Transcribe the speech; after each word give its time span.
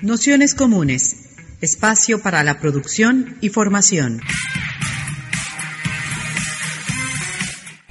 Nociones 0.00 0.54
comunes. 0.54 1.34
Espacio 1.60 2.22
para 2.22 2.44
la 2.44 2.60
producción 2.60 3.36
y 3.40 3.48
formación. 3.48 4.20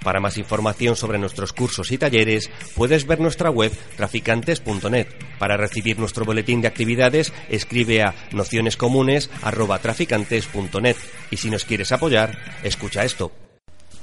Para 0.02 0.22
más 0.22 0.38
información 0.38 0.96
sobre 0.96 1.20
nuestros 1.20 1.52
cursos 1.52 1.92
y 1.92 1.98
talleres, 1.98 2.50
puedes 2.78 3.08
ver 3.08 3.20
nuestra 3.20 3.50
web 3.50 3.78
traficantes.net. 3.98 5.08
Para 5.38 5.58
recibir 5.58 6.00
nuestro 6.00 6.24
boletín 6.24 6.62
de 6.62 6.70
actividades, 6.70 7.34
escribe 7.50 8.04
a 8.04 8.16
nocionescomunes@traficantes.net. 8.32 10.96
Y 11.30 11.36
si 11.36 11.50
nos 11.50 11.66
quieres 11.66 11.92
apoyar, 11.92 12.38
escucha 12.64 13.04
esto. 13.04 13.34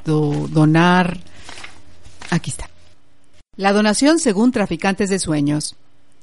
donar. 0.05 1.21
Aquí 2.29 2.50
está. 2.50 2.68
La 3.57 3.73
donación 3.73 4.18
según 4.18 4.52
Traficantes 4.52 5.09
de 5.09 5.18
Sueños. 5.18 5.77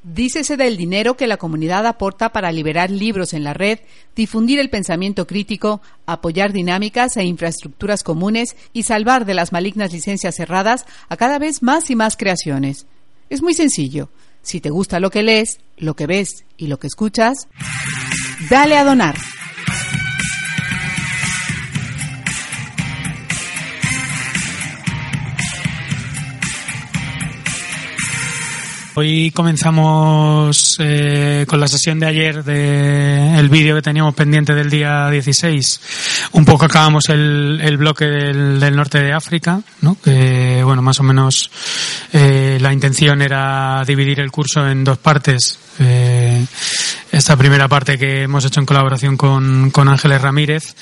Dícese 0.03 0.57
del 0.57 0.77
dinero 0.77 1.15
que 1.15 1.27
la 1.27 1.37
comunidad 1.37 1.85
aporta 1.85 2.29
para 2.29 2.51
liberar 2.51 2.89
libros 2.89 3.33
en 3.33 3.43
la 3.43 3.53
red, 3.53 3.79
difundir 4.15 4.59
el 4.59 4.71
pensamiento 4.71 5.27
crítico, 5.27 5.79
apoyar 6.07 6.53
dinámicas 6.53 7.17
e 7.17 7.23
infraestructuras 7.23 8.01
comunes 8.01 8.55
y 8.73 8.83
salvar 8.83 9.25
de 9.25 9.35
las 9.35 9.51
malignas 9.51 9.93
licencias 9.93 10.35
cerradas 10.35 10.85
a 11.07 11.17
cada 11.17 11.37
vez 11.37 11.61
más 11.61 11.91
y 11.91 11.95
más 11.95 12.17
creaciones. 12.17 12.87
Es 13.29 13.43
muy 13.43 13.53
sencillo. 13.53 14.09
Si 14.41 14.59
te 14.59 14.71
gusta 14.71 14.99
lo 14.99 15.11
que 15.11 15.21
lees, 15.21 15.59
lo 15.77 15.95
que 15.95 16.07
ves 16.07 16.45
y 16.57 16.65
lo 16.65 16.79
que 16.79 16.87
escuchas, 16.87 17.47
dale 18.49 18.77
a 18.77 18.83
donar. 18.83 19.15
Hoy 28.93 29.31
comenzamos 29.31 30.75
eh, 30.79 31.45
con 31.47 31.61
la 31.61 31.67
sesión 31.69 31.97
de 31.97 32.07
ayer 32.07 32.43
del 32.43 33.47
vídeo 33.47 33.75
que 33.75 33.81
teníamos 33.81 34.13
pendiente 34.13 34.53
del 34.53 34.69
día 34.69 35.09
16. 35.09 36.29
Un 36.33 36.43
poco 36.43 36.65
acabamos 36.65 37.07
el, 37.07 37.61
el 37.63 37.77
bloque 37.77 38.03
del, 38.03 38.75
norte 38.75 39.01
de 39.01 39.13
África, 39.13 39.61
¿no? 39.79 39.95
que 40.03 40.61
bueno, 40.65 40.81
más 40.81 40.99
o 40.99 41.03
menos 41.03 41.49
eh, 42.11 42.57
la 42.59 42.73
intención 42.73 43.21
era 43.21 43.81
dividir 43.87 44.19
el 44.19 44.29
curso 44.29 44.67
en 44.67 44.83
dos 44.83 44.97
partes. 44.97 45.57
Eh, 45.79 46.45
esta 47.13 47.37
primera 47.37 47.69
parte 47.69 47.97
que 47.97 48.23
hemos 48.23 48.43
hecho 48.43 48.59
en 48.59 48.65
colaboración 48.65 49.15
con, 49.15 49.71
con 49.71 49.87
Ángeles 49.87 50.21
Ramírez 50.21 50.75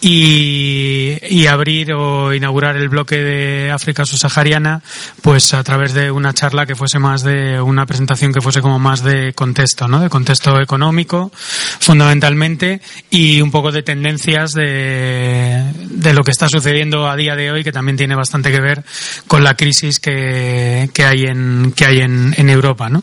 y, 0.00 1.46
abrir 1.48 1.94
o 1.94 2.34
inaugurar 2.34 2.76
el 2.76 2.90
bloque 2.90 3.16
de 3.16 3.70
África 3.70 4.04
subsahariana 4.04 4.82
pues 5.22 5.54
a 5.54 5.64
través 5.64 5.94
de 5.94 6.10
una 6.10 6.34
charla 6.34 6.66
que 6.66 6.76
fuese 6.76 6.98
más 6.98 7.22
de 7.22 7.60
una 7.60 7.86
presentación 7.86 8.32
que 8.32 8.42
fuese 8.42 8.60
como 8.60 8.78
más 8.78 9.02
de 9.02 9.32
contexto, 9.32 9.88
¿no? 9.88 10.00
De 10.00 10.10
contexto 10.10 10.60
económico, 10.60 11.32
fundamentalmente, 11.34 12.82
y 13.10 13.40
un 13.40 13.50
poco 13.50 13.72
de 13.72 13.82
tendencias 13.82 14.52
de, 14.52 15.64
de 15.90 16.12
lo 16.12 16.22
que 16.22 16.32
está 16.32 16.48
sucediendo 16.48 17.08
a 17.08 17.16
día 17.16 17.34
de 17.34 17.50
hoy, 17.50 17.64
que 17.64 17.72
también 17.72 17.96
tiene 17.96 18.14
bastante 18.14 18.52
que 18.52 18.60
ver 18.60 18.84
con 19.26 19.42
la 19.42 19.54
crisis 19.54 20.00
que, 20.00 20.90
que 20.92 21.04
hay 21.04 21.24
en, 21.24 21.72
que 21.74 21.86
hay 21.86 22.00
en, 22.00 22.34
en 22.36 22.50
Europa, 22.50 22.90
¿no? 22.90 23.02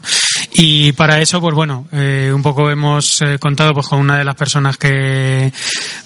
Y 0.54 0.94
para 0.94 1.20
eso, 1.20 1.42
pues 1.42 1.54
bueno, 1.54 1.88
eh, 1.92 2.32
un 2.34 2.42
poco 2.42 2.70
hemos 2.70 3.22
eh, 3.22 3.38
contado 3.40 3.74
pues 3.74 3.88
con 3.88 4.00
una 4.00 4.18
de 4.18 4.24
las 4.24 4.36
personas 4.36 4.78
que 4.78 5.52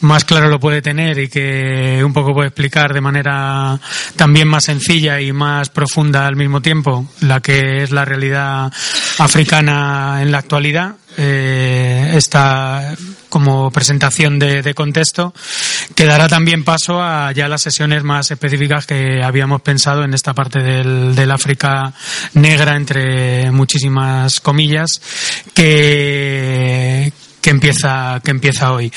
más 0.02 0.26
claro 0.26 0.50
lo 0.50 0.60
puede 0.60 0.79
tener 0.82 1.20
y 1.20 1.30
que 1.30 2.02
un 2.04 2.14
poco 2.14 2.34
puede 2.34 2.48
explicar 2.48 2.94
de 2.94 3.02
manera 3.02 3.80
también 4.16 4.48
más 4.48 4.66
sencilla 4.66 5.20
y 5.22 5.32
más 5.32 5.70
profunda 5.70 6.28
al 6.28 6.36
mismo 6.36 6.62
tiempo 6.62 7.08
la 7.22 7.40
que 7.40 7.84
es 7.84 7.92
la 7.92 8.06
realidad 8.06 8.72
africana 9.18 10.20
en 10.22 10.32
la 10.32 10.40
actualidad. 10.40 10.96
Eh, 11.18 12.12
esta 12.14 12.96
como 13.28 13.72
presentación 13.72 14.40
de, 14.40 14.74
contexto 14.74 15.34
que 15.96 16.06
dará 16.06 16.30
también 16.30 16.64
paso 16.64 17.02
a 17.02 17.32
ya 17.34 17.50
las 17.50 17.62
sesiones 17.62 18.04
más 18.04 18.32
específicas 18.32 18.86
que 18.86 19.22
habíamos 19.22 19.62
pensado 19.62 20.04
en 20.04 20.14
esta 20.14 20.34
parte 20.34 20.60
del, 20.60 21.16
del 21.16 21.32
África 21.32 21.94
negra 22.36 22.76
entre 22.76 23.52
muchísimas 23.52 24.40
comillas 24.40 25.02
que 25.54 27.12
que 27.50 27.52
empieza 27.52 28.22
que 28.24 28.30
empieza 28.30 28.72
hoy. 28.72 28.94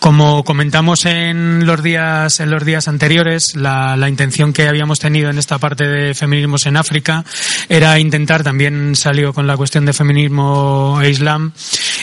Como 0.00 0.42
comentamos 0.42 1.06
en 1.06 1.64
los 1.64 1.82
días 1.84 2.40
en 2.40 2.50
los 2.50 2.64
días 2.64 2.88
anteriores, 2.88 3.54
la, 3.54 3.96
la, 3.96 4.08
intención 4.08 4.52
que 4.52 4.66
habíamos 4.66 4.98
tenido 4.98 5.30
en 5.30 5.38
esta 5.38 5.58
parte 5.58 5.86
de 5.86 6.12
feminismos 6.12 6.66
en 6.66 6.76
África 6.76 7.24
era 7.68 8.00
intentar 8.00 8.42
también 8.42 8.96
salió 8.96 9.32
con 9.32 9.46
la 9.46 9.56
cuestión 9.56 9.84
de 9.86 9.92
feminismo 9.92 10.98
e 11.00 11.10
islam 11.10 11.52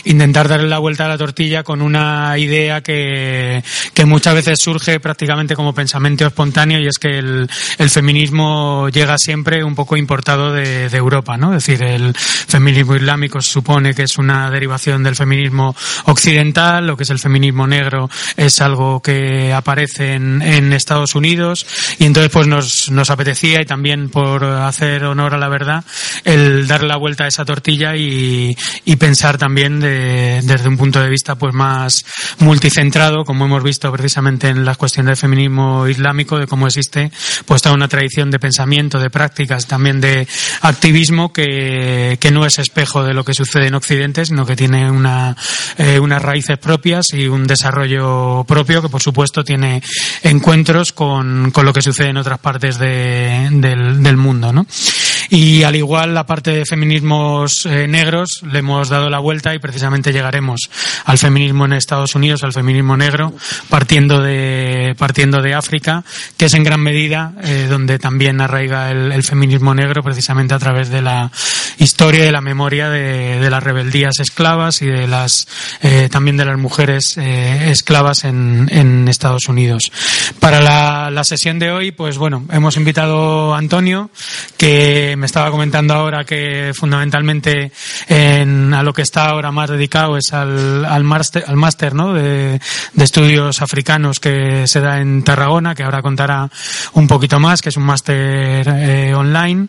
intentar 0.05 0.47
darle 0.47 0.69
la 0.69 0.79
vuelta 0.79 1.05
a 1.05 1.09
la 1.09 1.17
tortilla 1.17 1.63
con 1.63 1.81
una 1.81 2.37
idea 2.37 2.81
que, 2.81 3.61
que 3.93 4.05
muchas 4.05 4.35
veces 4.35 4.61
surge 4.61 5.01
prácticamente 5.01 5.55
como 5.55 5.73
pensamiento 5.73 6.25
espontáneo 6.25 6.79
y 6.79 6.87
es 6.87 6.97
que 6.97 7.17
el, 7.17 7.49
feminismo 7.89 8.87
llega 8.89 9.17
siempre 9.17 9.63
un 9.63 9.75
poco 9.75 9.97
importado 9.97 10.53
de, 10.53 10.87
de 10.89 10.97
Europa, 10.97 11.37
¿no? 11.37 11.55
Es 11.55 11.65
decir, 11.65 11.83
el 11.83 12.13
feminismo 12.15 12.95
islámico 12.95 13.41
se 13.41 13.51
supone 13.51 13.93
que 13.93 14.03
es 14.03 14.17
una 14.17 14.49
derivación 14.49 15.03
del 15.03 15.15
feminismo 15.15 15.75
occidental, 16.05 16.87
lo 16.87 16.97
que 16.97 17.03
es 17.03 17.09
el 17.09 17.19
feminismo 17.19 17.67
negro 17.67 18.09
es 18.37 18.61
algo 18.61 19.01
que 19.01 19.53
aparece 19.53 20.13
en, 20.13 20.41
en 20.41 20.73
Estados 20.73 21.15
Unidos. 21.15 21.65
Y 21.99 22.05
entonces 22.05 22.31
pues 22.31 22.47
nos, 22.47 22.91
nos 22.91 23.09
apetecía 23.09 23.61
y 23.61 23.65
también 23.65 24.09
por 24.09 24.43
hacer 24.43 25.03
honor 25.03 25.35
a 25.35 25.37
la 25.37 25.49
verdad 25.49 25.83
el 26.23 26.67
dar 26.67 26.83
la 26.83 26.97
vuelta 26.97 27.25
a 27.25 27.27
esa 27.27 27.45
tortilla 27.45 27.95
y, 27.95 28.55
y 28.85 28.95
pensar 28.95 29.37
también 29.37 29.79
de, 29.79 30.41
desde 30.43 30.67
un 30.67 30.77
punto 30.77 31.01
de 31.01 31.09
vista 31.09 31.35
pues 31.35 31.53
más 31.53 32.05
multicentrado 32.39 33.23
como 33.25 33.45
hemos 33.45 33.63
visto 33.63 33.91
precisamente 33.91 34.49
en 34.49 34.65
las 34.65 34.77
cuestiones 34.77 35.09
del 35.09 35.17
feminismo 35.17 35.87
islámico 35.87 36.37
de 36.37 36.47
cómo 36.47 36.67
existe 36.67 37.11
pues 37.45 37.61
toda 37.61 37.75
una 37.75 37.87
tradición 37.87 38.31
de 38.31 38.39
pensamiento 38.39 38.99
de 38.99 39.09
prácticas 39.09 39.67
también 39.67 40.01
de 40.01 40.27
activismo 40.61 41.31
que, 41.33 42.17
que 42.19 42.31
no 42.31 42.45
es 42.45 42.59
espejo 42.59 43.03
de 43.03 43.13
lo 43.13 43.23
que 43.23 43.33
sucede 43.33 43.67
en 43.67 43.75
Occidente 43.75 44.25
sino 44.25 44.45
que 44.45 44.55
tiene 44.55 44.89
una 44.89 45.35
eh, 45.77 45.99
unas 45.99 46.21
raíces 46.21 46.57
propias 46.57 47.13
y 47.13 47.27
un 47.27 47.45
desarrollo 47.45 48.43
propio 48.47 48.81
que 48.81 48.89
por 48.89 49.01
supuesto 49.01 49.43
tiene 49.43 49.81
encuentros 50.23 50.91
con, 50.91 51.51
con 51.51 51.65
lo 51.65 51.73
que 51.73 51.81
sucede 51.81 52.09
en 52.09 52.17
otras 52.17 52.39
partes 52.39 52.77
de, 52.79 53.49
del, 53.51 54.01
del 54.03 54.17
mundo, 54.17 54.51
¿no? 54.53 54.65
Y 55.29 55.63
al 55.63 55.75
igual 55.75 56.13
la 56.13 56.25
parte 56.25 56.51
de 56.51 56.65
feminismos 56.65 57.65
eh, 57.65 57.87
negros 57.87 58.41
le 58.43 58.59
hemos 58.59 58.89
dado 58.89 59.09
la 59.09 59.19
vuelta 59.19 59.53
y 59.53 59.59
precisamente 59.59 60.11
llegaremos 60.11 60.69
al 61.05 61.17
feminismo 61.19 61.65
en 61.65 61.73
Estados 61.73 62.15
Unidos, 62.15 62.43
al 62.43 62.53
feminismo 62.53 62.97
negro, 62.97 63.33
partiendo 63.69 64.21
de, 64.21 64.95
partiendo 64.97 65.41
de 65.41 65.53
África, 65.53 66.03
que 66.35 66.45
es 66.45 66.53
en 66.55 66.63
gran 66.63 66.81
medida 66.81 67.33
eh, 67.43 67.67
donde 67.69 67.99
también 67.99 68.41
arraiga 68.41 68.89
el, 68.91 69.19
feminismo 69.23 69.75
negro 69.75 70.01
precisamente 70.01 70.53
a 70.53 70.59
través 70.59 70.89
de 70.89 71.01
la 71.01 71.29
historia 71.77 72.21
y 72.21 72.25
de 72.25 72.31
la 72.31 72.41
memoria 72.41 72.89
de, 72.89 73.39
de 73.39 73.49
las 73.49 73.61
rebeldías 73.61 74.19
esclavas 74.19 74.81
y 74.81 74.87
de 74.87 75.07
las, 75.07 75.47
eh, 75.81 76.09
también 76.09 76.37
de 76.37 76.45
las 76.45 76.57
mujeres 76.57 77.17
esclavas 77.17 78.23
en, 78.23 78.67
en, 78.71 79.07
Estados 79.07 79.47
Unidos. 79.47 79.91
Para 80.39 80.61
la, 80.61 81.11
la 81.11 81.23
sesión 81.23 81.59
de 81.59 81.71
hoy, 81.71 81.91
pues 81.91 82.17
bueno, 82.17 82.45
hemos 82.51 82.77
invitado 82.77 83.53
Antonio, 83.53 84.09
que 84.57 85.15
me 85.19 85.25
estaba 85.25 85.51
comentando 85.51 85.93
ahora 85.93 86.23
que 86.23 86.71
fundamentalmente 86.73 87.71
en, 88.07 88.73
a 88.73 88.81
lo 88.81 88.93
que 88.93 89.01
está 89.01 89.25
ahora 89.25 89.51
más 89.51 89.69
dedicado 89.69 90.17
es 90.17 90.33
al, 90.33 90.85
al 90.85 91.03
máster, 91.03 91.43
al 91.45 91.57
máster 91.57 91.93
¿no? 91.93 92.13
de, 92.13 92.59
estudios 92.97 93.61
africanos 93.61 94.19
que 94.19 94.65
se 94.67 94.79
da 94.79 94.99
en 94.99 95.23
Tarragona, 95.23 95.75
que 95.75 95.83
ahora 95.83 96.01
contará 96.01 96.49
un 96.93 97.07
poquito 97.07 97.39
más, 97.39 97.61
que 97.61 97.69
es 97.69 97.77
un 97.77 97.83
máster 97.83 98.67
eh, 98.67 99.13
online, 99.13 99.67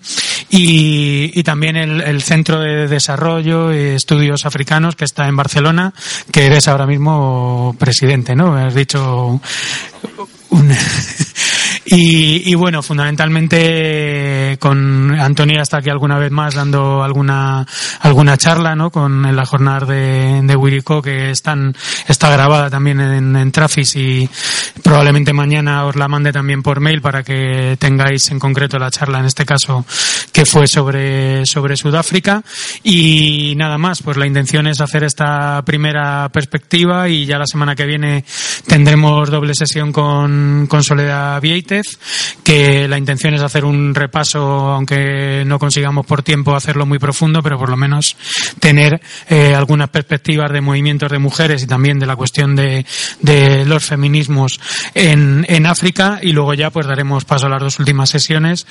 y, 0.50 1.43
también 1.43 1.77
el, 1.77 2.00
el, 2.03 2.22
Centro 2.22 2.60
de 2.60 2.86
Desarrollo 2.86 3.72
y 3.72 3.97
Estudios 3.97 4.47
Africanos 4.47 4.95
que 4.95 5.04
está 5.04 5.27
en 5.27 5.36
Barcelona, 5.36 5.92
que 6.30 6.47
eres 6.47 6.69
ahora 6.69 6.86
mismo 6.86 7.74
presidente, 7.78 8.36
¿no? 8.36 8.54
Has 8.54 8.74
dicho 8.74 9.41
un 10.51 10.72
y, 11.84 12.50
y, 12.50 12.54
bueno, 12.54 12.82
fundamentalmente 12.82 14.56
con 14.60 15.18
Antonia 15.18 15.62
está 15.62 15.78
aquí 15.78 15.88
alguna 15.88 16.18
vez 16.18 16.30
más 16.30 16.54
dando 16.54 17.03
alguna 17.03 17.66
alguna 18.00 18.36
charla, 18.36 18.74
¿no? 18.77 18.91
Con 18.91 19.24
en 19.24 19.34
la 19.34 19.47
jornada 19.47 19.86
de, 19.86 20.42
de 20.42 20.56
Wirico 20.56 21.00
que 21.00 21.30
están 21.30 21.74
está 22.06 22.30
grabada 22.30 22.68
también 22.68 23.00
en, 23.00 23.34
en 23.34 23.53
Trafis 23.53 23.97
y 23.97 24.28
probablemente 24.82 25.32
mañana 25.32 25.86
os 25.86 25.97
la 25.97 26.09
mande 26.09 26.32
también 26.32 26.62
por 26.62 26.80
mail 26.80 27.00
para 27.00 27.22
que 27.22 27.77
tengáis 27.78 28.30
en 28.30 28.38
concreto 28.38 28.78
la 28.78 28.91
charla 28.91 29.21
en 29.21 29.26
este 29.26 29.47
caso 29.47 29.86
que 30.33 30.44
fue 30.44 30.66
sobre 30.66 31.47
sobre 31.47 31.76
Sudáfrica 31.76 32.42
y 32.84 33.54
nada 33.56 33.78
más, 33.78 34.03
pues 34.03 34.16
la 34.16 34.26
intención 34.26 34.66
es 34.66 34.80
hacer 34.80 35.04
esta 35.04 35.62
primera 35.62 36.28
perspectiva 36.28 37.09
y 37.09 37.24
ya 37.24 37.38
la 37.38 37.47
semana 37.47 37.74
que 37.74 37.86
viene 37.86 38.24
tendremos 38.66 39.30
doble 39.30 39.54
sesión 39.54 39.92
con 39.92 40.66
con 40.68 40.83
Soledad 40.83 41.41
Vieites 41.41 41.79
Que 42.42 42.88
la 42.88 42.98
intención 42.98 43.34
es 43.34 43.42
hacer 43.42 43.65
un 43.65 43.94
repaso, 43.94 44.41
aunque 44.41 45.44
no 45.47 45.59
consigamos 45.59 46.06
por 46.06 46.22
tiempo 46.22 46.54
hacerlo 46.54 46.86
muy 46.86 46.98
profundo, 46.98 47.42
pero 47.42 47.59
por 47.59 47.68
lo 47.68 47.77
menos 47.77 48.16
tener 48.59 49.00
eh, 49.28 49.54
algunas 49.54 49.88
perspectivas 49.91 50.53
de 50.53 50.60
movimientos 50.60 51.10
de 51.10 51.18
mujeres 51.18 51.62
y 51.62 51.66
también 51.66 51.98
de 51.98 52.06
la 52.06 52.16
cuestión 52.16 52.56
de, 52.56 52.84
los 53.66 53.84
feminismos 53.84 54.60
en, 54.94 55.44
en 55.48 55.66
África. 55.66 56.18
Y 56.22 56.32
luego 56.32 56.54
ya 56.54 56.71
pues 56.71 56.86
daremos 56.86 57.24
paso 57.24 57.47
a 57.47 57.50
las 57.50 57.60
dos 57.60 57.78
últimas 57.78 58.10
sesiones 58.10 58.66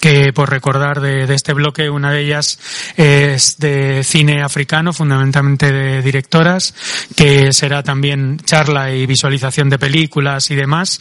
que 0.00 0.32
por 0.32 0.50
recordar 0.50 1.00
de, 1.00 1.26
de 1.26 1.34
este 1.34 1.52
bloque 1.52 1.88
una 1.88 2.12
de 2.12 2.22
ellas 2.22 2.58
es 2.96 3.58
de 3.58 4.02
cine 4.04 4.42
africano, 4.42 4.92
fundamentalmente 4.92 5.72
de 5.72 6.02
directoras, 6.02 6.74
que 7.16 7.52
será 7.52 7.82
también 7.82 8.38
charla 8.44 8.92
y 8.92 9.06
visualización 9.06 9.70
de 9.70 9.78
películas 9.78 10.50
y 10.50 10.56
demás, 10.56 11.00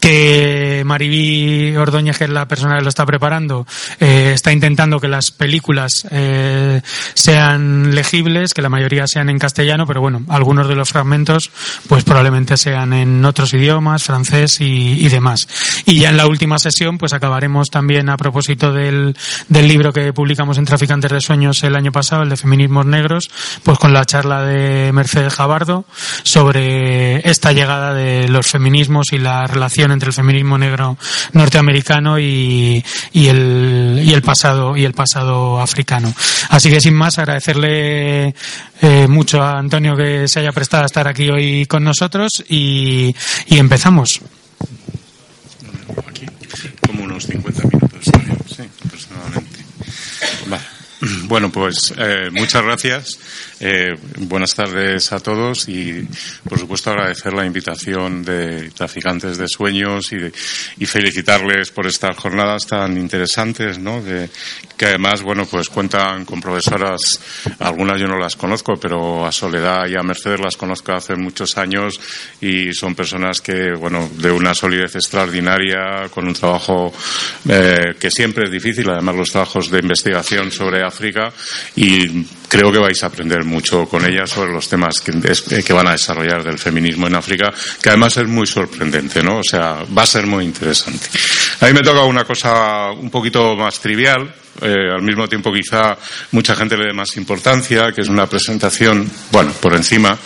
que 0.00 0.81
Maribí 0.84 1.76
Ordóñez, 1.76 2.18
que 2.18 2.24
es 2.24 2.30
la 2.30 2.46
persona 2.46 2.76
que 2.76 2.82
lo 2.82 2.88
está 2.88 3.06
preparando, 3.06 3.66
eh, 4.00 4.32
está 4.34 4.52
intentando 4.52 5.00
que 5.00 5.08
las 5.08 5.30
películas 5.30 6.06
eh, 6.10 6.80
sean 7.14 7.94
legibles, 7.94 8.54
que 8.54 8.62
la 8.62 8.68
mayoría 8.68 9.06
sean 9.06 9.28
en 9.28 9.38
castellano, 9.38 9.86
pero 9.86 10.00
bueno, 10.00 10.22
algunos 10.28 10.68
de 10.68 10.74
los 10.74 10.90
fragmentos 10.90 11.50
pues 11.88 12.04
probablemente 12.04 12.56
sean 12.56 12.92
en 12.92 13.24
otros 13.24 13.52
idiomas, 13.54 14.02
francés 14.02 14.58
y, 14.60 15.08
demás. 15.08 15.46
Y 15.84 16.00
ya 16.00 16.10
en 16.10 16.16
la 16.16 16.26
última 16.26 16.58
sesión 16.58 16.98
pues 16.98 17.12
acabaremos 17.12 17.68
también 17.68 18.08
a 18.08 18.16
propósito 18.16 18.72
del, 18.72 19.16
del 19.48 19.68
libro 19.68 19.92
que 19.92 20.12
publicamos 20.12 20.58
en 20.58 20.64
Traficantes 20.64 21.10
de 21.10 21.20
Sueños 21.20 21.62
el 21.64 21.76
año 21.76 21.92
pasado, 21.92 22.22
el 22.22 22.30
de 22.30 22.36
Feminismos 22.36 22.86
Negros, 22.86 23.30
pues 23.62 23.78
con 23.78 23.92
la 23.92 24.04
charla 24.04 24.42
de 24.42 24.90
Mercedes 24.92 25.34
Jabardo 25.34 25.84
sobre 26.22 27.28
esta 27.28 27.52
llegada 27.52 27.94
de 27.94 28.28
los 28.28 28.46
feminismos 28.46 29.12
y 29.12 29.18
la 29.18 29.46
relación 29.46 29.92
entre 29.92 30.08
el 30.08 30.12
feminismo 30.14 30.58
negro 30.58 30.71
norteamericano 31.32 32.18
y, 32.18 32.84
y 33.12 33.26
el, 33.28 34.00
y 34.04 34.12
el 34.12 34.22
pasado 34.22 34.76
y 34.76 34.84
el 34.84 34.92
pasado 34.92 35.60
africano. 35.60 36.12
Así 36.48 36.70
que 36.70 36.80
sin 36.80 36.94
más 36.94 37.18
agradecerle 37.18 38.34
eh, 38.80 39.06
mucho 39.08 39.42
a 39.42 39.58
Antonio 39.58 39.96
que 39.96 40.28
se 40.28 40.40
haya 40.40 40.52
prestado 40.52 40.82
a 40.82 40.86
estar 40.86 41.08
aquí 41.08 41.28
hoy 41.28 41.66
con 41.66 41.84
nosotros 41.84 42.44
y, 42.48 43.14
empezamos. 43.48 44.20
Como 46.86 47.04
unos 47.04 47.26
50 47.26 47.62
minutos, 47.68 48.04
sí, 48.04 48.62
aproximadamente. 48.84 49.64
Vale. 50.46 50.82
Bueno, 51.24 51.50
pues 51.50 51.92
eh, 51.96 52.28
muchas 52.30 52.62
gracias. 52.62 53.18
Eh, 53.60 53.94
buenas 54.18 54.54
tardes 54.54 55.12
a 55.12 55.20
todos 55.20 55.68
y, 55.68 56.06
por 56.48 56.58
supuesto, 56.58 56.90
agradecer 56.90 57.32
la 57.32 57.46
invitación 57.46 58.24
de 58.24 58.70
Traficantes 58.70 59.38
de 59.38 59.48
Sueños 59.48 60.12
y, 60.12 60.16
de, 60.16 60.32
y 60.78 60.86
felicitarles 60.86 61.70
por 61.70 61.86
estas 61.86 62.16
jornadas 62.16 62.66
tan 62.66 62.96
interesantes, 62.96 63.78
¿no? 63.78 64.02
De, 64.02 64.28
que 64.76 64.86
además, 64.86 65.22
bueno, 65.22 65.46
pues 65.46 65.68
cuentan 65.68 66.24
con 66.24 66.40
profesoras, 66.40 67.20
algunas 67.60 68.00
yo 68.00 68.08
no 68.08 68.18
las 68.18 68.36
conozco, 68.36 68.74
pero 68.80 69.24
a 69.26 69.32
Soledad 69.32 69.86
y 69.88 69.96
a 69.96 70.02
Mercedes 70.02 70.40
las 70.40 70.56
conozco 70.56 70.92
hace 70.92 71.14
muchos 71.14 71.56
años 71.56 72.00
y 72.40 72.72
son 72.72 72.94
personas 72.94 73.40
que, 73.40 73.72
bueno, 73.74 74.10
de 74.18 74.30
una 74.30 74.54
solidez 74.54 74.96
extraordinaria, 74.96 76.08
con 76.10 76.26
un 76.26 76.34
trabajo 76.34 76.92
eh, 77.48 77.94
que 77.98 78.10
siempre 78.10 78.44
es 78.46 78.50
difícil, 78.50 78.90
además 78.90 79.16
los 79.16 79.30
trabajos 79.30 79.70
de 79.70 79.78
investigación 79.78 80.50
sobre 80.50 80.82
África 80.92 81.32
y 81.74 82.26
creo 82.52 82.70
que 82.70 82.78
vais 82.78 83.02
a 83.02 83.06
aprender 83.06 83.44
mucho 83.44 83.86
con 83.88 84.04
ellas 84.04 84.28
sobre 84.28 84.52
los 84.52 84.68
temas 84.68 85.00
que, 85.00 85.72
van 85.72 85.88
a 85.88 85.92
desarrollar 85.92 86.44
del 86.44 86.58
feminismo 86.58 87.06
en 87.06 87.14
África, 87.14 87.50
que 87.80 87.88
además 87.88 88.14
es 88.18 88.28
muy 88.28 88.46
sorprendente, 88.46 89.22
¿no? 89.22 89.38
O 89.38 89.42
sea, 89.42 89.78
va 89.96 90.02
a 90.02 90.06
ser 90.06 90.26
muy 90.26 90.44
interesante. 90.44 91.06
A 91.60 91.66
mí 91.66 91.72
me 91.72 91.80
toca 91.80 92.04
una 92.04 92.24
cosa 92.24 92.90
un 92.90 93.08
poquito 93.08 93.56
más 93.56 93.80
trivial, 93.80 94.34
eh, 94.60 94.92
al 94.92 95.02
mismo 95.02 95.26
tiempo 95.28 95.50
quizá 95.50 95.96
mucha 96.32 96.54
gente 96.54 96.76
le 96.76 96.88
dé 96.88 96.92
más 96.92 97.16
importancia, 97.16 97.90
que 97.90 98.02
es 98.02 98.08
una 98.08 98.26
presentación, 98.26 99.10
bueno, 99.30 99.50
por 99.52 99.74
encima, 99.74 100.16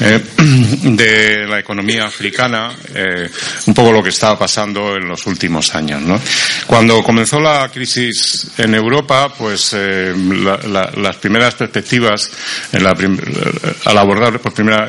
eh, 0.00 0.20
de 0.82 1.46
la 1.46 1.60
economía 1.60 2.06
africana, 2.06 2.72
eh, 2.92 3.30
un 3.66 3.74
poco 3.74 3.92
lo 3.92 4.02
que 4.02 4.08
estaba 4.08 4.38
pasando 4.38 4.96
en 4.96 5.06
los 5.06 5.24
últimos 5.26 5.74
años. 5.74 6.02
¿no? 6.02 6.20
Cuando 6.66 7.02
comenzó 7.02 7.40
la 7.40 7.70
crisis 7.72 8.50
en 8.58 8.74
Europa, 8.74 9.32
pues 9.32 9.72
la, 9.72 10.58
la, 10.66 10.90
las 10.96 11.16
primeras 11.16 11.56
la 12.72 12.94
prim 12.94 13.18
al 13.84 13.98
abordar 13.98 14.38
por 14.40 14.52
primera 14.52 14.86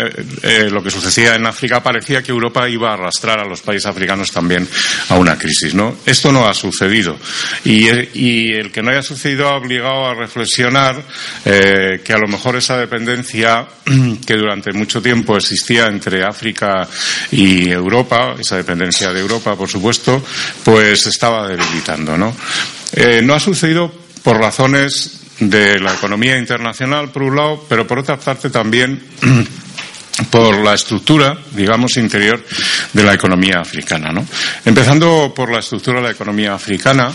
lo 0.70 0.84
que 0.84 0.92
sucedía 0.92 1.36
en 1.36 1.46
África 1.46 1.82
parecía 1.82 2.22
que 2.22 2.32
Europa 2.32 2.68
iba 2.70 2.92
a 2.92 2.94
arrastrar 2.94 3.40
a 3.40 3.48
los 3.48 3.62
países 3.62 3.86
africanos 3.86 4.32
también 4.32 4.68
a 5.10 5.16
una 5.16 5.38
crisis. 5.38 5.74
¿no? 5.74 5.98
Esto 6.06 6.32
no 6.32 6.48
ha 6.48 6.54
sucedido 6.54 7.18
y, 7.64 7.88
y 8.14 8.54
el 8.54 8.72
que 8.72 8.82
no 8.82 8.92
haya 8.92 9.02
sucedido 9.02 9.48
ha 9.48 9.56
obligado 9.56 10.08
a 10.08 10.14
reflexionar 10.14 10.96
eh, 11.46 12.02
que 12.04 12.14
a 12.14 12.18
lo 12.18 12.28
mejor 12.28 12.56
esa 12.56 12.78
dependencia 12.78 13.68
que 14.26 14.36
durante 14.36 14.72
mucho 14.74 15.02
tiempo 15.02 15.38
existía 15.38 15.88
entre 15.88 16.24
África 16.24 16.88
y 17.32 17.70
Europa, 17.70 18.36
esa 18.40 18.58
dependencia 18.58 19.12
de 19.12 19.20
Europa, 19.20 19.56
por 19.56 19.70
supuesto, 19.70 20.24
pues 20.64 21.08
estaba 21.08 21.48
debilitando, 21.48 22.18
¿no? 22.18 22.36
Eh, 22.94 23.22
no 23.24 23.34
ha 23.34 23.40
sucedido 23.40 23.92
por 24.24 24.38
razones 24.38 25.19
de 25.40 25.80
la 25.80 25.94
economía 25.94 26.38
internacional, 26.38 27.10
por 27.12 27.24
un 27.24 27.36
lado, 27.36 27.66
pero 27.68 27.88
por 27.88 28.00
otra 28.00 28.18
parte 28.18 28.50
también 28.50 29.02
por 30.32 30.58
la 30.58 30.74
estructura, 30.74 31.38
digamos, 31.52 31.98
interior 31.98 32.44
de 32.94 33.04
la 33.04 33.14
economía 33.14 33.60
africana. 33.62 34.12
¿no? 34.12 34.26
Empezando 34.66 35.34
por 35.36 35.52
la 35.52 35.60
estructura 35.60 35.98
de 35.98 36.08
la 36.08 36.12
economía 36.12 36.54
africana, 36.54 37.12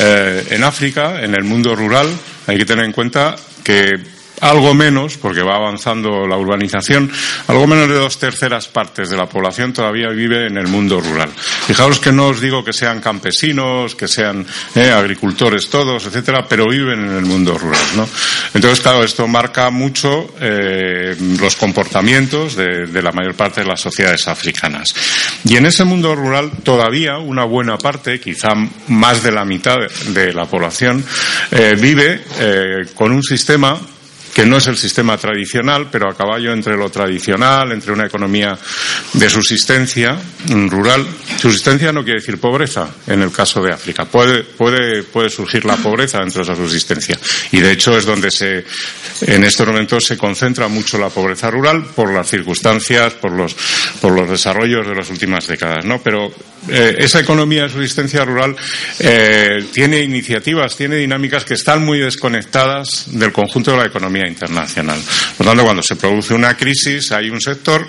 eh, 0.00 0.46
en 0.50 0.64
África, 0.64 1.22
en 1.22 1.34
el 1.34 1.44
mundo 1.44 1.74
rural, 1.74 2.08
hay 2.46 2.58
que 2.58 2.64
tener 2.64 2.84
en 2.84 2.92
cuenta 2.92 3.36
que 3.64 4.15
algo 4.40 4.74
menos, 4.74 5.16
porque 5.16 5.42
va 5.42 5.56
avanzando 5.56 6.26
la 6.26 6.36
urbanización, 6.36 7.10
algo 7.48 7.66
menos 7.66 7.88
de 7.88 7.94
dos 7.94 8.18
terceras 8.18 8.68
partes 8.68 9.10
de 9.10 9.16
la 9.16 9.26
población 9.28 9.72
todavía 9.72 10.08
vive 10.08 10.46
en 10.46 10.56
el 10.56 10.68
mundo 10.68 11.00
rural. 11.00 11.30
Fijaos 11.30 11.98
que 11.98 12.12
no 12.12 12.28
os 12.28 12.40
digo 12.40 12.64
que 12.64 12.72
sean 12.72 13.00
campesinos, 13.00 13.94
que 13.94 14.08
sean 14.08 14.46
eh, 14.74 14.90
agricultores 14.90 15.68
todos, 15.68 16.06
etcétera, 16.06 16.46
pero 16.48 16.68
viven 16.68 17.00
en 17.00 17.16
el 17.16 17.24
mundo 17.24 17.56
rural, 17.56 17.82
¿no? 17.96 18.08
Entonces, 18.54 18.80
claro, 18.80 19.04
esto 19.04 19.26
marca 19.26 19.70
mucho 19.70 20.34
eh, 20.40 21.16
los 21.40 21.56
comportamientos 21.56 22.56
de, 22.56 23.02
la 23.02 23.12
mayor 23.12 23.34
parte 23.34 23.60
de 23.60 23.66
las 23.66 23.80
sociedades 23.80 24.26
africanas. 24.28 24.94
Y 25.44 25.56
en 25.56 25.66
ese 25.66 25.84
mundo 25.84 26.14
rural 26.14 26.50
todavía 26.62 27.18
una 27.18 27.44
buena 27.44 27.78
parte, 27.78 28.18
quizá 28.18 28.48
más 28.88 29.22
de 29.22 29.32
la 29.32 29.44
mitad 29.44 29.76
de 30.08 30.32
la 30.32 30.46
población, 30.46 31.04
eh, 31.50 31.76
vive 31.78 32.24
con 32.94 33.12
un 33.12 33.22
sistema 33.22 33.78
que 34.36 34.44
no 34.44 34.58
es 34.58 34.66
el 34.66 34.76
sistema 34.76 35.16
tradicional, 35.16 35.88
pero 35.90 36.10
a 36.10 36.14
caballo 36.14 36.52
entre 36.52 36.76
lo 36.76 36.90
tradicional, 36.90 37.72
entre 37.72 37.90
una 37.90 38.04
economía 38.04 38.54
de 39.14 39.30
subsistencia 39.30 40.14
rural. 40.68 41.06
Subsistencia 41.40 41.90
no 41.90 42.04
quiere 42.04 42.20
decir 42.20 42.38
pobreza 42.38 42.86
en 43.06 43.22
el 43.22 43.32
caso 43.32 43.62
de 43.62 43.72
África. 43.72 44.04
Puede, 44.04 44.42
puede, 44.44 45.30
surgir 45.30 45.64
la 45.64 45.78
pobreza 45.78 46.18
dentro 46.18 46.44
de 46.44 46.52
esa 46.52 46.54
subsistencia. 46.54 47.18
Y 47.50 47.60
de 47.60 47.72
hecho 47.72 47.96
es 47.96 48.04
donde 48.04 48.30
se, 48.30 48.62
en 49.22 49.42
estos 49.42 49.66
momentos 49.66 50.04
se 50.04 50.18
concentra 50.18 50.68
mucho 50.68 50.98
la 50.98 51.08
pobreza 51.08 51.50
rural 51.50 51.86
por 51.94 52.12
las 52.12 52.28
circunstancias, 52.28 53.14
por 53.14 53.32
los, 53.32 53.56
por 54.02 54.12
los 54.12 54.28
desarrollos 54.28 54.86
de 54.86 54.96
las 54.96 55.08
últimas 55.08 55.46
décadas, 55.46 55.82
¿no? 55.86 56.02
Pero 56.02 56.30
eh, 56.68 56.96
esa 56.98 57.20
economía 57.20 57.64
de 57.64 57.68
subsistencia 57.70 58.24
rural 58.24 58.56
eh, 58.98 59.66
tiene 59.72 60.00
iniciativas, 60.00 60.76
tiene 60.76 60.96
dinámicas 60.96 61.44
que 61.44 61.54
están 61.54 61.84
muy 61.84 62.00
desconectadas 62.00 63.06
del 63.06 63.32
conjunto 63.32 63.72
de 63.72 63.78
la 63.78 63.86
economía 63.86 64.26
internacional. 64.26 65.00
Por 65.36 65.46
tanto, 65.46 65.64
cuando 65.64 65.82
se 65.82 65.96
produce 65.96 66.34
una 66.34 66.56
crisis, 66.56 67.12
hay 67.12 67.30
un 67.30 67.40
sector 67.40 67.86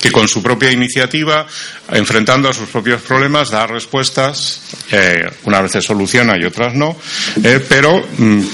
que 0.00 0.12
con 0.12 0.28
su 0.28 0.42
propia 0.42 0.70
iniciativa, 0.70 1.46
enfrentando 1.92 2.48
a 2.48 2.52
sus 2.52 2.68
propios 2.68 3.00
problemas, 3.02 3.50
da 3.50 3.66
respuestas, 3.66 4.60
eh, 4.90 5.30
unas 5.44 5.62
veces 5.62 5.84
soluciona 5.84 6.36
y 6.38 6.44
otras 6.44 6.74
no, 6.74 6.96
pero 7.68 8.06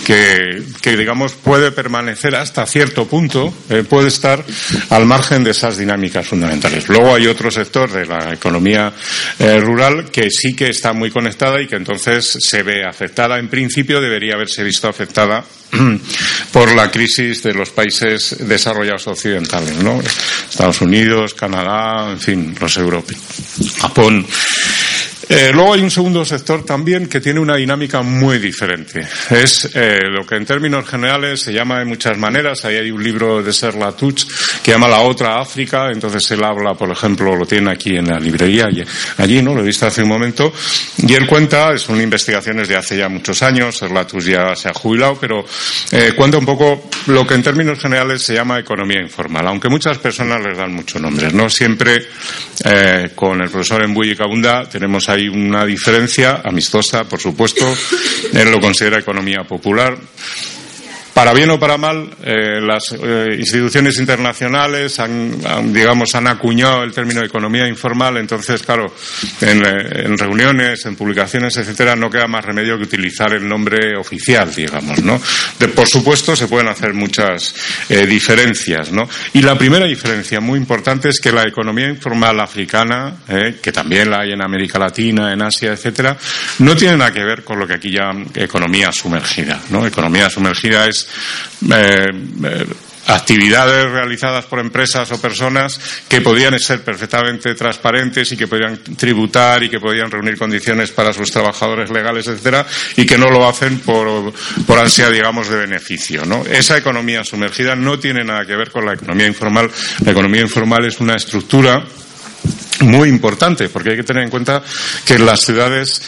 que, 0.06 0.62
que, 0.80 0.96
digamos, 0.96 1.32
puede 1.32 1.72
permanecer 1.72 2.36
hasta 2.36 2.66
cierto 2.66 3.06
punto, 3.06 3.52
puede 3.88 4.08
estar 4.08 4.44
al 4.90 5.06
margen 5.06 5.44
de 5.44 5.50
esas 5.50 5.76
dinámicas 5.76 6.26
fundamentales. 6.26 6.88
Luego 6.88 7.14
hay 7.14 7.26
otro 7.26 7.50
sector 7.50 7.90
de 7.90 8.06
la 8.06 8.32
economía 8.32 8.92
rural 9.38 10.10
que 10.10 10.30
sí 10.30 10.54
que 10.54 10.68
está 10.68 10.92
muy 10.92 11.10
conectada 11.10 11.60
y 11.60 11.66
que 11.66 11.76
entonces 11.76 12.38
se 12.40 12.62
ve 12.62 12.84
afectada. 12.84 13.38
En 13.38 13.48
principio 13.48 14.00
debería 14.00 14.34
haberse 14.34 14.62
visto 14.62 14.88
afectada 14.88 15.44
por 16.52 16.74
la 16.74 16.90
crisis 16.90 17.42
de 17.42 17.54
los 17.54 17.70
países 17.70 18.36
desarrollados 18.40 19.06
occidentales, 19.06 19.76
¿no? 19.76 20.00
Estados 20.00 20.80
Unidos, 20.80 21.34
Canadá, 21.34 22.10
en 22.10 22.20
fin, 22.20 22.54
los 22.60 22.76
europeos, 22.76 23.20
Japón. 23.80 24.26
Eh, 25.34 25.50
luego 25.50 25.72
hay 25.72 25.80
un 25.80 25.90
segundo 25.90 26.26
sector 26.26 26.62
también 26.62 27.08
que 27.08 27.18
tiene 27.18 27.40
una 27.40 27.56
dinámica 27.56 28.02
muy 28.02 28.38
diferente. 28.38 29.00
Es 29.30 29.66
eh, 29.72 30.00
lo 30.10 30.26
que 30.26 30.34
en 30.34 30.44
términos 30.44 30.86
generales 30.86 31.40
se 31.40 31.54
llama 31.54 31.78
de 31.78 31.86
muchas 31.86 32.18
maneras. 32.18 32.66
Ahí 32.66 32.76
hay 32.76 32.90
un 32.90 33.02
libro 33.02 33.42
de 33.42 33.50
Ser 33.50 33.74
Latuch 33.76 34.26
que 34.62 34.72
llama 34.72 34.88
La 34.88 35.00
Otra 35.00 35.40
África. 35.40 35.90
Entonces 35.90 36.30
él 36.32 36.44
habla, 36.44 36.74
por 36.74 36.90
ejemplo, 36.90 37.34
lo 37.34 37.46
tiene 37.46 37.70
aquí 37.70 37.96
en 37.96 38.08
la 38.08 38.20
librería, 38.20 38.68
allí, 39.16 39.40
¿no? 39.40 39.54
Lo 39.54 39.62
he 39.62 39.64
visto 39.64 39.86
hace 39.86 40.02
un 40.02 40.10
momento. 40.10 40.52
Y 40.98 41.14
él 41.14 41.26
cuenta, 41.26 41.78
son 41.78 41.98
investigaciones 41.98 42.68
de 42.68 42.76
hace 42.76 42.98
ya 42.98 43.08
muchos 43.08 43.42
años, 43.42 43.78
Ser 43.78 43.90
Latuch 43.90 44.24
ya 44.24 44.54
se 44.54 44.68
ha 44.68 44.74
jubilado, 44.74 45.16
pero 45.18 45.46
eh, 45.92 46.12
cuenta 46.14 46.36
un 46.36 46.44
poco 46.44 46.90
lo 47.06 47.26
que 47.26 47.32
en 47.32 47.42
términos 47.42 47.80
generales 47.80 48.20
se 48.20 48.34
llama 48.34 48.58
economía 48.58 49.00
informal, 49.00 49.46
aunque 49.46 49.70
muchas 49.70 49.96
personas 49.96 50.42
les 50.44 50.58
dan 50.58 50.74
muchos 50.74 51.00
nombres. 51.00 51.32
No 51.32 51.48
siempre 51.48 52.06
con 53.14 53.40
el 53.40 53.48
profesor 53.48 53.82
Embuy 53.82 54.10
y 54.10 54.16
Cabunda 54.16 54.68
tenemos 54.68 55.08
hay 55.22 55.28
una 55.28 55.64
diferencia 55.64 56.40
amistosa, 56.44 57.04
por 57.04 57.20
supuesto. 57.20 57.64
Él 58.32 58.50
lo 58.50 58.60
considera 58.60 58.98
economía 58.98 59.44
popular. 59.44 59.96
Para 61.14 61.34
bien 61.34 61.50
o 61.50 61.60
para 61.60 61.76
mal, 61.76 62.08
eh, 62.22 62.58
las 62.60 62.84
eh, 62.92 63.36
instituciones 63.38 63.98
internacionales 63.98 64.98
han, 64.98 65.72
digamos, 65.72 66.14
han 66.14 66.26
acuñado 66.26 66.84
el 66.84 66.92
término 66.92 67.22
economía 67.22 67.68
informal, 67.68 68.16
entonces, 68.16 68.62
claro, 68.62 68.94
en, 69.42 69.62
eh, 69.62 70.16
reuniones, 70.16 70.86
en 70.86 70.96
publicaciones, 70.96 71.54
etcétera, 71.58 71.96
no 71.96 72.08
queda 72.08 72.26
más 72.26 72.44
remedio 72.44 72.78
que 72.78 72.84
utilizar 72.84 73.34
el 73.34 73.46
nombre 73.46 73.94
oficial, 73.98 74.54
digamos, 74.54 75.02
¿no? 75.02 75.20
por 75.74 75.86
supuesto, 75.86 76.34
se 76.34 76.48
pueden 76.48 76.68
hacer 76.68 76.92
muchas 76.92 77.54
diferencias, 77.88 78.90
¿no? 78.90 79.08
Y 79.32 79.42
la 79.42 79.56
primera 79.56 79.86
diferencia 79.86 80.40
muy 80.40 80.58
importante 80.58 81.08
es 81.08 81.20
que 81.20 81.30
la 81.30 81.44
economía 81.44 81.88
informal 81.88 82.40
africana, 82.40 83.14
que 83.26 83.72
también 83.72 84.10
la 84.10 84.20
hay 84.20 84.32
en 84.32 84.42
América 84.42 84.78
Latina, 84.78 85.32
en 85.32 85.40
Asia, 85.40 85.72
etcétera, 85.72 86.16
no 86.58 86.76
tiene 86.76 86.96
nada 86.96 87.12
que 87.12 87.24
ver 87.24 87.44
con 87.44 87.58
lo 87.58 87.66
que 87.66 87.74
aquí 87.74 87.90
llaman 87.90 88.26
economía 88.34 88.90
sumergida, 88.92 89.60
¿no? 89.70 89.86
Economía 89.86 90.28
sumergida 90.28 90.86
es 90.88 91.01
eh, 91.70 92.06
eh, 92.44 92.66
actividades 93.06 93.90
realizadas 93.90 94.44
por 94.46 94.60
empresas 94.60 95.10
o 95.10 95.20
personas 95.20 95.80
que 96.08 96.20
podían 96.20 96.58
ser 96.58 96.82
perfectamente 96.82 97.54
transparentes 97.54 98.30
y 98.32 98.36
que 98.36 98.46
podían 98.46 98.78
tributar 98.96 99.62
y 99.62 99.68
que 99.68 99.80
podían 99.80 100.10
reunir 100.10 100.38
condiciones 100.38 100.92
para 100.92 101.12
sus 101.12 101.30
trabajadores 101.30 101.90
legales, 101.90 102.28
etcétera, 102.28 102.66
y 102.96 103.04
que 103.04 103.18
no 103.18 103.28
lo 103.30 103.48
hacen 103.48 103.80
por, 103.80 104.32
por 104.66 104.78
ansia, 104.78 105.10
digamos, 105.10 105.48
de 105.48 105.56
beneficio, 105.56 106.24
¿no? 106.24 106.44
Esa 106.46 106.76
economía 106.76 107.24
sumergida 107.24 107.74
no 107.74 107.98
tiene 107.98 108.24
nada 108.24 108.46
que 108.46 108.56
ver 108.56 108.70
con 108.70 108.86
la 108.86 108.94
economía 108.94 109.26
informal. 109.26 109.70
La 110.04 110.12
economía 110.12 110.42
informal 110.42 110.84
es 110.84 111.00
una 111.00 111.16
estructura 111.16 111.84
muy 112.80 113.08
importante, 113.08 113.68
porque 113.68 113.90
hay 113.90 113.96
que 113.96 114.02
tener 114.04 114.24
en 114.24 114.30
cuenta 114.30 114.62
que 115.04 115.14
en 115.14 115.26
las 115.26 115.40
ciudades 115.40 116.02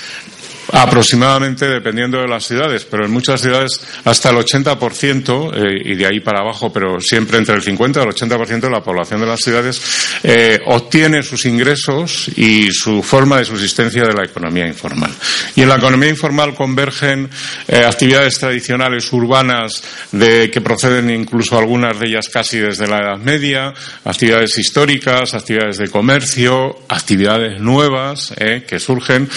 aproximadamente 0.73 1.69
dependiendo 1.69 2.19
de 2.19 2.29
las 2.29 2.45
ciudades, 2.47 2.85
pero 2.85 3.05
en 3.05 3.11
muchas 3.11 3.41
ciudades 3.41 3.81
hasta 4.05 4.31
el 4.31 4.37
80% 4.37 5.53
eh, 5.55 5.83
y 5.85 5.95
de 5.95 6.07
ahí 6.07 6.21
para 6.21 6.41
abajo, 6.41 6.73
pero 6.73 7.01
siempre 7.01 7.39
entre 7.39 7.55
el 7.57 7.63
50 7.63 8.01
y 8.01 8.03
el 8.03 8.09
80% 8.11 8.61
de 8.61 8.71
la 8.71 8.83
población 8.83 9.21
de 9.21 9.27
las 9.27 9.41
ciudades 9.41 9.81
eh, 10.23 10.61
obtiene 10.67 11.23
sus 11.23 11.45
ingresos 11.45 12.29
y 12.37 12.71
su 12.71 13.03
forma 13.03 13.39
de 13.39 13.45
subsistencia 13.45 14.03
de 14.03 14.13
la 14.13 14.25
economía 14.25 14.67
informal. 14.67 15.11
Y 15.55 15.63
en 15.63 15.69
la 15.69 15.77
economía 15.77 16.09
informal 16.09 16.55
convergen 16.55 17.29
eh, 17.69 17.85
actividades 17.85 18.39
tradicionales 18.39 19.13
urbanas 19.13 19.83
de, 20.13 20.51
que 20.51 20.61
proceden 20.61 21.11
incluso 21.11 21.59
algunas 21.59 21.99
de 21.99 22.09
ellas 22.09 22.29
casi 22.29 22.59
desde 22.59 22.87
la 22.87 23.01
Edad 23.01 23.19
Media, 23.19 23.75
actividades 24.05 24.57
históricas, 24.59 25.35
actividades 25.35 25.79
de 25.79 25.89
comercio, 25.89 26.79
actividades 26.89 27.61
nuevas 27.61 28.33
que 28.67 28.79
surgen, 28.79 29.29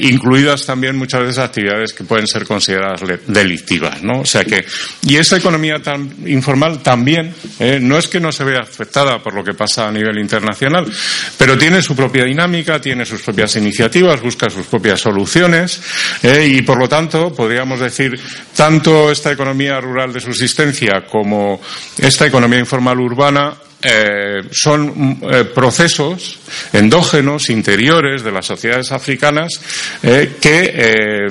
incluso 0.00 0.31
incluidas 0.32 0.64
también 0.64 0.96
muchas 0.96 1.20
veces 1.20 1.38
actividades 1.38 1.92
que 1.92 2.04
pueden 2.04 2.26
ser 2.26 2.46
consideradas 2.46 3.02
delictivas, 3.26 4.02
¿no? 4.02 4.20
O 4.20 4.24
sea 4.24 4.44
que, 4.44 4.64
y 5.02 5.16
esa 5.16 5.36
economía 5.36 5.82
tan 5.82 6.10
informal 6.26 6.82
también, 6.82 7.34
¿eh? 7.58 7.78
no 7.82 7.98
es 7.98 8.08
que 8.08 8.18
no 8.18 8.32
se 8.32 8.42
vea 8.42 8.60
afectada 8.60 9.22
por 9.22 9.34
lo 9.34 9.44
que 9.44 9.52
pasa 9.52 9.88
a 9.88 9.92
nivel 9.92 10.18
internacional, 10.18 10.90
pero 11.36 11.58
tiene 11.58 11.82
su 11.82 11.94
propia 11.94 12.24
dinámica, 12.24 12.80
tiene 12.80 13.04
sus 13.04 13.20
propias 13.20 13.56
iniciativas, 13.56 14.22
busca 14.22 14.48
sus 14.48 14.64
propias 14.66 15.00
soluciones, 15.02 15.82
¿eh? 16.22 16.46
y 16.50 16.62
por 16.62 16.78
lo 16.78 16.88
tanto, 16.88 17.34
podríamos 17.34 17.80
decir, 17.80 18.18
tanto 18.56 19.10
esta 19.10 19.32
economía 19.32 19.80
rural 19.82 20.14
de 20.14 20.20
subsistencia 20.20 21.04
como 21.10 21.60
esta 21.98 22.26
economía 22.26 22.58
informal 22.58 22.98
urbana 23.00 23.52
eh, 23.84 24.42
son 24.52 25.18
eh, 25.22 25.44
procesos 25.52 26.38
endógenos, 26.72 27.50
interiores 27.50 28.22
de 28.22 28.30
las 28.30 28.46
sociedades 28.46 28.92
africanas 28.92 29.60
eh, 30.04 30.36
que 30.40 31.28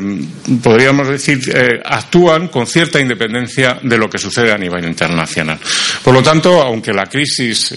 podríamos 0.61 1.07
decir 1.07 1.39
actúan 1.85 2.49
con 2.49 2.67
cierta 2.67 2.99
independencia 2.99 3.79
de 3.81 3.97
lo 3.97 4.09
que 4.09 4.17
sucede 4.17 4.51
a 4.51 4.57
nivel 4.57 4.83
internacional. 4.85 5.59
Por 6.03 6.13
lo 6.13 6.21
tanto, 6.21 6.61
aunque 6.61 6.91
la 6.91 7.05
crisis 7.05 7.73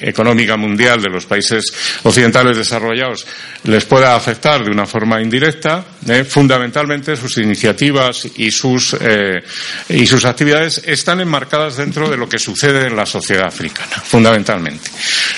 económica 0.00 0.56
mundial 0.56 1.02
de 1.02 1.10
los 1.10 1.26
países 1.26 1.64
occidentales 2.04 2.56
desarrollados 2.56 3.26
les 3.64 3.84
pueda 3.84 4.16
afectar 4.16 4.64
de 4.64 4.70
una 4.70 4.86
forma 4.86 5.20
indirecta, 5.20 5.84
fundamentalmente 6.28 7.16
sus 7.16 7.36
iniciativas 7.38 8.26
y 8.36 8.50
sus, 8.50 8.96
y 9.88 10.06
sus 10.06 10.24
actividades 10.24 10.82
están 10.86 11.20
enmarcadas 11.20 11.76
dentro 11.76 12.08
de 12.08 12.16
lo 12.16 12.28
que 12.28 12.38
sucede 12.38 12.86
en 12.86 12.96
las 12.96 13.09
sociedad 13.10 13.46
africana, 13.46 13.96
fundamentalmente. 14.02 14.90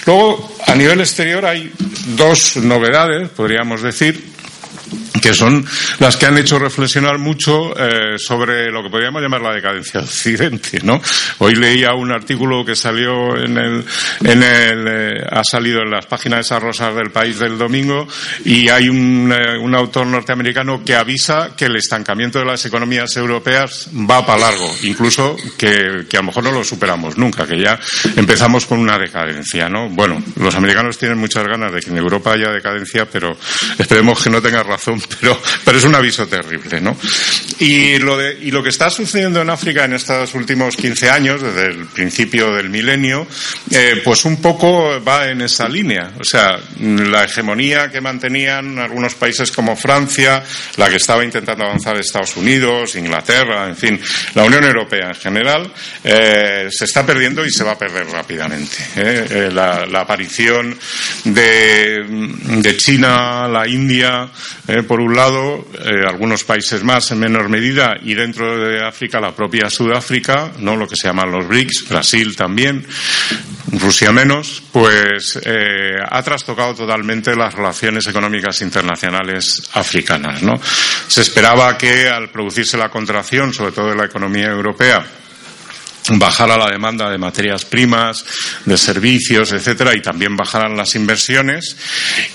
Luego, 0.06 0.56
a 0.66 0.74
nivel 0.74 1.00
exterior 1.00 1.44
hay 1.46 1.72
dos 2.16 2.56
novedades, 2.56 3.30
podríamos 3.30 3.82
decir 3.82 4.32
que 5.22 5.32
son 5.32 5.64
las 6.00 6.16
que 6.16 6.26
han 6.26 6.36
hecho 6.36 6.58
reflexionar 6.58 7.16
mucho 7.18 7.74
eh, 7.78 8.18
sobre 8.18 8.70
lo 8.70 8.82
que 8.82 8.90
podríamos 8.90 9.22
llamar 9.22 9.40
la 9.40 9.54
decadencia 9.54 10.00
de 10.00 10.06
Occidente, 10.06 10.80
¿no? 10.82 11.00
Hoy 11.38 11.54
leía 11.54 11.94
un 11.94 12.12
artículo 12.12 12.64
que 12.64 12.76
salió 12.76 13.36
en 13.36 13.56
el, 13.56 13.84
en 14.24 14.42
el 14.42 14.88
eh, 14.88 15.24
ha 15.30 15.42
salido 15.44 15.80
en 15.82 15.90
las 15.90 16.06
páginas 16.06 16.38
de 16.38 16.40
esas 16.42 16.62
rosas 16.62 16.94
del 16.94 17.10
país 17.10 17.38
del 17.38 17.56
domingo 17.56 18.06
y 18.44 18.68
hay 18.68 18.88
un, 18.88 19.32
eh, 19.32 19.56
un 19.58 19.74
autor 19.74 20.06
norteamericano 20.06 20.84
que 20.84 20.96
avisa 20.96 21.54
que 21.56 21.66
el 21.66 21.76
estancamiento 21.76 22.40
de 22.40 22.44
las 22.44 22.66
economías 22.66 23.16
europeas 23.16 23.88
va 23.92 24.26
para 24.26 24.50
largo, 24.50 24.74
incluso 24.82 25.36
que, 25.56 26.04
que 26.08 26.16
a 26.16 26.20
lo 26.20 26.26
mejor 26.26 26.44
no 26.44 26.52
lo 26.52 26.64
superamos 26.64 27.16
nunca, 27.16 27.46
que 27.46 27.60
ya 27.60 27.78
empezamos 28.16 28.66
con 28.66 28.80
una 28.80 28.98
decadencia, 28.98 29.68
¿no? 29.68 29.88
Bueno, 29.88 30.22
los 30.36 30.54
americanos 30.56 30.98
tienen 30.98 31.18
muchas 31.18 31.44
ganas 31.46 31.72
de 31.72 31.80
que 31.80 31.90
en 31.90 31.98
Europa 31.98 32.32
haya 32.32 32.50
decadencia, 32.50 33.06
pero 33.06 33.36
esperemos 33.78 34.22
que 34.22 34.30
no 34.30 34.42
tenga 34.42 34.62
razón 34.62 35.00
pero, 35.20 35.40
pero 35.64 35.78
es 35.78 35.84
un 35.84 35.94
aviso 35.94 36.26
terrible, 36.26 36.80
¿no? 36.80 36.96
Y 37.58 37.98
lo, 37.98 38.16
de, 38.16 38.38
y 38.40 38.50
lo 38.50 38.62
que 38.62 38.70
está 38.70 38.90
sucediendo 38.90 39.40
en 39.40 39.50
África 39.50 39.84
en 39.84 39.92
estos 39.92 40.34
últimos 40.34 40.76
15 40.76 41.10
años, 41.10 41.42
desde 41.42 41.66
el 41.66 41.86
principio 41.86 42.52
del 42.52 42.70
milenio, 42.70 43.26
eh, 43.70 44.00
pues 44.04 44.24
un 44.24 44.40
poco 44.40 45.02
va 45.02 45.28
en 45.28 45.42
esa 45.42 45.68
línea. 45.68 46.10
O 46.18 46.24
sea, 46.24 46.58
la 46.80 47.24
hegemonía 47.24 47.90
que 47.90 48.00
mantenían 48.00 48.78
algunos 48.78 49.14
países 49.14 49.52
como 49.52 49.76
Francia, 49.76 50.42
la 50.76 50.88
que 50.88 50.96
estaba 50.96 51.24
intentando 51.24 51.64
avanzar 51.64 51.96
Estados 51.96 52.36
Unidos, 52.36 52.96
Inglaterra, 52.96 53.68
en 53.68 53.76
fin, 53.76 54.00
la 54.34 54.44
Unión 54.44 54.64
Europea 54.64 55.08
en 55.08 55.14
general, 55.14 55.72
eh, 56.02 56.68
se 56.70 56.84
está 56.84 57.04
perdiendo 57.04 57.44
y 57.44 57.50
se 57.50 57.64
va 57.64 57.72
a 57.72 57.78
perder 57.78 58.06
rápidamente. 58.06 58.76
¿eh? 58.96 59.50
La, 59.52 59.86
la, 59.86 60.00
aparición 60.00 60.76
de, 61.24 62.04
de 62.04 62.76
China, 62.76 63.46
la 63.48 63.68
India, 63.68 64.28
por 64.86 65.00
un 65.02 65.14
lado, 65.14 65.66
eh, 65.84 66.06
algunos 66.06 66.44
países 66.44 66.82
más 66.82 67.10
en 67.10 67.18
menor 67.18 67.48
medida 67.48 67.96
y 68.02 68.14
dentro 68.14 68.58
de 68.58 68.84
África 68.84 69.20
la 69.20 69.34
propia 69.34 69.68
Sudáfrica, 69.68 70.52
no 70.58 70.76
lo 70.76 70.88
que 70.88 70.96
se 70.96 71.08
llaman 71.08 71.30
los 71.30 71.46
BRICS, 71.46 71.88
Brasil 71.88 72.36
también, 72.36 72.86
Rusia 73.72 74.12
menos, 74.12 74.62
pues 74.72 75.38
eh, 75.44 75.96
ha 76.08 76.22
trastocado 76.22 76.74
totalmente 76.74 77.34
las 77.34 77.54
relaciones 77.54 78.06
económicas 78.06 78.60
internacionales 78.62 79.70
africanas. 79.74 80.42
¿no? 80.42 80.60
Se 81.08 81.22
esperaba 81.22 81.76
que 81.76 82.08
al 82.08 82.30
producirse 82.30 82.76
la 82.76 82.90
contracción, 82.90 83.52
sobre 83.52 83.72
todo 83.72 83.90
de 83.90 83.96
la 83.96 84.06
economía 84.06 84.46
europea, 84.46 85.04
bajara 86.10 86.56
la 86.56 86.70
demanda 86.70 87.10
de 87.10 87.18
materias 87.18 87.64
primas, 87.64 88.24
de 88.64 88.76
servicios, 88.76 89.52
etcétera, 89.52 89.94
y 89.94 90.02
también 90.02 90.36
bajaran 90.36 90.76
las 90.76 90.94
inversiones. 90.94 91.76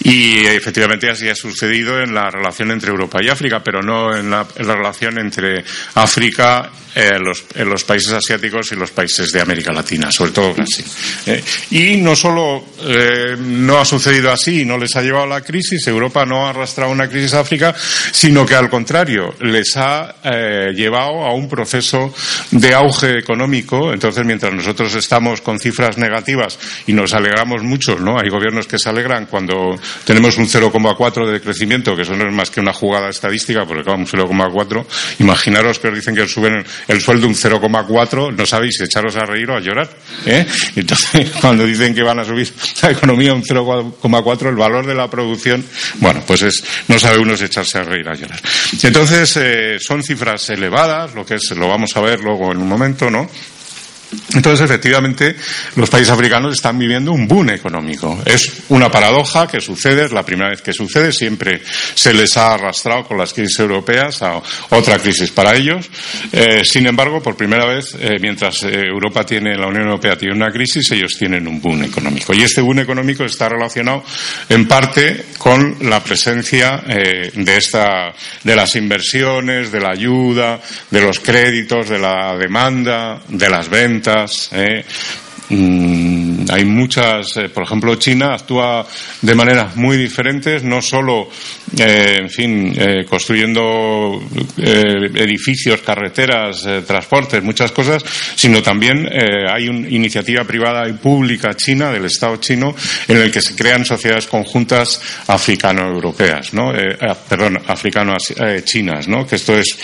Y 0.04 0.46
efectivamente 0.46 1.10
así 1.10 1.30
ha 1.30 1.36
sucedido 1.36 2.00
en 2.02 2.14
la 2.14 2.30
relación 2.30 2.72
entre 2.72 2.90
Europa 2.90 3.20
y 3.22 3.30
África, 3.30 3.62
pero 3.64 3.82
no 3.82 4.16
en 4.16 4.30
la, 4.30 4.46
relación 4.56 5.20
entre 5.20 5.64
África 5.96 6.70
en 6.96 7.24
los, 7.24 7.44
en 7.54 7.70
los, 7.70 7.84
países 7.84 8.12
asiáticos 8.12 8.72
y 8.72 8.76
los 8.76 8.90
países 8.90 9.32
de 9.32 9.40
América 9.40 9.72
Latina, 9.72 10.12
sobre 10.12 10.32
todo 10.32 10.56
Brasil. 10.56 10.86
Eh, 11.28 11.44
y 11.72 11.98
no 11.98 12.16
solo 12.16 12.64
eh, 12.82 13.36
no 13.38 13.78
ha 13.78 13.86
sucedido 13.86 14.32
así 14.32 14.66
no 14.66 14.80
les 14.80 14.96
ha 14.96 15.04
llevado 15.04 15.26
a 15.26 15.28
la 15.28 15.42
crisis, 15.42 15.86
Europa 15.88 16.26
no 16.26 16.48
ha 16.48 16.50
arrastrado 16.50 16.92
una 16.92 17.08
crisis 17.08 17.36
a 17.36 17.42
África, 17.42 17.76
sino 18.12 18.46
que 18.46 18.56
al 18.56 18.70
contrario, 18.70 19.36
les 19.42 19.78
ha 19.78 20.16
eh, 20.24 20.74
llevado 20.74 21.24
a 21.24 21.34
un 21.34 21.48
proceso 21.48 22.14
de 22.52 22.74
auge 22.74 23.20
económico 23.20 23.57
entonces 23.94 24.26
mientras 24.26 24.54
nosotros 24.54 24.94
estamos 24.96 25.42
con 25.42 25.60
cifras 25.60 25.98
negativas 25.98 26.60
y 26.86 26.94
nos 26.94 27.14
alegramos 27.14 27.64
mucho, 27.64 27.98
¿no? 27.98 28.20
Hay 28.20 28.30
gobiernos 28.30 28.68
que 28.68 28.78
se 28.78 28.90
alegran 28.90 29.26
cuando 29.26 29.76
tenemos 30.06 30.38
un 30.38 30.48
0,4 30.48 31.32
de 31.32 31.42
crecimiento, 31.42 31.96
que 31.96 32.04
eso 32.04 32.16
no 32.16 32.28
es 32.28 32.34
más 32.34 32.50
que 32.50 32.60
una 32.60 32.74
jugada 32.74 33.10
estadística, 33.10 33.66
porque 33.66 33.84
claro, 33.84 34.00
un 34.00 34.08
0,4, 34.08 34.86
imaginaros 35.20 35.80
que 35.80 35.88
os 35.88 35.96
dicen 35.96 36.16
que 36.16 36.28
suben 36.28 36.64
el 36.88 37.02
sueldo 37.02 37.28
un 37.28 37.36
0,4, 37.36 38.36
no 38.36 38.46
sabéis 38.46 38.80
echaros 38.82 39.16
a 39.16 39.26
reír 39.26 39.50
o 39.50 39.58
a 39.58 39.60
llorar, 39.60 39.90
¿eh? 40.26 40.46
Entonces, 40.76 41.32
cuando 41.42 41.66
dicen 41.66 41.94
que 41.94 42.04
van 42.04 42.20
a 42.20 42.24
subir 42.24 42.52
la 42.82 42.92
economía 42.92 43.34
un 43.34 43.44
0,4, 43.44 44.50
el 44.50 44.56
valor 44.56 44.86
de 44.86 44.96
la 44.96 45.10
producción, 45.10 45.64
bueno, 45.96 46.24
pues 46.26 46.44
es, 46.44 46.64
no 46.88 47.00
sabe 47.00 47.20
uno 47.20 47.36
si 47.36 47.46
echarse 47.46 47.80
a 47.80 47.84
reír 47.84 48.08
o 48.08 48.12
a 48.12 48.16
llorar. 48.16 48.40
Entonces, 48.84 49.38
eh, 49.38 49.78
son 49.80 50.04
cifras 50.04 50.50
elevadas, 50.50 51.14
lo 51.14 51.26
que 51.26 51.36
es, 51.36 51.52
lo 51.52 51.68
vamos 51.68 51.96
a 51.96 52.02
ver 52.02 52.22
luego 52.22 52.52
en 52.52 52.58
un 52.58 52.68
momento, 52.68 53.10
¿no? 53.10 53.30
Entonces, 54.34 54.64
efectivamente, 54.64 55.36
los 55.76 55.90
países 55.90 56.14
africanos 56.14 56.54
están 56.54 56.78
viviendo 56.80 57.12
un 57.12 57.28
boom 57.28 57.50
económico. 57.50 58.22
Es 58.26 58.64
una 58.70 58.90
paradoja 58.90 59.48
que 59.48 59.60
sucede, 59.60 60.06
es 60.06 60.12
la 60.12 60.26
primera 60.26 60.50
vez 60.50 60.62
que 60.62 60.74
sucede, 60.74 61.12
siempre 61.12 61.62
se 61.94 62.14
les 62.14 62.38
ha 62.38 62.54
arrastrado 62.54 63.06
con 63.06 63.18
las 63.18 63.34
crisis 63.34 63.60
europeas 63.60 64.22
a 64.22 64.42
otra 64.70 64.98
crisis 65.00 65.32
para 65.32 65.56
ellos. 65.56 65.90
Eh, 66.32 66.64
sin 66.64 66.88
embargo, 66.88 67.22
por 67.22 67.36
primera 67.36 67.66
vez, 67.66 67.96
eh, 68.00 68.18
mientras 68.22 68.64
eh, 68.64 68.86
Europa 68.88 69.26
tiene, 69.26 69.58
la 69.58 69.68
Unión 69.68 69.84
Europea 69.84 70.18
tiene 70.18 70.36
una 70.36 70.52
crisis, 70.52 70.90
ellos 70.92 71.16
tienen 71.18 71.48
un 71.48 71.60
boom 71.62 71.84
económico. 71.84 72.34
Y 72.34 72.44
este 72.44 72.62
boom 72.62 72.80
económico 72.80 73.26
está 73.26 73.50
relacionado 73.50 74.04
en 74.48 74.68
parte 74.68 75.26
con 75.38 75.78
la 75.82 76.02
presencia 76.04 76.78
de 76.88 77.58
esta, 77.58 78.14
de 78.44 78.56
las 78.56 78.76
inversiones, 78.76 79.72
de 79.72 79.80
la 79.80 79.92
ayuda, 79.92 80.60
de 80.90 81.02
los 81.02 81.20
créditos, 81.20 81.90
de 81.90 82.00
la 82.00 82.36
demanda, 82.38 83.22
de 83.28 83.50
las 83.50 83.70
ventas, 83.70 83.97
eh, 84.54 84.84
Mm, 84.84 85.27
hay 85.50 86.66
muchas, 86.66 87.38
eh, 87.38 87.50
por 87.50 87.64
ejemplo, 87.64 87.96
China 87.96 88.34
actúa 88.34 88.86
de 89.22 89.36
maneras 89.36 89.76
muy 89.76 89.96
diferentes, 89.98 90.64
no 90.64 90.82
solo, 90.82 91.30
eh, 91.78 92.18
en 92.20 92.30
fin, 92.30 92.74
eh, 92.78 93.06
construyendo 93.06 94.22
edificios, 94.58 95.82
carreteras, 95.82 96.68
transportes, 96.86 97.44
muchas 97.44 97.72
cosas, 97.72 98.04
sino 98.36 98.62
también 98.62 99.08
hay 99.50 99.70
una 99.70 99.88
iniciativa 99.90 100.44
privada 100.44 100.88
y 100.88 100.94
pública 100.94 101.54
china, 101.56 101.92
del 101.92 102.06
Estado 102.06 102.38
chino, 102.38 102.76
en 103.08 103.18
el 103.18 103.32
que 103.32 103.42
se 103.42 103.56
crean 103.56 103.86
sociedades 103.86 104.28
conjuntas 104.28 105.02
africano-europeas, 105.28 106.54
¿no? 106.54 106.72
Ah, 107.02 107.16
perdón, 107.28 107.60
africano-chinas, 107.68 109.08
¿no? 109.08 109.26
Que 109.26 109.36
esto 109.36 109.58
es 109.58 109.78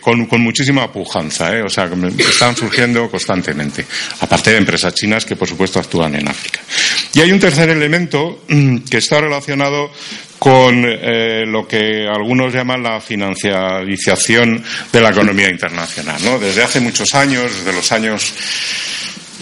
con, 0.00 0.26
con, 0.26 0.40
muchísima 0.40 0.90
pujanza, 0.90 1.52
o 1.64 1.68
sea, 1.68 1.88
están 2.18 2.56
surgiendo 2.56 3.10
constantemente. 3.10 3.84
Aparte 4.20 4.55
empresas 4.56 4.94
chinas 4.94 5.24
que, 5.24 5.36
por 5.36 5.48
supuesto, 5.48 5.78
actúan 5.78 6.14
en 6.14 6.28
África. 6.28 6.60
Y 7.14 7.20
hay 7.20 7.32
un 7.32 7.40
tercer 7.40 7.70
elemento 7.70 8.44
mm, 8.48 8.78
que 8.78 8.98
está 8.98 9.20
relacionado 9.20 9.90
con 10.38 10.84
eh, 10.84 11.44
lo 11.46 11.66
que 11.66 12.06
algunos 12.06 12.52
llaman 12.52 12.82
la 12.82 13.00
financiarización 13.00 14.62
de 14.92 15.00
la 15.00 15.10
economía 15.10 15.48
internacional. 15.48 16.20
Desde 16.40 16.62
hace 16.62 16.80
muchos 16.80 17.14
años, 17.14 17.50
desde 17.56 17.72
los 17.72 17.90
años 17.92 18.34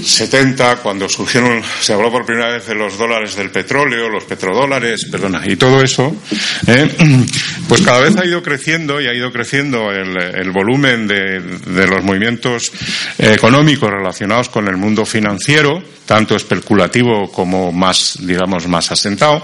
70, 0.02 0.76
cuando 0.76 1.08
surgieron, 1.08 1.62
se 1.80 1.92
habló 1.92 2.10
por 2.10 2.26
primera 2.26 2.52
vez 2.52 2.66
de 2.66 2.74
los 2.74 2.98
dólares 2.98 3.36
del 3.36 3.50
petróleo, 3.50 4.08
los 4.08 4.24
petrodólares, 4.24 5.06
perdona, 5.10 5.42
y 5.46 5.56
todo 5.56 5.80
eso, 5.82 6.14
¿eh? 6.66 6.88
pues 7.68 7.82
cada 7.82 8.00
vez 8.00 8.16
ha 8.16 8.26
ido 8.26 8.42
creciendo 8.42 9.00
y 9.00 9.06
ha 9.06 9.14
ido 9.14 9.30
creciendo 9.32 9.92
el, 9.92 10.50
volumen 10.50 11.06
de, 11.06 11.40
de, 11.40 11.86
los 11.86 12.02
movimientos 12.04 12.72
económicos 13.18 13.90
relacionados 13.90 14.48
con 14.48 14.68
el 14.68 14.76
mundo 14.76 15.04
financiero, 15.06 15.82
tanto 16.06 16.36
especulativo 16.36 17.30
como 17.30 17.72
más, 17.72 18.18
digamos, 18.20 18.66
más 18.66 18.90
asentado, 18.92 19.42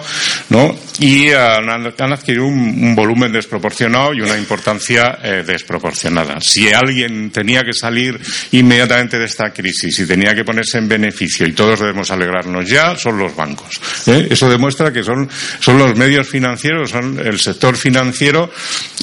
¿no? 0.50 0.76
Y 0.98 1.30
han, 1.30 1.68
adquirido 2.12 2.44
un, 2.46 2.94
volumen 2.94 3.32
desproporcionado 3.32 4.12
y 4.12 4.20
una 4.20 4.36
importancia 4.36 5.18
eh, 5.22 5.42
desproporcionada. 5.46 6.38
Si 6.40 6.70
alguien 6.72 7.30
tenía 7.30 7.62
que 7.62 7.72
salir 7.72 8.20
inmediatamente 8.52 9.18
de 9.18 9.24
esta 9.24 9.50
crisis 9.52 9.98
y 9.98 10.06
tenía 10.06 10.34
que 10.34 10.39
ponerse 10.44 10.78
en 10.78 10.88
beneficio, 10.88 11.46
y 11.46 11.52
todos 11.52 11.80
debemos 11.80 12.10
alegrarnos 12.10 12.66
ya, 12.66 12.96
son 12.96 13.18
los 13.18 13.34
bancos. 13.34 13.80
¿eh? 14.06 14.28
Eso 14.30 14.48
demuestra 14.48 14.92
que 14.92 15.02
son, 15.02 15.28
son 15.60 15.78
los 15.78 15.96
medios 15.96 16.28
financieros, 16.28 16.90
son 16.90 17.18
el 17.18 17.38
sector 17.38 17.76
financiero, 17.76 18.50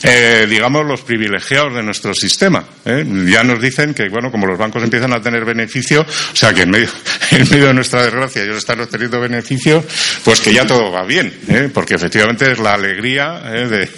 eh, 0.04 0.46
digamos, 0.50 0.86
los 0.86 1.02
privilegiados 1.02 1.76
de 1.76 1.84
nuestro 1.84 2.14
sistema. 2.14 2.64
Ya 2.86 3.44
nos 3.44 3.62
dicen 3.62 3.94
que, 3.94 4.10
bueno, 4.10 4.32
como 4.32 4.48
los 4.48 4.58
bancos 4.58 4.84
empiezan 4.84 5.14
a 5.14 5.22
tener 5.22 5.46
beneficio, 5.46 6.02
o 6.02 6.36
sea 6.36 6.54
que 6.54 6.64
en 6.64 6.72
medio, 6.72 6.90
en 7.32 7.50
medio 7.50 7.68
de 7.68 7.74
nuestra 7.74 8.04
desgracia 8.04 8.44
ellos 8.44 8.58
están 8.58 8.80
obteniendo 8.80 9.20
beneficios, 9.20 9.84
pues 10.24 10.42
que 10.42 10.54
ya 10.54 10.66
todo 10.66 10.92
va 10.92 11.04
bien, 11.04 11.34
¿eh? 11.48 11.70
porque 11.74 11.96
efectivamente 11.96 12.52
es 12.52 12.60
la 12.60 12.74
alegría 12.74 13.42
¿eh? 13.46 13.90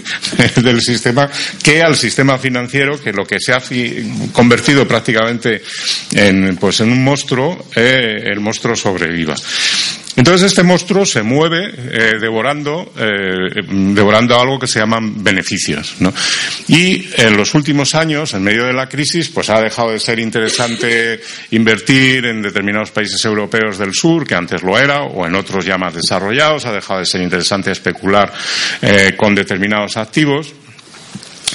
del 0.62 0.82
sistema 0.82 1.30
que 1.64 1.82
al 1.82 1.96
sistema 1.96 2.38
financiero, 2.38 3.00
que 3.00 3.12
lo 3.12 3.26
que 3.26 3.38
se 3.40 3.54
ha 3.54 3.62
convertido 4.32 4.88
prácticamente 4.88 5.62
en, 6.14 6.58
pues 6.58 6.80
en 6.82 6.92
un 6.92 7.04
monstruo, 7.04 7.29
¿eh? 7.76 8.24
el 8.26 8.40
monstruo 8.40 8.76
sobreviva. 8.76 9.36
Entonces 10.16 10.48
este 10.52 10.64
monstruo 10.64 11.06
se 11.06 11.24
mueve 11.24 11.72
eh, 11.76 12.18
devorando, 12.20 12.92
eh, 12.98 13.62
devorando 13.68 14.38
algo 14.38 14.60
que 14.60 14.68
se 14.68 14.80
llaman 14.80 15.24
beneficios. 15.24 15.96
Y 16.68 17.08
en 17.16 17.38
los 17.38 17.54
últimos 17.54 17.96
años, 17.96 18.34
en 18.34 18.44
medio 18.44 18.66
de 18.66 18.74
la 18.74 18.90
crisis, 18.90 19.30
pues 19.30 19.50
ha 19.50 19.62
dejado 19.62 19.92
de 19.92 20.00
ser 20.00 20.20
interesante 20.20 21.22
invertir 21.52 22.26
en 22.26 22.42
determinados 22.42 22.92
países 22.92 23.24
europeos 23.24 23.78
del 23.78 23.94
sur, 23.94 24.28
que 24.28 24.36
antes 24.36 24.62
lo 24.62 24.78
era, 24.78 25.04
o 25.04 25.26
en 25.26 25.36
otros 25.36 25.64
ya 25.64 25.78
más 25.78 25.94
desarrollados. 25.94 26.66
Ha 26.66 26.74
dejado 26.74 27.00
de 27.00 27.06
ser 27.06 27.22
interesante 27.22 27.72
especular 27.72 28.34
con 29.16 29.36
determinados 29.36 29.96
activos 29.96 30.54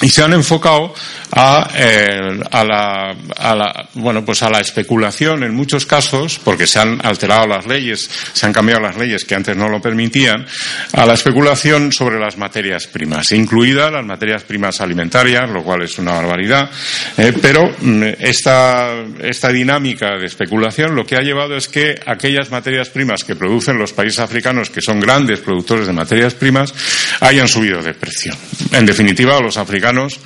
y 0.01 0.09
se 0.09 0.23
han 0.23 0.33
enfocado 0.33 0.93
a, 1.35 1.69
eh, 1.75 2.39
a, 2.49 2.63
la, 2.63 3.89
bueno, 3.95 4.23
pues 4.23 4.41
a 4.41 4.49
la 4.49 4.61
especulación 4.61 5.43
en 5.43 5.53
muchos 5.53 5.85
casos, 5.85 6.39
porque 6.41 6.65
se 6.65 6.79
han 6.79 7.05
alterado 7.05 7.45
las 7.45 7.67
leyes, 7.67 8.09
se 8.31 8.45
han 8.45 8.53
cambiado 8.53 8.81
las 8.81 8.97
leyes 8.97 9.25
que 9.25 9.35
antes 9.35 9.55
no 9.55 9.67
lo 9.67 9.81
permitían, 9.81 10.45
a 10.93 11.05
la 11.05 11.13
especulación 11.13 11.91
sobre 11.91 12.19
las 12.19 12.37
materias 12.37 12.87
primas, 12.87 13.33
incluidas 13.33 13.91
las 13.91 14.05
materias 14.05 14.43
primas 14.43 14.79
alimentarias, 14.79 15.49
lo 15.49 15.61
cual 15.61 15.83
es 15.83 15.99
una 15.99 16.13
barbaridad, 16.13 16.69
eh, 17.17 17.33
pero 17.41 17.69
mm, 17.81 18.03
esta, 18.19 18.93
esta 19.21 19.49
dinámica 19.49 20.17
de 20.17 20.27
especulación 20.27 20.95
lo 20.95 21.05
que 21.05 21.17
ha 21.17 21.21
llevado 21.21 21.57
es 21.57 21.67
que 21.67 21.99
aquellas 22.05 22.49
materias 22.49 22.89
primas 22.89 23.25
que 23.25 23.35
producen 23.35 23.77
los 23.77 23.91
países 23.91 24.19
africanos, 24.19 24.69
que 24.69 24.81
son 24.81 25.01
grandes 25.01 25.41
productores 25.41 25.85
de 25.85 25.93
materias 25.93 26.33
primas, 26.33 26.73
hayan 27.19 27.49
subido 27.49 27.83
de 27.83 27.93
precio. 27.93 28.33
En 28.71 28.85
definitiva, 28.85 29.41
los 29.41 29.57
africanos 29.57 30.19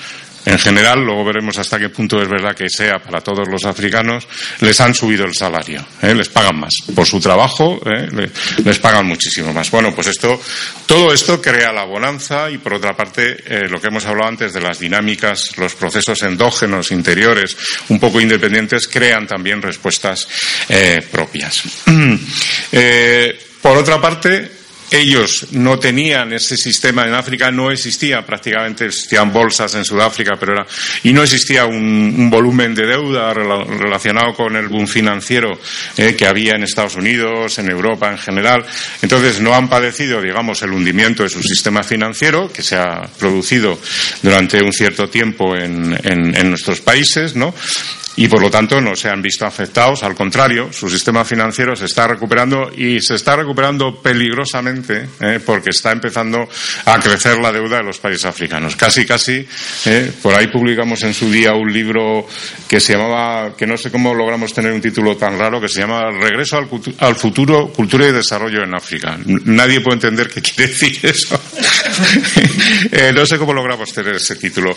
en 0.50 0.58
general, 0.58 1.06
luego 1.06 1.26
veremos 1.26 1.58
hasta 1.60 1.78
qué 1.78 1.90
punto 1.90 2.20
es 2.20 2.28
verdad 2.28 2.56
que 2.56 2.70
sea 2.70 2.98
para 2.98 3.22
todos 3.22 3.48
los 3.48 3.66
africanos, 3.66 4.28
les 4.62 4.82
han 4.82 4.96
subido 4.96 5.26
el 5.26 5.36
salario, 5.36 5.86
¿eh? 6.02 6.16
les 6.16 6.30
pagan 6.30 6.60
más. 6.60 6.74
Por 6.96 7.06
su 7.06 7.20
trabajo, 7.20 7.80
¿eh? 7.86 8.30
les 8.64 8.80
pagan 8.80 9.06
muchísimo 9.06 9.54
más. 9.54 9.70
Bueno, 9.70 9.94
pues 9.94 10.08
esto, 10.08 10.42
todo 10.88 11.14
esto 11.14 11.40
crea 11.40 11.72
la 11.72 11.84
bonanza 11.84 12.50
y 12.50 12.58
por 12.58 12.74
otra 12.74 12.96
parte, 12.98 13.38
eh, 13.46 13.68
lo 13.70 13.80
que 13.80 13.90
hemos 13.90 14.06
hablado 14.06 14.30
antes 14.30 14.54
de 14.54 14.62
las 14.62 14.80
dinámicas, 14.80 15.56
los 15.58 15.76
procesos 15.76 16.24
endógenos, 16.24 16.92
interiores, 16.92 17.56
un 17.90 18.00
poco 18.00 18.20
independientes, 18.20 18.88
crean 18.88 19.28
también 19.28 19.62
respuestas 19.62 20.28
propias. 21.12 21.64
por 23.62 23.78
otra 23.78 24.02
parte, 24.02 24.59
ellos 24.92 25.48
no 25.52 25.78
tenían 25.80 26.34
ese 26.34 26.58
sistema 26.58 27.06
en 27.06 27.14
África, 27.14 27.52
no 27.52 27.72
existía 27.72 28.26
prácticamente, 28.26 28.86
existían 28.86 29.32
bolsas 29.32 29.76
en 29.76 29.86
Sudáfrica, 29.86 30.36
pero 30.40 30.54
era, 30.54 30.66
y 31.04 31.14
no 31.14 31.24
existía 31.24 31.66
un, 31.66 32.30
volumen 32.30 32.76
de 32.76 32.86
deuda 32.86 33.34
relacionado 33.34 34.34
con 34.34 34.56
el 34.56 34.68
boom 34.68 34.88
financiero 34.88 35.60
eh, 35.98 36.16
que 36.16 36.28
había 36.28 36.54
en 36.54 36.64
Estados 36.64 36.96
Unidos, 36.96 37.58
en 37.60 37.70
Europa 37.70 38.10
en 38.12 38.18
general. 38.18 38.66
Entonces 39.02 39.40
no 39.40 39.54
han 39.54 39.70
padecido, 39.70 40.22
digamos, 40.22 40.62
el 40.62 40.72
hundimiento 40.72 41.24
de 41.24 41.30
su 41.30 41.42
sistema 41.42 41.84
financiero, 41.84 42.52
que 42.52 42.62
se 42.62 42.76
ha 42.76 43.02
producido 43.18 43.80
durante 44.22 44.62
un 44.64 44.74
cierto 44.74 45.10
tiempo 45.10 45.56
en, 45.56 45.98
en 46.04 46.50
nuestros 46.50 46.82
países, 46.82 47.36
¿no? 47.36 47.54
Y 48.16 48.28
por 48.28 48.42
lo 48.42 48.50
tanto 48.50 48.82
no 48.82 48.96
se 48.96 49.10
han 49.10 49.22
visto 49.22 49.46
afectados. 49.46 50.04
Al 50.04 50.16
contrario, 50.16 50.72
su 50.72 50.90
sistema 50.90 51.24
financiero 51.24 51.76
se 51.76 51.86
está 51.86 52.08
recuperando 52.08 52.72
y 52.76 53.00
se 53.02 53.16
está 53.16 53.36
recuperando 53.36 54.02
peligrosamente 54.02 55.08
eh, 55.20 55.40
porque 55.46 55.70
está 55.70 55.92
empezando 55.92 56.48
a 56.86 57.00
crecer 57.00 57.38
la 57.40 57.52
deuda 57.52 57.78
de 57.78 57.84
los 57.84 58.00
países 58.00 58.26
africanos. 58.26 58.76
Casi, 58.76 59.06
casi, 59.06 59.46
eh, 59.86 60.12
por 60.22 60.34
ahí 60.34 60.48
publicamos 60.48 61.02
en 61.04 61.14
su 61.14 61.32
día 61.32 61.54
un 61.54 61.72
libro 61.72 62.28
que 62.68 62.80
se 62.80 62.94
llamaba, 62.94 63.56
que 63.56 63.66
no 63.66 63.78
sé 63.78 63.92
cómo 63.92 64.14
logramos 64.14 64.54
tener 64.54 64.72
un 64.72 64.82
título 64.82 65.16
tan 65.18 65.38
raro, 65.38 65.62
que 65.62 65.70
se 65.70 65.82
llama 65.82 66.12
Regreso 66.12 66.58
al, 67.00 67.16
futuro, 67.16 67.72
cultura 67.72 68.08
y 68.08 68.12
desarrollo 68.12 68.64
en 68.64 68.76
África. 68.76 69.18
Nadie 69.26 69.82
puede 69.82 69.96
entender 69.96 70.30
qué 70.30 70.42
quiere 70.42 70.72
decir 70.72 71.00
eso. 71.04 71.42
Eh, 72.92 73.12
no 73.14 73.26
sé 73.26 73.38
cómo 73.38 73.54
logramos 73.54 73.92
tener 73.94 74.16
ese 74.16 74.36
título. 74.36 74.76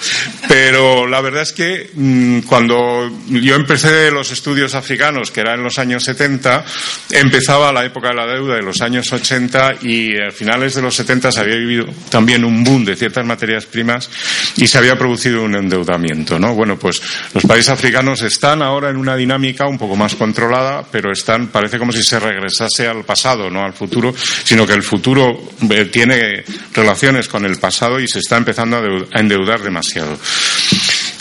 Pero 0.49 1.07
la 1.07 1.21
verdad 1.21 1.43
es 1.43 1.53
que 1.53 1.91
mm, 1.95 2.41
cuando 2.41 3.11
yo 3.29 3.55
empecé 3.55 4.11
los 4.11 4.31
estudios 4.31 4.75
africanos, 4.75 5.31
que 5.31 5.41
era 5.41 5.55
en 5.55 5.63
los 5.63 5.79
años 5.79 6.05
70, 6.05 6.65
empezaba 7.11 7.73
la 7.73 7.85
época 7.85 8.09
de 8.09 8.15
la 8.15 8.27
deuda 8.27 8.57
de 8.57 8.63
los 8.63 8.81
años 8.81 9.13
80 9.13 9.77
y 9.83 10.19
a 10.19 10.31
finales 10.31 10.75
de 10.75 10.83
los 10.83 10.95
70 10.95 11.33
se 11.33 11.41
había 11.41 11.57
vivido 11.57 11.87
también 12.11 12.45
un 12.45 12.65
boom 12.65 12.85
de 12.85 12.97
ciertas 12.97 13.25
materias 13.25 13.67
primas 13.67 14.11
y 14.57 14.67
se 14.67 14.79
había 14.79 14.97
producido 14.97 15.43
un 15.43 15.55
endeudamiento, 15.55 16.39
¿no? 16.39 16.55
Bueno, 16.55 16.79
pues 16.79 17.01
los 17.35 17.45
países 17.45 17.71
africanos 17.71 18.23
están 18.23 18.63
ahora 18.63 18.91
en 18.91 18.97
una 18.97 19.17
dinámica 19.17 19.67
un 19.67 19.79
poco 19.79 19.97
más 19.97 20.15
controlada, 20.15 20.85
pero 20.91 21.13
están, 21.13 21.49
parece 21.49 21.79
como 21.79 21.93
si 21.93 22.03
se 22.03 22.19
regresase 22.19 22.87
al 22.87 23.05
pasado, 23.05 23.51
no 23.51 23.65
al 23.65 23.73
futuro, 23.73 24.15
sino 24.45 24.67
que 24.67 24.75
el 24.75 24.83
futuro 24.83 25.53
eh, 25.71 25.85
tiene 25.87 26.45
relaciones 26.73 27.29
con 27.29 27.45
el 27.45 27.59
pasado 27.59 28.01
y 28.01 28.09
se 28.09 28.19
está 28.19 28.37
empezando 28.37 28.79
a 28.79 29.21
endeudar 29.21 29.61
demasiado. 29.61 30.19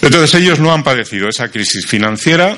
Entonces 0.01 0.33
ellos 0.41 0.59
no 0.59 0.73
han 0.73 0.83
padecido 0.83 1.29
esa 1.29 1.49
crisis 1.49 1.85
financiera 1.85 2.57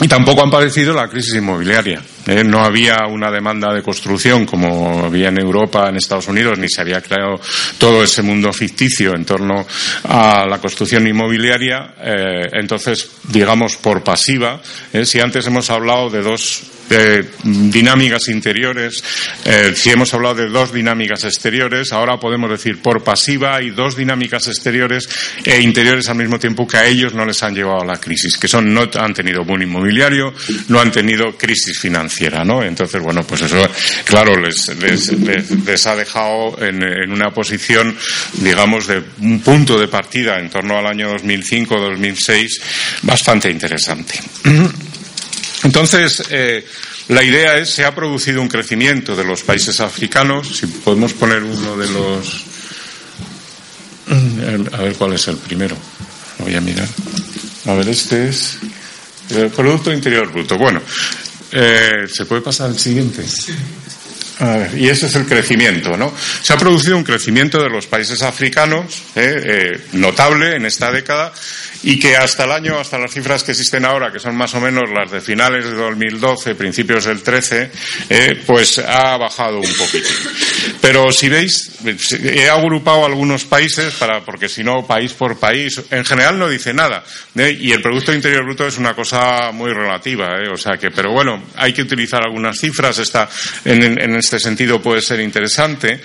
y 0.00 0.08
tampoco 0.08 0.42
han 0.42 0.50
padecido 0.50 0.92
la 0.92 1.08
crisis 1.08 1.34
inmobiliaria. 1.34 2.02
¿eh? 2.26 2.44
no 2.44 2.64
había 2.64 3.06
una 3.08 3.30
demanda 3.30 3.72
de 3.72 3.82
construcción 3.82 4.44
como 4.46 5.04
había 5.04 5.28
en 5.28 5.40
Europa, 5.40 5.88
en 5.88 5.96
Estados 5.96 6.28
Unidos, 6.28 6.58
ni 6.58 6.68
se 6.68 6.80
había 6.80 7.00
creado 7.00 7.40
todo 7.78 8.02
ese 8.02 8.22
mundo 8.22 8.52
ficticio 8.52 9.14
en 9.14 9.24
torno 9.24 9.66
a 10.04 10.44
la 10.46 10.58
construcción 10.58 11.06
inmobiliaria. 11.06 11.94
Eh, 12.00 12.46
entonces, 12.52 13.10
digamos, 13.28 13.76
por 13.76 14.02
pasiva, 14.02 14.60
¿eh? 14.92 15.04
si 15.04 15.20
antes 15.20 15.46
hemos 15.46 15.70
hablado 15.70 16.10
de 16.10 16.22
dos 16.22 16.62
dinámicas 17.42 18.28
interiores, 18.28 19.02
si 19.74 19.90
hemos 19.90 20.12
hablado 20.14 20.36
de 20.36 20.48
dos 20.48 20.72
dinámicas 20.72 21.24
exteriores, 21.24 21.92
ahora 21.92 22.18
podemos 22.18 22.50
decir 22.50 22.80
por 22.80 23.02
pasiva 23.02 23.56
hay 23.56 23.70
dos 23.70 23.96
dinámicas 23.96 24.48
exteriores 24.48 25.08
e 25.44 25.60
interiores 25.60 26.08
al 26.08 26.16
mismo 26.16 26.38
tiempo 26.38 26.66
que 26.66 26.76
a 26.76 26.86
ellos 26.86 27.14
no 27.14 27.24
les 27.24 27.42
han 27.42 27.54
llevado 27.54 27.82
a 27.82 27.86
la 27.86 28.00
crisis, 28.00 28.38
que 28.38 28.48
son 28.48 28.72
no 28.72 28.88
han 28.98 29.14
tenido 29.14 29.44
boom 29.44 29.62
inmobiliario, 29.62 30.32
no 30.68 30.80
han 30.80 30.90
tenido 30.90 31.36
crisis 31.36 31.78
financiera 31.78 32.26
¿no? 32.44 32.62
Entonces, 32.62 33.02
bueno, 33.02 33.24
pues 33.24 33.42
eso, 33.42 33.68
claro, 34.04 34.36
les, 34.36 34.68
les, 34.78 35.86
ha 35.86 35.96
dejado 35.96 36.56
en, 36.60 37.10
una 37.10 37.30
posición, 37.30 37.96
digamos, 38.34 38.86
de 38.86 39.02
un 39.20 39.40
punto 39.40 39.78
de 39.78 39.88
partida 39.88 40.38
en 40.38 40.50
torno 40.50 40.76
al 40.78 40.86
año 40.86 41.14
2005-2006 41.16 42.60
bastante 43.02 43.50
interesante. 43.50 44.14
Entonces, 45.66 46.22
eh, 46.30 46.64
la 47.08 47.24
idea 47.24 47.58
es, 47.58 47.70
se 47.70 47.84
ha 47.84 47.92
producido 47.92 48.40
un 48.40 48.48
crecimiento 48.48 49.16
de 49.16 49.24
los 49.24 49.42
países 49.42 49.80
africanos, 49.80 50.56
si 50.56 50.66
podemos 50.66 51.12
poner 51.12 51.42
uno 51.42 51.76
de 51.76 51.88
los... 51.88 52.44
A 54.72 54.82
ver 54.82 54.94
cuál 54.94 55.14
es 55.14 55.26
el 55.26 55.36
primero. 55.36 55.76
voy 56.38 56.54
a 56.54 56.60
mirar. 56.60 56.88
A 57.66 57.74
ver, 57.74 57.88
este 57.88 58.28
es 58.28 58.58
el 59.30 59.50
Producto 59.50 59.92
Interior 59.92 60.30
Bruto. 60.30 60.56
Bueno, 60.56 60.80
eh, 61.50 62.06
¿Se 62.12 62.26
puede 62.26 62.42
pasar 62.42 62.68
al 62.68 62.78
siguiente? 62.78 63.24
y 64.76 64.88
ese 64.88 65.06
es 65.06 65.14
el 65.14 65.24
crecimiento, 65.24 65.96
¿no? 65.96 66.12
Se 66.42 66.52
ha 66.52 66.58
producido 66.58 66.96
un 66.96 67.04
crecimiento 67.04 67.62
de 67.62 67.70
los 67.70 67.86
países 67.86 68.22
africanos 68.22 69.02
eh, 69.14 69.42
eh, 69.44 69.80
notable 69.92 70.56
en 70.56 70.66
esta 70.66 70.92
década 70.92 71.32
y 71.86 72.00
que 72.00 72.16
hasta 72.16 72.44
el 72.44 72.50
año, 72.50 72.80
hasta 72.80 72.98
las 72.98 73.12
cifras 73.12 73.44
que 73.44 73.52
existen 73.52 73.84
ahora, 73.84 74.10
que 74.10 74.18
son 74.18 74.34
más 74.34 74.52
o 74.56 74.60
menos 74.60 74.90
las 74.90 75.08
de 75.08 75.20
finales 75.20 75.64
de 75.66 75.70
2012, 75.70 76.56
principios 76.56 77.04
del 77.04 77.22
13, 77.22 77.70
eh, 78.10 78.42
pues 78.44 78.80
ha 78.80 79.16
bajado 79.16 79.60
un 79.60 79.72
poquito. 79.72 80.08
Pero 80.80 81.12
si 81.12 81.28
veis, 81.28 81.70
he 82.24 82.50
agrupado 82.50 83.06
algunos 83.06 83.44
países 83.44 83.94
para, 83.94 84.24
porque 84.24 84.48
si 84.48 84.64
no, 84.64 84.84
país 84.84 85.12
por 85.12 85.38
país, 85.38 85.80
en 85.92 86.04
general 86.04 86.36
no 86.36 86.48
dice 86.48 86.74
nada. 86.74 87.04
¿eh? 87.36 87.56
Y 87.56 87.70
el 87.70 87.80
Producto 87.80 88.12
Interior 88.12 88.42
Bruto 88.42 88.66
es 88.66 88.78
una 88.78 88.92
cosa 88.92 89.52
muy 89.52 89.72
relativa, 89.72 90.42
¿eh? 90.42 90.48
o 90.52 90.56
sea 90.56 90.76
que, 90.76 90.90
pero 90.90 91.12
bueno, 91.12 91.40
hay 91.54 91.72
que 91.72 91.82
utilizar 91.82 92.20
algunas 92.20 92.58
cifras, 92.58 92.98
está, 92.98 93.28
en, 93.64 94.02
en 94.02 94.16
este 94.16 94.40
sentido 94.40 94.82
puede 94.82 95.02
ser 95.02 95.20
interesante. 95.20 96.00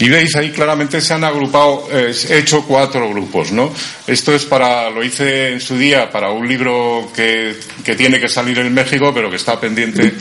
Y 0.00 0.08
veis, 0.08 0.34
ahí 0.36 0.52
claramente 0.52 1.02
se 1.02 1.12
han 1.12 1.24
agrupado, 1.24 1.86
he 1.92 2.38
hecho 2.38 2.64
cuatro 2.64 3.10
grupos, 3.10 3.52
¿no? 3.52 3.74
Esto 4.06 4.34
es 4.34 4.46
para, 4.46 4.88
lo 4.88 5.04
hice 5.04 5.17
en 5.20 5.60
su 5.60 5.76
día 5.76 6.10
para 6.10 6.30
un 6.30 6.46
libro 6.46 7.10
que, 7.14 7.56
que, 7.84 7.94
tiene 7.94 8.20
que 8.20 8.28
salir 8.28 8.58
en 8.58 8.72
México, 8.72 9.12
pero 9.14 9.30
que 9.30 9.36
está 9.36 9.60
pendiente 9.60 10.12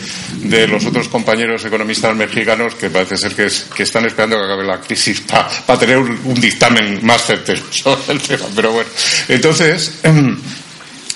de 0.42 0.68
los 0.68 0.86
otros 0.86 1.08
compañeros 1.08 1.64
economistas 1.66 2.16
mexicanos 2.16 2.76
que 2.76 2.90
parece 2.90 3.18
ser 3.18 3.36
que, 3.36 3.48
que 3.76 3.84
están 3.84 4.06
esperando 4.06 4.38
que 4.38 4.44
acabe 4.44 4.66
la 4.66 4.80
crisis 4.80 5.22
para 5.22 5.80
tener 5.80 5.98
un, 5.98 6.20
un, 6.26 6.40
dictamen 6.40 7.06
más 7.06 7.26
certero 7.26 7.62
sobre 7.72 8.14
el 8.14 8.22
tema. 8.22 8.46
Pero 8.56 8.72
bueno, 8.72 8.90
entonces. 9.30 10.00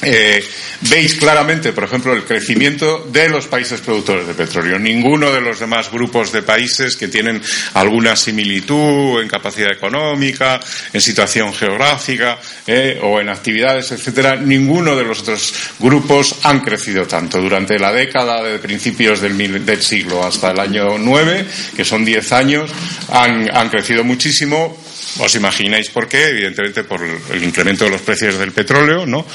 Eh, 0.03 0.43
veis 0.89 1.15
claramente, 1.15 1.73
por 1.73 1.83
ejemplo, 1.83 2.13
el 2.13 2.23
crecimiento 2.23 3.07
de 3.11 3.29
los 3.29 3.47
países 3.47 3.81
productores 3.81 4.25
de 4.25 4.33
petróleo. 4.33 4.79
Ninguno 4.79 5.31
de 5.31 5.41
los 5.41 5.59
demás 5.59 5.91
grupos 5.91 6.31
de 6.31 6.41
países 6.41 6.95
que 6.95 7.07
tienen 7.07 7.41
alguna 7.75 8.15
similitud 8.15 9.21
en 9.21 9.27
capacidad 9.27 9.71
económica, 9.71 10.59
en 10.91 11.01
situación 11.01 11.53
geográfica 11.53 12.39
eh, 12.65 12.99
o 13.03 13.19
en 13.19 13.29
actividades, 13.29 13.91
etcétera, 13.91 14.35
ninguno 14.35 14.95
de 14.95 15.03
los 15.03 15.21
otros 15.21 15.53
grupos 15.79 16.35
han 16.43 16.61
crecido 16.61 17.05
tanto. 17.05 17.39
Durante 17.39 17.77
la 17.77 17.93
década 17.93 18.41
de 18.41 18.57
principios 18.57 19.21
del, 19.21 19.65
del 19.65 19.81
siglo 19.81 20.25
hasta 20.25 20.51
el 20.51 20.59
año 20.59 20.97
9, 20.97 21.45
que 21.75 21.85
son 21.85 22.03
10 22.03 22.31
años, 22.31 22.71
han 23.09 23.69
crecido 23.69 24.03
muchísimo 24.03 24.77
os 25.19 25.35
imagináis 25.35 25.89
por 25.89 26.07
qué, 26.07 26.29
evidentemente 26.29 26.83
por 26.83 27.01
el 27.03 27.43
incremento 27.43 27.85
de 27.85 27.91
los 27.91 28.01
precios 28.01 28.37
del 28.37 28.51
petróleo, 28.51 29.05
¿no? 29.05 29.25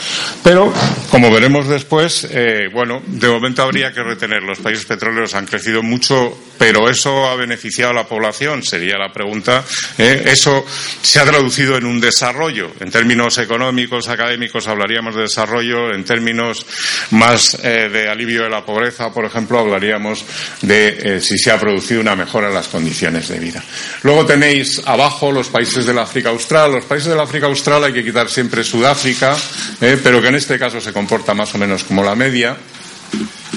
Pero, 0.43 0.73
como 1.11 1.31
veremos 1.31 1.69
después, 1.69 2.27
eh, 2.31 2.69
bueno, 2.73 3.03
de 3.07 3.29
momento 3.29 3.63
habría 3.63 3.93
que 3.93 4.03
retener. 4.03 4.43
Los 4.43 4.59
países 4.59 4.87
petroleros 4.87 5.35
han 5.35 5.47
crecido 5.47 5.83
mucho, 5.83 6.37
pero 6.59 6.89
eso 6.89 7.27
ha 7.27 7.37
beneficiado 7.37 7.91
a 7.91 7.95
la 7.95 8.09
población, 8.09 8.63
sería 8.63 8.97
la 8.97 9.13
pregunta. 9.13 9.65
¿eh? 9.99 10.23
Eso 10.27 10.65
se 11.03 11.21
ha 11.21 11.25
traducido 11.25 11.77
en 11.77 11.85
un 11.85 12.01
desarrollo. 12.01 12.73
En 12.81 12.91
términos 12.91 13.37
económicos, 13.39 14.09
académicos, 14.09 14.67
hablaríamos 14.69 15.15
de 15.15 15.23
desarrollo. 15.23 15.93
En 15.93 16.05
términos 16.05 16.65
más 17.11 17.59
eh, 17.63 17.89
de 17.91 18.09
alivio 18.09 18.45
de 18.45 18.51
la 18.51 18.65
pobreza, 18.65 19.13
por 19.13 19.25
ejemplo, 19.25 19.59
hablaríamos 19.59 20.25
de 20.63 21.21
si 21.21 21.39
se 21.39 21.51
ha 21.51 21.61
producido 21.61 22.01
una 22.01 22.17
mejora 22.17 22.49
en 22.49 22.55
las 22.55 22.69
condiciones 22.69 23.29
de 23.29 23.39
vida. 23.39 23.63
Luego 24.03 24.25
tenéis 24.25 24.81
abajo 24.85 25.31
los 25.31 25.49
países 25.49 25.66
países 25.67 25.87
del 25.87 25.99
África 25.99 26.29
Austral. 26.29 26.71
Los 26.71 26.85
países 26.85 27.09
del 27.09 27.19
África 27.19 27.47
Austral 27.47 27.83
hay 27.83 27.93
que 27.93 28.05
quitar 28.05 28.31
siempre 28.31 28.63
Sudáfrica, 28.63 29.37
eh, 29.81 29.99
pero 30.01 30.23
que 30.23 30.29
en 30.29 30.37
este 30.37 30.61
caso 30.61 30.81
se 30.81 30.93
comporta 30.93 31.35
más 31.35 31.53
o 31.57 31.59
menos 31.59 31.83
como 31.83 32.05
la 32.05 32.15
media. 32.15 32.57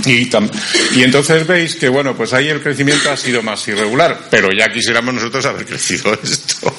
Y, 0.06 1.04
entonces 1.04 1.46
veis 1.46 1.76
que, 1.76 1.90
bueno, 1.90 2.16
pues 2.16 2.34
ahí 2.34 2.50
el 2.50 2.62
crecimiento 2.62 3.12
ha 3.12 3.18
sido 3.18 3.42
más 3.42 3.68
irregular, 3.68 4.28
pero 4.30 4.50
ya 4.52 4.72
quisiéramos 4.72 5.14
nosotros 5.14 5.46
haber 5.46 5.66
crecido 5.66 6.14
esto. 6.24 6.74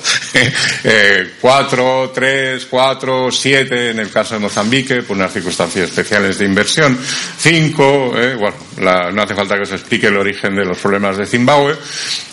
eh, 0.85 1.33
cuatro, 1.41 2.11
tres, 2.15 2.67
cuatro, 2.67 3.31
siete 3.31 3.91
en 3.91 3.99
el 3.99 4.11
caso 4.11 4.35
de 4.35 4.41
Mozambique, 4.41 5.03
por 5.03 5.17
unas 5.17 5.33
circunstancias 5.33 5.89
especiales 5.89 6.39
de 6.39 6.45
inversión. 6.47 6.99
Cinco, 7.39 8.15
eh, 8.17 8.35
bueno, 8.35 8.57
la, 8.79 9.11
no 9.11 9.23
hace 9.23 9.35
falta 9.35 9.57
que 9.57 9.63
os 9.63 9.73
explique 9.73 10.07
el 10.07 10.17
origen 10.17 10.55
de 10.55 10.65
los 10.65 10.79
problemas 10.79 11.17
de 11.17 11.27
Zimbabue. 11.27 11.77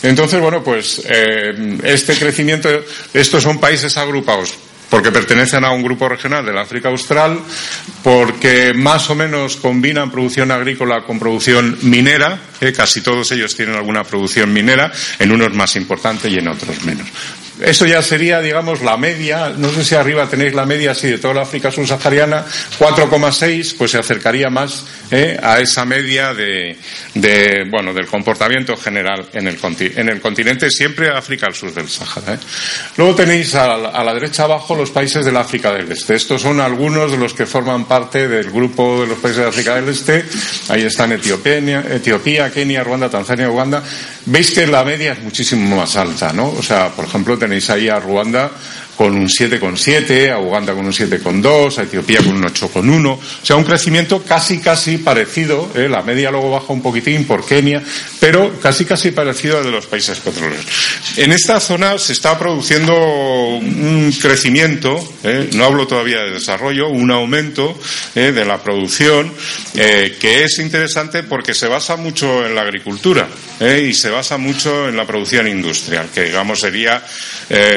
Entonces, 0.04 0.40
bueno, 0.40 0.64
pues 0.64 1.02
eh, 1.06 1.78
este 1.84 2.16
crecimiento, 2.16 2.70
estos 3.14 3.44
son 3.44 3.60
países 3.60 3.98
agrupados 3.98 4.58
porque 4.90 5.12
pertenecen 5.12 5.66
a 5.66 5.72
un 5.72 5.84
grupo 5.84 6.08
regional 6.08 6.46
del 6.46 6.58
África 6.58 6.90
Austral, 6.90 7.40
porque 8.04 8.74
más 8.74 9.10
o 9.10 9.16
menos 9.16 9.58
combinan 9.58 10.12
producción 10.12 10.52
agrícola 10.52 11.04
con 11.04 11.20
producción 11.20 11.78
minera, 11.84 12.40
eh, 12.62 12.74
casi 12.74 13.02
todos 13.02 13.32
ellos 13.32 13.56
tienen 13.56 13.76
alguna 13.76 14.04
producción 14.04 14.54
minera, 14.54 14.92
en 15.20 15.32
unos 15.32 15.54
más 15.54 15.76
importante 15.76 16.30
y 16.30 16.38
en 16.38 16.48
otros 16.48 16.84
menos. 16.86 17.08
Eso 17.62 17.86
ya 17.86 18.02
sería, 18.02 18.42
digamos, 18.42 18.82
la 18.82 18.98
media, 18.98 19.54
no 19.56 19.70
sé 19.70 19.84
si 19.84 19.96
arriba 19.96 20.28
tenéis 20.28 20.54
la 20.54 20.66
media 20.66 20.92
así 20.92 21.08
de 21.08 21.18
toda 21.18 21.36
la 21.36 21.42
África 21.42 21.72
subsahariana, 21.72 22.46
4,6, 22.80 23.76
pues 23.78 23.92
se 23.92 24.00
acercaría 24.00 24.50
más 24.50 24.86
eh, 25.12 25.40
a 25.42 25.60
esa 25.60 25.86
media 25.86 26.34
de, 26.34 26.78
de, 27.14 27.66
bueno, 27.70 27.94
del 27.94 28.08
comportamiento 28.08 28.76
general 28.76 29.28
en 29.34 29.48
el, 29.48 29.58
en 29.80 30.10
el 30.10 30.20
continente, 30.20 30.70
siempre 30.72 31.10
África 31.10 31.46
al 31.46 31.54
sur 31.54 31.74
del 31.74 31.90
Sahara. 31.90 32.34
Eh. 32.34 32.40
Luego 32.98 33.16
tenéis 33.16 33.56
a 33.56 33.68
a 33.68 34.04
la, 34.04 34.14
derecha 34.14 34.44
abajo 34.44 34.76
los 34.76 34.92
países 34.92 35.26
del 35.26 35.38
África 35.38 35.74
del 35.74 35.92
Este. 35.92 36.16
Estos 36.16 36.42
son 36.42 36.60
algunos 36.60 37.12
de 37.12 37.18
los 37.18 37.34
que 37.34 37.46
forman 37.46 37.86
parte 37.86 38.28
del 38.28 38.50
grupo 38.52 39.02
de 39.02 39.08
los 39.08 39.18
países 39.20 39.44
de 39.44 39.50
África 39.50 39.76
del 39.76 39.90
Este. 39.90 40.26
Ahí 40.70 40.84
están 40.84 41.12
Etiopía, 41.12 41.84
Etiopía 41.90 42.52
Kenia, 42.52 42.84
Ruanda, 42.84 43.10
Tanzania, 43.10 43.50
Uganda. 43.50 43.84
Veis 44.26 44.52
que 44.52 44.68
la 44.68 44.84
media 44.84 45.14
es 45.14 45.22
muchísimo 45.22 45.76
más 45.76 45.96
alta, 45.96 46.34
¿no? 46.34 46.50
O 46.50 46.64
sea, 46.64 46.90
por 46.90 47.06
ejemplo, 47.06 47.38
tenéis 47.48 47.70
ahí 47.70 47.88
a 47.88 47.98
Ruanda 47.98 48.52
con 48.98 49.16
un 49.16 49.28
7,7, 49.28 50.32
a 50.32 50.40
Uganda 50.40 50.74
con 50.74 50.86
un 50.86 50.92
7,2, 50.92 51.78
a 51.78 51.84
Etiopía 51.84 52.18
con 52.18 52.36
un 52.36 52.44
8,1. 52.44 53.14
O 53.14 53.20
sea, 53.44 53.56
un 53.56 53.64
crecimiento 53.64 54.24
casi, 54.24 54.60
casi 54.60 54.98
parecido. 54.98 55.72
¿eh? 55.76 55.88
La 55.88 56.02
media 56.02 56.32
luego 56.32 56.50
baja 56.50 56.74
un 56.74 56.82
poquitín 56.82 57.26
por 57.26 57.46
Kenia, 57.46 57.84
pero 58.20 58.60
casi, 58.60 58.86
casi 58.86 59.12
parecido 59.12 59.60
al 59.60 59.66
de 59.66 59.72
los 59.72 59.86
países 59.86 60.20
petroleros. 60.20 60.66
En 61.16 61.32
esta 61.32 61.60
zona 61.60 62.00
se 62.00 62.14
está 62.14 62.40
produciendo 62.40 62.94
un 62.96 64.12
crecimiento, 64.20 65.14
¿eh? 65.24 65.50
no 65.54 65.66
hablo 65.66 65.86
todavía 65.86 66.24
de 66.24 66.32
desarrollo, 66.32 66.90
un 66.90 67.12
aumento 67.12 67.80
¿eh? 68.16 68.32
de 68.32 68.46
la 68.46 68.62
producción 68.64 69.32
que 69.74 70.44
es 70.44 70.58
interesante 70.58 71.22
porque 71.22 71.54
se 71.54 71.68
basa 71.68 71.98
mucho 71.98 72.46
en 72.46 72.56
la 72.56 72.62
agricultura 72.62 73.28
y 73.60 73.94
se 73.94 74.10
basa 74.10 74.38
mucho 74.38 74.90
en 74.90 74.98
la 74.98 75.06
producción 75.06 75.48
industrial, 75.48 76.10
que 76.14 76.24
digamos 76.24 76.62
sería 76.62 77.04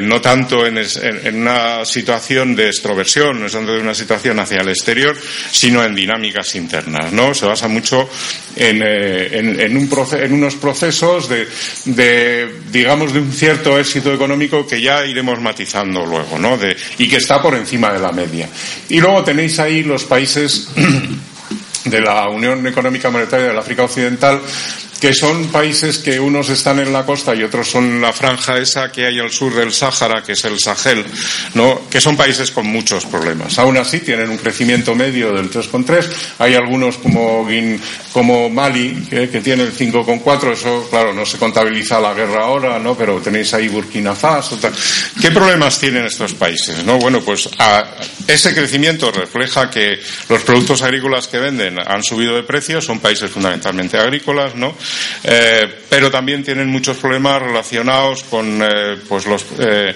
no 0.02 0.20
tanto 0.20 0.66
en, 0.66 0.78
en, 1.10 1.36
una 1.36 1.84
situación 1.84 2.54
de 2.54 2.66
extroversión, 2.66 3.40
no 3.40 3.46
es 3.46 3.52
tanto 3.52 3.72
de 3.72 3.80
una 3.80 3.94
situación 3.94 4.38
hacia 4.38 4.60
el 4.60 4.68
exterior, 4.68 5.16
sino 5.50 5.84
en 5.84 5.94
dinámicas 5.94 6.54
internas, 6.54 7.12
¿no? 7.12 7.34
Se 7.34 7.46
basa 7.46 7.68
mucho 7.68 8.08
en, 8.56 8.82
eh, 8.82 9.38
en, 9.38 9.76
un 9.76 9.90
en 10.12 10.32
unos 10.32 10.54
procesos 10.56 11.28
de, 11.28 12.48
digamos, 12.70 13.12
de 13.12 13.20
un 13.20 13.32
cierto 13.32 13.78
éxito 13.78 14.12
económico 14.12 14.66
que 14.66 14.80
ya 14.80 15.04
iremos 15.04 15.40
matizando 15.40 16.04
luego, 16.06 16.38
¿no? 16.38 16.58
Y 16.98 17.08
que 17.08 17.16
está 17.16 17.42
por 17.42 17.54
encima 17.54 17.92
de 17.92 17.98
la 17.98 18.12
media. 18.12 18.48
Y 18.88 19.00
luego 19.00 19.24
tenéis 19.24 19.58
ahí 19.58 19.82
los 19.82 20.04
países 20.04 20.68
de 21.84 22.00
la 22.00 22.28
Unión 22.28 22.66
Económica 22.66 23.10
Monetaria 23.10 23.48
del 23.48 23.58
África 23.58 23.84
Occidental 23.84 24.40
que 25.00 25.14
son 25.14 25.48
países 25.48 25.98
que 25.98 26.20
unos 26.20 26.50
están 26.50 26.78
en 26.78 26.92
la 26.92 27.06
costa 27.06 27.34
y 27.34 27.42
otros 27.42 27.70
son 27.70 28.00
la 28.00 28.12
franja 28.12 28.58
esa 28.58 28.92
que 28.92 29.06
hay 29.06 29.18
al 29.18 29.30
sur 29.30 29.54
del 29.54 29.72
Sáhara, 29.72 30.22
que 30.22 30.32
es 30.32 30.44
el 30.44 30.58
Sahel, 30.60 31.04
¿no? 31.54 31.88
que 31.88 32.00
son 32.00 32.16
países 32.16 32.50
con 32.50 32.66
muchos 32.66 33.06
problemas. 33.06 33.58
Aún 33.58 33.78
así 33.78 34.00
tienen 34.00 34.28
un 34.28 34.36
crecimiento 34.36 34.94
medio 34.94 35.32
del 35.32 35.50
3,3. 35.50 36.06
Hay 36.38 36.54
algunos 36.54 36.98
como, 36.98 37.48
como 38.12 38.50
Mali, 38.50 39.06
que, 39.08 39.26
tiene 39.40 39.62
el 39.62 39.74
5,4. 39.74 40.52
Eso, 40.52 40.86
claro, 40.90 41.14
no 41.14 41.24
se 41.24 41.38
contabiliza 41.38 41.98
la 41.98 42.12
guerra 42.12 42.44
ahora, 42.44 42.78
¿no? 42.78 42.94
pero 42.94 43.20
tenéis 43.20 43.54
ahí 43.54 43.68
Burkina 43.68 44.14
Faso. 44.14 44.58
¿Qué 45.20 45.30
problemas 45.30 45.78
tienen 45.78 46.04
estos 46.04 46.34
países? 46.34 46.84
¿no? 46.84 46.98
Bueno, 46.98 47.22
pues 47.22 47.48
ese 48.26 48.54
crecimiento 48.54 49.10
refleja 49.10 49.70
que 49.70 49.98
los 50.28 50.42
productos 50.42 50.82
agrícolas 50.82 51.26
que 51.26 51.38
venden 51.38 51.78
han 51.78 52.02
subido 52.02 52.36
de 52.36 52.42
precio, 52.42 52.82
son 52.82 53.00
países 53.00 53.30
fundamentalmente 53.30 53.96
agrícolas, 53.96 54.54
¿no? 54.54 54.74
Eh, 55.24 55.84
pero 55.88 56.10
también 56.10 56.42
tienen 56.42 56.68
muchos 56.68 56.96
problemas 56.96 57.42
relacionados 57.42 58.22
con 58.24 58.62
eh, 58.62 58.96
pues 59.08 59.26
los 59.26 59.44
eh, 59.58 59.94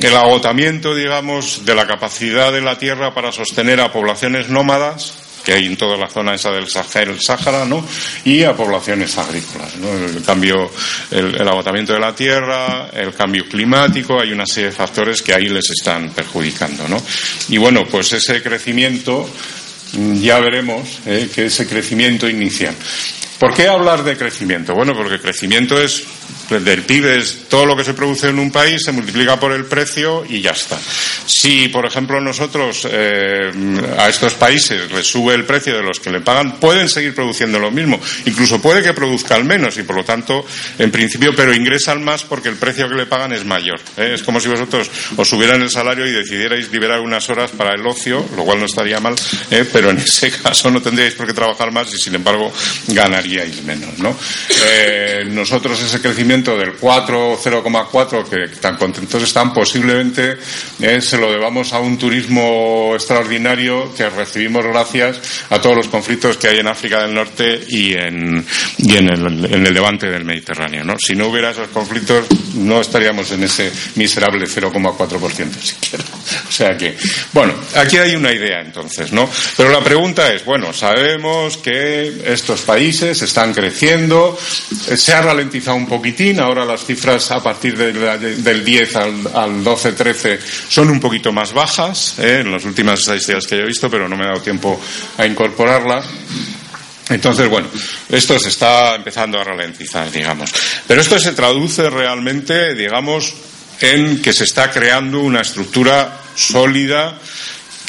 el 0.00 0.16
agotamiento, 0.16 0.94
digamos, 0.94 1.64
de 1.64 1.74
la 1.74 1.86
capacidad 1.86 2.52
de 2.52 2.60
la 2.60 2.78
tierra 2.78 3.14
para 3.14 3.30
sostener 3.30 3.80
a 3.80 3.92
poblaciones 3.92 4.48
nómadas 4.48 5.14
que 5.44 5.52
hay 5.52 5.66
en 5.66 5.76
toda 5.76 5.96
la 5.96 6.08
zona 6.08 6.34
esa 6.34 6.50
del 6.50 6.68
Sáhara, 6.68 7.64
¿no? 7.64 7.84
Y 8.24 8.44
a 8.44 8.54
poblaciones 8.56 9.18
agrícolas, 9.18 9.76
¿no? 9.76 9.92
El 9.92 10.22
cambio, 10.22 10.70
el, 11.10 11.48
agotamiento 11.48 11.92
de 11.92 12.00
la 12.00 12.14
tierra, 12.14 12.88
el 12.92 13.12
cambio 13.12 13.48
climático, 13.48 14.20
hay 14.20 14.32
una 14.32 14.46
serie 14.46 14.70
de 14.70 14.76
factores 14.76 15.20
que 15.20 15.34
ahí 15.34 15.48
les 15.48 15.68
están 15.70 16.10
perjudicando, 16.10 16.88
¿no? 16.88 17.02
Y 17.48 17.58
bueno, 17.58 17.84
pues 17.90 18.12
ese 18.12 18.42
crecimiento, 18.42 19.28
ya 20.20 20.38
veremos 20.38 21.00
que 21.04 21.46
ese 21.46 21.66
crecimiento 21.66 22.28
inicial. 22.28 22.74
¿Por 23.42 23.54
qué 23.54 23.66
hablar 23.66 24.04
de 24.04 24.16
crecimiento? 24.16 24.72
Bueno, 24.72 24.92
porque 24.94 25.18
crecimiento 25.18 25.76
es 25.76 26.04
del 26.48 26.82
PIB 26.82 27.06
es 27.06 27.48
todo 27.48 27.66
lo 27.66 27.76
que 27.76 27.84
se 27.84 27.94
produce 27.94 28.28
en 28.28 28.38
un 28.38 28.50
país, 28.50 28.82
se 28.84 28.92
multiplica 28.92 29.38
por 29.38 29.52
el 29.52 29.64
precio 29.64 30.24
y 30.28 30.40
ya 30.40 30.50
está. 30.50 30.78
Si, 31.26 31.68
por 31.68 31.86
ejemplo, 31.86 32.20
nosotros 32.20 32.86
eh, 32.90 33.50
a 33.98 34.08
estos 34.08 34.34
países 34.34 34.90
les 34.92 35.06
sube 35.06 35.34
el 35.34 35.44
precio 35.44 35.76
de 35.76 35.82
los 35.82 36.00
que 36.00 36.10
le 36.10 36.20
pagan, 36.20 36.58
pueden 36.58 36.88
seguir 36.88 37.14
produciendo 37.14 37.58
lo 37.58 37.70
mismo. 37.70 38.00
Incluso 38.26 38.60
puede 38.60 38.82
que 38.82 38.92
produzcan 38.92 39.46
menos 39.46 39.76
y, 39.78 39.82
por 39.82 39.96
lo 39.96 40.04
tanto, 40.04 40.44
en 40.78 40.90
principio, 40.90 41.34
pero 41.34 41.54
ingresan 41.54 42.02
más 42.02 42.24
porque 42.24 42.48
el 42.48 42.56
precio 42.56 42.88
que 42.88 42.94
le 42.94 43.06
pagan 43.06 43.32
es 43.32 43.44
mayor. 43.44 43.80
¿eh? 43.96 44.12
Es 44.14 44.22
como 44.22 44.40
si 44.40 44.48
vosotros 44.48 44.90
os 45.16 45.28
subieran 45.28 45.62
el 45.62 45.70
salario 45.70 46.06
y 46.06 46.12
decidierais 46.12 46.70
liberar 46.72 47.00
unas 47.00 47.28
horas 47.30 47.50
para 47.50 47.74
el 47.74 47.86
ocio, 47.86 48.24
lo 48.36 48.44
cual 48.44 48.60
no 48.60 48.66
estaría 48.66 49.00
mal, 49.00 49.14
¿eh? 49.50 49.64
pero 49.72 49.90
en 49.90 49.98
ese 49.98 50.30
caso 50.42 50.70
no 50.70 50.82
tendríais 50.82 51.14
por 51.14 51.26
qué 51.26 51.32
trabajar 51.32 51.70
más 51.70 51.92
y, 51.94 51.98
sin 51.98 52.14
embargo, 52.14 52.52
ganaríais 52.88 53.62
menos. 53.62 53.98
¿no? 53.98 54.16
nosotros 55.26 55.80
ese 55.80 56.00
crecimiento 56.00 56.31
del 56.32 56.72
4 56.80 57.38
0,4 57.38 58.24
que 58.24 58.56
tan 58.56 58.76
contentos 58.76 59.22
están, 59.22 59.52
posiblemente 59.52 60.38
se 61.00 61.18
lo 61.18 61.30
debamos 61.30 61.74
a 61.74 61.80
un 61.80 61.98
turismo 61.98 62.92
extraordinario 62.94 63.94
que 63.94 64.08
recibimos 64.08 64.64
gracias 64.64 65.20
a 65.50 65.60
todos 65.60 65.76
los 65.76 65.88
conflictos 65.88 66.38
que 66.38 66.48
hay 66.48 66.58
en 66.60 66.68
África 66.68 67.02
del 67.02 67.14
Norte 67.14 67.60
y 67.68 67.92
en, 67.92 68.44
en, 68.78 69.08
el, 69.08 69.74
levante 69.74 70.08
del 70.08 70.24
Mediterráneo. 70.24 70.84
¿no? 70.84 70.96
Si 70.98 71.14
no 71.14 71.28
hubiera 71.28 71.50
esos 71.50 71.68
conflictos, 71.68 72.26
no 72.54 72.80
estaríamos 72.80 73.30
en 73.32 73.44
ese 73.44 73.70
miserable 73.96 74.46
0,4% 74.46 75.50
siquiera. 75.60 76.04
O 76.48 76.54
sea 76.54 76.76
que, 76.76 76.96
bueno, 77.32 77.54
aquí 77.76 77.96
hay 77.96 78.14
una 78.14 78.30
idea 78.30 78.60
entonces, 78.60 79.10
¿no? 79.12 79.28
Pero 79.56 79.70
la 79.70 79.82
pregunta 79.82 80.32
es, 80.32 80.44
bueno, 80.44 80.72
sabemos 80.72 81.56
que 81.56 82.12
estos 82.26 82.60
países 82.60 83.22
están 83.22 83.54
creciendo, 83.54 84.38
se 84.38 85.12
ha 85.14 85.22
ralentizado 85.22 85.76
un 85.76 85.86
poquitín, 85.86 86.21
Ahora 86.38 86.64
las 86.64 86.84
cifras 86.84 87.30
a 87.32 87.42
partir 87.42 87.76
del 87.76 88.64
10 88.64 88.96
al, 88.96 89.64
12, 89.64 89.92
13 89.92 90.38
son 90.68 90.90
un 90.90 91.00
poquito 91.00 91.32
más 91.32 91.52
bajas 91.52 92.18
¿eh? 92.18 92.40
en 92.40 92.52
las 92.52 92.64
últimas 92.64 93.00
estadísticas 93.00 93.46
que 93.46 93.56
yo 93.56 93.62
he 93.62 93.66
visto, 93.66 93.90
pero 93.90 94.08
no 94.08 94.16
me 94.16 94.24
he 94.24 94.28
dado 94.28 94.40
tiempo 94.40 94.80
a 95.18 95.26
incorporarlas. 95.26 96.06
Entonces, 97.08 97.48
bueno, 97.48 97.68
esto 98.08 98.38
se 98.38 98.48
está 98.48 98.94
empezando 98.94 99.40
a 99.40 99.44
ralentizar, 99.44 100.10
digamos. 100.10 100.52
Pero 100.86 101.00
esto 101.00 101.18
se 101.18 101.32
traduce 101.32 101.90
realmente, 101.90 102.74
digamos, 102.74 103.34
en 103.80 104.22
que 104.22 104.32
se 104.32 104.44
está 104.44 104.70
creando 104.70 105.20
una 105.20 105.40
estructura 105.40 106.20
sólida 106.36 107.18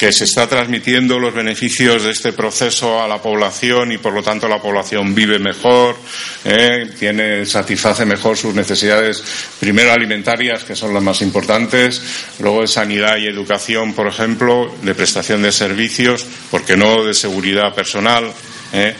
que 0.04 0.12
se 0.12 0.24
está 0.24 0.46
transmitiendo 0.46 1.18
los 1.18 1.32
beneficios 1.32 2.02
de 2.02 2.10
este 2.10 2.34
proceso 2.34 3.02
a 3.02 3.08
la 3.08 3.22
población 3.22 3.90
y 3.90 3.96
por 3.96 4.12
lo 4.12 4.22
tanto 4.22 4.46
la 4.46 4.60
población 4.60 5.14
vive 5.14 5.38
mejor, 5.38 5.96
eh, 6.44 6.90
tiene, 6.98 7.46
satisface 7.46 8.04
mejor 8.04 8.36
sus 8.36 8.54
necesidades 8.54 9.24
primero 9.58 9.92
alimentarias, 9.92 10.62
que 10.64 10.76
son 10.76 10.92
las 10.92 11.02
más 11.02 11.22
importantes, 11.22 12.02
luego 12.38 12.60
de 12.60 12.66
sanidad 12.66 13.16
y 13.16 13.28
educación, 13.28 13.94
por 13.94 14.06
ejemplo, 14.06 14.76
de 14.82 14.94
prestación 14.94 15.40
de 15.40 15.52
servicios, 15.52 16.26
porque 16.50 16.76
no 16.76 17.02
de 17.02 17.14
seguridad 17.14 17.74
personal. 17.74 18.30
Eh, 18.74 18.94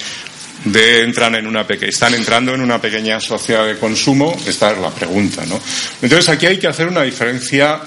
de 0.64 1.02
entran 1.02 1.34
en 1.34 1.46
una 1.46 1.66
están 1.68 2.14
entrando 2.14 2.54
en 2.54 2.62
una 2.62 2.80
pequeña 2.80 3.20
sociedad 3.20 3.66
de 3.66 3.76
consumo, 3.76 4.34
esta 4.46 4.72
es 4.72 4.78
la 4.78 4.88
pregunta, 4.88 5.44
¿no? 5.44 5.60
Entonces 6.00 6.30
aquí 6.30 6.46
hay 6.46 6.58
que 6.58 6.68
hacer 6.68 6.88
una 6.88 7.02
diferencia 7.02 7.82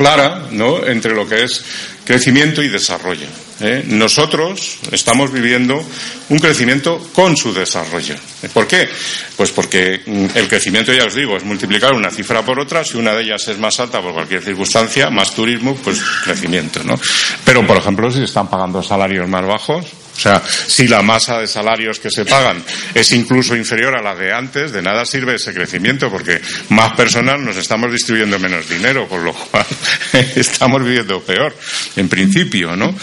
clara 0.00 0.46
¿no? 0.50 0.86
entre 0.86 1.14
lo 1.14 1.28
que 1.28 1.44
es 1.44 1.62
crecimiento 2.10 2.60
y 2.60 2.68
desarrollo. 2.68 3.28
¿eh? 3.60 3.84
Nosotros 3.86 4.78
estamos 4.90 5.30
viviendo 5.30 5.80
un 6.28 6.40
crecimiento 6.40 7.00
con 7.12 7.36
su 7.36 7.54
desarrollo. 7.54 8.16
¿Por 8.52 8.66
qué? 8.66 8.88
Pues 9.36 9.52
porque 9.52 10.00
el 10.34 10.48
crecimiento, 10.48 10.92
ya 10.92 11.04
os 11.04 11.14
digo, 11.14 11.36
es 11.36 11.44
multiplicar 11.44 11.92
una 11.92 12.10
cifra 12.10 12.44
por 12.44 12.58
otra. 12.58 12.82
Si 12.82 12.96
una 12.96 13.14
de 13.14 13.22
ellas 13.22 13.46
es 13.46 13.58
más 13.58 13.78
alta 13.78 14.02
por 14.02 14.12
cualquier 14.12 14.42
circunstancia, 14.42 15.08
más 15.08 15.32
turismo, 15.36 15.76
pues 15.76 16.02
crecimiento. 16.24 16.82
¿no? 16.82 16.98
Pero, 17.44 17.64
por 17.64 17.76
ejemplo, 17.76 18.10
si 18.10 18.24
están 18.24 18.50
pagando 18.50 18.82
salarios 18.82 19.28
más 19.28 19.46
bajos, 19.46 19.86
o 20.16 20.20
sea, 20.20 20.42
si 20.66 20.86
la 20.86 21.02
masa 21.02 21.38
de 21.38 21.46
salarios 21.46 21.98
que 21.98 22.10
se 22.10 22.24
pagan 22.24 22.62
es 22.94 23.12
incluso 23.12 23.56
inferior 23.56 23.96
a 23.96 24.02
la 24.02 24.14
de 24.14 24.32
antes, 24.32 24.72
de 24.72 24.82
nada 24.82 25.06
sirve 25.06 25.36
ese 25.36 25.54
crecimiento 25.54 26.10
porque 26.10 26.40
más 26.70 26.92
personas 26.94 27.40
nos 27.40 27.56
estamos 27.56 27.90
distribuyendo 27.90 28.38
menos 28.38 28.68
dinero, 28.68 29.08
con 29.08 29.24
lo 29.24 29.32
cual 29.32 29.66
estamos 30.36 30.84
viviendo 30.84 31.22
peor, 31.22 31.54
en 31.96 32.08
principio, 32.08 32.76
¿no? 32.76 32.94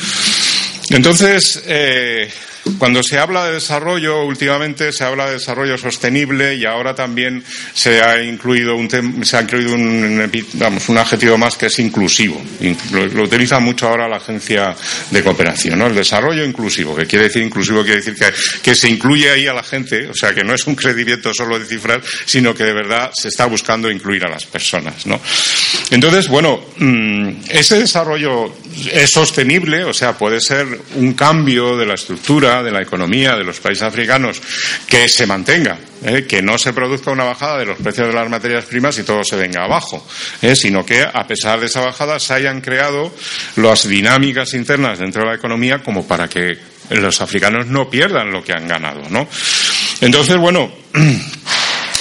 Entonces, 0.90 1.64
eh, 1.66 2.30
cuando 2.78 3.04
se 3.04 3.18
habla 3.18 3.46
de 3.46 3.54
desarrollo, 3.54 4.24
últimamente 4.26 4.92
se 4.92 5.04
habla 5.04 5.28
de 5.28 5.34
desarrollo 5.34 5.78
sostenible 5.78 6.56
y 6.56 6.66
ahora 6.66 6.96
también 6.96 7.44
se 7.74 8.02
ha 8.02 8.22
incluido 8.24 8.76
un, 8.76 8.90
se 9.26 9.38
ha 9.38 9.42
incluido 9.42 9.74
un, 9.74 10.32
vamos, 10.54 10.90
un 10.90 10.98
adjetivo 10.98 11.38
más 11.38 11.56
que 11.56 11.68
es 11.68 11.80
inclusivo. 11.80 12.42
Lo, 12.92 13.24
utiliza 13.24 13.60
mucho 13.60 13.88
ahora 13.88 14.08
la 14.08 14.18
agencia 14.18 14.76
de 15.12 15.24
cooperación, 15.24 15.80
¿no? 15.80 15.88
El 15.88 15.96
desarrollo 15.96 16.44
inclusivo, 16.44 16.96
que 16.96 17.06
quiere 17.06 17.26
decir 17.26 17.44
inclusivo, 17.44 17.84
quiere 17.84 17.98
decir 17.98 18.16
que, 18.16 18.32
que 18.62 18.76
se 18.76 18.90
incluye 18.90 19.30
ahí 19.30 19.48
a 19.48 19.54
la 19.54 19.64
gente, 19.64 20.08
o 20.08 20.14
sea, 20.14 20.34
que 20.34 20.44
no 20.44 20.54
es 20.54 20.66
un 20.68 20.76
crecimiento 20.76 21.34
solo 21.34 21.60
de 21.60 21.66
cifras, 21.66 22.00
sino 22.26 22.54
que 22.54 22.64
de 22.64 22.74
verdad 22.74 23.12
se 23.14 23.28
está 23.30 23.46
buscando 23.46 23.90
incluir 23.90 24.26
a 24.26 24.30
las 24.30 24.46
personas, 24.46 25.06
¿no? 25.06 25.20
Entonces, 25.92 26.28
bueno, 26.28 26.62
mm, 26.78 27.30
ese 27.50 27.80
desarrollo 27.80 28.54
es 28.92 29.10
sostenible, 29.10 29.84
o 29.84 29.94
sea, 29.94 30.18
puede 30.18 30.42
ser 30.42 30.68
un 30.96 31.14
cambio 31.14 31.78
de 31.78 31.86
la 31.86 31.96
estructura 31.96 32.57
de 32.64 32.72
la 32.72 32.82
economía 32.82 33.36
de 33.36 33.44
los 33.44 33.60
países 33.60 33.84
africanos 33.84 34.42
que 34.88 35.08
se 35.10 35.26
mantenga, 35.26 35.78
¿eh? 36.04 36.26
que 36.28 36.42
no 36.42 36.58
se 36.58 36.74
produzca 36.74 37.12
una 37.12 37.24
bajada 37.24 37.60
de 37.60 37.66
los 37.66 37.78
precios 37.78 38.08
de 38.08 38.14
las 38.14 38.30
materias 38.30 38.66
primas 38.66 38.98
y 38.98 39.04
todo 39.04 39.24
se 39.24 39.36
venga 39.36 39.64
abajo, 39.64 40.06
¿eh? 40.42 40.56
sino 40.56 40.86
que 40.86 41.02
a 41.02 41.28
pesar 41.28 41.60
de 41.60 41.68
esa 41.68 41.82
bajada 41.82 42.20
se 42.20 42.34
hayan 42.34 42.62
creado 42.62 43.14
las 43.56 43.88
dinámicas 43.88 44.54
internas 44.54 45.00
dentro 45.00 45.22
de 45.24 45.30
la 45.30 45.36
economía 45.36 45.80
como 45.80 46.08
para 46.08 46.28
que 46.28 46.58
los 46.90 47.22
africanos 47.22 47.68
no 47.68 47.90
pierdan 47.90 48.32
lo 48.32 48.44
que 48.44 48.54
han 48.54 48.68
ganado, 48.68 49.02
¿no? 49.10 49.28
Entonces, 50.02 50.38
bueno, 50.38 50.72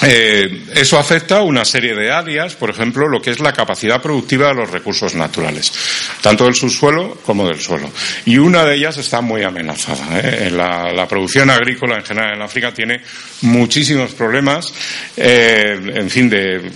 Eh, 0.02 0.64
eso 0.74 0.98
afecta 0.98 1.38
a 1.38 1.42
una 1.42 1.64
serie 1.64 1.94
de 1.94 2.10
áreas, 2.10 2.54
por 2.54 2.70
ejemplo, 2.70 3.08
lo 3.08 3.20
que 3.20 3.30
es 3.30 3.40
la 3.40 3.52
capacidad 3.52 4.00
productiva 4.02 4.48
de 4.48 4.54
los 4.54 4.70
recursos 4.70 5.14
naturales, 5.14 5.72
tanto 6.20 6.44
del 6.44 6.54
subsuelo 6.54 7.18
como 7.24 7.46
del 7.48 7.60
suelo. 7.60 7.90
Y 8.24 8.38
una 8.38 8.64
de 8.64 8.74
ellas 8.74 8.98
está 8.98 9.20
muy 9.20 9.42
amenazada. 9.42 10.20
¿eh? 10.20 10.50
La, 10.50 11.06
producción 11.06 11.48
agrícola 11.50 11.96
en 11.96 12.04
general 12.04 12.34
en 12.34 12.42
África 12.42 12.74
tiene 12.74 13.00
muchísimos 13.42 14.12
problemas. 14.12 14.72
Eh, 15.16 15.78
en 15.94 16.10
fin, 16.10 16.28
de, 16.28 16.70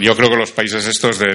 yo 0.00 0.16
creo 0.16 0.28
que 0.28 0.36
los 0.36 0.50
países 0.50 0.84
estos 0.86 1.18
de, 1.18 1.34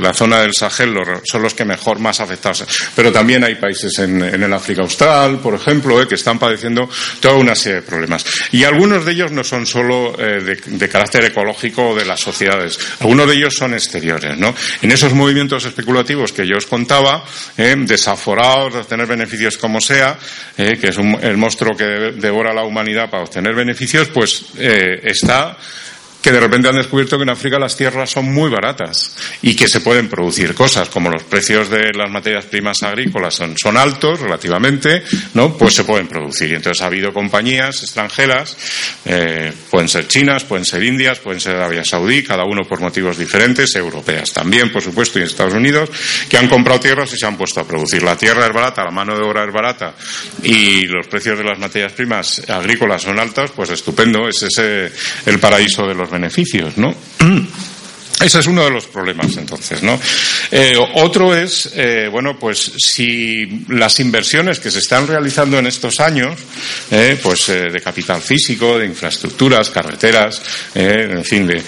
la 0.00 0.12
zona 0.12 0.40
del 0.40 0.54
Sahel 0.54 0.94
son 1.24 1.42
los 1.42 1.54
que 1.54 1.64
mejor 1.64 1.98
más 1.98 2.20
afectados. 2.20 2.66
Pero 2.94 3.12
también 3.12 3.44
hay 3.44 3.54
países 3.54 3.96
en, 4.00 4.22
el 4.22 4.52
África 4.52 4.82
Austral, 4.82 5.38
por 5.38 5.54
ejemplo, 5.54 6.06
que 6.06 6.16
están 6.16 6.38
padeciendo 6.38 6.88
toda 7.20 7.34
una 7.34 7.54
serie 7.54 7.80
de 7.80 7.82
problemas. 7.82 8.24
Y 8.52 8.64
algunos 8.64 9.04
de 9.04 9.12
ellos 9.12 9.30
no 9.30 9.44
son 9.44 9.66
solo 9.66 10.09
eh, 10.18 10.56
de, 10.66 10.88
carácter 10.88 11.24
ecológico 11.24 11.94
de 11.94 12.04
las 12.04 12.20
sociedades. 12.20 12.78
Algunos 13.00 13.28
de 13.28 13.34
ellos 13.34 13.54
son 13.56 13.74
exteriores, 13.74 14.36
¿no? 14.36 14.54
En 14.82 14.92
esos 14.92 15.12
movimientos 15.12 15.64
especulativos 15.64 16.32
que 16.32 16.46
yo 16.46 16.56
os 16.56 16.66
contaba, 16.66 17.24
eh, 17.56 17.74
desaforados 17.78 18.74
de 18.74 18.80
obtener 18.80 19.06
beneficios 19.06 19.56
como 19.58 19.80
sea, 19.80 20.18
eh, 20.56 20.78
que 20.80 20.88
es 20.88 20.96
el 20.98 21.36
monstruo 21.36 21.76
que 21.76 21.84
devora 21.84 22.52
la 22.52 22.64
humanidad 22.64 23.10
para 23.10 23.24
obtener 23.24 23.54
beneficios, 23.54 24.08
pues 24.08 24.44
está 24.58 25.56
que 26.22 26.32
de 26.32 26.40
repente 26.40 26.68
han 26.68 26.76
descubierto 26.76 27.16
que 27.16 27.22
en 27.22 27.30
África 27.30 27.58
las 27.58 27.76
tierras 27.76 28.10
son 28.10 28.32
muy 28.32 28.50
baratas 28.50 29.16
y 29.42 29.54
que 29.54 29.68
se 29.68 29.80
pueden 29.80 30.08
producir 30.08 30.54
cosas, 30.54 30.88
como 30.88 31.10
los 31.10 31.22
precios 31.24 31.70
de 31.70 31.92
las 31.94 32.10
materias 32.10 32.44
primas 32.44 32.82
agrícolas 32.82 33.34
son, 33.34 33.76
altos 33.76 34.20
relativamente, 34.20 35.02
¿no? 35.34 35.56
Pues 35.56 35.74
se 35.74 35.84
pueden 35.84 36.08
producir. 36.08 36.50
Y 36.50 36.54
entonces 36.54 36.82
ha 36.82 36.86
habido 36.86 37.12
compañías 37.12 37.82
extranjeras, 37.82 38.56
eh, 39.04 39.52
pueden 39.70 39.88
ser 39.88 40.06
chinas, 40.08 40.44
pueden 40.44 40.64
ser 40.64 40.82
indias, 40.82 41.18
pueden 41.20 41.40
ser 41.40 41.56
Arabia 41.56 41.84
Saudí, 41.84 42.22
cada 42.22 42.44
uno 42.44 42.62
por 42.68 42.80
motivos 42.80 43.16
diferentes, 43.16 43.74
europeas 43.76 44.32
también, 44.32 44.70
por 44.70 44.82
supuesto, 44.82 45.18
y 45.18 45.22
Estados 45.22 45.54
Unidos, 45.54 45.88
que 46.28 46.36
han 46.36 46.48
comprado 46.48 46.80
tierras 46.80 47.12
y 47.12 47.16
se 47.16 47.26
han 47.26 47.36
puesto 47.36 47.60
a 47.60 47.66
producir. 47.66 48.02
La 48.02 48.16
tierra 48.16 48.46
es 48.46 48.52
barata, 48.52 48.84
la 48.84 48.90
mano 48.90 49.16
de 49.16 49.22
obra 49.22 49.44
es 49.44 49.52
barata 49.52 49.94
y 50.42 50.86
los 50.86 51.06
precios 51.06 51.38
de 51.38 51.44
las 51.44 51.58
materias 51.58 51.92
primas 51.92 52.42
agrícolas 52.48 53.02
son 53.02 53.18
altos, 53.18 53.52
pues 53.52 53.70
estupendo, 53.70 54.28
es 54.28 54.42
ese 54.42 54.90
el 55.26 55.38
paraíso 55.38 55.86
de 55.86 55.94
los 55.94 56.09
beneficios, 56.10 56.76
¿no? 56.76 56.94
Ese 58.20 58.40
es 58.40 58.46
uno 58.46 58.64
de 58.64 58.70
los 58.70 58.86
problemas, 58.86 59.34
entonces, 59.38 59.82
¿no? 59.82 59.98
Eh, 60.50 60.76
otro 60.96 61.34
es, 61.34 61.70
eh, 61.74 62.06
bueno, 62.12 62.38
pues 62.38 62.72
si 62.76 63.64
las 63.68 63.98
inversiones 63.98 64.60
que 64.60 64.70
se 64.70 64.80
están 64.80 65.06
realizando 65.06 65.58
en 65.58 65.66
estos 65.66 66.00
años, 66.00 66.38
eh, 66.90 67.18
pues 67.22 67.46
de 67.46 67.80
capital 67.80 68.20
físico, 68.20 68.78
de 68.78 68.84
infraestructuras, 68.84 69.70
carreteras, 69.70 70.42
en 70.74 71.24
fin, 71.24 71.46
de, 71.46 71.62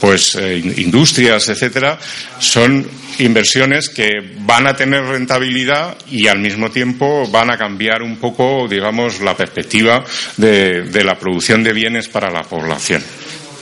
pues 0.00 0.36
industrias, 0.76 1.48
etcétera, 1.48 1.98
son 2.40 2.88
inversiones 3.18 3.88
que 3.88 4.08
van 4.40 4.66
a 4.66 4.74
tener 4.74 5.04
rentabilidad 5.04 5.96
y 6.10 6.26
al 6.26 6.40
mismo 6.40 6.70
tiempo 6.70 7.28
van 7.30 7.50
a 7.50 7.58
cambiar 7.58 8.02
un 8.02 8.16
poco, 8.16 8.66
digamos, 8.68 9.20
la 9.20 9.36
perspectiva 9.36 10.04
de 10.36 11.04
la 11.04 11.18
producción 11.18 11.62
de 11.62 11.72
bienes 11.72 12.08
para 12.08 12.30
la 12.30 12.42
población. 12.42 13.02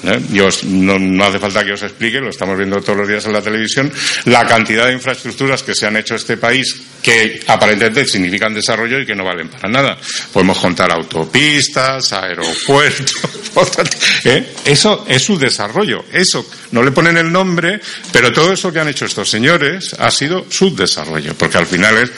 ¿Eh? 0.04 0.20
no, 0.64 1.24
hace 1.24 1.38
falta 1.38 1.64
que 1.64 1.72
os 1.72 1.82
explique, 1.82 2.20
lo 2.20 2.30
estamos 2.30 2.56
viendo 2.56 2.80
todos 2.80 2.98
los 2.98 3.08
días 3.08 3.24
en 3.26 3.32
la 3.32 3.42
televisión, 3.42 3.92
la 4.26 4.46
cantidad 4.46 4.86
de 4.86 4.92
infraestructuras 4.92 5.62
que 5.62 5.74
se 5.74 5.86
han 5.86 5.96
hecho 5.96 6.14
en 6.14 6.20
este 6.20 6.36
país 6.36 6.76
que 7.02 7.40
aparentemente 7.46 8.04
significan 8.06 8.52
desarrollo 8.52 9.00
y 9.00 9.06
que 9.06 9.14
no 9.14 9.24
valen 9.24 9.48
para 9.48 9.68
nada. 9.68 9.96
Podemos 10.32 10.58
contar 10.58 10.90
autopistas, 10.90 12.12
aeropuertos, 12.12 13.14
¿eh? 14.24 14.54
eso 14.64 15.04
es 15.08 15.22
su 15.22 15.38
desarrollo. 15.38 16.04
Eso 16.12 16.48
no 16.72 16.82
le 16.82 16.90
ponen 16.90 17.16
el 17.16 17.30
nombre, 17.30 17.80
pero 18.12 18.32
todo 18.32 18.52
eso 18.52 18.72
que 18.72 18.80
han 18.80 18.88
hecho 18.88 19.06
estos 19.06 19.30
señores 19.30 19.94
ha 19.98 20.10
sido 20.10 20.46
su 20.50 20.74
desarrollo, 20.74 21.34
porque 21.34 21.58
al 21.58 21.66
final 21.66 21.96
es 21.98 22.10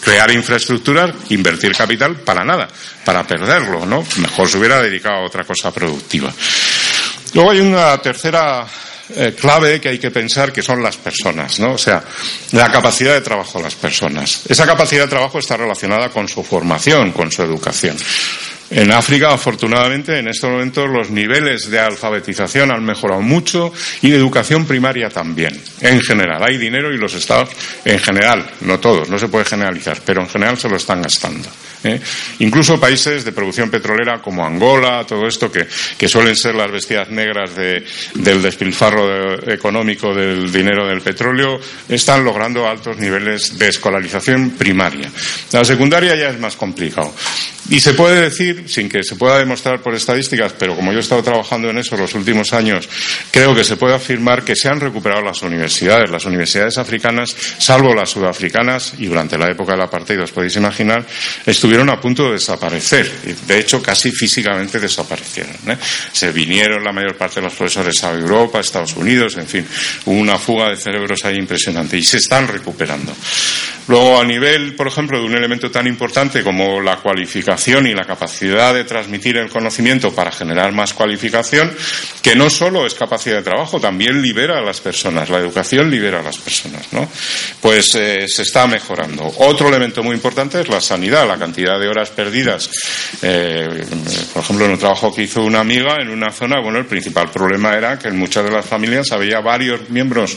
crear 0.00 0.30
infraestructuras, 0.30 1.14
invertir 1.30 1.74
capital 1.74 2.16
para 2.16 2.44
nada, 2.44 2.68
para 3.04 3.26
perderlo, 3.26 3.84
¿no? 3.84 4.04
Mejor 4.16 4.48
se 4.48 4.58
hubiera 4.58 4.80
dedicado 4.80 5.16
a 5.16 5.26
otra 5.26 5.44
cosa 5.44 5.72
productiva. 5.72 6.32
Luego 7.34 7.50
hay 7.50 7.60
una 7.60 7.98
tercera 7.98 8.66
eh, 9.14 9.34
clave 9.38 9.80
que 9.80 9.88
hay 9.88 9.98
que 9.98 10.10
pensar 10.10 10.52
que 10.52 10.62
son 10.62 10.82
las 10.82 10.96
personas, 10.96 11.58
¿no? 11.60 11.72
O 11.72 11.78
sea, 11.78 12.02
la 12.52 12.70
capacidad 12.70 13.14
de 13.14 13.22
trabajo 13.22 13.58
de 13.58 13.64
las 13.64 13.74
personas. 13.74 14.42
Esa 14.48 14.66
capacidad 14.66 15.04
de 15.04 15.08
trabajo 15.08 15.38
está 15.38 15.56
relacionada 15.56 16.10
con 16.10 16.28
su 16.28 16.42
formación, 16.44 17.12
con 17.12 17.32
su 17.32 17.42
educación. 17.42 17.96
En 18.70 18.92
África, 18.92 19.32
afortunadamente, 19.32 20.18
en 20.18 20.28
estos 20.28 20.50
momentos 20.50 20.90
los 20.90 21.10
niveles 21.10 21.70
de 21.70 21.80
alfabetización 21.80 22.70
han 22.70 22.84
mejorado 22.84 23.22
mucho 23.22 23.72
y 24.02 24.10
de 24.10 24.18
educación 24.18 24.66
primaria 24.66 25.08
también, 25.08 25.58
en 25.80 26.02
general. 26.02 26.42
Hay 26.44 26.58
dinero 26.58 26.92
y 26.92 26.98
los 26.98 27.14
estados, 27.14 27.48
en 27.86 27.98
general, 27.98 28.46
no 28.60 28.78
todos, 28.78 29.08
no 29.08 29.18
se 29.18 29.28
puede 29.28 29.46
generalizar, 29.46 29.98
pero 30.04 30.20
en 30.20 30.28
general 30.28 30.58
se 30.58 30.68
lo 30.68 30.76
están 30.76 31.00
gastando. 31.00 31.48
¿Eh? 31.84 32.00
Incluso 32.40 32.80
países 32.80 33.24
de 33.24 33.32
producción 33.32 33.70
petrolera 33.70 34.20
como 34.20 34.44
Angola, 34.44 35.04
todo 35.06 35.26
esto 35.26 35.50
que, 35.50 35.66
suelen 36.08 36.36
ser 36.36 36.54
las 36.54 36.70
bestias 36.70 37.10
negras 37.10 37.54
del 37.54 38.42
despilfarro 38.42 39.50
económico 39.50 40.14
del 40.14 40.50
dinero 40.50 40.86
del 40.86 41.00
petróleo, 41.00 41.60
están 41.88 42.24
logrando 42.24 42.66
altos 42.66 42.96
niveles 42.98 43.58
de 43.58 43.68
escolarización 43.68 44.50
primaria. 44.50 45.10
La 45.52 45.64
secundaria 45.64 46.14
ya 46.14 46.30
es 46.30 46.38
más 46.38 46.56
complicado. 46.56 47.14
Y 47.70 47.80
se 47.80 47.92
puede 47.92 48.22
decir, 48.22 48.64
sin 48.66 48.88
que 48.88 49.02
se 49.02 49.16
pueda 49.16 49.38
demostrar 49.38 49.82
por 49.82 49.94
estadísticas, 49.94 50.54
pero 50.58 50.74
como 50.74 50.90
yo 50.90 50.98
he 50.98 51.02
estado 51.02 51.22
trabajando 51.22 51.68
en 51.68 51.76
eso 51.76 51.98
los 51.98 52.14
últimos 52.14 52.54
años, 52.54 52.88
creo 53.30 53.54
que 53.54 53.62
se 53.62 53.76
puede 53.76 53.94
afirmar 53.94 54.42
que 54.42 54.56
se 54.56 54.68
han 54.68 54.80
recuperado 54.80 55.22
las 55.22 55.42
universidades. 55.42 56.10
Las 56.10 56.24
universidades 56.24 56.78
africanas, 56.78 57.36
salvo 57.58 57.94
las 57.94 58.08
sudafricanas, 58.08 58.94
y 58.98 59.06
durante 59.06 59.36
la 59.36 59.50
época 59.50 59.72
del 59.72 59.82
apartheid, 59.82 60.22
os 60.22 60.32
podéis 60.32 60.56
imaginar, 60.56 61.04
estuvieron 61.68 61.90
a 61.90 62.00
punto 62.00 62.24
de 62.28 62.32
desaparecer. 62.32 63.12
De 63.46 63.58
hecho, 63.58 63.82
casi 63.82 64.10
físicamente 64.10 64.80
desaparecieron. 64.80 65.54
¿eh? 65.66 65.76
Se 66.12 66.32
vinieron 66.32 66.82
la 66.82 66.92
mayor 66.92 67.14
parte 67.14 67.40
de 67.40 67.42
los 67.42 67.52
profesores 67.52 68.02
a 68.04 68.14
Europa, 68.14 68.58
Estados 68.58 68.96
Unidos, 68.96 69.36
en 69.36 69.46
fin, 69.46 69.66
hubo 70.06 70.18
una 70.18 70.38
fuga 70.38 70.70
de 70.70 70.76
cerebros 70.76 71.26
ahí 71.26 71.36
impresionante 71.36 71.98
y 71.98 72.02
se 72.02 72.16
están 72.16 72.48
recuperando. 72.48 73.14
Luego, 73.88 74.20
a 74.20 74.24
nivel, 74.24 74.74
por 74.76 74.86
ejemplo, 74.86 75.18
de 75.18 75.24
un 75.24 75.34
elemento 75.34 75.70
tan 75.70 75.86
importante 75.86 76.42
como 76.42 76.80
la 76.80 76.96
cualificación 76.96 77.86
y 77.86 77.94
la 77.94 78.04
capacidad 78.04 78.74
de 78.74 78.84
transmitir 78.84 79.38
el 79.38 79.48
conocimiento 79.48 80.14
para 80.14 80.30
generar 80.30 80.72
más 80.72 80.92
cualificación, 80.92 81.74
que 82.22 82.36
no 82.36 82.50
solo 82.50 82.86
es 82.86 82.94
capacidad 82.94 83.36
de 83.36 83.42
trabajo, 83.42 83.80
también 83.80 84.20
libera 84.20 84.58
a 84.58 84.62
las 84.62 84.80
personas. 84.80 85.30
La 85.30 85.38
educación 85.38 85.90
libera 85.90 86.20
a 86.20 86.22
las 86.22 86.36
personas, 86.36 86.92
¿no? 86.92 87.08
Pues 87.62 87.94
eh, 87.94 88.26
se 88.28 88.42
está 88.42 88.66
mejorando. 88.66 89.30
Otro 89.38 89.68
elemento 89.68 90.02
muy 90.02 90.14
importante 90.14 90.60
es 90.60 90.68
la 90.68 90.82
sanidad, 90.82 91.26
la 91.26 91.38
cantidad 91.38 91.57
de 91.64 91.88
horas 91.88 92.10
perdidas. 92.10 92.70
Eh, 93.22 93.84
por 94.32 94.42
ejemplo, 94.42 94.66
en 94.66 94.72
un 94.72 94.78
trabajo 94.78 95.14
que 95.14 95.22
hizo 95.22 95.42
una 95.42 95.60
amiga 95.60 95.96
en 96.00 96.10
una 96.10 96.30
zona, 96.30 96.60
bueno, 96.60 96.78
el 96.78 96.86
principal 96.86 97.30
problema 97.30 97.74
era 97.76 97.98
que 97.98 98.08
en 98.08 98.18
muchas 98.18 98.44
de 98.44 98.50
las 98.50 98.66
familias 98.66 99.12
había 99.12 99.40
varios 99.40 99.90
miembros 99.90 100.36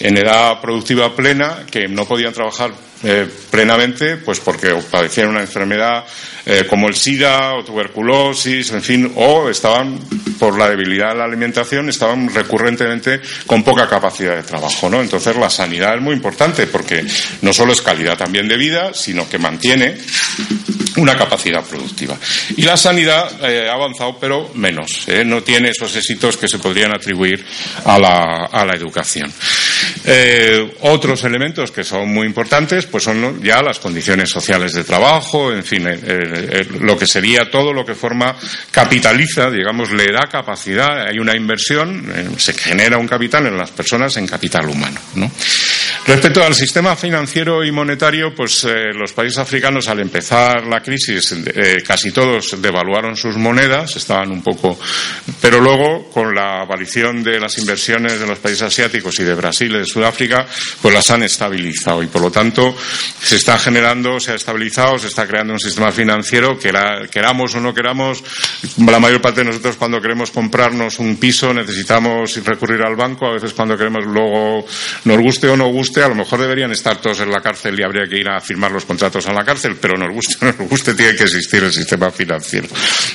en 0.00 0.16
edad 0.18 0.60
productiva 0.60 1.14
plena 1.14 1.64
que 1.70 1.88
no 1.88 2.04
podían 2.04 2.32
trabajar 2.32 2.72
eh, 3.04 3.28
plenamente, 3.50 4.16
pues 4.16 4.40
porque 4.40 4.74
padecían 4.90 5.28
una 5.28 5.40
enfermedad 5.40 6.04
eh, 6.46 6.64
como 6.68 6.88
el 6.88 6.94
SIDA 6.94 7.54
o 7.54 7.64
tuberculosis, 7.64 8.70
en 8.72 8.82
fin, 8.82 9.12
o 9.16 9.48
estaban, 9.50 10.00
por 10.38 10.58
la 10.58 10.70
debilidad 10.70 11.10
de 11.10 11.16
la 11.16 11.24
alimentación, 11.24 11.88
estaban 11.88 12.32
recurrentemente 12.32 13.20
con 13.46 13.62
poca 13.62 13.86
capacidad 13.88 14.36
de 14.36 14.42
trabajo, 14.42 14.88
¿no? 14.88 15.02
Entonces 15.02 15.36
la 15.36 15.50
sanidad 15.50 15.94
es 15.94 16.00
muy 16.00 16.14
importante 16.14 16.66
porque 16.66 17.04
no 17.42 17.52
solo 17.52 17.72
es 17.72 17.82
calidad 17.82 18.16
también 18.16 18.48
de 18.48 18.56
vida, 18.56 18.94
sino 18.94 19.28
que 19.28 19.38
mantiene 19.38 19.96
una 20.96 21.16
capacidad 21.16 21.62
productiva. 21.64 22.16
Y 22.56 22.62
la 22.62 22.76
sanidad 22.76 23.30
eh, 23.42 23.68
ha 23.68 23.74
avanzado, 23.74 24.18
pero 24.18 24.50
menos. 24.54 25.06
No 25.26 25.42
tiene 25.42 25.70
esos 25.70 25.94
éxitos 25.96 26.36
que 26.36 26.48
se 26.48 26.58
podrían 26.58 26.94
atribuir 26.94 27.44
a 27.84 27.98
la, 27.98 28.48
a 28.50 28.64
la 28.64 28.74
educación. 28.74 29.32
Otros 30.80 31.24
elementos 31.24 31.70
que 31.70 31.82
son 31.82 32.12
muy 32.12 32.26
importantes, 32.26 32.86
pues 32.86 33.04
son 33.04 33.42
ya 33.42 33.62
las 33.62 33.78
condiciones 33.78 34.28
sociales 34.28 34.72
de 34.72 34.84
trabajo, 34.84 35.52
en 35.52 35.64
fin, 35.64 35.86
eh, 35.86 35.98
eh, 36.02 36.66
lo 36.80 36.96
que 36.98 37.06
sería 37.06 37.50
todo 37.50 37.72
lo 37.72 37.84
que 37.84 37.94
forma 37.94 38.36
capitaliza, 38.70 39.50
digamos, 39.50 39.90
le 39.92 40.06
da 40.12 40.28
capacidad, 40.30 41.06
hay 41.06 41.18
una 41.18 41.36
inversión, 41.36 42.12
eh, 42.14 42.28
se 42.36 42.52
genera 42.54 42.98
un 42.98 43.08
capital 43.08 43.46
en 43.46 43.56
las 43.56 43.70
personas 43.70 44.16
en 44.16 44.26
capital 44.26 44.68
humano, 44.68 45.00
¿no? 45.14 45.30
Respecto 46.06 46.44
al 46.44 46.54
sistema 46.54 46.94
financiero 46.96 47.64
y 47.64 47.72
monetario, 47.72 48.34
pues 48.34 48.62
eh, 48.64 48.92
los 48.92 49.14
países 49.14 49.38
africanos 49.38 49.88
al 49.88 50.00
empezar 50.00 50.66
la 50.66 50.82
crisis 50.82 51.34
eh, 51.46 51.82
casi 51.86 52.12
todos 52.12 52.60
devaluaron 52.60 53.16
sus 53.16 53.38
monedas, 53.38 53.96
estaban 53.96 54.30
un 54.30 54.42
poco, 54.42 54.78
pero 55.40 55.60
luego 55.60 56.10
con 56.10 56.34
la 56.34 56.60
aparición 56.60 57.22
de 57.22 57.40
las 57.40 57.56
inversiones 57.56 58.20
de 58.20 58.26
los 58.26 58.38
países 58.38 58.64
asiáticos 58.64 59.18
y 59.20 59.24
de 59.24 59.34
Brasil 59.34 59.74
y 59.74 59.78
de 59.78 59.86
Sudáfrica, 59.86 60.46
pues 60.82 60.92
las 60.92 61.10
han 61.10 61.22
estabilizado 61.22 62.02
y 62.02 62.06
por 62.06 62.20
lo 62.20 62.30
tanto 62.30 62.76
se 63.22 63.36
está 63.36 63.58
generando, 63.58 64.20
se 64.20 64.32
ha 64.32 64.34
estabilizado, 64.34 64.98
se 64.98 65.06
está 65.06 65.26
creando 65.26 65.54
un 65.54 65.60
sistema 65.60 65.90
financiero 65.90 66.58
que 66.58 66.70
queramos 67.10 67.54
o 67.54 67.60
no 67.60 67.72
queramos, 67.72 68.22
la 68.76 69.00
mayor 69.00 69.22
parte 69.22 69.40
de 69.40 69.46
nosotros 69.46 69.76
cuando 69.76 70.02
queremos 70.02 70.30
comprarnos 70.30 70.98
un 70.98 71.16
piso 71.16 71.54
necesitamos 71.54 72.44
recurrir 72.44 72.82
al 72.82 72.94
banco, 72.94 73.26
a 73.26 73.32
veces 73.32 73.54
cuando 73.54 73.74
queremos 73.78 74.04
luego 74.04 74.66
nos 75.04 75.18
guste 75.18 75.48
o 75.48 75.56
no 75.56 75.68
guste 75.68 75.93
a 76.02 76.08
lo 76.08 76.14
mejor 76.14 76.40
deberían 76.40 76.72
estar 76.72 77.00
todos 77.00 77.20
en 77.20 77.30
la 77.30 77.40
cárcel 77.40 77.78
y 77.78 77.82
habría 77.82 78.06
que 78.08 78.18
ir 78.18 78.28
a 78.28 78.40
firmar 78.40 78.70
los 78.70 78.84
contratos 78.84 79.26
a 79.26 79.32
la 79.32 79.44
cárcel, 79.44 79.76
pero 79.80 79.96
nos 79.96 80.12
guste 80.12 80.36
no 80.40 80.52
nos 80.58 80.68
guste, 80.68 80.94
tiene 80.94 81.16
que 81.16 81.24
existir 81.24 81.62
el 81.62 81.72
sistema 81.72 82.10
financiero. 82.10 82.68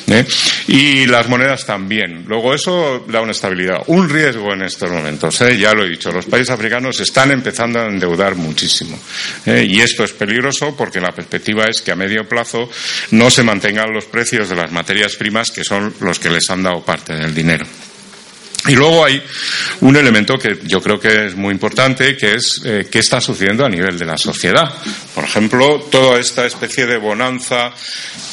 ¿eh? 0.08 0.26
Y 0.68 1.06
las 1.06 1.28
monedas 1.28 1.66
también. 1.66 2.26
Luego 2.28 2.54
eso 2.54 3.06
da 3.08 3.22
una 3.22 3.32
estabilidad. 3.32 3.84
Un 3.88 4.10
riesgo 4.10 4.54
en 4.54 4.64
estos 4.64 4.90
momentos, 4.90 5.42
¿eh? 5.42 5.58
ya 5.58 5.74
lo 5.74 5.86
he 5.86 5.90
dicho, 5.90 6.12
los 6.12 6.26
países 6.26 6.52
africanos 6.52 7.00
están 7.00 7.32
empezando 7.32 7.80
a 7.80 7.88
endeudar 7.88 8.36
muchísimo. 8.36 9.00
¿eh? 9.46 9.66
Y 9.68 9.82
esto 9.82 10.04
es 10.04 10.14
peligroso 10.14 10.76
porque 10.76 11.00
la 11.00 11.12
perspectiva 11.12 11.66
es 11.66 11.82
que 11.82 11.92
a 11.92 11.96
medio 11.96 12.28
plazo 12.28 12.70
no 13.12 13.30
se 13.30 13.44
mantengan 13.44 13.94
los 13.94 14.06
precios 14.06 14.50
de 14.50 14.56
las 14.56 14.72
materias 14.72 15.16
primas 15.16 15.52
que 15.52 15.64
son 15.64 15.94
los 16.02 16.20
que 16.20 16.30
les 16.30 16.50
han 16.50 16.64
dado 16.64 16.84
parte 16.84 17.14
del 17.14 17.34
dinero. 17.34 17.66
Y 18.70 18.76
luego 18.76 19.04
hay 19.04 19.20
un 19.82 19.96
elemento 19.96 20.38
que 20.38 20.60
yo 20.64 20.80
creo 20.80 21.00
que 21.00 21.26
es 21.26 21.36
muy 21.36 21.52
importante, 21.52 22.16
que 22.16 22.36
es 22.36 22.62
eh, 22.64 22.88
qué 22.90 23.00
está 23.00 23.20
sucediendo 23.20 23.66
a 23.66 23.70
nivel 23.70 23.98
de 23.98 24.06
la 24.06 24.16
sociedad. 24.16 24.72
Por 25.16 25.24
ejemplo, 25.24 25.88
toda 25.90 26.20
esta 26.20 26.46
especie 26.46 26.86
de 26.86 26.98
bonanza 26.98 27.74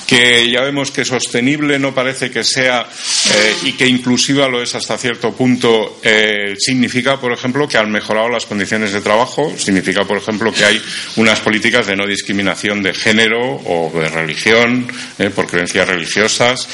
que 0.07 0.49
ya 0.51 0.61
vemos 0.61 0.91
que 0.91 1.05
sostenible 1.05 1.79
no 1.79 1.95
parece 1.95 2.31
que 2.31 2.45
sea 2.45 2.83
eh, 2.83 3.57
y 3.65 3.73
que 3.73 3.89
inclusiva 3.89 4.47
lo 4.47 4.63
es 4.63 4.75
hasta 4.75 4.99
cierto 4.99 5.33
punto, 5.33 5.99
eh, 6.03 6.55
significa, 6.59 7.19
por 7.19 7.33
ejemplo, 7.33 7.67
que 7.67 7.79
han 7.79 7.91
mejorado 7.91 8.29
las 8.29 8.45
condiciones 8.45 8.93
de 8.93 9.01
trabajo, 9.01 9.53
significa, 9.57 10.05
por 10.05 10.19
ejemplo, 10.19 10.53
que 10.53 10.65
hay 10.65 10.81
unas 11.17 11.41
políticas 11.41 11.87
de 11.87 11.97
no 11.97 12.07
discriminación 12.07 12.83
de 12.83 12.93
género 12.95 13.41
o 13.65 13.91
de 13.93 14.09
religión, 14.09 14.87
por 15.35 15.47
creencias 15.47 15.89
religiosas, 15.89 16.69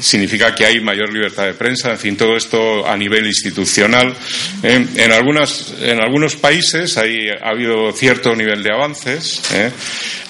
significa 0.00 0.54
que 0.54 0.64
hay 0.64 0.80
mayor 0.80 1.12
libertad 1.12 1.44
de 1.44 1.54
prensa, 1.54 1.90
en 1.90 1.98
fin, 1.98 2.16
todo 2.16 2.36
esto 2.36 2.86
a 2.86 2.96
nivel 2.96 3.07
institucional. 3.26 4.14
en, 4.62 5.12
algunas, 5.12 5.74
en 5.80 6.00
algunos 6.00 6.36
países 6.36 6.96
hay, 6.98 7.28
ha 7.28 7.50
habido 7.50 7.92
cierto 7.92 8.34
nivel 8.34 8.62
de 8.62 8.72
avances, 8.72 9.42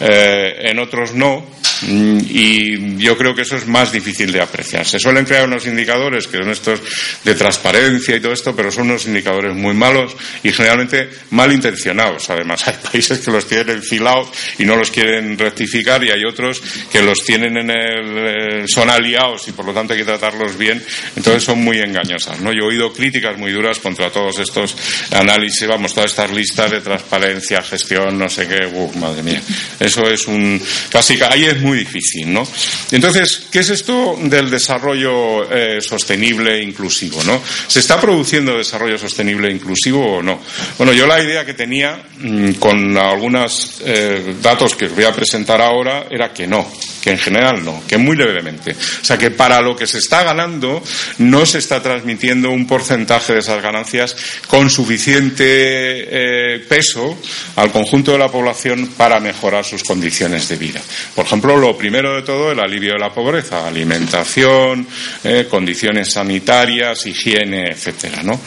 en 0.00 0.78
otros 0.78 1.14
no 1.14 1.57
y 1.82 2.96
yo 2.96 3.16
creo 3.16 3.34
que 3.34 3.42
eso 3.42 3.56
es 3.56 3.66
más 3.66 3.92
difícil 3.92 4.32
de 4.32 4.40
apreciar. 4.40 4.86
Se 4.86 4.98
suelen 4.98 5.24
crear 5.24 5.46
unos 5.46 5.66
indicadores 5.66 6.26
que 6.26 6.38
son 6.38 6.50
estos 6.50 6.80
de 7.24 7.34
transparencia 7.34 8.16
y 8.16 8.20
todo 8.20 8.32
esto, 8.32 8.54
pero 8.54 8.70
son 8.70 8.90
unos 8.90 9.06
indicadores 9.06 9.54
muy 9.54 9.74
malos 9.74 10.16
y 10.42 10.52
generalmente 10.52 11.10
mal 11.30 11.52
intencionados. 11.52 12.30
Además, 12.30 12.62
hay 12.68 12.74
países 12.74 13.18
que 13.18 13.30
los 13.30 13.46
tienen 13.46 13.70
enfilados 13.70 14.28
y 14.58 14.64
no 14.64 14.76
los 14.76 14.90
quieren 14.90 15.38
rectificar 15.38 16.02
y 16.04 16.10
hay 16.10 16.24
otros 16.24 16.62
que 16.90 17.02
los 17.02 17.24
tienen 17.24 17.56
en 17.56 17.70
el, 17.70 18.62
eh, 18.62 18.64
son 18.66 18.90
aliados 18.90 19.46
y 19.48 19.52
por 19.52 19.64
lo 19.64 19.72
tanto 19.72 19.92
hay 19.92 20.00
que 20.00 20.04
tratarlos 20.04 20.56
bien. 20.56 20.82
Entonces 21.16 21.44
son 21.44 21.62
muy 21.62 21.78
engañosas. 21.78 22.40
¿no? 22.40 22.52
Yo 22.52 22.64
he 22.64 22.68
oído 22.68 22.92
críticas 22.92 23.36
muy 23.36 23.52
duras 23.52 23.78
contra 23.78 24.10
todos 24.10 24.38
estos 24.38 24.76
análisis, 25.12 25.66
vamos, 25.66 25.94
todas 25.94 26.10
estas 26.10 26.30
listas 26.30 26.70
de 26.70 26.80
transparencia, 26.80 27.62
gestión, 27.62 28.18
no 28.18 28.28
sé 28.28 28.46
qué. 28.46 28.66
Uf, 28.66 28.96
madre 28.96 29.22
mía. 29.22 29.40
Eso 29.78 30.08
es 30.08 30.26
un. 30.26 30.60
Casi. 30.90 31.18
Ahí 31.28 31.44
es 31.44 31.60
muy 31.60 31.67
difícil, 31.76 32.32
¿no? 32.32 32.46
Entonces, 32.90 33.48
¿qué 33.52 33.58
es 33.60 33.70
esto 33.70 34.16
del 34.22 34.50
desarrollo 34.50 35.50
eh, 35.50 35.80
sostenible 35.80 36.54
e 36.54 36.62
inclusivo, 36.62 37.22
¿no? 37.24 37.42
¿Se 37.66 37.80
está 37.80 38.00
produciendo 38.00 38.56
desarrollo 38.56 38.96
sostenible 38.96 39.48
e 39.48 39.52
inclusivo 39.52 40.18
o 40.18 40.22
no? 40.22 40.40
Bueno, 40.78 40.92
yo 40.92 41.06
la 41.06 41.22
idea 41.22 41.44
que 41.44 41.54
tenía 41.54 42.00
mm, 42.18 42.52
con 42.52 42.96
algunos 42.96 43.82
eh, 43.84 44.34
datos 44.42 44.74
que 44.74 44.86
os 44.86 44.94
voy 44.94 45.04
a 45.04 45.12
presentar 45.12 45.60
ahora 45.60 46.06
era 46.10 46.32
que 46.32 46.46
no, 46.46 46.66
en 47.10 47.18
general 47.18 47.64
no, 47.64 47.82
que 47.86 47.96
muy 47.96 48.16
levemente. 48.16 48.72
O 48.72 49.04
sea, 49.04 49.18
que 49.18 49.30
para 49.30 49.60
lo 49.60 49.76
que 49.76 49.86
se 49.86 49.98
está 49.98 50.22
ganando 50.22 50.82
no 51.18 51.46
se 51.46 51.58
está 51.58 51.82
transmitiendo 51.82 52.50
un 52.50 52.66
porcentaje 52.66 53.34
de 53.34 53.40
esas 53.40 53.62
ganancias 53.62 54.16
con 54.46 54.70
suficiente 54.70 55.44
eh, 55.46 56.58
peso 56.68 57.18
al 57.56 57.70
conjunto 57.70 58.12
de 58.12 58.18
la 58.18 58.30
población 58.30 58.88
para 58.96 59.20
mejorar 59.20 59.64
sus 59.64 59.82
condiciones 59.82 60.48
de 60.48 60.56
vida. 60.56 60.80
Por 61.14 61.26
ejemplo, 61.26 61.56
lo 61.56 61.76
primero 61.76 62.14
de 62.14 62.22
todo, 62.22 62.52
el 62.52 62.60
alivio 62.60 62.92
de 62.92 62.98
la 62.98 63.12
pobreza, 63.12 63.66
alimentación, 63.66 64.86
eh, 65.24 65.46
condiciones 65.48 66.12
sanitarias, 66.12 67.06
higiene, 67.06 67.70
etcétera. 67.70 68.22
¿no? 68.22 68.40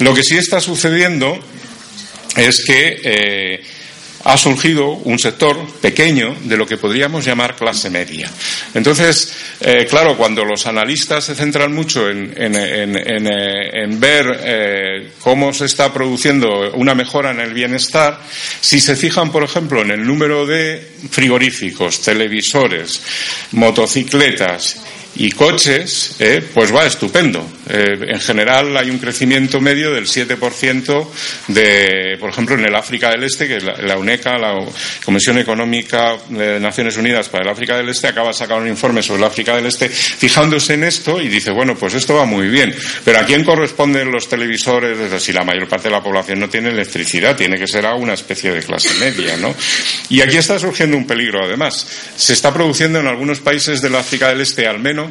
Lo 0.00 0.14
que 0.14 0.22
sí 0.22 0.36
está 0.36 0.60
sucediendo 0.60 1.38
es 2.36 2.64
que 2.64 3.00
eh, 3.02 3.64
ha 4.24 4.36
surgido 4.36 4.88
un 4.88 5.18
sector 5.18 5.56
pequeño 5.80 6.34
de 6.44 6.56
lo 6.56 6.66
que 6.66 6.78
podríamos 6.78 7.24
llamar 7.24 7.56
clase 7.56 7.90
media. 7.90 8.30
Entonces, 8.72 9.34
eh, 9.60 9.86
claro, 9.88 10.16
cuando 10.16 10.44
los 10.44 10.66
analistas 10.66 11.24
se 11.24 11.34
centran 11.34 11.72
mucho 11.74 12.08
en, 12.08 12.32
ver 14.00 14.40
eh, 14.42 15.10
cómo 15.20 15.52
se 15.52 15.66
está 15.66 15.92
produciendo 15.92 16.72
una 16.72 16.94
mejora 16.94 17.30
en 17.32 17.40
el 17.40 17.52
bienestar, 17.52 18.18
si 18.60 18.80
se 18.80 18.96
fijan, 18.96 19.30
por 19.30 19.44
ejemplo, 19.44 19.82
en 19.82 19.90
el 19.90 20.06
número 20.06 20.46
de 20.46 20.94
frigoríficos, 21.10 22.00
televisores, 22.00 23.02
motocicletas 23.52 24.80
y 25.16 25.30
coches, 25.30 26.16
eh, 26.18 26.42
pues 26.52 26.74
va 26.74 26.86
estupendo. 26.86 27.46
Eh, 27.68 27.96
en 28.08 28.20
general 28.20 28.76
hay 28.76 28.90
un 28.90 28.98
crecimiento 28.98 29.60
medio 29.60 29.92
del 29.92 30.06
7% 30.06 31.08
de, 31.48 32.16
por 32.20 32.30
ejemplo, 32.30 32.56
en 32.56 32.64
el 32.64 32.74
África 32.74 33.10
del 33.10 33.24
Este, 33.24 33.48
que 33.48 33.60
la, 33.60 33.96
UNECA, 33.96 34.38
la 34.38 34.66
Comisión 35.04 35.38
Económica 35.38 36.16
de 36.28 36.60
Naciones 36.60 36.96
Unidas 36.96 37.28
para 37.28 37.44
el 37.44 37.50
África 37.50 37.76
del 37.76 37.88
Este, 37.88 38.08
acaba 38.08 38.28
de 38.28 38.34
sacar 38.34 38.60
un 38.60 38.68
informe 38.68 39.02
sobre 39.02 39.20
el 39.20 39.26
África 39.26 39.56
del 39.56 39.66
Este 39.66 39.88
fijándose 39.88 40.74
en 40.74 40.84
esto 40.84 41.20
y 41.20 41.28
dice, 41.28 41.50
bueno, 41.50 41.76
pues 41.76 41.94
esto 41.94 42.14
va 42.14 42.24
muy 42.24 42.48
bien. 42.48 42.74
Pero 43.04 43.20
¿a 43.20 43.24
quién 43.24 43.44
corresponden 43.44 44.10
los 44.10 44.28
televisores? 44.28 45.22
Si 45.22 45.32
la 45.32 45.44
mayor 45.44 45.68
parte 45.68 45.88
de 45.88 45.94
la 45.94 46.02
población 46.02 46.40
no 46.40 46.48
tiene 46.48 46.70
electricidad, 46.70 47.36
tiene 47.36 47.58
que 47.58 47.66
ser 47.66 47.86
a 47.86 47.94
una 47.94 48.14
especie 48.14 48.52
de 48.52 48.62
clase 48.62 48.92
media, 49.00 49.36
¿no? 49.36 49.54
Y 50.10 50.20
aquí 50.20 50.36
está 50.36 50.58
surgiendo 50.58 50.96
un 50.96 51.06
peligro, 51.06 51.44
además. 51.44 51.86
Se 52.16 52.32
está 52.32 52.52
produciendo 52.52 53.00
en 53.00 53.06
algunos 53.06 53.40
países 53.40 53.80
del 53.80 53.94
África 53.94 54.28
del 54.28 54.40
Este, 54.40 54.66
al 54.66 54.80
menos, 54.80 55.03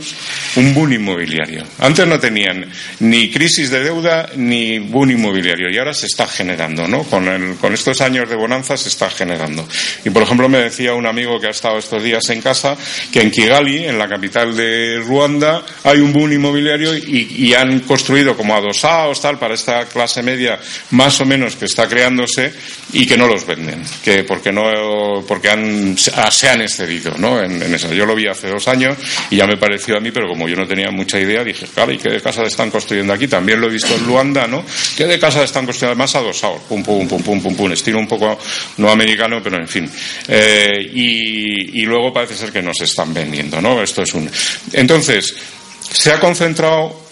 un 0.55 0.73
boom 0.73 0.93
inmobiliario. 0.93 1.63
Antes 1.79 2.07
no 2.07 2.19
tenían 2.19 2.69
ni 2.99 3.31
crisis 3.31 3.69
de 3.69 3.83
deuda 3.83 4.29
ni 4.35 4.79
boom 4.79 5.11
inmobiliario 5.11 5.69
y 5.71 5.77
ahora 5.77 5.93
se 5.93 6.05
está 6.05 6.27
generando, 6.27 6.87
¿no? 6.87 7.03
Con, 7.03 7.73
estos 7.73 8.01
años 8.01 8.29
de 8.29 8.35
bonanza 8.35 8.77
se 8.77 8.89
está 8.89 9.09
generando. 9.09 9.67
Y 10.05 10.09
por 10.09 10.23
ejemplo 10.23 10.47
me 10.49 10.59
decía 10.59 10.93
un 10.93 11.07
amigo 11.07 11.39
que 11.39 11.47
ha 11.47 11.51
estado 11.51 11.77
estos 11.77 12.03
días 12.03 12.29
en 12.29 12.41
casa 12.41 12.77
que 13.11 13.21
en 13.21 13.31
Kigali, 13.31 13.85
en 13.85 13.97
la 13.97 14.07
capital 14.07 14.55
de 14.55 14.99
Ruanda, 14.99 15.63
hay 15.83 15.99
un 15.99 16.13
boom 16.13 16.33
inmobiliario 16.33 16.95
y, 16.95 17.53
han 17.53 17.81
construido 17.81 18.35
como 18.35 18.55
adosados 18.55 19.21
tal 19.21 19.37
para 19.37 19.53
esta 19.53 19.85
clase 19.85 20.23
media 20.23 20.59
más 20.89 21.21
o 21.21 21.25
menos 21.25 21.55
que 21.55 21.65
está 21.65 21.87
creándose 21.87 22.51
y 22.93 23.05
que 23.05 23.15
no 23.15 23.27
los 23.27 23.45
venden, 23.45 23.83
que 24.03 24.23
porque 24.23 24.51
no 24.51 25.23
porque 25.27 25.51
han, 25.51 25.95
se 25.97 26.49
han 26.49 26.61
excedido, 26.61 27.13
¿no? 27.17 27.39
En, 27.39 27.61
en. 27.61 27.77
Yo 27.77 28.05
lo 28.05 28.15
vi 28.15 28.27
hace 28.27 28.47
dos 28.47 28.67
años 28.67 28.97
y 29.29 29.37
ya 29.37 29.47
me 29.47 29.57
a 29.91 29.99
mí, 29.99 30.11
pero 30.11 30.27
como 30.27 30.47
yo 30.47 30.55
no 30.55 30.67
tenía 30.67 30.89
mucha 30.91 31.19
idea, 31.19 31.43
dije, 31.43 31.65
claro, 31.73 31.91
¿y 31.91 31.97
qué 31.97 32.09
de 32.09 32.21
casas 32.21 32.47
están 32.47 32.71
construyendo 32.71 33.13
aquí? 33.13 33.27
También 33.27 33.59
lo 33.59 33.67
he 33.67 33.71
visto 33.71 33.93
en 33.95 34.05
Luanda, 34.05 34.47
¿no? 34.47 34.63
¿Qué 34.95 35.05
de 35.05 35.19
casas 35.19 35.43
están 35.43 35.65
construyendo? 35.65 35.97
Más 35.97 36.15
adosados, 36.15 36.61
pum, 36.61 36.83
pum, 36.83 37.07
pum, 37.07 37.21
pum, 37.21 37.41
pum, 37.41 37.55
pum, 37.55 37.71
estilo 37.71 37.99
un 37.99 38.07
poco 38.07 38.39
no 38.77 38.89
americano, 38.89 39.41
pero 39.43 39.57
en 39.57 39.67
fin. 39.67 39.89
Eh, 40.27 40.89
y, 40.93 41.81
y 41.81 41.85
luego 41.85 42.13
parece 42.13 42.35
ser 42.35 42.51
que 42.51 42.61
no 42.61 42.73
se 42.73 42.85
están 42.85 43.13
vendiendo, 43.13 43.61
¿no? 43.61 43.83
Esto 43.83 44.03
es 44.03 44.13
un. 44.13 44.29
Entonces, 44.71 45.35
se 45.79 46.11
ha 46.11 46.19
concentrado 46.19 47.02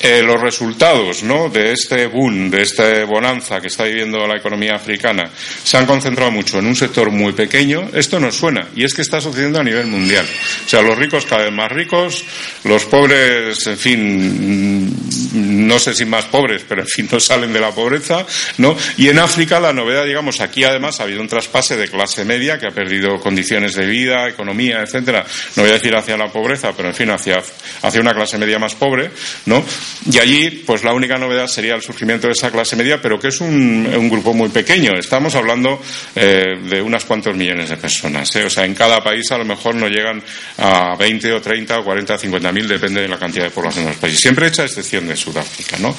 eh, 0.00 0.22
los 0.22 0.40
resultados 0.40 1.22
¿no? 1.22 1.48
de 1.48 1.72
este 1.72 2.06
boom, 2.06 2.50
de 2.50 2.62
esta 2.62 3.04
bonanza 3.04 3.60
que 3.60 3.66
está 3.66 3.84
viviendo 3.84 4.26
la 4.26 4.36
economía 4.36 4.76
africana, 4.76 5.28
se 5.64 5.76
han 5.76 5.86
concentrado 5.86 6.30
mucho 6.30 6.58
en 6.58 6.66
un 6.66 6.76
sector 6.76 7.10
muy 7.10 7.32
pequeño. 7.32 7.90
Esto 7.92 8.20
nos 8.20 8.36
suena, 8.36 8.68
y 8.76 8.84
es 8.84 8.94
que 8.94 9.02
está 9.02 9.20
sucediendo 9.20 9.60
a 9.60 9.64
nivel 9.64 9.86
mundial. 9.86 10.24
O 10.66 10.68
sea, 10.68 10.82
los 10.82 10.96
ricos 10.96 11.26
cada 11.26 11.44
vez 11.44 11.52
más 11.52 11.70
ricos, 11.70 12.24
los 12.64 12.84
pobres, 12.84 13.66
en 13.66 13.78
fin, 13.78 15.68
no 15.68 15.78
sé 15.78 15.94
si 15.94 16.04
más 16.04 16.26
pobres, 16.26 16.62
pero 16.68 16.82
en 16.82 16.88
fin, 16.88 17.08
no 17.10 17.18
salen 17.18 17.52
de 17.52 17.60
la 17.60 17.72
pobreza, 17.72 18.24
¿no? 18.58 18.76
Y 18.96 19.08
en 19.08 19.18
África 19.18 19.58
la 19.58 19.72
novedad, 19.72 20.04
digamos, 20.04 20.40
aquí 20.40 20.64
además 20.64 21.00
ha 21.00 21.04
habido 21.04 21.20
un 21.20 21.28
traspase 21.28 21.76
de 21.76 21.88
clase 21.88 22.24
media 22.24 22.58
que 22.58 22.66
ha 22.66 22.70
perdido 22.70 23.18
condiciones 23.20 23.74
de 23.74 23.86
vida, 23.86 24.28
economía, 24.28 24.82
etcétera. 24.82 25.26
No 25.56 25.62
voy 25.62 25.70
a 25.70 25.74
decir 25.74 25.94
hacia 25.94 26.16
la 26.16 26.28
pobreza, 26.28 26.72
pero 26.76 26.88
en 26.88 26.94
fin, 26.94 27.10
hacia, 27.10 27.42
hacia 27.82 28.00
una 28.00 28.14
clase 28.14 28.38
media 28.38 28.58
más 28.58 28.74
pobre, 28.74 29.10
¿no? 29.46 29.64
Y 30.10 30.18
allí, 30.18 30.50
pues 30.64 30.84
la 30.84 30.92
única 30.92 31.18
novedad 31.18 31.46
sería 31.46 31.74
el 31.74 31.82
surgimiento 31.82 32.28
de 32.28 32.32
esa 32.32 32.50
clase 32.50 32.76
media, 32.76 33.00
pero 33.00 33.18
que 33.18 33.28
es 33.28 33.40
un, 33.40 34.08
grupo 34.08 34.32
muy 34.32 34.48
pequeño. 34.48 34.92
Estamos 34.98 35.34
hablando 35.34 35.80
eh, 36.14 36.44
de 36.62 36.80
unas 36.80 37.04
cuantos 37.04 37.36
millones 37.36 37.68
de 37.68 37.76
personas. 37.76 38.34
¿eh? 38.36 38.44
O 38.44 38.50
sea, 38.50 38.64
en 38.64 38.74
cada 38.74 39.02
país 39.02 39.30
a 39.32 39.38
lo 39.38 39.44
mejor 39.44 39.74
no 39.74 39.86
llegan 39.86 40.22
a 40.56 40.96
20 40.96 41.32
o 41.32 41.40
30 41.42 41.80
o 41.80 41.84
40 41.84 42.14
o 42.14 42.18
50 42.18 42.52
mil, 42.52 42.68
depende 42.68 43.02
de 43.02 43.08
la 43.08 43.18
cantidad 43.18 43.44
de 43.44 43.50
población 43.50 43.84
de 43.84 43.90
los 43.90 44.00
países. 44.00 44.20
Siempre 44.20 44.48
hecha 44.48 44.64
excepción 44.64 45.06
de 45.06 45.16
Sudáfrica, 45.16 45.76
¿no? 45.78 45.94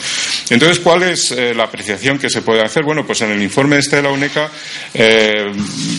Entonces, 0.49 0.79
¿cuál 0.79 1.03
es 1.03 1.31
eh, 1.31 1.53
la 1.53 1.65
apreciación 1.65 2.17
que 2.17 2.29
se 2.29 2.41
puede 2.41 2.63
hacer? 2.63 2.83
Bueno, 2.83 3.05
pues 3.05 3.21
en 3.21 3.31
el 3.31 3.43
informe 3.43 3.77
este 3.77 3.97
de 3.97 4.03
la 4.03 4.09
UNECA, 4.09 4.49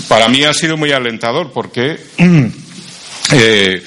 para 0.08 0.28
mí 0.28 0.44
ha 0.44 0.52
sido 0.52 0.76
muy 0.76 0.90
alentador 0.90 1.52
porque 1.52 1.98
eh, 3.32 3.82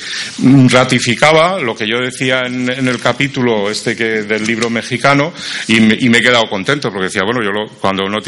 ratificaba 0.70 1.60
lo 1.60 1.76
que 1.76 1.88
yo 1.88 2.00
decía 2.00 2.44
en, 2.46 2.70
el 2.70 3.00
capítulo 3.00 3.70
este 3.70 3.96
que 3.96 4.24
del 4.24 4.46
libro 4.46 4.70
mexicano 4.70 5.34
y 5.68 5.80
me, 5.80 5.96
he 5.96 6.22
quedado 6.22 6.50
contento 6.50 6.90
porque 6.90 7.06
decía 7.06 7.24
bueno 7.24 7.42
yo 7.44 7.52
cuando 7.80 8.04
no, 8.08 8.20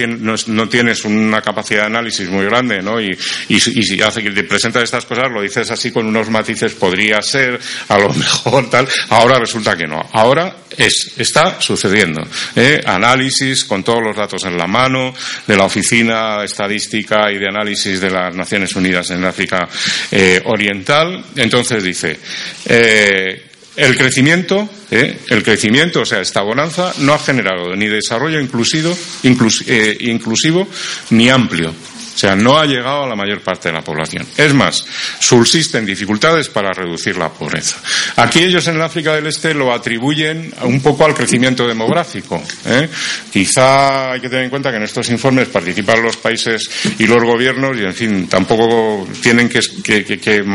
no, 0.48 0.70
tienes 0.70 1.06
una 1.06 1.42
capacidad 1.42 1.82
de 1.82 1.88
análisis 1.88 2.30
muy 2.30 2.46
grande 2.46 2.82
¿no? 2.82 3.00
y, 3.00 3.18
y, 3.50 3.60
si 3.60 4.02
hace 4.02 4.24
que 4.24 4.32
te 4.32 4.44
presentas 4.44 4.84
estas 4.84 5.06
cosas 5.06 5.32
lo 5.32 5.42
dices 5.42 5.70
así 5.72 5.92
con 5.92 6.06
unos 6.06 6.30
matices 6.30 6.74
podría 6.74 7.22
ser 7.22 7.60
a 7.90 7.98
lo 7.98 8.10
mejor 8.14 8.70
tal 8.70 8.88
ahora 9.10 9.40
resulta 9.40 9.78
que 9.78 9.88
no 9.88 10.02
ahora 10.14 10.58
es 10.78 11.14
está 11.18 11.62
sucediendo 11.62 12.26
¿eh? 12.56 12.82
análisis 12.86 13.64
con 13.66 13.84
todos 13.84 14.02
los 14.02 14.16
datos 14.16 14.44
en 14.46 14.58
la 14.58 14.68
mano 14.68 15.14
de 15.48 15.56
la 15.56 15.66
oficina 15.66 16.44
estadística 16.44 17.32
y 17.32 17.38
de 17.38 17.48
análisis 17.48 18.02
de 18.02 18.10
las 18.10 18.36
Naciones 18.36 18.76
Unidas 18.76 19.12
en 19.12 19.24
África 19.24 19.68
eh, 20.12 20.42
Oriental 20.46 21.05
entonces 21.36 21.84
dice, 21.84 22.20
eh, 22.66 23.44
el 23.76 23.98
crecimiento, 23.98 24.70
eh, 24.90 25.20
el 25.30 25.44
crecimiento, 25.44 26.02
o 26.02 26.06
sea, 26.06 26.22
esta 26.22 26.42
bonanza, 26.42 26.94
no 27.00 27.14
ha 27.14 27.20
generado 27.20 27.76
ni 27.76 27.88
desarrollo 27.88 28.40
inclusivo, 28.40 28.98
eh, 29.24 29.98
inclusivo 30.00 30.68
ni 31.10 31.30
amplio 31.30 31.74
o 32.16 32.18
sea, 32.18 32.34
no 32.34 32.58
ha 32.58 32.66
llegado 32.66 33.04
a 33.04 33.08
la 33.08 33.16
mayor 33.16 33.42
parte 33.42 33.68
de 33.68 33.74
la 33.74 33.82
población. 33.82 34.26
Es 34.38 34.54
más, 34.54 34.86
subsisten 35.20 35.86
dificultades 35.86 36.48
para 36.48 36.72
reducir 36.72 37.18
la 37.18 37.28
pobreza. 37.30 37.78
Aquí 38.16 38.40
ellos 38.40 38.66
en 38.68 38.76
el 38.76 38.82
África 38.82 39.14
del 39.14 39.28
Este 39.28 39.54
lo 39.54 39.74
atribuyen 39.74 40.54
un 40.62 40.82
poco 40.82 41.06
al 41.06 41.14
crecimiento 41.14 41.68
demográfico. 41.68 42.42
¿eh? 42.66 42.88
Quizá 43.32 44.14
hay 44.14 44.22
que 44.22 44.30
tener 44.30 44.46
en 44.46 44.50
cuenta 44.50 44.72
que 44.72 44.78
en 44.78 44.84
estos 44.84 45.10
informes 45.10 45.50
participan 45.50 46.02
los 46.02 46.16
países 46.16 46.70
y 46.98 47.06
los 47.06 47.22
gobiernos 47.22 47.78
y, 47.78 47.84
en 47.84 47.94
fin, 47.94 48.28
tampoco 48.28 49.06
tienen 49.22 49.50
que, 49.50 49.60
que 49.84 50.46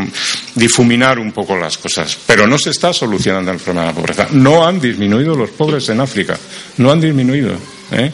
difuminar 0.55 1.19
un 1.19 1.33
poco 1.33 1.59
las 1.59 1.77
cosas. 1.77 2.17
Pero 2.27 2.47
no 2.47 2.59
se 2.59 2.71
está 2.71 2.95
solucionando 2.95 3.51
el 3.51 3.59
problema 3.59 3.83
de 3.83 3.93
la 3.93 3.95
pobreza. 3.95 4.29
No 4.31 4.67
han 4.67 4.81
disminuido 4.81 5.35
los 5.35 5.51
pobres 5.51 5.87
en 5.91 6.01
África. 6.01 6.39
No 6.79 6.91
han 6.91 7.03
disminuido. 7.03 7.80
¿Eh? 7.93 8.12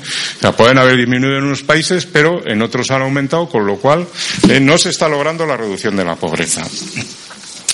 Pueden 0.57 0.79
haber 0.79 0.97
disminuido 0.97 1.39
en 1.39 1.45
unos 1.45 1.63
países, 1.63 2.07
pero 2.07 2.47
en 2.47 2.63
otros 2.63 2.91
han 2.91 3.03
aumentado, 3.03 3.49
con 3.49 3.67
lo 3.67 3.77
cual 3.77 4.07
eh, 4.49 4.61
no 4.61 4.79
se 4.79 4.91
está 4.91 5.09
logrando 5.09 5.47
la 5.47 5.57
reducción 5.57 5.97
de 5.97 6.05
la 6.05 6.17
pobreza 6.17 6.67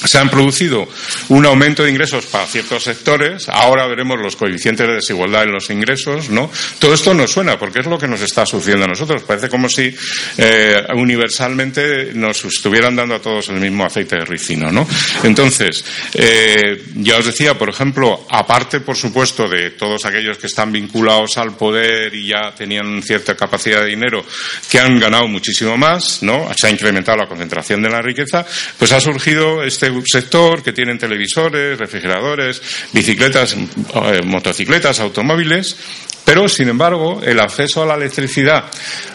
se 0.04 0.18
han 0.18 0.30
producido 0.30 0.88
un 1.28 1.46
aumento 1.46 1.84
de 1.84 1.90
ingresos 1.90 2.26
para 2.26 2.46
ciertos 2.46 2.84
sectores, 2.84 3.48
ahora 3.48 3.86
veremos 3.86 4.18
los 4.18 4.36
coeficientes 4.36 4.86
de 4.86 4.94
desigualdad 4.94 5.44
en 5.44 5.52
los 5.52 5.70
ingresos, 5.70 6.30
¿no? 6.30 6.50
Todo 6.78 6.94
esto 6.94 7.14
nos 7.14 7.30
suena 7.30 7.58
porque 7.58 7.80
es 7.80 7.86
lo 7.86 7.98
que 7.98 8.08
nos 8.08 8.20
está 8.20 8.44
sucediendo 8.46 8.84
a 8.84 8.88
nosotros. 8.88 9.22
Parece 9.22 9.48
como 9.48 9.68
si 9.68 9.94
eh, 10.38 10.82
universalmente 10.94 12.12
nos 12.14 12.44
estuvieran 12.44 12.96
dando 12.96 13.16
a 13.16 13.20
todos 13.20 13.48
el 13.48 13.60
mismo 13.60 13.84
aceite 13.84 14.16
de 14.16 14.24
ricino, 14.24 14.70
¿no? 14.70 14.86
Entonces, 15.22 15.84
eh, 16.14 16.82
ya 16.96 17.18
os 17.18 17.26
decía, 17.26 17.58
por 17.58 17.68
ejemplo, 17.68 18.26
aparte, 18.30 18.80
por 18.80 18.96
supuesto, 18.96 19.48
de 19.48 19.70
todos 19.70 20.04
aquellos 20.04 20.38
que 20.38 20.46
están 20.46 20.72
vinculados 20.72 21.36
al 21.36 21.56
poder 21.56 22.14
y 22.14 22.28
ya 22.28 22.54
tenían 22.56 23.02
cierta 23.02 23.36
capacidad 23.36 23.80
de 23.82 23.90
dinero, 23.90 24.24
que 24.70 24.78
han 24.78 24.98
ganado 24.98 25.28
muchísimo 25.28 25.76
más, 25.76 26.22
¿no? 26.22 26.48
Se 26.56 26.66
ha 26.66 26.70
incrementado 26.70 27.18
la 27.18 27.28
concentración 27.28 27.82
de 27.82 27.90
la 27.90 28.02
riqueza, 28.02 28.44
pues 28.78 28.92
ha 28.92 29.00
surgido 29.00 29.62
este 29.62 29.91
sector 30.06 30.62
que 30.62 30.72
tienen 30.72 30.98
televisores, 30.98 31.78
refrigeradores, 31.78 32.62
bicicletas, 32.92 33.54
eh, 33.54 34.22
motocicletas, 34.24 35.00
automóviles, 35.00 35.76
pero, 36.24 36.48
sin 36.48 36.68
embargo, 36.68 37.20
el 37.22 37.40
acceso 37.40 37.82
a 37.82 37.86
la 37.86 37.94
electricidad, 37.94 38.64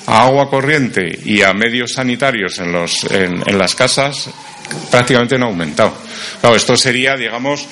a 0.06 0.24
agua 0.24 0.50
corriente 0.50 1.20
y 1.24 1.42
a 1.42 1.54
medios 1.54 1.94
sanitarios 1.94 2.60
en, 2.60 2.72
los, 2.72 3.06
en 3.06 3.58
las 3.58 3.76
casas 3.76 4.30
prácticamente 4.90 5.38
no 5.38 5.46
ha 5.46 5.50
aumentado. 5.50 5.94
Claro, 6.42 6.56
esto 6.56 6.78
sería, 6.78 7.16
digamos, 7.16 7.68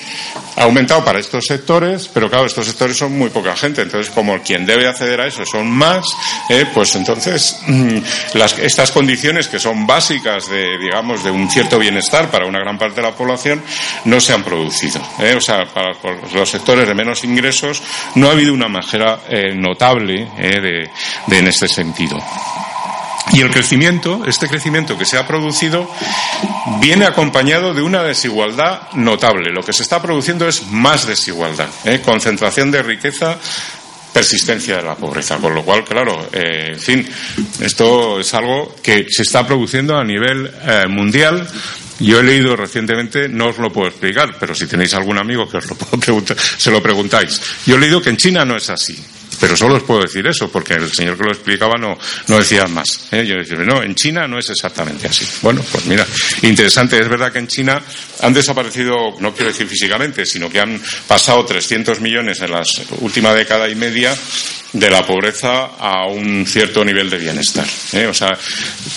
aumentado 0.56 1.04
para 1.04 1.18
estos 1.18 1.44
sectores, 1.46 2.08
pero 2.12 2.28
claro, 2.28 2.46
estos 2.46 2.66
sectores 2.66 2.96
son 2.96 3.16
muy 3.16 3.30
poca 3.30 3.56
gente. 3.56 3.82
Entonces, 3.82 4.12
como 4.12 4.42
quien 4.42 4.66
debe 4.66 4.86
acceder 4.86 5.20
a 5.20 5.26
eso 5.26 5.44
son 5.44 5.70
más, 5.70 6.06
eh, 6.48 6.66
pues 6.72 6.94
entonces 6.96 7.60
mm, 7.66 7.98
las, 8.34 8.58
estas 8.58 8.90
condiciones 8.90 9.48
que 9.48 9.58
son 9.58 9.86
básicas 9.86 10.48
de, 10.48 10.78
digamos, 10.78 11.22
de 11.22 11.30
un 11.30 11.50
cierto 11.50 11.78
bienestar 11.78 12.30
para 12.30 12.46
una 12.46 12.58
gran 12.58 12.78
parte 12.78 12.96
de 12.96 13.06
la 13.06 13.14
población 13.14 13.62
no 14.04 14.20
se 14.20 14.32
han 14.32 14.42
producido. 14.42 15.00
Eh. 15.20 15.34
O 15.36 15.40
sea, 15.40 15.64
para, 15.66 15.92
los 16.32 16.50
sectores 16.50 16.86
de 16.86 16.94
menos 16.94 17.24
ingresos 17.24 17.82
no 18.14 18.28
ha 18.28 18.32
habido 18.32 18.52
una 18.52 18.68
mejora 18.68 19.20
eh, 19.28 19.54
notable 19.54 20.28
de, 20.36 20.90
de, 21.26 21.38
en 21.38 21.48
este 21.48 21.68
sentido. 21.68 22.22
Y 23.32 23.40
el 23.40 23.50
crecimiento, 23.50 24.22
este 24.26 24.48
crecimiento 24.48 24.96
que 24.96 25.04
se 25.04 25.18
ha 25.18 25.26
producido, 25.26 25.90
viene 26.80 27.06
acompañado 27.06 27.74
de 27.74 27.82
una 27.82 28.02
desigualdad 28.02 28.92
notable. 28.92 29.50
Lo 29.52 29.62
que 29.62 29.72
se 29.72 29.82
está 29.82 30.00
produciendo 30.00 30.48
es 30.48 30.66
más 30.68 31.06
desigualdad, 31.06 31.68
¿eh? 31.84 32.00
concentración 32.04 32.70
de 32.70 32.82
riqueza, 32.82 33.36
persistencia 34.12 34.76
de 34.76 34.82
la 34.82 34.94
pobreza. 34.94 35.36
Con 35.38 35.54
lo 35.54 35.64
cual, 35.64 35.84
claro, 35.84 36.28
eh, 36.32 36.72
en 36.72 36.80
fin, 36.80 37.06
esto 37.60 38.20
es 38.20 38.32
algo 38.32 38.74
que 38.82 39.06
se 39.10 39.22
está 39.22 39.46
produciendo 39.46 39.96
a 39.96 40.04
nivel 40.04 40.50
eh, 40.62 40.84
mundial. 40.88 41.46
Yo 41.98 42.20
he 42.20 42.22
leído 42.22 42.56
recientemente, 42.56 43.28
no 43.28 43.48
os 43.48 43.58
lo 43.58 43.72
puedo 43.72 43.88
explicar, 43.88 44.36
pero 44.38 44.54
si 44.54 44.66
tenéis 44.66 44.94
algún 44.94 45.18
amigo 45.18 45.48
que 45.48 45.56
os 45.56 45.66
lo 45.66 45.76
puedo 45.76 45.98
preguntar, 45.98 46.36
se 46.38 46.70
lo 46.70 46.82
preguntáis. 46.82 47.40
Yo 47.66 47.76
he 47.76 47.78
leído 47.78 48.00
que 48.00 48.10
en 48.10 48.16
China 48.16 48.44
no 48.44 48.56
es 48.56 48.70
así. 48.70 48.96
Pero 49.40 49.56
solo 49.56 49.76
os 49.76 49.82
puedo 49.82 50.02
decir 50.02 50.26
eso, 50.26 50.50
porque 50.50 50.74
el 50.74 50.92
señor 50.92 51.16
que 51.16 51.24
lo 51.24 51.32
explicaba 51.32 51.74
no, 51.78 51.98
no 52.28 52.38
decía 52.38 52.66
más. 52.66 53.08
¿eh? 53.12 53.24
Yo 53.26 53.36
decía, 53.36 53.56
no, 53.58 53.82
en 53.82 53.94
China 53.94 54.26
no 54.26 54.38
es 54.38 54.50
exactamente 54.50 55.06
así. 55.06 55.26
Bueno, 55.42 55.62
pues 55.70 55.86
mira, 55.86 56.06
interesante. 56.42 56.98
Es 56.98 57.08
verdad 57.08 57.32
que 57.32 57.38
en 57.38 57.48
China 57.48 57.80
han 58.22 58.32
desaparecido, 58.32 59.16
no 59.20 59.34
quiero 59.34 59.50
decir 59.50 59.66
físicamente, 59.66 60.24
sino 60.26 60.48
que 60.48 60.60
han 60.60 60.80
pasado 61.06 61.44
300 61.44 62.00
millones 62.00 62.40
en 62.40 62.50
la 62.50 62.62
última 63.00 63.32
década 63.34 63.68
y 63.68 63.74
media 63.74 64.16
de 64.72 64.90
la 64.90 65.06
pobreza 65.06 65.70
a 65.78 66.06
un 66.06 66.46
cierto 66.46 66.84
nivel 66.84 67.08
de 67.08 67.18
bienestar. 67.18 67.66
¿eh? 67.92 68.06
O 68.06 68.14
sea, 68.14 68.36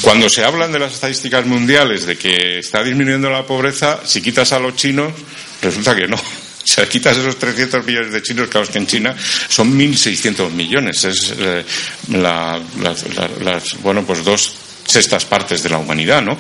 cuando 0.02 0.30
se 0.30 0.44
hablan 0.44 0.72
de 0.72 0.80
las 0.80 0.94
estadísticas 0.94 1.46
mundiales 1.46 2.06
de 2.06 2.18
que 2.18 2.60
está 2.60 2.84
disminuyendo 2.84 3.30
la 3.30 3.46
pobreza, 3.46 4.02
si 4.06 4.22
quitas 4.22 4.52
a 4.52 4.60
los 4.60 4.76
chinos, 4.76 5.14
resulta 5.62 5.96
que 5.96 6.08
no. 6.08 6.18
Si 6.64 6.82
quitas 6.84 7.18
esos 7.18 7.38
300 7.40 7.86
millones 7.86 8.12
de 8.12 8.22
chinos, 8.22 8.48
claro, 8.50 8.68
que 8.68 8.78
en 8.78 8.88
China 8.88 9.16
son 9.48 9.78
1.600 9.78 10.52
millones. 10.52 11.04
Es 11.04 11.34
eh, 11.38 11.64
las, 12.10 13.82
bueno, 13.82 14.04
pues 14.06 14.24
dos 14.24 14.54
sextas 14.86 15.26
partes 15.26 15.64
de 15.64 15.70
la 15.70 15.78
humanidad, 15.78 16.22
¿no? 16.22 16.38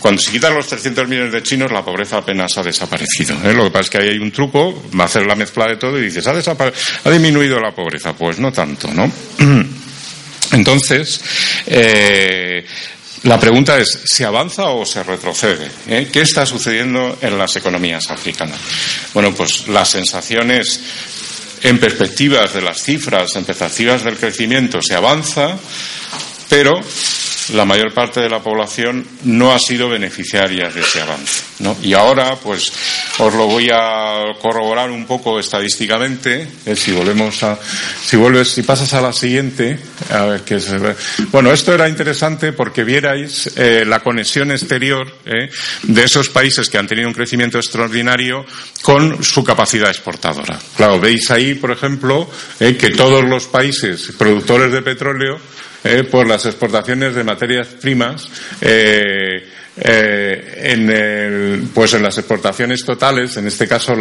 Cuando 0.00 0.22
se 0.22 0.30
quitan 0.30 0.54
los 0.54 0.66
300 0.66 1.06
millones 1.06 1.32
de 1.32 1.42
chinos, 1.42 1.70
la 1.70 1.84
pobreza 1.84 2.16
apenas 2.16 2.56
ha 2.56 2.62
desaparecido. 2.62 3.36
¿eh? 3.44 3.52
Lo 3.52 3.64
que 3.64 3.70
pasa 3.70 3.82
es 3.82 3.90
que 3.90 3.98
ahí 3.98 4.08
hay 4.08 4.18
un 4.18 4.32
truco, 4.32 4.88
va 4.98 5.04
a 5.04 5.06
hacer 5.06 5.26
la 5.26 5.34
mezcla 5.34 5.66
de 5.66 5.76
todo 5.76 5.98
y 5.98 6.04
dices, 6.04 6.26
¿ha, 6.26 6.30
¿ha 6.32 7.10
disminuido 7.10 7.60
la 7.60 7.74
pobreza? 7.74 8.14
Pues 8.14 8.38
no 8.38 8.50
tanto, 8.50 8.88
¿no? 8.94 9.12
Entonces, 10.52 11.20
eh, 11.66 12.64
la 13.24 13.38
pregunta 13.38 13.78
es, 13.78 14.00
¿se 14.04 14.24
avanza 14.24 14.70
o 14.70 14.86
se 14.86 15.02
retrocede? 15.02 15.70
¿Eh? 15.88 16.08
¿Qué 16.10 16.22
está 16.22 16.46
sucediendo 16.46 17.18
en 17.20 17.36
las 17.36 17.54
economías 17.56 18.10
africanas? 18.10 18.58
Bueno, 19.12 19.34
pues 19.34 19.68
las 19.68 19.90
sensaciones 19.90 20.80
en 21.62 21.78
perspectivas 21.78 22.54
de 22.54 22.62
las 22.62 22.82
cifras, 22.82 23.36
en 23.36 23.44
perspectivas 23.44 24.04
del 24.04 24.16
crecimiento, 24.16 24.80
se 24.80 24.94
avanza, 24.94 25.58
pero 26.48 26.80
la 27.52 27.64
mayor 27.64 27.92
parte 27.92 28.20
de 28.20 28.28
la 28.28 28.40
población 28.40 29.06
no 29.24 29.52
ha 29.52 29.58
sido 29.58 29.88
beneficiaria 29.88 30.68
de 30.68 30.80
ese 30.80 31.00
avance. 31.00 31.42
¿no? 31.60 31.76
Y 31.82 31.94
ahora, 31.94 32.36
pues, 32.36 32.72
os 33.18 33.34
lo 33.34 33.46
voy 33.46 33.68
a 33.72 34.22
corroborar 34.40 34.90
un 34.90 35.06
poco 35.06 35.38
estadísticamente. 35.38 36.48
Eh, 36.64 36.76
si 36.76 36.92
volvemos 36.92 37.42
a, 37.42 37.58
si 38.04 38.16
vuelves, 38.16 38.50
si 38.50 38.62
pasas 38.62 38.94
a 38.94 39.00
la 39.00 39.12
siguiente, 39.12 39.78
a 40.10 40.24
ver 40.24 40.40
qué. 40.42 40.58
Bueno, 41.30 41.52
esto 41.52 41.74
era 41.74 41.88
interesante 41.88 42.52
porque 42.52 42.84
vierais 42.84 43.52
eh, 43.56 43.84
la 43.86 44.00
conexión 44.00 44.50
exterior 44.50 45.06
eh, 45.24 45.50
de 45.82 46.04
esos 46.04 46.28
países 46.28 46.68
que 46.68 46.78
han 46.78 46.86
tenido 46.86 47.08
un 47.08 47.14
crecimiento 47.14 47.58
extraordinario 47.58 48.44
con 48.82 49.22
su 49.22 49.44
capacidad 49.44 49.90
exportadora. 49.90 50.58
Claro, 50.76 51.00
veis 51.00 51.30
ahí, 51.30 51.54
por 51.54 51.70
ejemplo, 51.70 52.30
que 52.58 52.90
todos 52.90 53.24
los 53.24 53.46
países 53.46 54.12
productores 54.16 54.72
de 54.72 54.82
petróleo 54.82 55.40
eh, 55.84 56.04
por 56.04 56.26
las 56.26 56.46
exportaciones 56.46 57.14
de 57.14 57.24
materias 57.24 57.68
primas 57.68 58.28
eh, 58.60 59.48
eh, 59.80 60.60
en 60.62 61.70
pues 61.74 61.94
en 61.94 62.02
las 62.02 62.18
exportaciones 62.18 62.84
totales, 62.84 63.36
en 63.36 63.46
este 63.46 63.66
caso, 63.66 63.94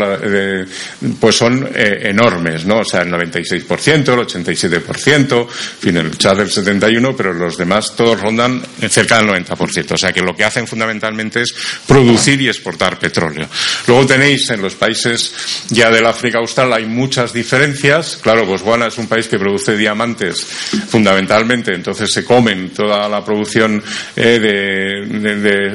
pues 1.19 1.35
son 1.35 1.69
eh, 1.73 2.01
enormes, 2.03 2.65
¿no? 2.65 2.79
O 2.79 2.85
sea, 2.85 3.01
el 3.01 3.11
96%, 3.11 4.13
el 4.13 4.27
87%, 4.27 5.41
en 5.41 5.47
fin, 5.47 5.97
el 5.97 6.17
chat 6.17 6.37
del 6.37 6.49
71%, 6.49 7.13
pero 7.15 7.33
los 7.33 7.57
demás 7.57 7.95
todos 7.95 8.19
rondan 8.19 8.61
cerca 8.89 9.17
del 9.17 9.45
90%. 9.45 9.91
O 9.91 9.97
sea, 9.97 10.11
que 10.11 10.21
lo 10.21 10.35
que 10.35 10.43
hacen 10.43 10.67
fundamentalmente 10.67 11.41
es 11.41 11.53
producir 11.87 12.41
y 12.41 12.47
exportar 12.47 12.99
petróleo. 12.99 13.47
Luego 13.87 14.05
tenéis 14.05 14.49
en 14.49 14.61
los 14.61 14.75
países 14.75 15.33
ya 15.69 15.89
del 15.89 16.05
África 16.05 16.39
Austral 16.39 16.73
hay 16.73 16.85
muchas 16.85 17.33
diferencias. 17.33 18.19
Claro, 18.21 18.45
Botswana 18.45 18.87
es 18.87 18.97
un 18.97 19.07
país 19.07 19.27
que 19.27 19.39
produce 19.39 19.77
diamantes 19.77 20.45
fundamentalmente, 20.89 21.73
entonces 21.73 22.11
se 22.11 22.25
comen 22.25 22.69
toda 22.69 23.07
la 23.07 23.23
producción 23.23 23.81
eh, 24.15 24.39
de, 24.39 25.35
de, 25.35 25.68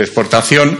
exportación, 0.00 0.78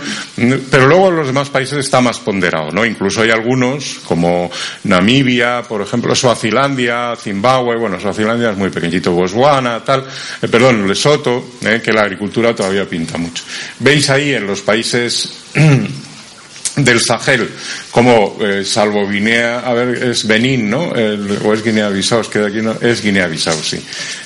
pero 0.71 0.87
luego 0.87 1.09
en 1.09 1.17
los 1.17 1.27
demás 1.27 1.49
países 1.49 1.79
está 1.79 2.01
más 2.01 2.19
ponderado, 2.19 2.71
¿no? 2.71 2.85
Incluso 2.85 3.23
hay 3.23 3.31
algunos, 3.31 4.01
como 4.05 4.51
Namibia, 4.85 5.63
por 5.63 5.83
ejemplo, 5.83 6.15
Suazilandia, 6.15 7.15
Zimbabue, 7.17 7.77
bueno, 7.77 8.01
Suazilandia 8.01 8.51
es 8.51 8.57
muy 8.57 8.71
pequeñito, 8.71 9.13
Botswana, 9.13 9.85
tal, 9.85 10.05
eh, 10.41 10.49
perdón, 10.49 10.87
Lesoto, 10.89 11.53
eh, 11.63 11.81
que 11.83 11.93
la 11.93 12.03
agricultura 12.03 12.55
todavía 12.55 12.89
pinta 12.89 13.19
mucho. 13.19 13.45
Veis 13.79 14.09
ahí 14.11 14.35
en 14.35 14.47
los 14.47 14.61
países 14.61 15.39
del 16.77 17.01
Sahel, 17.01 17.51
como 17.91 18.39
eh, 18.41 18.65
salvo 18.65 19.07
Guinea, 19.09 19.61
a 19.61 19.73
ver, 19.75 20.03
es 20.03 20.27
Benín, 20.27 20.71
¿no? 20.71 20.89
o 20.91 21.53
es 21.53 21.63
Guinea-Bissau, 21.63 22.21
es 22.21 22.29
que 22.29 22.39
de 22.39 22.47
aquí 22.47 22.63
no, 22.63 22.77
es 22.81 23.03
Guinea-Bissau, 23.03 23.63
sí 23.63 23.83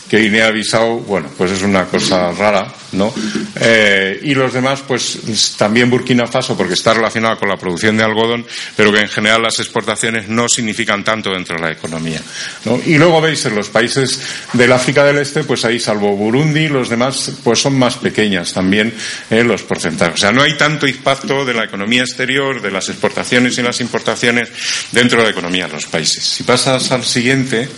que 0.08 0.18
Guinea-Bissau, 0.18 1.00
bueno, 1.00 1.28
pues 1.36 1.50
es 1.50 1.62
una 1.62 1.84
cosa 1.86 2.30
rara, 2.32 2.72
¿no? 2.92 3.12
Eh, 3.56 4.20
y 4.22 4.34
los 4.34 4.52
demás, 4.52 4.82
pues 4.86 5.54
también 5.58 5.90
Burkina 5.90 6.26
Faso, 6.26 6.56
porque 6.56 6.74
está 6.74 6.94
relacionada 6.94 7.36
con 7.36 7.48
la 7.48 7.56
producción 7.56 7.96
de 7.96 8.04
algodón, 8.04 8.46
pero 8.76 8.92
que 8.92 9.00
en 9.00 9.08
general 9.08 9.42
las 9.42 9.58
exportaciones 9.58 10.28
no 10.28 10.48
significan 10.48 11.02
tanto 11.02 11.30
dentro 11.30 11.56
de 11.56 11.62
la 11.62 11.72
economía. 11.72 12.20
¿no? 12.64 12.80
Y 12.86 12.98
luego 12.98 13.20
veis 13.20 13.44
en 13.46 13.56
los 13.56 13.68
países 13.68 14.20
del 14.52 14.72
África 14.72 15.04
del 15.04 15.18
Este, 15.18 15.42
pues 15.42 15.64
ahí, 15.64 15.80
salvo 15.80 16.16
Burundi, 16.16 16.68
los 16.68 16.88
demás, 16.88 17.32
pues 17.42 17.60
son 17.60 17.76
más 17.76 17.96
pequeñas 17.96 18.52
también 18.52 18.94
eh, 19.30 19.42
los 19.42 19.62
porcentajes. 19.62 20.14
O 20.14 20.18
sea, 20.18 20.32
no 20.32 20.42
hay 20.42 20.56
tanto 20.56 20.86
impacto 20.86 21.44
de 21.44 21.54
la 21.54 21.64
economía 21.64 22.02
exterior, 22.02 22.62
de 22.62 22.70
las 22.70 22.88
exportaciones 22.88 23.58
y 23.58 23.62
las 23.62 23.80
importaciones 23.80 24.48
dentro 24.92 25.18
de 25.18 25.24
la 25.24 25.30
economía 25.30 25.66
de 25.66 25.72
los 25.72 25.86
países. 25.86 26.22
Si 26.22 26.44
pasas 26.44 26.90
al 26.92 27.04
siguiente, 27.04 27.68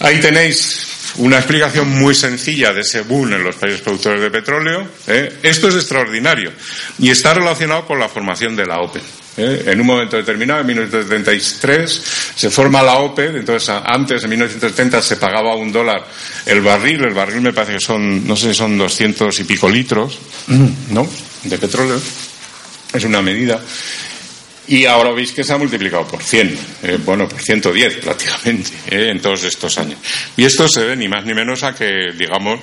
ahí 0.00 0.20
tenéis 0.20 0.91
una 1.16 1.36
explicación 1.36 1.88
muy 1.88 2.14
sencilla 2.14 2.72
de 2.72 2.80
ese 2.80 3.02
boom 3.02 3.32
en 3.34 3.44
los 3.44 3.56
países 3.56 3.80
productores 3.80 4.20
de 4.20 4.30
petróleo. 4.30 4.86
¿eh? 5.06 5.38
Esto 5.42 5.68
es 5.68 5.74
extraordinario 5.74 6.52
y 6.98 7.10
está 7.10 7.34
relacionado 7.34 7.86
con 7.86 7.98
la 7.98 8.08
formación 8.08 8.56
de 8.56 8.66
la 8.66 8.78
OPEP. 8.80 9.02
¿eh? 9.36 9.64
En 9.66 9.80
un 9.80 9.86
momento 9.86 10.16
determinado, 10.16 10.60
en 10.60 10.66
1973, 10.68 12.02
se 12.34 12.50
forma 12.50 12.82
la 12.82 12.98
OPEP. 12.98 13.36
Entonces, 13.36 13.68
antes, 13.84 14.24
en 14.24 14.30
1970, 14.30 15.02
se 15.02 15.16
pagaba 15.16 15.54
un 15.54 15.70
dólar 15.70 16.06
el 16.46 16.60
barril. 16.60 17.04
El 17.04 17.14
barril 17.14 17.42
me 17.42 17.52
parece 17.52 17.74
que 17.74 17.80
son, 17.80 18.26
no 18.26 18.36
sé, 18.36 18.54
son 18.54 18.78
doscientos 18.78 19.38
y 19.40 19.44
pico 19.44 19.68
litros, 19.68 20.18
¿no? 20.90 21.08
De 21.44 21.58
petróleo. 21.58 22.00
Es 22.92 23.04
una 23.04 23.22
medida. 23.22 23.60
Y 24.68 24.86
ahora 24.86 25.12
veis 25.12 25.32
que 25.32 25.42
se 25.42 25.52
ha 25.52 25.58
multiplicado 25.58 26.06
por 26.06 26.22
100, 26.22 26.58
eh, 26.84 26.98
bueno, 27.04 27.28
por 27.28 27.40
110 27.40 27.96
prácticamente, 27.96 28.70
eh, 28.90 29.10
en 29.10 29.20
todos 29.20 29.42
estos 29.44 29.76
años. 29.78 29.98
Y 30.36 30.44
esto 30.44 30.68
se 30.68 30.84
ve 30.84 30.96
ni 30.96 31.08
más 31.08 31.24
ni 31.24 31.34
menos 31.34 31.62
a 31.62 31.74
que, 31.74 32.12
digamos, 32.16 32.60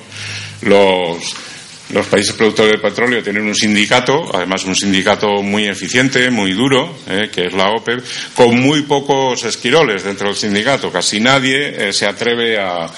los, 0.61 1.35
los 1.89 2.05
países 2.05 2.33
productores 2.33 2.73
de 2.73 2.77
petróleo 2.77 3.23
tienen 3.23 3.47
un 3.47 3.55
sindicato, 3.55 4.29
además 4.33 4.63
un 4.65 4.75
sindicato 4.75 5.41
muy 5.41 5.67
eficiente, 5.67 6.29
muy 6.29 6.53
duro, 6.53 6.95
eh, 7.07 7.29
que 7.33 7.47
es 7.47 7.53
la 7.53 7.69
OPEP, 7.71 8.03
con 8.35 8.59
muy 8.59 8.83
pocos 8.83 9.43
esquiroles 9.43 10.03
dentro 10.03 10.27
del 10.27 10.35
sindicato. 10.35 10.91
Casi 10.91 11.19
nadie 11.19 11.89
eh, 11.89 11.93
se 11.93 12.05
atreve 12.05 12.59
a, 12.59 12.89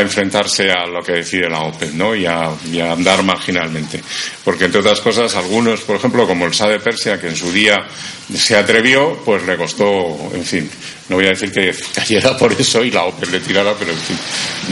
enfrentarse 0.00 0.70
a 0.70 0.86
lo 0.86 1.02
que 1.02 1.12
decide 1.12 1.48
la 1.48 1.60
OPEP 1.60 1.94
¿no? 1.94 2.14
y, 2.14 2.26
a, 2.26 2.52
andar 2.92 3.24
marginalmente. 3.24 4.00
Porque, 4.44 4.66
entre 4.66 4.80
otras 4.80 5.00
cosas, 5.00 5.34
algunos, 5.34 5.80
por 5.80 5.96
ejemplo, 5.96 6.26
como 6.26 6.46
el 6.46 6.54
SA 6.54 6.68
de 6.68 6.78
Persia, 6.78 7.20
que 7.20 7.28
en 7.28 7.36
su 7.36 7.50
día 7.50 7.86
se 8.34 8.56
atrevió, 8.56 9.20
pues 9.24 9.44
le 9.44 9.56
costó, 9.56 10.30
en 10.32 10.44
fin, 10.44 10.70
no 11.08 11.16
voy 11.16 11.26
a 11.26 11.30
decir 11.30 11.50
que 11.50 11.74
cayera 11.92 12.36
por 12.36 12.52
eso 12.52 12.84
y 12.84 12.90
la 12.90 13.04
OPEP 13.04 13.30
le 13.30 13.40
tirara, 13.40 13.74
pero 13.76 13.90
en 13.90 13.98
fin, 13.98 14.18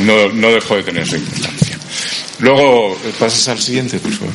no, 0.04 0.28
no 0.28 0.52
dejó 0.52 0.76
de 0.76 0.84
tener 0.84 1.06
su 1.06 1.16
importancia. 1.16 1.78
Luego, 2.44 2.94
pasas 3.18 3.48
al 3.48 3.58
siguiente, 3.58 3.98
por 3.98 4.12
favor. 4.12 4.34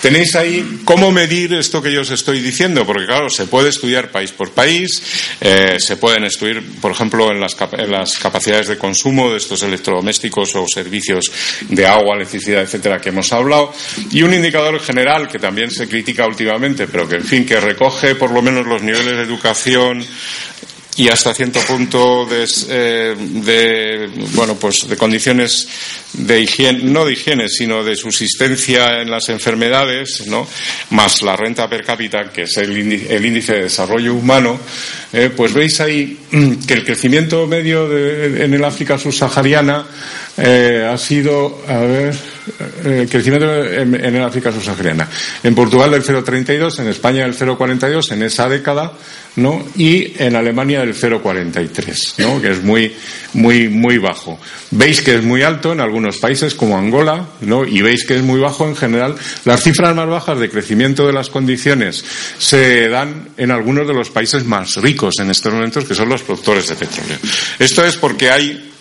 Tenéis 0.00 0.36
ahí 0.36 0.82
cómo 0.84 1.10
medir 1.10 1.52
esto 1.54 1.82
que 1.82 1.92
yo 1.92 2.02
os 2.02 2.10
estoy 2.12 2.40
diciendo, 2.40 2.86
porque 2.86 3.06
claro, 3.06 3.28
se 3.28 3.46
puede 3.46 3.70
estudiar 3.70 4.12
país 4.12 4.30
por 4.30 4.52
país, 4.52 5.02
eh, 5.40 5.78
se 5.80 5.96
pueden 5.96 6.22
estudiar, 6.22 6.62
por 6.80 6.92
ejemplo, 6.92 7.32
en 7.32 7.40
las, 7.40 7.56
capacidades 7.56 8.68
de 8.68 8.78
consumo 8.78 9.32
de 9.32 9.38
estos 9.38 9.64
electrodomésticos 9.64 10.54
o 10.54 10.64
servicios 10.72 11.32
de 11.68 11.86
agua, 11.86 12.14
electricidad, 12.14 12.62
etcétera, 12.62 13.00
que 13.00 13.08
hemos 13.08 13.32
hablado, 13.32 13.74
y 14.12 14.22
un 14.22 14.32
indicador 14.32 14.78
general 14.78 15.26
que 15.26 15.40
también 15.40 15.72
se 15.72 15.88
critica 15.88 16.24
últimamente, 16.24 16.86
pero 16.86 17.08
que, 17.08 17.16
en 17.16 17.24
fin, 17.24 17.44
que 17.44 17.58
recoge 17.58 18.14
por 18.14 18.30
lo 18.30 18.42
menos 18.42 18.64
los 18.64 18.80
niveles 18.80 19.16
de 19.16 19.22
educación, 19.22 20.06
y 20.96 21.08
hasta 21.08 21.34
cierto 21.34 21.60
punto 21.60 22.26
eh, 22.30 23.14
de, 23.18 24.10
bueno 24.34 24.56
pues 24.56 24.88
de 24.88 24.96
condiciones 24.96 25.68
de 26.14 26.40
higiene 26.40 26.84
no 26.84 27.04
de 27.04 27.12
higiene 27.12 27.48
sino 27.48 27.84
de 27.84 27.96
subsistencia 27.96 29.02
en 29.02 29.10
las 29.10 29.28
enfermedades 29.28 30.26
no 30.26 30.46
más 30.90 31.22
la 31.22 31.36
renta 31.36 31.68
per 31.68 31.84
cápita 31.84 32.30
que 32.32 32.42
es 32.42 32.56
el 32.56 32.76
índice, 32.78 33.52
de 33.52 33.62
desarrollo 33.64 34.14
humano 34.14 34.58
eh, 35.12 35.30
pues 35.36 35.52
veis 35.52 35.80
ahí 35.80 36.18
que 36.66 36.74
el 36.74 36.84
crecimiento 36.84 37.46
medio 37.46 37.86
en 37.96 38.54
el 38.54 38.64
África 38.64 38.98
subsahariana 38.98 39.86
eh, 40.38 40.88
ha 40.90 40.96
sido 40.96 41.62
a 41.68 41.78
ver 41.78 42.35
el 42.84 43.08
crecimiento 43.08 43.64
en, 43.64 43.94
el 43.94 44.22
África 44.22 44.52
subsahariana 44.52 45.08
en 45.42 45.54
Portugal 45.54 45.90
del 45.90 46.04
0,32 46.04 46.80
en 46.80 46.88
España 46.88 47.22
del 47.22 47.36
0,42 47.36 48.12
en 48.12 48.22
esa 48.22 48.48
década 48.48 48.92
¿no? 49.36 49.66
y 49.76 50.12
en 50.22 50.36
Alemania 50.36 50.80
del 50.80 50.94
0,43, 50.94 52.14
¿no? 52.18 52.40
que 52.40 52.50
es 52.50 52.62
muy, 52.62 52.94
muy, 53.34 53.68
muy 53.68 53.98
bajo. 53.98 54.38
Veis 54.70 55.02
que 55.02 55.16
es 55.16 55.22
muy 55.22 55.42
alto 55.42 55.72
en 55.72 55.80
algunos 55.80 56.18
países 56.18 56.54
como 56.54 56.78
Angola 56.78 57.26
¿no? 57.42 57.64
y 57.64 57.82
veis 57.82 58.06
que 58.06 58.16
es 58.16 58.22
muy 58.22 58.40
bajo 58.40 58.66
en 58.66 58.76
general. 58.76 59.14
Las 59.44 59.62
cifras 59.62 59.94
más 59.94 60.08
bajas 60.08 60.38
de 60.38 60.48
crecimiento 60.48 61.06
de 61.06 61.12
las 61.12 61.28
condiciones 61.28 62.04
se 62.38 62.88
dan 62.88 63.28
en 63.36 63.50
algunos 63.50 63.86
de 63.86 63.94
los 63.94 64.10
países 64.10 64.44
más 64.44 64.76
ricos 64.76 65.14
en 65.20 65.30
estos 65.30 65.52
momentos, 65.52 65.84
que 65.84 65.94
son 65.94 66.08
los 66.08 66.22
productores 66.22 66.68
de 66.68 66.76
petróleo. 66.76 67.18
Esto 67.58 67.84
es 67.84 67.96
porque 67.96 68.30
hay 68.30 68.72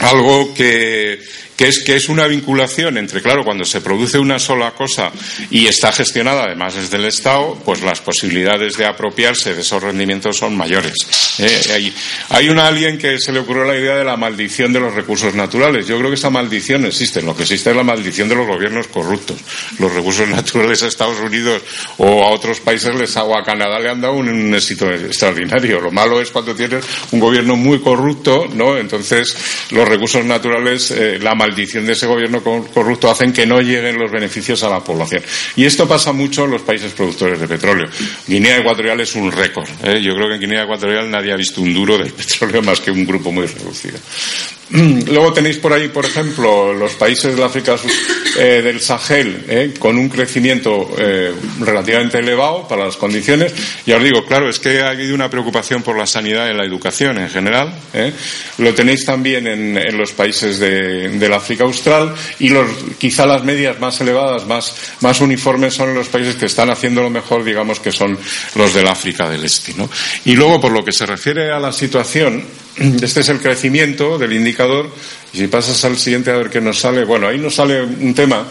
algo 0.00 0.52
que, 0.54 1.20
que 1.60 1.68
es 1.68 1.80
que 1.80 1.94
es 1.94 2.08
una 2.08 2.26
vinculación 2.26 2.96
entre, 2.96 3.20
claro, 3.20 3.44
cuando 3.44 3.66
se 3.66 3.82
produce 3.82 4.18
una 4.18 4.38
sola 4.38 4.70
cosa 4.70 5.12
y 5.50 5.66
está 5.66 5.92
gestionada 5.92 6.44
además 6.44 6.74
desde 6.74 6.96
el 6.96 7.04
Estado, 7.04 7.54
pues 7.66 7.82
las 7.82 8.00
posibilidades 8.00 8.78
de 8.78 8.86
apropiarse 8.86 9.54
de 9.54 9.60
esos 9.60 9.82
rendimientos 9.82 10.38
son 10.38 10.56
mayores. 10.56 10.94
¿eh? 11.38 11.60
hay, 11.74 11.94
hay 12.30 12.48
alguien 12.48 12.96
que 12.96 13.18
se 13.18 13.30
le 13.30 13.40
ocurrió 13.40 13.64
la 13.64 13.76
idea 13.76 13.94
de 13.94 14.04
la 14.04 14.16
maldición 14.16 14.72
de 14.72 14.80
los 14.80 14.94
recursos 14.94 15.34
naturales. 15.34 15.86
Yo 15.86 15.98
creo 15.98 16.08
que 16.08 16.14
esa 16.14 16.30
maldición 16.30 16.86
existe. 16.86 17.20
Lo 17.20 17.36
que 17.36 17.42
existe 17.42 17.68
es 17.68 17.76
la 17.76 17.84
maldición 17.84 18.30
de 18.30 18.36
los 18.36 18.46
gobiernos 18.46 18.88
corruptos. 18.88 19.36
Los 19.78 19.92
recursos 19.92 20.26
naturales 20.30 20.82
a 20.82 20.86
Estados 20.86 21.20
Unidos 21.20 21.60
o 21.98 22.24
a 22.24 22.30
otros 22.30 22.60
países 22.60 22.94
les 22.94 23.14
o 23.18 23.36
a 23.36 23.44
Canadá 23.44 23.78
le 23.78 23.90
han 23.90 24.00
dado 24.00 24.14
un, 24.14 24.54
éxito 24.54 24.90
extraordinario. 24.90 25.78
Lo 25.78 25.90
malo 25.90 26.22
es 26.22 26.30
cuando 26.30 26.54
tienes 26.54 26.86
un 27.10 27.20
gobierno 27.20 27.54
muy 27.54 27.80
corrupto, 27.80 28.48
¿no? 28.54 28.78
Entonces 28.78 29.68
los 29.72 29.86
recursos 29.86 30.24
naturales, 30.24 30.90
eh, 30.92 31.18
la 31.20 31.34
maldición 31.34 31.49
maldición 31.50 31.84
de 31.84 31.92
ese 31.92 32.06
gobierno 32.06 32.42
corrupto 32.42 33.10
hacen 33.10 33.32
que 33.32 33.44
no 33.44 33.60
lleguen 33.60 33.98
los 33.98 34.10
beneficios 34.10 34.62
a 34.62 34.70
la 34.70 34.80
población. 34.80 35.22
Y 35.56 35.64
esto 35.64 35.88
pasa 35.88 36.12
mucho 36.12 36.44
en 36.44 36.52
los 36.52 36.62
países 36.62 36.92
productores 36.92 37.40
de 37.40 37.48
petróleo. 37.48 37.88
Guinea 38.26 38.58
Ecuatorial 38.58 39.00
es 39.00 39.14
un 39.16 39.32
récord. 39.32 39.68
¿eh? 39.82 40.00
Yo 40.00 40.14
creo 40.14 40.28
que 40.28 40.34
en 40.34 40.40
Guinea 40.40 40.62
Ecuatorial 40.62 41.10
nadie 41.10 41.32
ha 41.32 41.36
visto 41.36 41.60
un 41.60 41.74
duro 41.74 41.98
del 41.98 42.12
petróleo 42.20 42.62
más 42.62 42.80
que 42.80 42.90
un 42.90 43.04
grupo 43.04 43.32
muy 43.32 43.46
reducido. 43.46 43.98
Luego 44.70 45.32
tenéis 45.32 45.56
por 45.56 45.72
ahí, 45.72 45.88
por 45.88 46.04
ejemplo, 46.04 46.72
los 46.72 46.94
países 46.94 47.34
del 47.34 47.42
África 47.42 47.74
eh, 48.38 48.62
del 48.62 48.80
Sahel, 48.80 49.44
eh, 49.48 49.74
con 49.76 49.98
un 49.98 50.08
crecimiento 50.08 50.88
eh, 50.96 51.32
relativamente 51.60 52.18
elevado 52.18 52.68
para 52.68 52.84
las 52.84 52.96
condiciones. 52.96 53.52
Ya 53.84 53.96
os 53.96 54.04
digo, 54.04 54.24
claro, 54.24 54.48
es 54.48 54.60
que 54.60 54.80
ha 54.80 54.90
habido 54.90 55.14
una 55.14 55.28
preocupación 55.28 55.82
por 55.82 55.96
la 55.96 56.06
sanidad 56.06 56.48
y 56.48 56.54
la 56.54 56.64
educación 56.64 57.18
en 57.18 57.28
general. 57.28 57.74
Lo 58.58 58.72
tenéis 58.72 59.04
también 59.04 59.46
en, 59.46 59.96
los 59.96 60.12
países 60.12 60.58
del 60.58 61.32
África 61.40 61.64
Austral 61.64 62.14
y 62.38 62.48
los, 62.48 62.68
quizá 62.98 63.26
las 63.26 63.42
medias 63.42 63.80
más 63.80 64.00
elevadas, 64.00 64.46
más, 64.46 64.76
más 65.00 65.20
uniformes 65.20 65.74
son 65.74 65.94
los 65.94 66.08
países 66.08 66.36
que 66.36 66.46
están 66.46 66.70
haciendo 66.70 67.02
lo 67.02 67.10
mejor, 67.10 67.44
digamos, 67.44 67.80
que 67.80 67.92
son 67.92 68.18
los 68.54 68.74
del 68.74 68.86
África 68.86 69.28
del 69.28 69.44
Este. 69.44 69.74
¿no? 69.74 69.90
Y 70.24 70.34
luego, 70.34 70.60
por 70.60 70.72
lo 70.72 70.84
que 70.84 70.92
se 70.92 71.06
refiere 71.06 71.50
a 71.50 71.58
la 71.58 71.72
situación, 71.72 72.44
este 72.76 73.20
es 73.20 73.28
el 73.28 73.40
crecimiento 73.40 74.16
del 74.16 74.32
indicador 74.32 74.50
indicador 74.50 74.90
y 75.32 75.38
si 75.38 75.46
pasas 75.46 75.84
al 75.84 75.96
siguiente 75.96 76.30
a 76.30 76.36
ver 76.36 76.50
qué 76.50 76.60
nos 76.60 76.78
sale, 76.78 77.04
bueno, 77.04 77.28
ahí 77.28 77.38
nos 77.38 77.54
sale 77.54 77.82
un 77.82 78.14
tema 78.14 78.46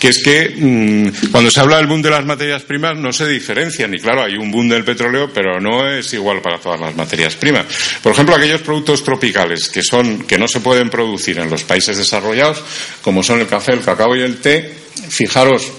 que 0.00 0.08
es 0.08 0.22
que 0.22 0.54
mm, 0.56 1.30
cuando 1.30 1.50
se 1.50 1.60
habla 1.60 1.76
del 1.76 1.86
boom 1.86 2.00
de 2.00 2.10
las 2.10 2.24
materias 2.24 2.62
primas 2.62 2.96
no 2.96 3.12
se 3.12 3.28
diferencian 3.28 3.92
y 3.92 3.98
claro, 3.98 4.22
hay 4.22 4.36
un 4.36 4.50
boom 4.50 4.68
del 4.68 4.84
petróleo, 4.84 5.30
pero 5.32 5.60
no 5.60 5.86
es 5.90 6.12
igual 6.14 6.40
para 6.40 6.58
todas 6.58 6.80
las 6.80 6.96
materias 6.96 7.34
primas. 7.34 7.66
Por 8.02 8.12
ejemplo, 8.12 8.34
aquellos 8.34 8.62
productos 8.62 9.04
tropicales 9.04 9.68
que 9.68 9.82
son 9.82 10.22
que 10.22 10.38
no 10.38 10.48
se 10.48 10.60
pueden 10.60 10.88
producir 10.88 11.38
en 11.38 11.50
los 11.50 11.64
países 11.64 11.98
desarrollados, 11.98 12.62
como 13.02 13.22
son 13.22 13.40
el 13.40 13.46
café, 13.46 13.72
el 13.72 13.80
cacao 13.80 14.16
y 14.16 14.22
el 14.22 14.38
té, 14.38 14.72
fijaros 15.08 15.70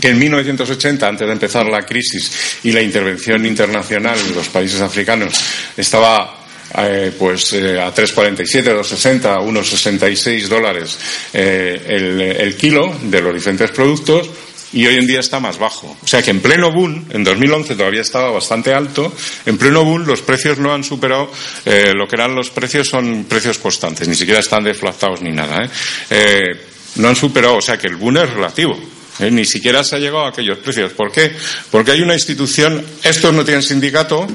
que 0.00 0.08
en 0.08 0.18
1980, 0.18 1.08
antes 1.08 1.26
de 1.26 1.32
empezar 1.32 1.66
la 1.66 1.82
crisis 1.82 2.58
y 2.64 2.72
la 2.72 2.82
intervención 2.82 3.46
internacional 3.46 4.18
en 4.18 4.34
los 4.34 4.48
países 4.48 4.80
africanos, 4.80 5.32
estaba 5.76 6.43
eh, 6.76 7.12
pues 7.18 7.52
eh, 7.52 7.80
a 7.80 7.94
3,47, 7.94 8.64
2,60, 8.64 9.40
1,66 9.40 10.48
dólares 10.48 10.98
eh, 11.32 11.80
el, 11.86 12.20
el 12.20 12.56
kilo 12.56 12.94
de 13.02 13.20
los 13.20 13.34
diferentes 13.34 13.70
productos 13.70 14.28
y 14.74 14.86
hoy 14.86 14.96
en 14.96 15.06
día 15.06 15.20
está 15.20 15.38
más 15.40 15.58
bajo. 15.58 15.96
O 16.02 16.06
sea 16.06 16.20
que 16.20 16.32
en 16.32 16.40
pleno 16.40 16.72
boom, 16.72 17.06
en 17.10 17.24
2011 17.24 17.76
todavía 17.76 18.00
estaba 18.00 18.30
bastante 18.30 18.74
alto, 18.74 19.14
en 19.46 19.56
pleno 19.56 19.84
boom 19.84 20.04
los 20.04 20.20
precios 20.22 20.58
no 20.58 20.74
han 20.74 20.82
superado 20.82 21.30
eh, 21.64 21.92
lo 21.94 22.06
que 22.08 22.16
eran 22.16 22.34
los 22.34 22.50
precios, 22.50 22.88
son 22.88 23.24
precios 23.24 23.58
constantes, 23.58 24.08
ni 24.08 24.16
siquiera 24.16 24.40
están 24.40 24.64
deflactados 24.64 25.22
ni 25.22 25.30
nada. 25.30 25.70
¿eh? 26.10 26.60
No 26.96 27.08
han 27.08 27.16
superado, 27.16 27.56
o 27.56 27.62
sea 27.62 27.78
que 27.78 27.86
el 27.86 27.96
boom 27.96 28.18
es 28.18 28.30
relativo. 28.30 28.78
Ni 29.20 29.44
siquiera 29.44 29.84
se 29.84 29.94
ha 29.94 29.98
llegado 30.00 30.24
a 30.24 30.30
aquellos 30.30 30.58
precios. 30.58 30.92
¿Por 30.92 31.12
qué? 31.12 31.30
Porque 31.70 31.92
hay 31.92 32.02
una 32.02 32.14
institución, 32.14 32.84
estos 33.04 33.32
no 33.32 33.44
tienen 33.44 33.62
sindicato 33.62 34.26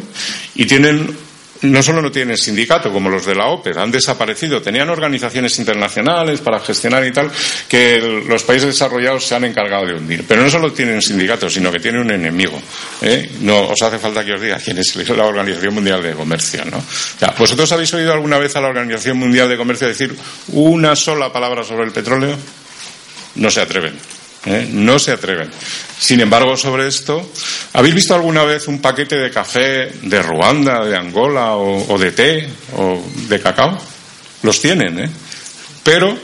y 0.55 0.65
tienen 0.65 1.13
no 1.61 1.83
solo 1.83 2.01
no 2.01 2.11
tienen 2.11 2.37
sindicato 2.37 2.91
como 2.91 3.09
los 3.09 3.25
de 3.25 3.35
la 3.35 3.47
OPED, 3.47 3.77
han 3.77 3.91
desaparecido. 3.91 4.61
Tenían 4.61 4.89
organizaciones 4.89 5.57
internacionales 5.59 6.39
para 6.41 6.59
gestionar 6.59 7.05
y 7.05 7.11
tal, 7.11 7.29
que 7.67 7.99
los 8.27 8.43
países 8.43 8.69
desarrollados 8.69 9.25
se 9.25 9.35
han 9.35 9.43
encargado 9.43 9.85
de 9.85 9.93
hundir. 9.95 10.25
Pero 10.27 10.41
no 10.41 10.49
solo 10.49 10.71
tienen 10.71 11.01
sindicatos, 11.01 11.53
sino 11.53 11.71
que 11.71 11.79
tienen 11.79 12.01
un 12.01 12.11
enemigo. 12.11 12.61
¿eh? 13.01 13.29
No 13.41 13.69
os 13.69 13.81
hace 13.81 13.99
falta 13.99 14.23
que 14.23 14.33
os 14.33 14.41
diga 14.41 14.57
quién 14.57 14.77
es 14.77 14.95
la 15.09 15.25
Organización 15.25 15.73
Mundial 15.73 16.01
de 16.01 16.13
Comercio. 16.13 16.63
¿no? 16.65 16.83
¿Vosotros 17.37 17.71
habéis 17.71 17.93
oído 17.93 18.13
alguna 18.13 18.37
vez 18.37 18.55
a 18.55 18.61
la 18.61 18.67
Organización 18.67 19.17
Mundial 19.17 19.49
de 19.49 19.57
Comercio 19.57 19.87
decir 19.87 20.15
una 20.49 20.95
sola 20.95 21.31
palabra 21.31 21.63
sobre 21.63 21.85
el 21.85 21.91
petróleo? 21.91 22.37
No 23.35 23.49
se 23.49 23.61
atreven. 23.61 24.18
¿Eh? 24.45 24.67
No 24.71 24.99
se 24.99 25.11
atreven. 25.11 25.49
Sin 25.99 26.21
embargo, 26.21 26.55
sobre 26.55 26.87
esto, 26.87 27.31
¿habéis 27.73 27.95
visto 27.95 28.15
alguna 28.15 28.43
vez 28.43 28.67
un 28.67 28.79
paquete 28.79 29.17
de 29.17 29.31
café 29.31 29.91
de 30.01 30.21
Ruanda, 30.21 30.85
de 30.85 30.95
Angola 30.95 31.55
o, 31.55 31.97
de 31.97 32.11
té 32.11 32.49
o 32.77 33.03
de 33.27 33.39
cacao? 33.41 33.77
Los 34.43 34.61
tienen, 34.61 34.99
¿eh? 34.99 35.09
Pero, 35.83 36.17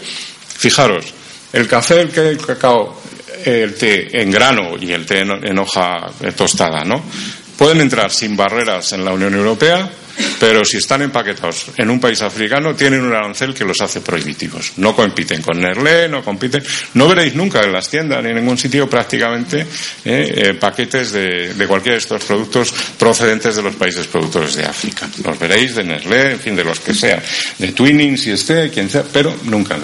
fijaros, 0.57 1.05
el 1.51 1.67
café, 1.67 2.01
el, 2.01 2.17
el 2.17 2.37
cacao, 2.37 3.01
el 3.43 3.75
té 3.75 4.21
en 4.21 4.31
grano 4.31 4.75
y 4.79 4.91
el 4.91 5.05
té 5.05 5.19
en, 5.19 5.31
en 5.45 5.59
hoja 5.59 6.11
tostada, 6.35 6.83
¿no? 6.85 7.03
Pueden 7.57 7.81
entrar 7.81 8.11
sin 8.11 8.35
barreras 8.35 8.93
en 8.93 9.03
la 9.03 9.13
Unión 9.13 9.33
Europea, 9.33 9.89
pero 10.39 10.63
si 10.65 10.77
están 10.77 11.01
empaquetados 11.01 11.71
en 11.77 11.89
un 11.89 11.99
país 11.99 12.21
africano 12.21 12.75
tienen 12.75 13.01
un 13.01 13.13
arancel 13.13 13.53
que 13.53 13.65
los 13.65 13.79
hace 13.81 14.01
prohibitivos. 14.01 14.73
No 14.77 14.95
compiten 14.95 15.41
con 15.41 15.59
Nerlé, 15.59 16.07
no 16.07 16.23
compiten. 16.23 16.63
No 16.93 17.07
veréis 17.07 17.35
nunca 17.35 17.61
en 17.61 17.71
las 17.71 17.89
tiendas 17.89 18.23
ni 18.23 18.29
en 18.29 18.35
ningún 18.35 18.57
sitio 18.57 18.89
prácticamente 18.89 19.61
eh, 19.61 19.65
eh, 20.05 20.53
paquetes 20.53 21.11
de, 21.11 21.53
de, 21.53 21.67
cualquiera 21.67 21.95
de 21.95 21.99
estos 21.99 22.23
productos 22.23 22.73
procedentes 22.97 23.55
de 23.55 23.63
los 23.63 23.75
países 23.75 24.07
productores 24.07 24.55
de 24.55 24.65
África. 24.65 25.07
Los 25.23 25.39
veréis 25.39 25.75
de 25.75 25.83
Nerlé, 25.83 26.31
en 26.31 26.39
fin, 26.39 26.55
de 26.55 26.63
los 26.63 26.79
que 26.79 26.93
sean, 26.93 27.21
de 27.57 27.71
Twinning 27.71 28.17
si 28.17 28.31
esté, 28.31 28.69
quien 28.69 28.89
sea, 28.89 29.03
pero 29.11 29.35
nunca. 29.43 29.77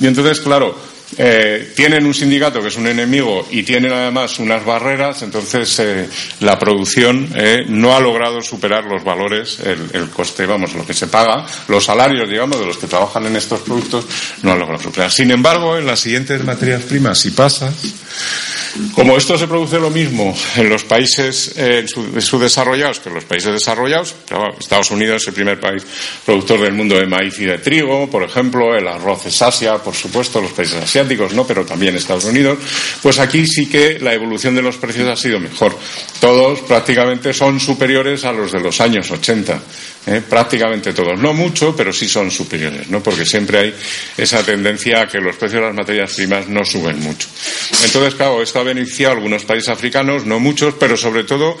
Y 0.00 0.06
entonces, 0.06 0.40
claro, 0.40 0.93
eh, 1.16 1.72
tienen 1.76 2.06
un 2.06 2.14
sindicato 2.14 2.60
que 2.60 2.68
es 2.68 2.76
un 2.76 2.86
enemigo 2.86 3.46
y 3.50 3.62
tienen 3.62 3.92
además 3.92 4.38
unas 4.38 4.64
barreras, 4.64 5.22
entonces 5.22 5.78
eh, 5.78 6.08
la 6.40 6.58
producción 6.58 7.30
eh, 7.34 7.64
no 7.68 7.94
ha 7.94 8.00
logrado 8.00 8.40
superar 8.40 8.84
los 8.84 9.04
valores, 9.04 9.60
el, 9.60 9.90
el, 9.92 10.10
coste, 10.10 10.46
vamos, 10.46 10.74
lo 10.74 10.84
que 10.86 10.94
se 10.94 11.06
paga, 11.06 11.46
los 11.68 11.84
salarios, 11.84 12.28
digamos, 12.28 12.58
de 12.58 12.66
los 12.66 12.78
que 12.78 12.86
trabajan 12.86 13.26
en 13.26 13.36
estos 13.36 13.60
productos, 13.60 14.06
no 14.42 14.52
ha 14.52 14.56
logrado 14.56 14.82
superar. 14.82 15.12
Sin 15.12 15.30
embargo, 15.30 15.76
en 15.76 15.86
las 15.86 16.00
siguientes 16.00 16.42
materias 16.42 16.82
primas, 16.82 17.20
si 17.20 17.30
pasas, 17.30 17.74
como 18.94 19.16
esto 19.16 19.38
se 19.38 19.46
produce 19.46 19.78
lo 19.78 19.90
mismo 19.90 20.36
en 20.56 20.68
los 20.68 20.84
países 20.84 21.52
eh, 21.56 21.84
subdesarrollados 21.86 22.98
que 22.98 23.08
en 23.08 23.14
los 23.14 23.24
países 23.24 23.52
desarrollados, 23.52 24.14
Estados 24.58 24.90
Unidos 24.90 25.22
es 25.22 25.28
el 25.28 25.34
primer 25.34 25.60
país 25.60 25.84
productor 26.24 26.60
del 26.60 26.72
mundo 26.72 26.96
de 26.96 27.06
maíz 27.06 27.38
y 27.38 27.44
de 27.44 27.58
trigo, 27.58 28.10
por 28.10 28.22
ejemplo, 28.22 28.74
el 28.76 28.88
arroz 28.88 29.26
es 29.26 29.42
Asia, 29.42 29.78
por 29.78 29.94
supuesto, 29.94 30.40
los 30.40 30.52
países 30.52 30.82
asiáticos, 30.82 31.32
no, 31.34 31.46
pero 31.46 31.64
también 31.64 31.94
Estados 31.94 32.24
Unidos, 32.24 32.58
pues 33.02 33.18
aquí 33.18 33.46
sí 33.46 33.66
que 33.66 33.98
la 34.00 34.12
evolución 34.12 34.54
de 34.54 34.62
los 34.62 34.76
precios 34.76 35.08
ha 35.08 35.16
sido 35.16 35.38
mejor. 35.38 35.76
Todos 36.20 36.60
prácticamente 36.60 37.32
son 37.32 37.60
superiores 37.60 38.24
a 38.24 38.32
los 38.32 38.50
de 38.50 38.60
los 38.60 38.80
años 38.80 39.10
80. 39.10 39.60
¿Eh? 40.06 40.22
prácticamente 40.28 40.92
todos. 40.92 41.18
No 41.18 41.32
mucho, 41.32 41.74
pero 41.76 41.92
sí 41.92 42.08
son 42.08 42.30
superiores, 42.30 42.88
¿no? 42.88 43.02
Porque 43.02 43.24
siempre 43.24 43.58
hay 43.58 43.74
esa 44.16 44.44
tendencia 44.44 45.02
a 45.02 45.08
que 45.08 45.18
los 45.18 45.36
precios 45.36 45.60
de 45.60 45.66
las 45.66 45.74
materias 45.74 46.12
primas 46.14 46.48
no 46.48 46.64
suben 46.64 47.00
mucho. 47.00 47.28
Entonces, 47.84 48.14
claro, 48.14 48.42
esto 48.42 48.60
ha 48.60 48.64
beneficiado 48.64 49.12
a 49.12 49.16
algunos 49.16 49.44
países 49.44 49.68
africanos, 49.68 50.24
no 50.24 50.40
muchos, 50.40 50.74
pero 50.78 50.96
sobre 50.96 51.24
todo 51.24 51.56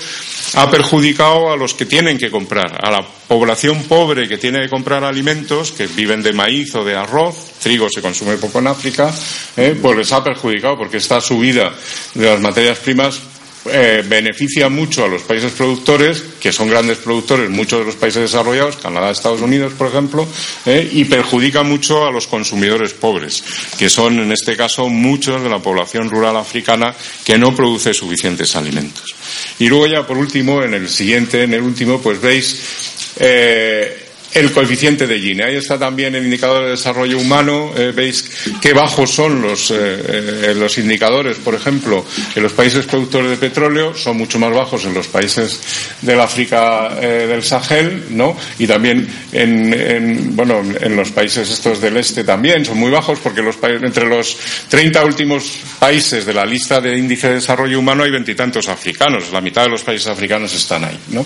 ha 0.54 0.70
perjudicado 0.70 1.52
a 1.52 1.56
los 1.56 1.74
que 1.74 1.86
tienen 1.86 2.18
que 2.18 2.30
comprar, 2.30 2.78
a 2.82 2.90
la 2.90 3.06
población 3.28 3.82
pobre 3.84 4.28
que 4.28 4.38
tiene 4.38 4.62
que 4.62 4.68
comprar 4.68 5.04
alimentos, 5.04 5.72
que 5.72 5.86
viven 5.86 6.22
de 6.22 6.32
maíz 6.32 6.74
o 6.74 6.84
de 6.84 6.94
arroz, 6.94 7.52
trigo 7.62 7.88
se 7.88 8.02
consume 8.02 8.36
poco 8.36 8.58
en 8.58 8.68
África, 8.68 9.12
¿eh? 9.56 9.76
pues 9.80 9.96
les 9.96 10.12
ha 10.12 10.22
perjudicado 10.22 10.76
porque 10.76 10.98
esta 10.98 11.20
subida 11.20 11.72
de 12.14 12.26
las 12.26 12.40
materias 12.40 12.78
primas 12.78 13.20
eh, 13.66 14.04
beneficia 14.06 14.68
mucho 14.68 15.04
a 15.04 15.08
los 15.08 15.22
países 15.22 15.52
productores, 15.52 16.22
que 16.40 16.52
son 16.52 16.68
grandes 16.68 16.98
productores, 16.98 17.48
muchos 17.48 17.80
de 17.80 17.86
los 17.86 17.94
países 17.96 18.22
desarrollados, 18.22 18.76
Canadá, 18.76 19.10
Estados 19.10 19.40
Unidos, 19.40 19.72
por 19.72 19.88
ejemplo, 19.88 20.26
eh, 20.66 20.88
y 20.92 21.04
perjudica 21.04 21.62
mucho 21.62 22.04
a 22.04 22.10
los 22.10 22.26
consumidores 22.26 22.92
pobres, 22.92 23.42
que 23.78 23.88
son, 23.88 24.20
en 24.20 24.32
este 24.32 24.56
caso, 24.56 24.88
muchos 24.88 25.42
de 25.42 25.48
la 25.48 25.60
población 25.60 26.10
rural 26.10 26.36
africana 26.36 26.94
que 27.24 27.38
no 27.38 27.54
produce 27.54 27.94
suficientes 27.94 28.54
alimentos. 28.54 29.14
Y 29.58 29.68
luego 29.68 29.86
ya, 29.86 30.06
por 30.06 30.18
último, 30.18 30.62
en 30.62 30.74
el 30.74 30.88
siguiente, 30.88 31.42
en 31.42 31.54
el 31.54 31.62
último, 31.62 32.00
pues 32.00 32.20
veis 32.20 33.14
eh, 33.16 34.03
el 34.34 34.50
coeficiente 34.52 35.06
de 35.06 35.20
Gini. 35.20 35.42
Ahí 35.42 35.56
está 35.56 35.78
también 35.78 36.14
el 36.16 36.24
indicador 36.24 36.64
de 36.64 36.70
desarrollo 36.70 37.18
humano. 37.18 37.72
Eh, 37.76 37.92
veis 37.94 38.30
qué 38.60 38.72
bajos 38.72 39.10
son 39.10 39.40
los, 39.40 39.70
eh, 39.70 39.74
eh, 39.78 40.54
los 40.56 40.76
indicadores, 40.78 41.36
por 41.38 41.54
ejemplo, 41.54 42.04
en 42.34 42.42
los 42.42 42.52
países 42.52 42.84
productores 42.86 43.30
de 43.30 43.36
petróleo, 43.36 43.94
son 43.94 44.16
mucho 44.16 44.38
más 44.40 44.52
bajos 44.52 44.84
en 44.84 44.94
los 44.94 45.06
países 45.06 45.60
del 46.02 46.20
África 46.20 46.94
del 46.94 47.42
Sahel, 47.42 48.06
¿no? 48.10 48.36
Y 48.58 48.66
también 48.66 49.06
en, 49.32 49.72
en, 49.72 50.36
bueno, 50.36 50.62
en 50.80 50.96
los 50.96 51.10
países 51.12 51.48
estos 51.50 51.80
del 51.80 51.96
este 51.96 52.24
también 52.24 52.64
son 52.64 52.78
muy 52.78 52.90
bajos 52.90 53.20
porque 53.20 53.42
los, 53.42 53.56
entre 53.62 54.06
los 54.06 54.36
30 54.68 55.04
últimos 55.04 55.58
países 55.78 56.26
de 56.26 56.34
la 56.34 56.44
lista 56.44 56.80
de 56.80 56.98
índice 56.98 57.28
de 57.28 57.34
desarrollo 57.34 57.78
humano 57.78 58.02
hay 58.02 58.10
veintitantos 58.10 58.68
africanos. 58.68 59.30
La 59.32 59.40
mitad 59.40 59.62
de 59.64 59.70
los 59.70 59.82
países 59.82 60.08
africanos 60.08 60.54
están 60.54 60.84
ahí, 60.84 60.98
¿no? 61.08 61.24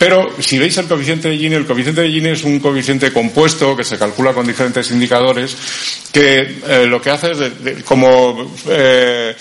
Pero 0.00 0.32
si 0.40 0.56
veis 0.56 0.78
el 0.78 0.86
coeficiente 0.88 1.28
de 1.28 1.36
Gini, 1.36 1.56
el 1.56 1.66
coeficiente 1.66 2.00
de 2.00 2.08
Gini 2.08 2.30
es 2.30 2.42
un 2.44 2.58
coeficiente 2.58 3.12
compuesto 3.12 3.76
que 3.76 3.84
se 3.84 3.98
calcula 3.98 4.32
con 4.32 4.46
diferentes 4.46 4.90
indicadores 4.90 5.54
que 6.10 6.56
eh, 6.66 6.86
lo 6.86 7.02
que 7.02 7.10
hace 7.10 7.32
es 7.32 7.82
como 7.84 8.50
eh, 8.66 9.36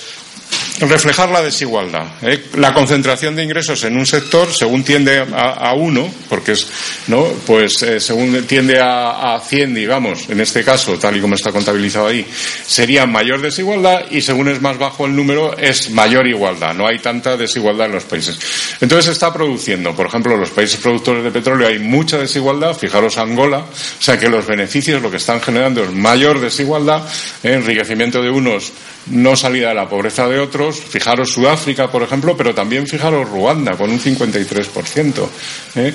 reflejar 0.79 1.29
la 1.29 1.41
desigualdad. 1.41 2.05
¿eh? 2.21 2.45
La 2.55 2.73
concentración 2.73 3.35
de 3.35 3.43
ingresos 3.43 3.83
en 3.83 3.97
un 3.97 4.05
sector, 4.05 4.51
según 4.53 4.83
tiende 4.83 5.19
a, 5.19 5.49
a 5.51 5.73
uno, 5.73 6.09
porque 6.29 6.53
es, 6.53 6.67
¿no? 7.07 7.25
Pues 7.45 7.81
eh, 7.83 7.99
según 7.99 8.43
tiende 8.45 8.79
a, 8.79 9.35
a 9.35 9.39
100, 9.39 9.73
digamos, 9.73 10.29
en 10.29 10.39
este 10.41 10.63
caso, 10.63 10.97
tal 10.97 11.17
y 11.17 11.21
como 11.21 11.35
está 11.35 11.51
contabilizado 11.51 12.07
ahí, 12.07 12.25
sería 12.65 13.05
mayor 13.05 13.41
desigualdad 13.41 14.05
y 14.09 14.21
según 14.21 14.49
es 14.49 14.61
más 14.61 14.77
bajo 14.77 15.05
el 15.05 15.15
número, 15.15 15.57
es 15.57 15.89
mayor 15.91 16.27
igualdad. 16.27 16.73
No 16.73 16.87
hay 16.87 16.99
tanta 16.99 17.37
desigualdad 17.37 17.87
en 17.87 17.93
los 17.93 18.03
países. 18.03 18.37
Entonces 18.81 19.05
se 19.05 19.11
está 19.11 19.33
produciendo, 19.33 19.95
por 19.95 20.07
ejemplo, 20.07 20.37
los 20.37 20.49
países 20.49 20.79
productores 20.79 21.23
de 21.23 21.31
petróleo 21.31 21.67
hay 21.67 21.79
mucha 21.79 22.17
desigualdad, 22.17 22.75
fijaros 22.75 23.17
Angola, 23.17 23.59
o 23.59 24.01
sea 24.01 24.19
que 24.19 24.29
los 24.29 24.45
beneficios 24.45 25.01
lo 25.01 25.11
que 25.11 25.17
están 25.17 25.41
generando 25.41 25.83
es 25.83 25.91
mayor 25.91 26.39
desigualdad, 26.39 27.07
¿eh? 27.43 27.53
enriquecimiento 27.53 28.21
de 28.21 28.29
unos, 28.29 28.71
no 29.09 29.35
salida 29.35 29.69
de 29.69 29.75
la 29.75 29.89
pobreza 29.89 30.27
de 30.27 30.39
otros, 30.39 30.79
fijaros 30.79 31.31
Sudáfrica, 31.31 31.91
por 31.91 32.03
ejemplo, 32.03 32.35
pero 32.37 32.53
también 32.53 32.87
fijaros 32.87 33.29
Ruanda, 33.29 33.75
con 33.75 33.89
un 33.89 33.99
53%. 33.99 35.29
¿eh? 35.75 35.93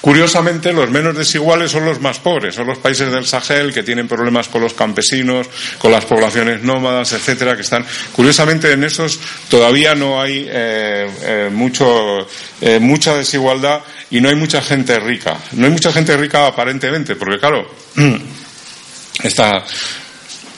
Curiosamente, 0.00 0.72
los 0.72 0.90
menos 0.90 1.14
desiguales 1.14 1.70
son 1.70 1.84
los 1.84 2.00
más 2.00 2.18
pobres, 2.20 2.54
son 2.54 2.66
los 2.66 2.78
países 2.78 3.12
del 3.12 3.26
Sahel 3.26 3.72
que 3.72 3.82
tienen 3.82 4.08
problemas 4.08 4.48
con 4.48 4.62
los 4.62 4.72
campesinos, 4.72 5.46
con 5.78 5.92
las 5.92 6.06
poblaciones 6.06 6.62
nómadas, 6.62 7.12
etcétera, 7.12 7.54
que 7.54 7.62
están. 7.62 7.84
Curiosamente, 8.12 8.72
en 8.72 8.84
esos 8.84 9.20
todavía 9.50 9.94
no 9.94 10.20
hay 10.20 10.46
eh, 10.48 11.06
eh, 11.22 11.50
mucho, 11.52 12.26
mucha 12.80 13.14
desigualdad 13.14 13.82
y 14.10 14.22
no 14.22 14.30
hay 14.30 14.36
mucha 14.36 14.62
gente 14.62 14.98
rica. 14.98 15.36
No 15.52 15.66
hay 15.66 15.72
mucha 15.72 15.92
gente 15.92 16.16
rica 16.16 16.46
aparentemente, 16.46 17.16
porque 17.16 17.38
claro. 17.38 17.70
esta 19.22 19.64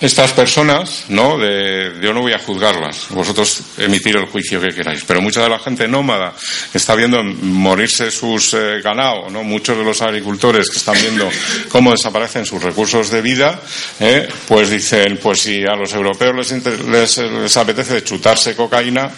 estas 0.03 0.33
personas, 0.33 1.05
¿no? 1.09 1.39
De, 1.39 1.93
yo 2.03 2.13
no 2.13 2.23
voy 2.23 2.33
a 2.33 2.39
juzgarlas, 2.41 3.07
vosotros 3.11 3.63
emitir 3.79 4.17
el 4.17 4.27
juicio 4.27 4.61
que 4.61 4.75
queráis, 4.75 5.05
pero 5.07 5.23
mucha 5.23 5.43
de 5.43 5.49
la 5.49 5.61
gente 5.61 5.87
nómada 5.87 6.35
está 6.75 6.97
viendo 6.97 7.23
morirse 7.23 8.11
sus 8.11 8.53
eh, 8.55 8.83
¿no? 8.85 9.45
Muchos 9.45 9.79
de 9.79 9.85
los 9.85 10.03
agricultores 10.03 10.69
que 10.71 10.79
están 10.79 10.97
viendo 11.01 11.31
cómo 11.69 11.93
desaparecen 11.93 12.45
sus 12.45 12.61
recursos 12.61 13.11
de 13.11 13.23
vida, 13.23 13.61
¿eh? 14.01 14.29
pues 14.49 14.71
dicen, 14.71 15.21
pues 15.23 15.41
si 15.41 15.63
a 15.65 15.77
los 15.77 15.93
europeos 15.93 16.51
les, 16.51 16.85
les, 16.89 17.19
les 17.19 17.57
apetece 17.57 18.03
chutarse 18.03 18.57
cocaína, 18.57 19.09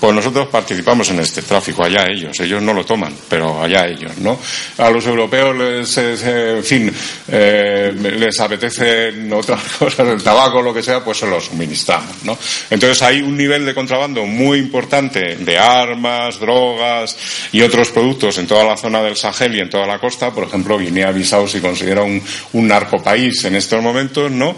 pues 0.00 0.14
nosotros 0.14 0.48
participamos 0.48 1.10
en 1.10 1.20
este 1.20 1.42
tráfico, 1.42 1.84
allá 1.84 2.06
ellos. 2.08 2.40
Ellos 2.40 2.62
no 2.62 2.72
lo 2.72 2.84
toman, 2.86 3.14
pero 3.28 3.62
allá 3.62 3.86
ellos, 3.86 4.16
¿no? 4.18 4.38
A 4.78 4.90
los 4.90 5.06
europeos 5.06 5.54
les, 5.56 5.96
en 5.98 6.64
fin, 6.64 6.92
eh, 7.28 7.92
les 7.94 8.40
apetece 8.40 9.12
otras 9.30 9.62
cosas, 9.78 10.08
el 10.08 10.22
tabaco, 10.22 10.62
lo 10.62 10.72
que 10.72 10.82
sea, 10.82 11.04
pues 11.04 11.18
se 11.18 11.26
lo 11.26 11.40
suministramos, 11.40 12.24
¿no? 12.24 12.38
Entonces 12.70 13.02
hay 13.02 13.20
un 13.20 13.36
nivel 13.36 13.66
de 13.66 13.74
contrabando 13.74 14.24
muy 14.24 14.58
importante 14.58 15.36
de 15.36 15.58
armas, 15.58 16.40
drogas 16.40 17.16
y 17.52 17.60
otros 17.60 17.90
productos 17.90 18.38
en 18.38 18.46
toda 18.46 18.64
la 18.64 18.76
zona 18.78 19.02
del 19.02 19.16
Sahel 19.16 19.54
y 19.54 19.60
en 19.60 19.68
toda 19.68 19.86
la 19.86 19.98
costa. 19.98 20.30
Por 20.30 20.44
ejemplo, 20.44 20.78
Guinea-Bissau 20.78 21.46
se 21.46 21.60
considera 21.60 22.02
un, 22.02 22.22
un 22.54 22.68
narcopaís 22.68 23.44
en 23.44 23.56
estos 23.56 23.82
momentos, 23.82 24.30
¿no? 24.30 24.56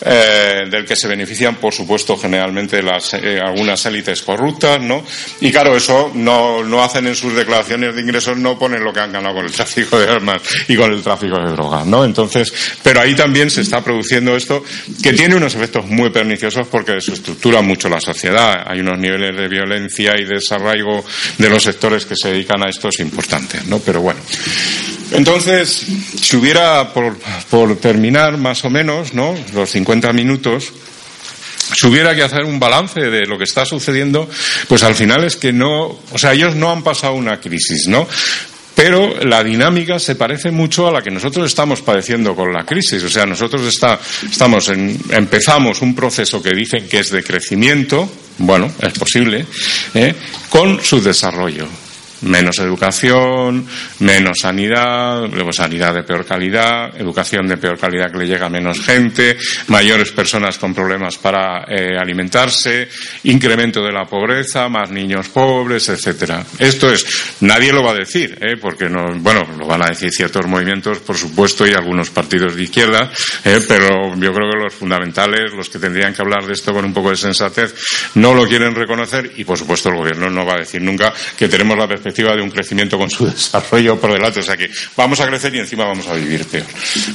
Eh, 0.00 0.62
del 0.70 0.84
que 0.84 0.94
se 0.94 1.08
benefician, 1.08 1.56
por 1.56 1.72
supuesto, 1.72 2.16
generalmente 2.16 2.82
las, 2.82 3.14
eh, 3.14 3.40
algunas 3.40 3.84
élites 3.86 4.22
corruptas, 4.22 4.80
y 5.40 5.50
claro, 5.50 5.76
eso 5.76 6.10
no, 6.14 6.62
no 6.62 6.82
hacen 6.82 7.06
en 7.06 7.14
sus 7.14 7.34
declaraciones 7.34 7.94
de 7.94 8.00
ingresos, 8.00 8.36
no 8.36 8.58
ponen 8.58 8.82
lo 8.82 8.92
que 8.92 9.00
han 9.00 9.12
ganado 9.12 9.36
con 9.36 9.46
el 9.46 9.52
tráfico 9.52 9.98
de 9.98 10.10
armas 10.10 10.42
y 10.68 10.76
con 10.76 10.92
el 10.92 11.02
tráfico 11.02 11.38
de 11.38 11.52
drogas, 11.52 11.86
¿no? 11.86 12.04
Entonces, 12.04 12.52
pero 12.82 13.00
ahí 13.00 13.14
también 13.14 13.50
se 13.50 13.62
está 13.62 13.82
produciendo 13.82 14.36
esto 14.36 14.62
que 15.02 15.12
tiene 15.12 15.36
unos 15.36 15.54
efectos 15.54 15.86
muy 15.86 16.10
perniciosos 16.10 16.66
porque 16.68 16.92
desestructura 16.92 17.62
mucho 17.62 17.88
la 17.88 18.00
sociedad. 18.00 18.64
Hay 18.66 18.80
unos 18.80 18.98
niveles 18.98 19.36
de 19.36 19.48
violencia 19.48 20.14
y 20.18 20.24
desarraigo 20.24 21.04
de 21.38 21.48
los 21.48 21.62
sectores 21.62 22.06
que 22.06 22.16
se 22.16 22.30
dedican 22.30 22.64
a 22.64 22.70
esto 22.70 22.88
es 22.88 23.00
importante, 23.00 23.60
¿no? 23.66 23.78
Pero 23.78 24.00
bueno. 24.00 24.20
Entonces, 25.12 25.86
si 26.20 26.36
hubiera, 26.36 26.92
por, 26.92 27.16
por 27.50 27.76
terminar 27.76 28.36
más 28.36 28.64
o 28.64 28.70
menos, 28.70 29.14
¿no? 29.14 29.34
Los 29.52 29.70
50 29.70 30.12
minutos, 30.12 30.72
si 31.74 31.86
hubiera 31.86 32.14
que 32.14 32.22
hacer 32.22 32.44
un 32.44 32.58
balance 32.58 33.00
de 33.00 33.26
lo 33.26 33.36
que 33.36 33.44
está 33.44 33.64
sucediendo, 33.64 34.28
pues 34.68 34.82
al 34.82 34.94
final 34.94 35.24
es 35.24 35.36
que 35.36 35.52
no, 35.52 35.98
o 36.12 36.18
sea, 36.18 36.32
ellos 36.32 36.54
no 36.54 36.70
han 36.70 36.82
pasado 36.82 37.14
una 37.14 37.40
crisis, 37.40 37.88
¿no? 37.88 38.06
Pero 38.74 39.24
la 39.24 39.44
dinámica 39.44 39.98
se 40.00 40.16
parece 40.16 40.50
mucho 40.50 40.88
a 40.88 40.92
la 40.92 41.00
que 41.00 41.10
nosotros 41.10 41.46
estamos 41.46 41.80
padeciendo 41.82 42.34
con 42.34 42.52
la 42.52 42.64
crisis. 42.64 43.04
O 43.04 43.08
sea, 43.08 43.24
nosotros 43.24 43.62
está, 43.62 44.00
estamos 44.28 44.68
en, 44.68 44.98
empezamos 45.10 45.80
un 45.80 45.94
proceso 45.94 46.42
que 46.42 46.50
dicen 46.50 46.88
que 46.88 46.98
es 46.98 47.10
de 47.10 47.22
crecimiento, 47.22 48.10
bueno, 48.38 48.72
es 48.80 48.92
posible, 48.98 49.46
¿eh? 49.94 50.12
con 50.50 50.82
su 50.82 51.00
desarrollo 51.00 51.68
menos 52.24 52.58
educación, 52.58 53.66
menos 54.00 54.38
sanidad, 54.40 55.28
luego 55.30 55.52
sanidad 55.52 55.94
de 55.94 56.02
peor 56.02 56.24
calidad, 56.24 56.94
educación 57.00 57.46
de 57.46 57.56
peor 57.56 57.78
calidad 57.78 58.10
que 58.10 58.18
le 58.18 58.26
llega 58.26 58.46
a 58.46 58.50
menos 58.50 58.80
gente, 58.80 59.36
mayores 59.68 60.10
personas 60.12 60.58
con 60.58 60.74
problemas 60.74 61.18
para 61.18 61.64
eh, 61.68 61.96
alimentarse, 61.98 62.88
incremento 63.24 63.82
de 63.82 63.92
la 63.92 64.04
pobreza, 64.04 64.68
más 64.68 64.90
niños 64.90 65.28
pobres, 65.28 65.88
etcétera. 65.88 66.44
Esto 66.58 66.92
es, 66.92 67.36
nadie 67.40 67.72
lo 67.72 67.82
va 67.82 67.92
a 67.92 67.96
decir, 67.96 68.38
¿eh? 68.40 68.56
porque 68.60 68.88
no, 68.88 69.14
bueno, 69.18 69.46
lo 69.58 69.66
van 69.66 69.82
a 69.82 69.88
decir 69.88 70.10
ciertos 70.10 70.46
movimientos, 70.46 71.00
por 71.00 71.16
supuesto, 71.16 71.66
y 71.66 71.72
algunos 71.72 72.10
partidos 72.10 72.56
de 72.56 72.62
izquierda, 72.62 73.10
¿eh? 73.44 73.60
pero 73.66 74.14
yo 74.16 74.32
creo 74.32 74.50
que 74.50 74.58
los 74.64 74.74
fundamentales, 74.74 75.52
los 75.52 75.68
que 75.68 75.78
tendrían 75.78 76.14
que 76.14 76.22
hablar 76.22 76.46
de 76.46 76.52
esto 76.52 76.72
con 76.72 76.84
un 76.84 76.94
poco 76.94 77.10
de 77.10 77.16
sensatez, 77.16 77.74
no 78.14 78.34
lo 78.34 78.46
quieren 78.46 78.74
reconocer 78.74 79.32
y, 79.36 79.44
por 79.44 79.58
supuesto, 79.58 79.88
el 79.88 79.96
gobierno 79.96 80.30
no 80.30 80.46
va 80.46 80.54
a 80.54 80.58
decir 80.58 80.80
nunca 80.80 81.12
que 81.36 81.48
tenemos 81.48 81.76
la 81.76 81.88
perspectiva 81.88 82.13
de 82.14 82.42
un 82.42 82.50
crecimiento 82.50 82.98
con 82.98 83.10
su 83.10 83.26
desarrollo 83.30 83.98
por 83.98 84.12
delante. 84.12 84.40
O 84.40 84.42
sea 84.42 84.56
que 84.56 84.70
vamos 84.96 85.20
a 85.20 85.26
crecer 85.26 85.54
y 85.54 85.58
encima 85.58 85.84
vamos 85.84 86.06
a 86.08 86.14
vivir 86.14 86.44
peor. 86.46 86.66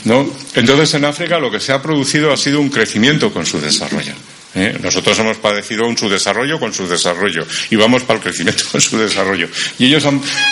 ¿no? 0.06 0.32
Entonces, 0.56 0.93
en 0.93 1.06
África 1.06 1.39
lo 1.39 1.52
que 1.52 1.60
se 1.60 1.72
ha 1.72 1.82
producido 1.82 2.32
ha 2.32 2.38
sido 2.38 2.60
un 2.60 2.70
crecimiento 2.70 3.32
con 3.32 3.45
su 3.45 3.60
desarrollo. 3.60 4.14
¿Eh? 4.56 4.78
Nosotros 4.82 5.18
hemos 5.20 5.38
padecido 5.38 5.88
un 5.88 5.97
subdesarrollo 5.97 6.60
con 6.60 6.74
su 6.74 6.88
desarrollo 6.88 7.45
y 7.70 7.76
vamos 7.76 8.04
para 8.04 8.18
el 8.18 8.24
crecimiento 8.24 8.64
con 8.72 8.82
su 8.82 8.97
desarrollo. 8.97 9.47
Y 9.78 9.86
ellos 9.86 10.06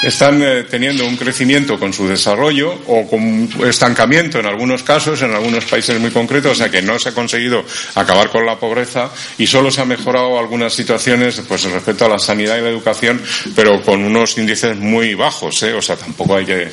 están 0.03 0.41
eh, 0.43 0.65
teniendo 0.69 1.05
un 1.05 1.17
crecimiento 1.17 1.79
con 1.79 1.93
su 1.93 2.07
desarrollo 2.07 2.81
o 2.87 3.07
con 3.07 3.49
estancamiento 3.65 4.39
en 4.39 4.45
algunos 4.45 4.83
casos, 4.83 5.21
en 5.21 5.33
algunos 5.33 5.65
países 5.65 5.99
muy 5.99 6.11
concretos, 6.11 6.53
o 6.53 6.55
sea 6.55 6.69
que 6.69 6.81
no 6.81 6.99
se 6.99 7.09
ha 7.09 7.13
conseguido 7.13 7.63
acabar 7.95 8.29
con 8.29 8.45
la 8.45 8.59
pobreza 8.59 9.11
y 9.37 9.47
solo 9.47 9.71
se 9.71 9.81
han 9.81 9.87
mejorado 9.87 10.37
algunas 10.37 10.73
situaciones 10.73 11.41
pues 11.47 11.63
respecto 11.63 12.05
a 12.05 12.09
la 12.09 12.19
sanidad 12.19 12.57
y 12.57 12.61
la 12.61 12.69
educación, 12.69 13.21
pero 13.55 13.81
con 13.81 14.03
unos 14.03 14.37
índices 14.37 14.77
muy 14.77 15.13
bajos, 15.13 15.63
¿eh? 15.63 15.73
o 15.73 15.81
sea, 15.81 15.95
tampoco 15.95 16.35
hay 16.35 16.45
que. 16.45 16.71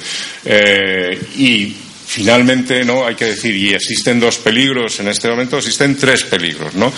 y 1.36 1.83
Finalmente, 2.06 2.84
¿no? 2.84 3.06
Hay 3.06 3.14
que 3.14 3.26
decir, 3.26 3.56
y 3.56 3.72
existen 3.72 4.20
dos 4.20 4.38
peligros 4.38 5.00
en 5.00 5.08
este 5.08 5.28
momento, 5.28 5.58
existen 5.58 5.96
tres 5.96 6.24
peligros, 6.24 6.74
¿no? 6.74 6.92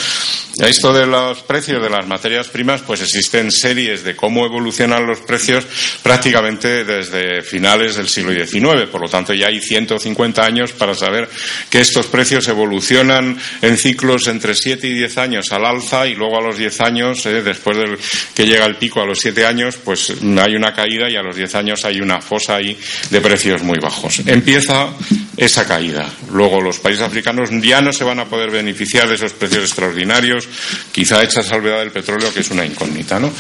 Esto 0.59 0.91
de 0.91 1.05
los 1.05 1.43
precios 1.43 1.83
de 1.83 1.91
las 1.91 2.07
materias 2.07 2.49
primas, 2.49 2.81
pues 2.81 3.03
existen 3.03 3.53
series 3.53 4.03
de 4.05 4.17
cómo 4.17 4.47
evolucionan 4.47 5.07
los 5.07 5.21
precios 5.21 5.67
prácticamente 6.03 6.83
desde 6.83 7.43
finales 7.43 7.97
del 7.97 8.09
siglo 8.09 8.33
XIX. 8.33 8.89
Por 8.91 9.03
lo 9.03 9.09
tanto, 9.09 9.35
ya 9.35 9.49
hay 9.49 9.61
150 9.61 10.43
años 10.43 10.73
para 10.73 10.95
saber 10.95 11.29
que 11.69 11.81
estos 11.83 12.07
precios 12.07 12.49
evolucionan 12.49 13.39
en 13.61 13.77
ciclos 13.77 14.29
entre 14.29 14.55
7 14.55 14.87
y 14.87 14.95
10 14.95 15.19
años 15.19 15.53
al 15.53 15.67
alza 15.67 16.07
y 16.07 16.15
luego 16.15 16.39
a 16.39 16.43
los 16.43 16.57
10 16.57 16.81
años, 16.81 17.27
¿eh? 17.27 17.43
después 17.43 17.77
del 17.77 17.99
que 18.35 18.47
llega 18.47 18.65
el 18.65 18.77
pico 18.77 19.03
a 19.03 19.07
los 19.07 19.19
7 19.21 19.45
años, 19.45 19.77
pues 19.77 20.11
hay 20.11 20.55
una 20.55 20.73
caída 20.73 21.11
y 21.11 21.17
a 21.17 21.23
los 21.23 21.37
10 21.37 21.55
años 21.55 21.85
hay 21.85 22.01
una 22.01 22.23
fosa 22.23 22.57
ahí 22.57 22.79
de 23.11 23.21
precios 23.21 23.63
muy 23.63 23.79
bajos. 23.79 24.23
Empieza 24.25 24.96
esa 25.37 25.67
caída. 25.67 26.09
Luego 26.33 26.61
los 26.61 26.79
países 26.79 27.05
africanos 27.05 27.51
ya 27.63 27.81
no 27.81 27.93
se 27.93 28.05
van 28.05 28.19
a 28.21 28.25
poder 28.25 28.51
beneficiar 28.51 29.09
de 29.09 29.17
esos 29.17 29.33
precios 29.33 29.65
extraordinarios, 29.65 30.49
quizá 30.93 31.23
hecha 31.23 31.43
salvedad 31.43 31.81
del 31.81 31.91
petróleo, 31.91 32.33
que 32.33 32.41
es 32.41 32.51
una 32.51 32.65
incógnita, 32.65 33.19
¿no? 33.19 33.31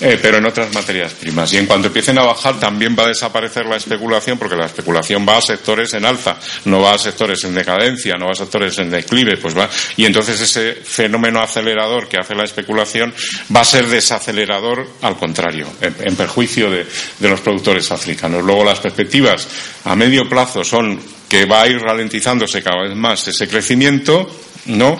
Eh, 0.00 0.18
pero 0.20 0.38
en 0.38 0.46
otras 0.46 0.72
materias 0.72 1.12
primas. 1.12 1.52
Y 1.52 1.58
en 1.58 1.66
cuanto 1.66 1.88
empiecen 1.88 2.18
a 2.18 2.24
bajar, 2.24 2.58
también 2.58 2.96
va 2.98 3.04
a 3.04 3.08
desaparecer 3.08 3.66
la 3.66 3.76
especulación, 3.76 4.38
porque 4.38 4.56
la 4.56 4.66
especulación 4.66 5.26
va 5.28 5.38
a 5.38 5.42
sectores 5.42 5.92
en 5.94 6.04
alza, 6.04 6.36
no 6.64 6.80
va 6.80 6.94
a 6.94 6.98
sectores 6.98 7.42
en 7.44 7.54
decadencia, 7.54 8.16
no 8.16 8.26
va 8.26 8.32
a 8.32 8.36
sectores 8.36 8.78
en 8.78 8.90
declive, 8.90 9.36
pues 9.36 9.56
va. 9.56 9.68
Y 9.96 10.04
entonces 10.04 10.40
ese 10.40 10.74
fenómeno 10.74 11.40
acelerador 11.40 12.08
que 12.08 12.18
hace 12.18 12.34
la 12.34 12.44
especulación 12.44 13.12
va 13.54 13.60
a 13.60 13.64
ser 13.64 13.86
desacelerador 13.88 14.86
al 15.02 15.16
contrario, 15.16 15.66
en, 15.80 16.16
perjuicio 16.16 16.70
de 16.70 16.86
los 17.20 17.40
productores 17.40 17.90
africanos. 17.90 18.44
Luego 18.44 18.64
las 18.64 18.80
perspectivas 18.80 19.48
a 19.84 19.96
medio 19.96 20.28
plazo 20.28 20.64
son 20.64 20.99
que 21.28 21.44
va 21.44 21.62
a 21.62 21.68
ir 21.68 21.78
ralentizándose 21.78 22.62
cada 22.62 22.82
vez 22.82 22.96
más 22.96 23.26
ese 23.28 23.48
crecimiento, 23.48 24.28
¿no? 24.66 24.98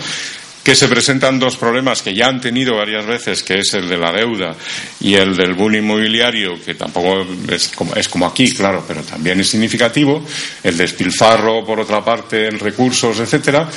que 0.62 0.74
se 0.74 0.88
presentan 0.88 1.38
dos 1.38 1.56
problemas 1.56 2.02
que 2.02 2.14
ya 2.14 2.28
han 2.28 2.40
tenido 2.40 2.76
varias 2.76 3.06
veces, 3.06 3.42
que 3.42 3.60
es 3.60 3.72
el 3.74 3.88
de 3.88 3.96
la 3.96 4.12
deuda 4.12 4.54
y 5.00 5.14
el 5.14 5.36
del 5.36 5.54
boom 5.54 5.76
inmobiliario, 5.76 6.62
que 6.62 6.74
tampoco 6.74 7.26
es 7.50 7.68
como, 7.68 7.94
es 7.94 8.08
como 8.08 8.26
aquí, 8.26 8.52
claro, 8.52 8.84
pero 8.86 9.02
también 9.02 9.40
es 9.40 9.48
significativo, 9.48 10.24
el 10.62 10.76
despilfarro, 10.76 11.64
por 11.64 11.80
otra 11.80 12.04
parte, 12.04 12.46
en 12.46 12.58
recursos, 12.58 13.18
etcétera, 13.20 13.68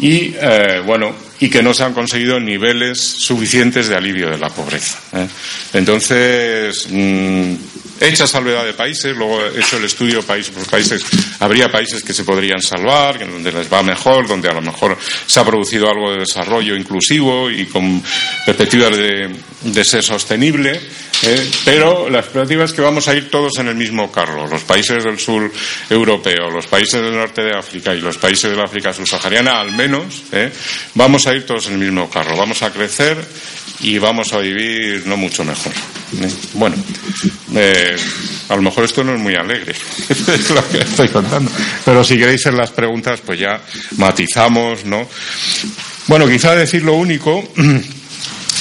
y 0.00 0.34
eh, 0.34 0.82
bueno, 0.84 1.14
y 1.38 1.48
que 1.48 1.62
no 1.62 1.72
se 1.72 1.84
han 1.84 1.94
conseguido 1.94 2.40
niveles 2.40 3.00
suficientes 3.00 3.88
de 3.88 3.96
alivio 3.96 4.28
de 4.30 4.38
la 4.38 4.48
pobreza. 4.48 4.98
¿eh? 5.12 5.26
Entonces, 5.74 6.88
mm, 6.90 7.54
hecha 8.08 8.26
salvedad 8.26 8.64
de 8.64 8.74
países, 8.74 9.16
luego 9.16 9.40
he 9.44 9.60
hecho 9.60 9.76
el 9.76 9.84
estudio 9.84 10.22
país 10.22 10.50
por 10.50 10.66
países, 10.66 11.04
habría 11.38 11.70
países 11.70 12.02
que 12.02 12.12
se 12.12 12.24
podrían 12.24 12.60
salvar, 12.60 13.18
donde 13.18 13.52
les 13.52 13.72
va 13.72 13.82
mejor, 13.82 14.26
donde 14.26 14.48
a 14.48 14.54
lo 14.54 14.62
mejor 14.62 14.96
se 15.26 15.40
ha 15.40 15.44
producido 15.44 15.88
algo 15.88 16.12
de 16.12 16.20
desarrollo 16.20 16.76
inclusivo 16.76 17.50
y 17.50 17.66
con 17.66 18.02
perspectivas 18.44 18.96
de, 18.96 19.84
ser 19.84 20.02
sostenible, 20.02 20.80
¿eh? 21.22 21.50
pero 21.64 22.08
la 22.08 22.20
expectativa 22.20 22.64
es 22.64 22.72
que 22.72 22.82
vamos 22.82 23.08
a 23.08 23.14
ir 23.14 23.30
todos 23.30 23.58
en 23.58 23.68
el 23.68 23.74
mismo 23.74 24.10
carro, 24.10 24.46
los 24.46 24.62
países 24.62 25.04
del 25.04 25.18
sur 25.18 25.50
europeo, 25.90 26.50
los 26.50 26.66
países 26.66 27.00
del 27.00 27.12
norte 27.12 27.42
de 27.42 27.56
África 27.56 27.94
y 27.94 28.00
los 28.00 28.18
países 28.18 28.50
de 28.50 28.56
la 28.56 28.64
África 28.64 28.92
subsahariana, 28.92 29.60
al 29.60 29.72
menos, 29.72 30.22
¿eh? 30.32 30.50
vamos 30.94 31.26
a 31.26 31.34
ir 31.34 31.46
todos 31.46 31.66
en 31.68 31.74
el 31.74 31.78
mismo 31.78 32.08
carro, 32.10 32.36
vamos 32.36 32.62
a 32.62 32.72
crecer 32.72 33.16
y 33.82 33.98
vamos 33.98 34.32
a 34.32 34.38
vivir 34.38 35.06
no 35.06 35.16
mucho 35.16 35.44
mejor. 35.44 35.72
¿eh? 35.72 36.30
Bueno, 36.54 36.76
eh, 37.54 37.96
a 38.48 38.56
lo 38.56 38.62
mejor 38.62 38.84
esto 38.84 39.04
no 39.04 39.14
es 39.14 39.20
muy 39.20 39.34
alegre, 39.34 39.72
es 40.08 40.50
lo 40.50 40.68
que 40.68 40.78
estoy 40.78 41.08
contando, 41.08 41.50
pero 41.84 42.04
si 42.04 42.16
queréis 42.16 42.46
en 42.46 42.56
las 42.56 42.70
preguntas, 42.70 43.20
pues 43.24 43.40
ya 43.40 43.60
matizamos, 43.96 44.84
¿no? 44.84 45.08
Bueno, 46.06 46.26
quizá 46.28 46.54
decir 46.54 46.82
lo 46.82 46.94
único 46.94 47.46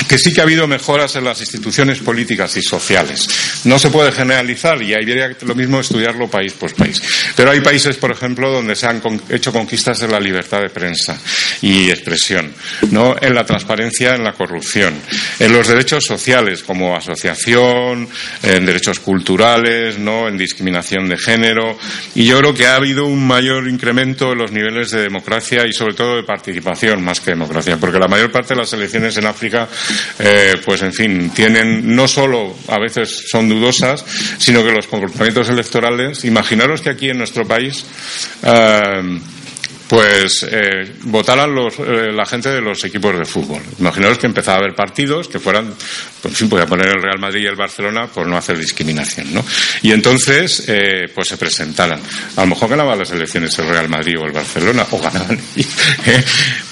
que 0.07 0.17
sí 0.17 0.33
que 0.33 0.41
ha 0.41 0.43
habido 0.43 0.67
mejoras 0.67 1.15
en 1.15 1.25
las 1.25 1.39
instituciones 1.41 1.99
políticas 1.99 2.55
y 2.57 2.61
sociales. 2.61 3.27
No 3.65 3.77
se 3.77 3.89
puede 3.89 4.11
generalizar 4.11 4.81
y 4.81 4.93
ahí 4.93 5.05
viene 5.05 5.35
lo 5.41 5.55
mismo 5.55 5.79
estudiarlo 5.79 6.29
país 6.29 6.53
por 6.53 6.73
país. 6.73 7.01
Pero 7.35 7.51
hay 7.51 7.61
países, 7.61 7.97
por 7.97 8.11
ejemplo, 8.11 8.51
donde 8.51 8.75
se 8.75 8.87
han 8.87 9.01
hecho 9.29 9.51
conquistas 9.51 10.01
en 10.01 10.11
la 10.11 10.19
libertad 10.19 10.61
de 10.61 10.69
prensa 10.69 11.19
y 11.61 11.89
expresión, 11.89 12.53
¿no? 12.91 13.15
en 13.19 13.35
la 13.35 13.45
transparencia, 13.45 14.15
en 14.15 14.23
la 14.23 14.33
corrupción, 14.33 14.93
en 15.39 15.53
los 15.53 15.67
derechos 15.67 16.05
sociales 16.05 16.63
como 16.63 16.95
asociación, 16.95 18.07
en 18.43 18.65
derechos 18.65 18.99
culturales, 18.99 19.97
¿no? 19.97 20.27
en 20.27 20.37
discriminación 20.37 21.07
de 21.09 21.17
género. 21.17 21.77
Y 22.15 22.25
yo 22.25 22.39
creo 22.39 22.53
que 22.53 22.67
ha 22.67 22.75
habido 22.75 23.05
un 23.05 23.25
mayor 23.25 23.67
incremento 23.67 24.31
en 24.31 24.39
los 24.39 24.51
niveles 24.51 24.91
de 24.91 25.01
democracia 25.01 25.65
y 25.67 25.73
sobre 25.73 25.95
todo 25.95 26.15
de 26.15 26.23
participación 26.23 27.03
más 27.03 27.19
que 27.19 27.31
democracia, 27.31 27.77
porque 27.77 27.99
la 27.99 28.07
mayor 28.07 28.31
parte 28.31 28.53
de 28.53 28.61
las 28.61 28.73
elecciones 28.73 29.17
en 29.17 29.25
África 29.25 29.67
eh, 30.19 30.61
pues 30.63 30.81
en 30.81 30.93
fin, 30.93 31.29
tienen 31.31 31.95
no 31.95 32.07
solo 32.07 32.55
a 32.67 32.79
veces 32.79 33.25
son 33.29 33.49
dudosas, 33.49 34.03
sino 34.37 34.63
que 34.63 34.71
los 34.71 34.87
comportamientos 34.87 35.49
electorales, 35.49 36.25
imaginaros 36.25 36.81
que 36.81 36.89
aquí 36.89 37.09
en 37.09 37.17
nuestro 37.17 37.45
país 37.45 37.85
eh, 38.43 39.19
pues 39.91 40.47
eh, 40.49 40.89
votaran 41.01 41.53
los, 41.53 41.77
eh, 41.79 42.13
la 42.13 42.25
gente 42.25 42.47
de 42.47 42.61
los 42.61 42.81
equipos 42.85 43.19
de 43.19 43.25
fútbol. 43.25 43.61
Imaginaros 43.77 44.19
que 44.19 44.25
empezaba 44.25 44.55
a 44.55 44.59
haber 44.61 44.73
partidos 44.73 45.27
que 45.27 45.37
fueran, 45.37 45.73
pues 46.21 46.33
sí, 46.33 46.45
podía 46.45 46.65
poner 46.65 46.87
el 46.87 47.01
Real 47.01 47.19
Madrid 47.19 47.41
y 47.43 47.47
el 47.47 47.57
Barcelona 47.57 48.07
por 48.07 48.25
no 48.25 48.37
hacer 48.37 48.57
discriminación, 48.57 49.33
¿no? 49.33 49.43
Y 49.81 49.91
entonces, 49.91 50.63
eh, 50.69 51.09
pues 51.13 51.27
se 51.27 51.35
presentaran. 51.35 51.99
A 52.37 52.41
lo 52.41 52.47
mejor 52.47 52.69
ganaban 52.69 52.99
las 52.99 53.11
elecciones 53.11 53.59
el 53.59 53.67
Real 53.67 53.89
Madrid 53.89 54.17
o 54.17 54.23
el 54.23 54.31
Barcelona, 54.31 54.87
o 54.91 54.97
ganaban. 54.97 55.37
¿eh? 55.57 56.23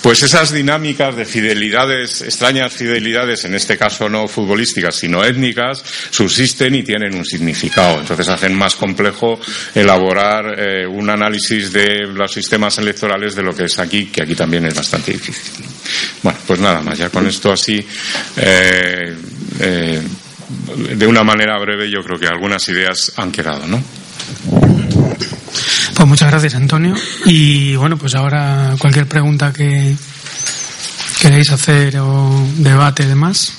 Pues 0.02 0.24
esas 0.24 0.54
dinámicas 0.54 1.14
de 1.18 1.26
fidelidades, 1.26 2.22
extrañas 2.22 2.72
fidelidades, 2.72 3.44
en 3.44 3.54
este 3.54 3.78
caso 3.78 4.08
no 4.08 4.30
futbolísticas, 4.30 4.96
sino 4.96 5.26
étnicas, 5.26 5.84
subsisten 6.10 6.74
y 6.74 6.84
tienen 6.84 7.14
un 7.16 7.26
significado. 7.26 8.00
Entonces 8.00 8.30
hacen 8.30 8.56
más 8.56 8.78
complejo 8.78 9.42
elaborar 9.76 10.56
eh, 10.58 10.88
un 10.88 11.10
análisis 11.10 11.74
de 11.74 12.08
los 12.08 12.32
sistemas 12.32 12.78
electorales 12.78 13.09
de 13.18 13.44
lo 13.44 13.56
que 13.56 13.66
es 13.66 13.80
aquí, 13.80 14.08
que 14.08 14.24
aquí 14.24 14.36
también 14.36 14.66
es 14.66 14.76
bastante 14.76 15.12
difícil. 15.12 15.66
Bueno, 16.22 16.40
pues 16.46 16.60
nada 16.60 16.82
más, 16.82 16.98
ya 16.98 17.10
con 17.10 17.26
esto 17.28 17.52
así, 17.52 17.86
eh, 18.38 19.16
eh, 19.60 20.02
de 20.96 21.08
una 21.08 21.24
manera 21.24 21.58
breve, 21.60 21.90
yo 21.90 22.04
creo 22.04 22.20
que 22.20 22.28
algunas 22.28 22.68
ideas 22.70 23.12
han 23.18 23.32
quedado, 23.32 23.66
¿no? 23.68 23.82
Pues 25.96 26.08
muchas 26.08 26.30
gracias, 26.30 26.56
Antonio. 26.56 26.96
Y 27.26 27.76
bueno, 27.76 27.98
pues 27.98 28.16
ahora 28.16 28.76
cualquier 28.80 29.08
pregunta 29.08 29.52
que 29.52 29.96
queréis 31.22 31.52
hacer 31.52 31.98
o 31.98 32.48
debate 32.58 33.06
demás. 33.06 33.54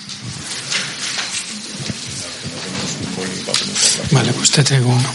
Vale, 4.13 4.33
pues 4.33 4.51
te 4.51 4.65
traigo 4.65 4.89
uno. 4.89 5.11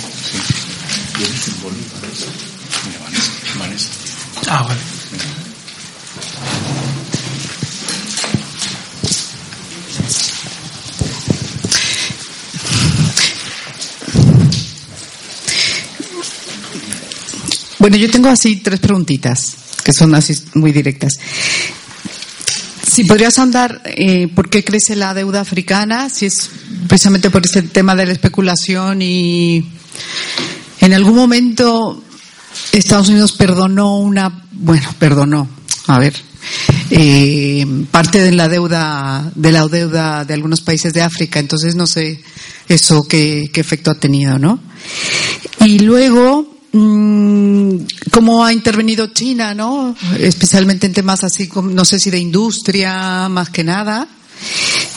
Ah. 4.47 4.67
Bueno, 17.79 17.97
yo 17.97 18.09
tengo 18.09 18.29
así 18.29 18.57
tres 18.57 18.79
preguntitas, 18.79 19.57
que 19.83 19.93
son 19.93 20.15
así 20.15 20.33
muy 20.55 20.71
directas. 20.71 21.19
Si 22.87 23.03
podrías 23.03 23.37
andar, 23.39 23.81
eh, 23.85 24.27
¿por 24.27 24.49
qué 24.49 24.63
crece 24.63 24.95
la 24.95 25.13
deuda 25.13 25.41
africana? 25.41 26.09
Si 26.09 26.27
es 26.27 26.49
precisamente 26.87 27.29
por 27.29 27.45
este 27.45 27.61
tema 27.63 27.95
de 27.95 28.05
la 28.05 28.13
especulación 28.13 29.01
y 29.01 29.65
en 30.81 30.93
algún 30.93 31.15
momento 31.15 32.04
Estados 32.71 33.09
Unidos 33.09 33.33
perdonó 33.33 33.97
una, 33.97 34.45
bueno, 34.51 34.87
perdonó, 34.99 35.47
a 35.87 35.99
ver, 35.99 36.13
eh, 36.91 37.65
parte 37.91 38.21
de 38.21 38.31
la 38.31 38.47
deuda, 38.47 39.31
de 39.35 39.51
la 39.51 39.67
deuda 39.67 40.25
de 40.25 40.33
algunos 40.33 40.61
países 40.61 40.93
de 40.93 41.01
África, 41.01 41.39
entonces 41.39 41.75
no 41.75 41.87
sé 41.87 42.21
eso 42.67 43.03
qué, 43.07 43.49
qué 43.53 43.61
efecto 43.61 43.91
ha 43.91 43.95
tenido, 43.95 44.37
¿no? 44.39 44.59
Y 45.65 45.79
luego, 45.79 46.59
mm, 46.71 47.77
cómo 48.11 48.45
ha 48.45 48.53
intervenido 48.53 49.07
China, 49.07 49.53
¿no? 49.53 49.95
Especialmente 50.19 50.85
en 50.85 50.93
temas 50.93 51.23
así, 51.23 51.47
como, 51.47 51.69
no 51.69 51.85
sé 51.85 51.99
si 51.99 52.09
de 52.09 52.19
industria, 52.19 53.27
más 53.29 53.49
que 53.49 53.63
nada. 53.63 54.07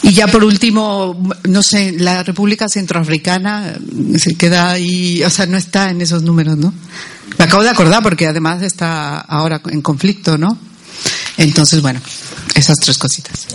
Y 0.02 0.12
ya 0.12 0.26
por 0.26 0.44
último, 0.44 1.16
no 1.48 1.62
sé, 1.62 1.92
la 1.92 2.22
República 2.22 2.68
Centroafricana 2.68 3.78
se 4.16 4.34
queda 4.34 4.70
ahí, 4.70 5.22
o 5.22 5.30
sea, 5.30 5.46
no 5.46 5.56
está 5.56 5.90
en 5.90 6.00
esos 6.00 6.22
números, 6.22 6.56
¿no? 6.56 6.74
Me 7.38 7.44
acabo 7.44 7.62
de 7.62 7.70
acordar 7.70 8.02
porque 8.02 8.26
además 8.26 8.62
está 8.62 9.20
ahora 9.20 9.60
en 9.70 9.80
conflicto, 9.80 10.36
¿no? 10.36 10.58
Entonces, 11.36 11.80
bueno, 11.80 12.00
esas 12.54 12.76
tres 12.78 12.98
cositas. 12.98 13.46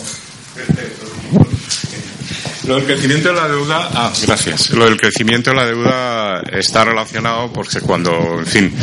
Lo 2.67 2.75
del 2.75 2.85
crecimiento 2.85 3.29
de 3.29 3.35
la 3.35 3.47
deuda, 3.47 3.89
ah, 3.93 4.13
gracias. 4.25 4.69
Lo 4.71 4.85
del 4.85 4.97
crecimiento 4.97 5.49
de 5.49 5.55
la 5.55 5.65
deuda 5.65 6.41
está 6.51 6.85
relacionado 6.85 7.51
porque 7.51 7.81
cuando, 7.81 8.39
en 8.39 8.45
fin, 8.45 8.73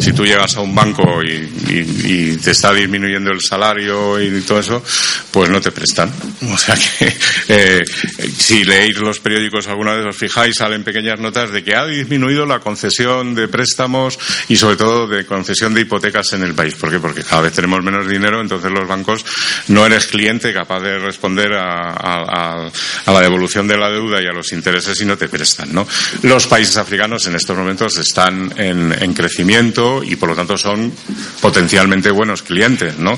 si 0.00 0.12
tú 0.12 0.24
llegas 0.24 0.56
a 0.56 0.60
un 0.60 0.74
banco 0.74 1.22
y, 1.22 2.36
te 2.42 2.52
está 2.52 2.72
disminuyendo 2.72 3.30
el 3.30 3.40
salario 3.40 4.20
y 4.20 4.40
todo 4.40 4.60
eso, 4.60 4.82
pues 5.30 5.50
no 5.50 5.60
te 5.60 5.70
prestan. 5.70 6.10
O 6.50 6.58
sea 6.58 6.74
que, 6.74 7.12
eh, 7.48 7.84
si 8.36 8.64
leéis 8.64 8.98
los 8.98 9.20
periódicos 9.20 9.68
alguna 9.68 9.94
vez 9.94 10.06
os 10.06 10.16
fijáis, 10.16 10.56
salen 10.56 10.84
pequeñas 10.84 11.20
notas 11.20 11.50
de 11.50 11.62
que 11.62 11.76
ha 11.76 11.86
disminuido 11.86 12.46
la 12.46 12.60
concesión 12.60 13.34
de 13.34 13.48
préstamos 13.48 14.18
y 14.48 14.56
sobre 14.56 14.76
todo 14.76 15.06
de 15.06 15.26
concesión 15.26 15.74
de 15.74 15.82
hipotecas 15.82 16.32
en 16.32 16.42
el 16.42 16.54
país. 16.54 16.74
¿Por 16.74 16.90
qué? 16.90 16.98
Porque 16.98 17.22
cada 17.22 17.42
vez 17.42 17.52
tenemos 17.52 17.82
menos 17.82 18.08
dinero, 18.08 18.40
entonces 18.40 18.70
los 18.70 18.88
bancos 18.88 19.24
no 19.68 19.86
eres 19.86 20.06
cliente 20.06 20.52
capaz 20.52 20.80
de 20.80 20.98
responder 20.98 21.54
a, 21.54 21.90
a, 21.90 23.12
la 23.12 23.20
devolución 23.30 23.66
de 23.68 23.78
la 23.78 23.90
deuda 23.90 24.20
y 24.20 24.26
a 24.26 24.32
los 24.32 24.52
intereses 24.52 25.00
y 25.00 25.04
no 25.04 25.16
te 25.16 25.28
prestan. 25.28 25.72
¿no? 25.72 25.86
Los 26.22 26.46
países 26.46 26.76
africanos 26.76 27.26
en 27.26 27.36
estos 27.36 27.56
momentos 27.56 27.96
están 27.96 28.52
en, 28.56 28.92
en 28.92 29.14
crecimiento 29.14 30.02
y 30.02 30.16
por 30.16 30.30
lo 30.30 30.34
tanto 30.34 30.58
son 30.58 30.92
potencialmente 31.40 32.10
buenos 32.10 32.42
clientes. 32.42 32.98
¿no? 32.98 33.12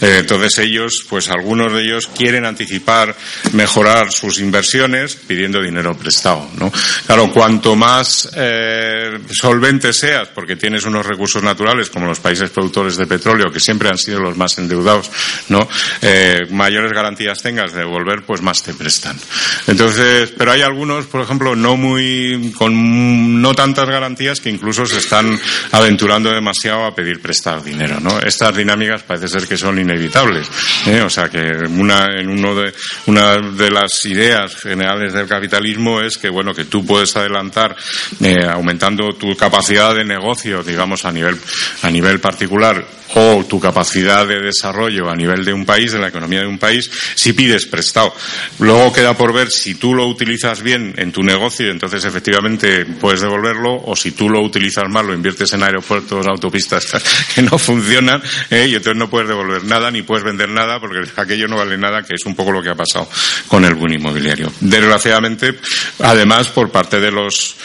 Eh, 0.00 0.18
entonces 0.20 0.58
ellos, 0.58 1.04
pues 1.08 1.28
algunos 1.28 1.72
de 1.72 1.82
ellos 1.82 2.06
quieren 2.06 2.44
anticipar, 2.44 3.14
mejorar 3.52 4.12
sus 4.12 4.38
inversiones 4.38 5.16
pidiendo 5.16 5.60
dinero 5.60 5.96
prestado. 5.96 6.48
¿no? 6.54 6.72
Claro, 7.06 7.30
cuanto 7.32 7.74
más 7.74 8.30
eh, 8.34 9.18
solvente 9.30 9.92
seas, 9.92 10.28
porque 10.28 10.56
tienes 10.56 10.84
unos 10.84 11.04
recursos 11.04 11.42
naturales 11.42 11.90
como 11.90 12.06
los 12.06 12.20
países 12.20 12.50
productores 12.50 12.96
de 12.96 13.06
petróleo, 13.06 13.50
que 13.52 13.60
siempre 13.60 13.88
han 13.88 13.98
sido 13.98 14.20
los 14.20 14.36
más 14.36 14.58
endeudados, 14.58 15.10
¿no? 15.48 15.68
Eh, 16.02 16.46
mayores 16.50 16.92
garantías 16.92 17.42
tengas 17.42 17.72
de 17.72 17.80
devolver, 17.80 18.22
pues 18.22 18.42
más 18.42 18.62
te 18.62 18.74
prestan. 18.74 19.16
Entonces, 19.66 20.32
pero 20.36 20.52
hay 20.52 20.62
algunos, 20.62 21.06
por 21.06 21.22
ejemplo, 21.22 21.56
no 21.56 21.76
muy, 21.76 22.52
con 22.56 23.40
no 23.40 23.54
tantas 23.54 23.88
garantías 23.88 24.40
que 24.40 24.50
incluso 24.50 24.86
se 24.86 24.98
están 24.98 25.38
aventurando 25.72 26.30
demasiado 26.30 26.84
a 26.84 26.94
pedir 26.94 27.20
prestar 27.20 27.62
dinero, 27.62 28.00
¿no? 28.00 28.18
Estas 28.20 28.56
dinámicas 28.56 29.02
parece 29.02 29.28
ser 29.28 29.46
que 29.46 29.56
son 29.56 29.78
inevitables, 29.78 30.48
¿eh? 30.86 31.00
o 31.00 31.10
sea 31.10 31.28
que 31.28 31.38
una, 31.68 32.06
en 32.18 32.28
uno 32.28 32.54
de, 32.54 32.72
una 33.06 33.36
de 33.38 33.70
las 33.70 34.04
ideas 34.04 34.56
generales 34.56 35.12
del 35.12 35.26
capitalismo 35.26 36.00
es 36.00 36.18
que, 36.18 36.28
bueno, 36.28 36.54
que 36.54 36.64
tú 36.64 36.84
puedes 36.84 37.16
adelantar, 37.16 37.76
eh, 38.20 38.46
aumentando 38.46 39.14
tu 39.14 39.36
capacidad 39.36 39.94
de 39.94 40.04
negocio, 40.04 40.62
digamos, 40.62 41.04
a 41.04 41.12
nivel, 41.12 41.38
a 41.82 41.90
nivel 41.90 42.20
particular, 42.20 42.86
o 43.14 43.44
tu 43.48 43.60
capacidad 43.60 44.26
de 44.26 44.40
desarrollo 44.40 45.08
a 45.08 45.14
nivel 45.14 45.44
de 45.44 45.52
un 45.52 45.64
país, 45.64 45.92
de 45.92 45.98
la 45.98 46.08
economía 46.08 46.40
de 46.40 46.46
un 46.46 46.58
país, 46.58 46.90
si 47.14 47.32
pides 47.32 47.66
prestado. 47.66 48.14
Luego 48.58 48.92
queda 48.92 49.16
por 49.16 49.32
ver 49.32 49.45
si 49.50 49.74
tú 49.74 49.94
lo 49.94 50.06
utilizas 50.06 50.62
bien 50.62 50.94
en 50.96 51.12
tu 51.12 51.22
negocio 51.22 51.70
entonces 51.70 52.04
efectivamente 52.04 52.84
puedes 52.84 53.20
devolverlo, 53.20 53.80
o 53.84 53.96
si 53.96 54.12
tú 54.12 54.28
lo 54.28 54.42
utilizas 54.42 54.88
mal, 54.88 55.06
lo 55.06 55.14
inviertes 55.14 55.52
en 55.52 55.62
aeropuertos, 55.62 56.26
autopistas 56.26 56.86
que 57.34 57.42
no 57.42 57.58
funcionan, 57.58 58.22
¿eh? 58.50 58.66
y 58.68 58.74
entonces 58.74 58.98
no 58.98 59.08
puedes 59.08 59.28
devolver 59.28 59.64
nada 59.64 59.90
ni 59.90 60.02
puedes 60.02 60.24
vender 60.24 60.48
nada 60.48 60.80
porque 60.80 61.08
aquello 61.16 61.48
no 61.48 61.56
vale 61.56 61.78
nada, 61.78 62.02
que 62.02 62.14
es 62.14 62.24
un 62.26 62.34
poco 62.34 62.52
lo 62.52 62.62
que 62.62 62.70
ha 62.70 62.74
pasado 62.74 63.08
con 63.48 63.64
el 63.64 63.74
boom 63.74 63.92
inmobiliario. 63.92 64.52
Desgraciadamente, 64.60 65.58
además, 66.00 66.48
por 66.48 66.70
parte 66.70 67.00
de 67.00 67.10
los 67.10 67.56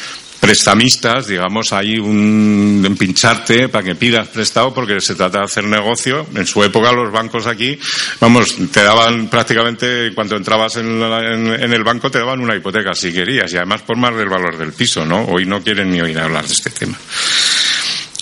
prestamistas, 0.41 1.27
digamos, 1.27 1.71
hay 1.71 1.99
un 1.99 2.83
empincharte 2.83 3.69
para 3.69 3.85
que 3.85 3.95
pidas 3.95 4.27
prestado 4.27 4.73
porque 4.73 4.99
se 4.99 5.13
trata 5.13 5.37
de 5.37 5.45
hacer 5.45 5.63
negocio. 5.63 6.25
En 6.35 6.47
su 6.47 6.63
época 6.63 6.91
los 6.91 7.11
bancos 7.11 7.45
aquí, 7.45 7.79
vamos, 8.19 8.55
te 8.71 8.83
daban 8.83 9.27
prácticamente, 9.27 10.11
cuando 10.15 10.35
entrabas 10.35 10.77
en, 10.77 10.99
la, 10.99 11.33
en, 11.33 11.71
el 11.71 11.83
banco 11.83 12.09
te 12.09 12.17
daban 12.17 12.41
una 12.41 12.55
hipoteca 12.55 12.95
si 12.95 13.13
querías 13.13 13.53
y 13.53 13.57
además 13.57 13.83
por 13.83 13.97
más 13.97 14.15
del 14.15 14.29
valor 14.29 14.57
del 14.57 14.73
piso, 14.73 15.05
¿no? 15.05 15.25
Hoy 15.25 15.45
no 15.45 15.61
quieren 15.61 15.91
ni 15.91 16.01
oír 16.01 16.17
hablar 16.17 16.47
de 16.47 16.53
este 16.53 16.71
tema. 16.71 16.97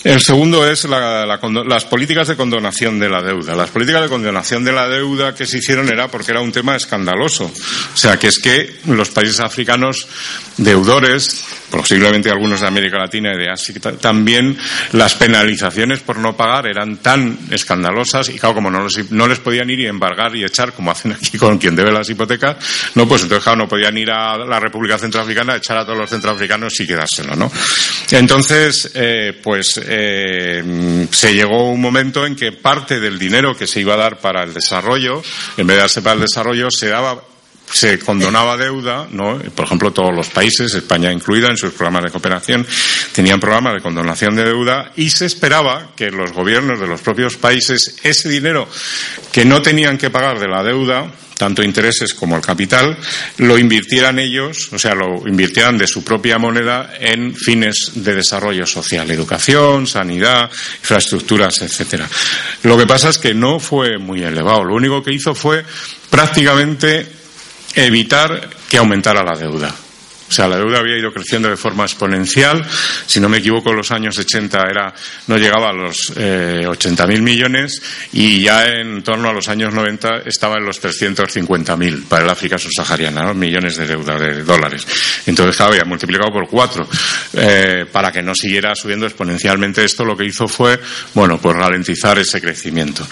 El 0.04 0.20
segundo 0.22 0.66
es 0.66 0.84
las 0.84 1.84
políticas 1.84 2.28
de 2.28 2.36
condonación 2.36 2.98
de 2.98 3.10
la 3.10 3.22
deuda. 3.22 3.54
Las 3.54 3.68
políticas 3.68 4.02
de 4.02 4.08
condonación 4.08 4.64
de 4.64 4.72
la 4.72 4.88
deuda 4.88 5.34
que 5.34 5.46
se 5.46 5.58
hicieron 5.58 5.90
era 5.90 6.08
porque 6.08 6.32
era 6.32 6.40
un 6.40 6.52
tema 6.52 6.74
escandaloso. 6.74 7.44
O 7.44 7.96
sea, 7.96 8.18
que 8.18 8.28
es 8.28 8.38
que 8.38 8.78
los 8.86 9.10
países 9.10 9.40
africanos 9.40 10.06
deudores, 10.56 11.44
posiblemente 11.70 12.30
algunos 12.30 12.60
de 12.60 12.66
América 12.66 12.98
Latina 12.98 13.32
y 13.34 13.38
de 13.38 13.50
Asia, 13.50 13.74
también 14.00 14.56
las 14.92 15.14
penalizaciones 15.14 16.00
por 16.00 16.18
no 16.18 16.36
pagar 16.36 16.66
eran 16.66 16.98
tan 16.98 17.38
escandalosas 17.50 18.28
y 18.28 18.38
claro, 18.38 18.56
como 18.56 18.70
no, 18.70 18.86
no 19.10 19.28
les 19.28 19.38
podían 19.38 19.70
ir 19.70 19.80
y 19.80 19.86
embargar 19.86 20.34
y 20.34 20.44
echar, 20.44 20.72
como 20.72 20.90
hacen 20.90 21.12
aquí 21.12 21.38
con 21.38 21.58
quien 21.58 21.76
debe 21.76 21.92
las 21.92 22.08
hipotecas, 22.10 22.56
no, 22.94 23.06
pues 23.06 23.22
entonces 23.22 23.44
claro, 23.44 23.58
no 23.58 23.68
podían 23.68 23.96
ir 23.96 24.10
a 24.10 24.36
la 24.36 24.60
República 24.60 24.98
Centroafricana, 24.98 25.56
echar 25.56 25.78
a 25.78 25.84
todos 25.84 25.98
los 25.98 26.10
centroafricanos 26.10 26.78
y 26.80 26.86
quedárselo, 26.86 27.36
¿no? 27.36 27.50
Entonces, 28.10 28.90
eh, 28.94 29.38
pues 29.42 29.80
eh, 29.84 31.06
se 31.10 31.34
llegó 31.34 31.70
un 31.70 31.80
momento 31.80 32.26
en 32.26 32.34
que 32.34 32.52
parte 32.52 33.00
del 33.00 33.18
dinero 33.18 33.56
que 33.56 33.66
se 33.66 33.80
iba 33.80 33.94
a 33.94 33.98
dar 33.98 34.18
para 34.18 34.42
el 34.42 34.52
desarrollo, 34.52 35.22
en 35.56 35.66
vez 35.66 35.76
de 35.76 35.80
darse 35.80 36.02
para 36.02 36.14
el 36.14 36.20
desarrollo, 36.20 36.70
se 36.70 36.88
daba 36.88 37.20
se 37.72 37.98
condonaba 37.98 38.56
deuda, 38.56 39.06
¿no? 39.10 39.38
Por 39.38 39.64
ejemplo, 39.64 39.92
todos 39.92 40.14
los 40.14 40.28
países, 40.28 40.74
España 40.74 41.12
incluida, 41.12 41.48
en 41.48 41.56
sus 41.56 41.72
programas 41.72 42.04
de 42.04 42.10
cooperación, 42.10 42.66
tenían 43.12 43.40
programas 43.40 43.74
de 43.74 43.80
condonación 43.80 44.34
de 44.34 44.44
deuda 44.44 44.92
y 44.96 45.10
se 45.10 45.26
esperaba 45.26 45.90
que 45.96 46.10
los 46.10 46.32
gobiernos 46.32 46.80
de 46.80 46.86
los 46.86 47.00
propios 47.00 47.36
países 47.36 47.96
ese 48.02 48.28
dinero 48.28 48.68
que 49.32 49.44
no 49.44 49.62
tenían 49.62 49.98
que 49.98 50.10
pagar 50.10 50.38
de 50.38 50.48
la 50.48 50.62
deuda 50.62 51.10
tanto 51.40 51.62
intereses 51.62 52.12
como 52.12 52.36
el 52.36 52.42
capital, 52.42 52.98
lo 53.38 53.56
invirtieran 53.56 54.18
ellos, 54.18 54.68
o 54.72 54.78
sea, 54.78 54.94
lo 54.94 55.26
invirtieran 55.26 55.78
de 55.78 55.86
su 55.86 56.04
propia 56.04 56.36
moneda 56.36 56.92
en 57.00 57.34
fines 57.34 57.92
de 57.94 58.14
desarrollo 58.14 58.66
social, 58.66 59.10
educación, 59.10 59.86
sanidad, 59.86 60.50
infraestructuras, 60.82 61.62
etcétera. 61.62 62.06
Lo 62.64 62.76
que 62.76 62.86
pasa 62.86 63.08
es 63.08 63.16
que 63.16 63.32
no 63.32 63.58
fue 63.58 63.96
muy 63.96 64.22
elevado. 64.22 64.64
Lo 64.64 64.74
único 64.74 65.02
que 65.02 65.14
hizo 65.14 65.34
fue 65.34 65.64
prácticamente 66.10 67.19
evitar 67.74 68.50
que 68.68 68.78
aumentara 68.78 69.22
la 69.22 69.36
deuda. 69.36 69.74
O 70.30 70.32
sea, 70.32 70.46
la 70.46 70.58
deuda 70.58 70.78
había 70.78 70.96
ido 70.96 71.12
creciendo 71.12 71.48
de 71.48 71.56
forma 71.56 71.82
exponencial. 71.82 72.64
Si 73.04 73.18
no 73.18 73.28
me 73.28 73.38
equivoco, 73.38 73.70
en 73.70 73.78
los 73.78 73.90
años 73.90 74.16
80 74.16 74.60
era, 74.70 74.94
no 75.26 75.36
llegaba 75.36 75.70
a 75.70 75.72
los 75.72 76.12
eh, 76.16 76.62
80.000 76.66 77.20
millones 77.20 77.82
y 78.12 78.40
ya 78.42 78.68
en 78.68 79.02
torno 79.02 79.28
a 79.28 79.32
los 79.32 79.48
años 79.48 79.74
90 79.74 80.22
estaba 80.26 80.58
en 80.58 80.66
los 80.66 80.80
350.000 80.80 82.04
para 82.06 82.22
el 82.22 82.30
África 82.30 82.58
subsahariana, 82.58 83.24
¿no? 83.24 83.34
millones 83.34 83.76
de 83.76 83.88
deuda 83.88 84.16
de 84.16 84.44
dólares. 84.44 84.86
Entonces, 85.26 85.56
claro, 85.56 85.72
había 85.72 85.84
multiplicado 85.84 86.32
por 86.32 86.48
cuatro. 86.48 86.88
Eh, 87.32 87.86
para 87.90 88.12
que 88.12 88.22
no 88.22 88.34
siguiera 88.34 88.76
subiendo 88.76 89.06
exponencialmente 89.06 89.84
esto, 89.84 90.04
lo 90.04 90.16
que 90.16 90.26
hizo 90.26 90.46
fue, 90.46 90.78
bueno, 91.14 91.40
pues 91.40 91.56
ralentizar 91.56 92.18
ese 92.20 92.40
crecimiento. 92.40 93.04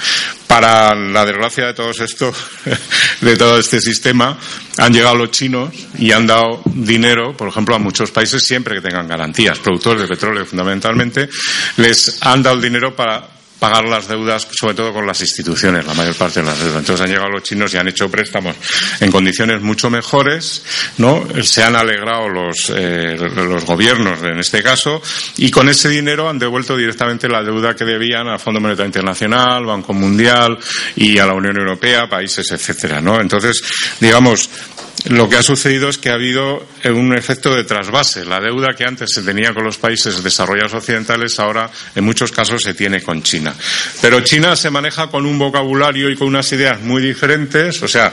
Para 0.47 0.95
la 0.95 1.27
desgracia 1.27 1.67
de 1.67 1.75
todo 1.75 1.91
esto, 1.91 2.33
de 3.21 3.37
todo 3.37 3.59
este 3.59 3.81
sistema, 3.81 4.39
han 4.79 4.93
llegado 4.93 5.17
los 5.17 5.31
chinos 5.31 5.75
y 5.99 6.13
han 6.13 6.27
dado 6.27 6.63
dinero, 6.67 7.08
por 7.37 7.49
ejemplo, 7.49 7.75
a 7.75 7.79
muchos 7.79 8.11
países 8.11 8.43
siempre 8.43 8.75
que 8.75 8.81
tengan 8.81 9.09
garantías, 9.09 9.59
productores 9.59 10.03
de 10.03 10.09
petróleo 10.09 10.45
fundamentalmente, 10.45 11.29
les 11.77 12.19
han 12.23 12.43
dado 12.43 12.57
el 12.57 12.63
dinero 12.63 12.95
para 12.95 13.38
pagar 13.59 13.85
las 13.85 14.09
deudas, 14.09 14.47
sobre 14.51 14.75
todo 14.75 14.93
con 14.93 15.07
las 15.07 15.21
instituciones, 15.21 15.85
la 15.87 15.95
mayor 15.95 16.15
parte 16.15 16.41
de 16.41 16.47
las 16.47 16.59
deudas. 16.59 16.79
Entonces 16.79 17.05
han 17.05 17.11
llegado 17.11 17.31
los 17.31 17.43
chinos 17.43 17.73
y 17.75 17.77
han 17.77 17.89
hecho 17.89 18.09
préstamos 18.11 18.57
en 19.01 19.11
condiciones 19.11 19.61
mucho 19.63 19.91
mejores, 19.91 20.63
¿no? 20.99 21.27
Se 21.43 21.63
han 21.63 21.77
alegrado 21.77 22.29
los, 22.29 22.71
eh, 22.75 23.17
los 23.17 23.65
gobiernos 23.65 24.23
en 24.23 24.39
este 24.39 24.63
caso 24.63 25.03
y 25.37 25.51
con 25.51 25.69
ese 25.69 25.89
dinero 25.89 26.29
han 26.29 26.39
devuelto 26.39 26.77
directamente 26.77 27.29
la 27.29 27.43
deuda 27.43 27.75
que 27.75 27.85
debían 27.85 28.29
al 28.29 28.41
Fondo 28.41 28.61
Monetario 28.61 28.87
Internacional, 28.87 29.65
Banco 29.65 29.93
Mundial 29.93 30.59
y 30.97 31.19
a 31.19 31.27
la 31.27 31.35
Unión 31.35 31.57
Europea, 31.57 32.09
países, 32.09 32.51
etcétera, 32.51 33.01
¿no? 33.01 33.21
Entonces, 33.21 33.63
digamos, 34.01 34.49
lo 35.07 35.29
que 35.29 35.37
ha 35.37 35.43
sucedido 35.43 35.89
es 35.89 35.99
que 35.99 36.11
ha 36.11 36.15
habido 36.15 36.67
un 36.85 37.17
efecto 37.17 37.55
de 37.55 37.65
trasvase. 37.65 38.25
La 38.25 38.41
deuda 38.41 38.75
que 38.77 38.85
antes 38.85 39.11
se 39.13 39.23
tenía 39.23 39.55
con 39.55 39.65
los 39.65 39.79
países 39.79 40.23
desarrollados 40.23 40.75
occidentales 40.75 41.39
ahora 41.39 41.71
en 41.95 42.05
muchos 42.05 42.33
casos 42.33 42.63
se 42.63 42.75
tiene 42.75 43.03
con 43.03 43.23
China. 43.23 43.48
Pero 44.01 44.21
China 44.21 44.57
se 44.57 44.71
maneja 44.71 45.09
con 45.09 45.27
un 45.27 45.39
vocabulario 45.39 46.11
y 46.11 46.17
con 46.17 46.29
unas 46.29 46.51
ideas 46.53 46.81
muy 46.81 47.03
diferentes. 47.03 47.83
O 47.83 47.89
sea, 47.89 48.13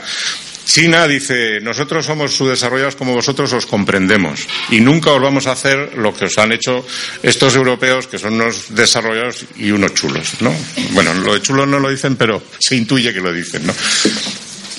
China 0.66 1.06
dice, 1.06 1.60
nosotros 1.60 2.04
somos 2.04 2.34
subdesarrollados 2.34 2.96
como 2.96 3.14
vosotros, 3.14 3.52
os 3.52 3.66
comprendemos 3.66 4.46
y 4.70 4.80
nunca 4.80 5.12
os 5.12 5.22
vamos 5.22 5.46
a 5.46 5.52
hacer 5.52 5.96
lo 5.96 6.12
que 6.12 6.24
os 6.24 6.36
han 6.38 6.52
hecho 6.52 6.84
estos 7.22 7.54
europeos, 7.54 8.08
que 8.08 8.18
son 8.18 8.34
unos 8.34 8.74
desarrollados 8.74 9.46
y 9.56 9.70
unos 9.70 9.94
chulos, 9.94 10.40
¿no? 10.40 10.52
Bueno, 10.90 11.14
lo 11.14 11.34
de 11.34 11.40
chulos 11.40 11.68
no 11.68 11.78
lo 11.78 11.88
dicen, 11.88 12.16
pero 12.16 12.42
se 12.58 12.74
intuye 12.74 13.14
que 13.14 13.20
lo 13.20 13.32
dicen, 13.32 13.64
¿no? 13.64 13.74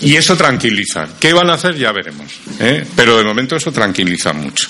Y 0.02 0.16
eso 0.16 0.36
tranquiliza. 0.36 1.08
¿Qué 1.20 1.34
van 1.34 1.50
a 1.50 1.54
hacer? 1.54 1.76
Ya 1.76 1.92
veremos. 1.92 2.32
¿eh? 2.60 2.86
Pero 2.96 3.18
de 3.18 3.24
momento 3.24 3.56
eso 3.56 3.72
tranquiliza 3.72 4.32
mucho. 4.34 4.70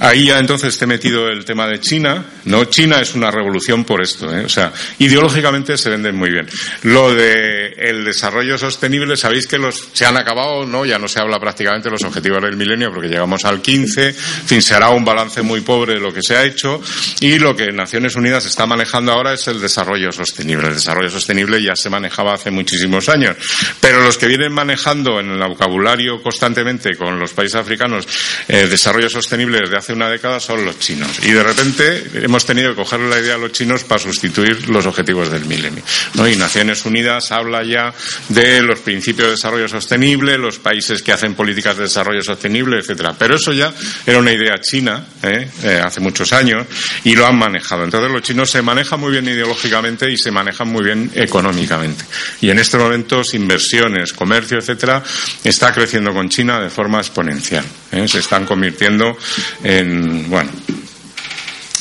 Ahí 0.00 0.26
ya 0.26 0.38
entonces 0.38 0.78
te 0.78 0.84
he 0.84 0.88
metido 0.88 1.28
el 1.28 1.44
tema 1.44 1.66
de 1.66 1.78
China. 1.80 2.24
No, 2.44 2.64
China 2.64 3.00
es 3.00 3.14
una 3.14 3.30
revolución 3.30 3.84
por 3.84 4.02
esto. 4.02 4.34
¿eh? 4.34 4.44
O 4.44 4.48
sea, 4.48 4.72
ideológicamente 4.98 5.76
se 5.76 5.90
venden 5.90 6.16
muy 6.16 6.30
bien. 6.30 6.48
Lo 6.82 7.14
de 7.14 7.74
el 7.76 8.04
desarrollo 8.04 8.56
sostenible, 8.56 9.16
sabéis 9.16 9.46
que 9.46 9.58
los 9.58 9.88
se 9.92 10.06
han 10.06 10.16
acabado, 10.16 10.64
no, 10.64 10.84
ya 10.86 10.98
no 10.98 11.08
se 11.08 11.20
habla 11.20 11.38
prácticamente 11.38 11.88
de 11.88 11.92
los 11.92 12.04
objetivos 12.04 12.42
del 12.42 12.56
milenio 12.56 12.92
porque 12.92 13.08
llegamos 13.08 13.44
al 13.44 13.60
15. 13.60 14.08
En 14.08 14.14
fin, 14.14 14.62
se 14.62 14.74
hará 14.74 14.90
un 14.90 15.04
balance 15.04 15.42
muy 15.42 15.60
pobre 15.60 15.94
de 15.94 16.00
lo 16.00 16.12
que 16.12 16.22
se 16.22 16.36
ha 16.36 16.44
hecho 16.44 16.80
y 17.20 17.38
lo 17.38 17.54
que 17.54 17.70
Naciones 17.72 18.16
Unidas 18.16 18.46
está 18.46 18.66
manejando 18.66 19.12
ahora 19.12 19.34
es 19.34 19.46
el 19.48 19.60
desarrollo 19.60 20.10
sostenible. 20.10 20.68
El 20.68 20.74
desarrollo 20.74 21.10
sostenible 21.10 21.62
ya 21.62 21.76
se 21.76 21.90
manejaba 21.90 22.34
hace 22.34 22.50
muchísimos 22.50 23.08
años, 23.08 23.36
pero 23.80 24.02
los 24.02 24.16
que 24.16 24.26
vienen 24.26 24.52
manejando 24.52 25.20
en 25.20 25.30
el 25.30 25.48
vocabulario 25.48 26.22
constantemente 26.22 26.96
con 26.96 27.18
los 27.18 27.32
países 27.32 27.56
africanos 27.56 28.06
el 28.48 28.70
desarrollo 28.70 29.08
sostenible 29.08 29.58
desde 29.60 29.81
una 29.90 30.08
década 30.08 30.40
son 30.40 30.64
los 30.64 30.78
chinos. 30.78 31.10
Y 31.22 31.32
de 31.32 31.42
repente 31.42 32.04
hemos 32.14 32.44
tenido 32.44 32.70
que 32.70 32.76
coger 32.76 33.00
la 33.00 33.18
idea 33.18 33.34
a 33.34 33.38
los 33.38 33.52
chinos 33.52 33.84
para 33.84 34.00
sustituir 34.00 34.68
los 34.68 34.86
objetivos 34.86 35.30
del 35.30 35.44
milenio. 35.46 35.82
¿no? 36.14 36.28
Y 36.28 36.36
Naciones 36.36 36.84
Unidas 36.84 37.32
habla 37.32 37.62
ya 37.64 37.92
de 38.28 38.62
los 38.62 38.80
principios 38.80 39.28
de 39.28 39.32
desarrollo 39.32 39.68
sostenible, 39.68 40.38
los 40.38 40.58
países 40.58 41.02
que 41.02 41.12
hacen 41.12 41.34
políticas 41.34 41.76
de 41.76 41.84
desarrollo 41.84 42.22
sostenible, 42.22 42.78
etcétera. 42.78 43.14
Pero 43.18 43.36
eso 43.36 43.52
ya 43.52 43.72
era 44.06 44.18
una 44.18 44.32
idea 44.32 44.60
china 44.60 45.04
¿eh? 45.22 45.48
Eh, 45.62 45.80
hace 45.82 46.00
muchos 46.00 46.32
años 46.32 46.66
y 47.04 47.14
lo 47.14 47.26
han 47.26 47.36
manejado. 47.36 47.84
Entonces 47.84 48.10
los 48.10 48.22
chinos 48.22 48.50
se 48.50 48.62
manejan 48.62 49.00
muy 49.00 49.12
bien 49.12 49.26
ideológicamente 49.26 50.10
y 50.10 50.16
se 50.16 50.30
manejan 50.30 50.68
muy 50.68 50.84
bien 50.84 51.10
económicamente. 51.14 52.04
Y 52.40 52.50
en 52.50 52.58
estos 52.58 52.80
momentos 52.80 53.34
inversiones, 53.34 54.12
comercio, 54.12 54.58
etcétera, 54.58 55.02
está 55.44 55.72
creciendo 55.72 56.12
con 56.12 56.28
China 56.28 56.60
de 56.60 56.70
forma 56.70 56.98
exponencial. 56.98 57.64
¿Eh? 57.92 58.08
Se 58.08 58.18
están 58.18 58.44
convirtiendo 58.44 59.16
en, 59.62 60.28
bueno, 60.28 60.50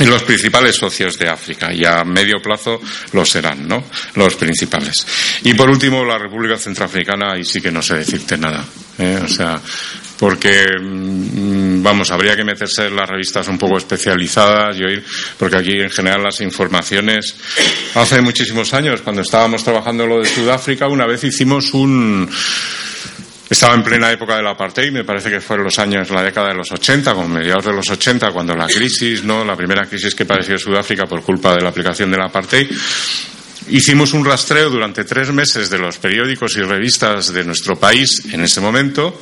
en 0.01 0.09
los 0.09 0.23
principales 0.23 0.75
socios 0.75 1.17
de 1.17 1.29
África 1.29 1.71
y 1.71 1.85
a 1.85 2.03
medio 2.03 2.41
plazo 2.41 2.81
lo 3.13 3.23
serán, 3.23 3.67
¿no? 3.67 3.83
Los 4.15 4.35
principales. 4.35 5.05
Y 5.43 5.53
por 5.53 5.69
último, 5.69 6.03
la 6.03 6.17
República 6.17 6.57
Centroafricana, 6.57 7.37
y 7.37 7.45
sí 7.45 7.61
que 7.61 7.71
no 7.71 7.81
sé 7.81 7.95
decirte 7.95 8.37
nada. 8.37 8.65
¿eh? 8.97 9.19
O 9.23 9.27
sea, 9.27 9.61
porque, 10.17 10.65
mm, 10.79 11.83
vamos, 11.83 12.09
habría 12.11 12.35
que 12.35 12.43
meterse 12.43 12.87
en 12.87 12.95
las 12.95 13.09
revistas 13.09 13.47
un 13.47 13.57
poco 13.57 13.77
especializadas 13.77 14.75
y 14.79 14.83
oír, 14.83 15.03
porque 15.37 15.57
aquí 15.57 15.79
en 15.79 15.89
general 15.91 16.23
las 16.23 16.41
informaciones, 16.41 17.35
hace 17.93 18.21
muchísimos 18.21 18.73
años, 18.73 19.01
cuando 19.01 19.21
estábamos 19.21 19.63
trabajando 19.63 20.07
lo 20.07 20.19
de 20.19 20.25
Sudáfrica, 20.25 20.87
una 20.87 21.05
vez 21.05 21.23
hicimos 21.23 21.73
un, 21.73 22.29
estaba 23.53 23.73
en 23.75 23.83
plena 23.83 24.09
época 24.11 24.37
del 24.37 24.47
apartheid, 24.47 24.93
me 24.93 25.03
parece 25.03 25.29
que 25.29 25.41
fueron 25.41 25.65
los 25.65 25.77
años, 25.77 26.09
la 26.09 26.23
década 26.23 26.49
de 26.49 26.55
los 26.55 26.71
80, 26.71 27.13
como 27.13 27.27
mediados 27.27 27.65
de 27.65 27.73
los 27.73 27.89
80, 27.89 28.31
cuando 28.31 28.55
la 28.55 28.65
crisis, 28.65 29.25
¿no? 29.25 29.43
La 29.43 29.57
primera 29.57 29.85
crisis 29.85 30.15
que 30.15 30.25
padeció 30.25 30.57
Sudáfrica 30.57 31.05
por 31.05 31.21
culpa 31.21 31.53
de 31.53 31.61
la 31.61 31.69
aplicación 31.69 32.09
del 32.09 32.21
apartheid. 32.21 32.71
Hicimos 33.69 34.13
un 34.13 34.23
rastreo 34.23 34.69
durante 34.69 35.03
tres 35.03 35.31
meses 35.31 35.69
de 35.69 35.77
los 35.77 35.97
periódicos 35.97 36.55
y 36.55 36.61
revistas 36.61 37.33
de 37.33 37.43
nuestro 37.43 37.77
país 37.77 38.23
en 38.31 38.41
ese 38.41 38.61
momento 38.61 39.19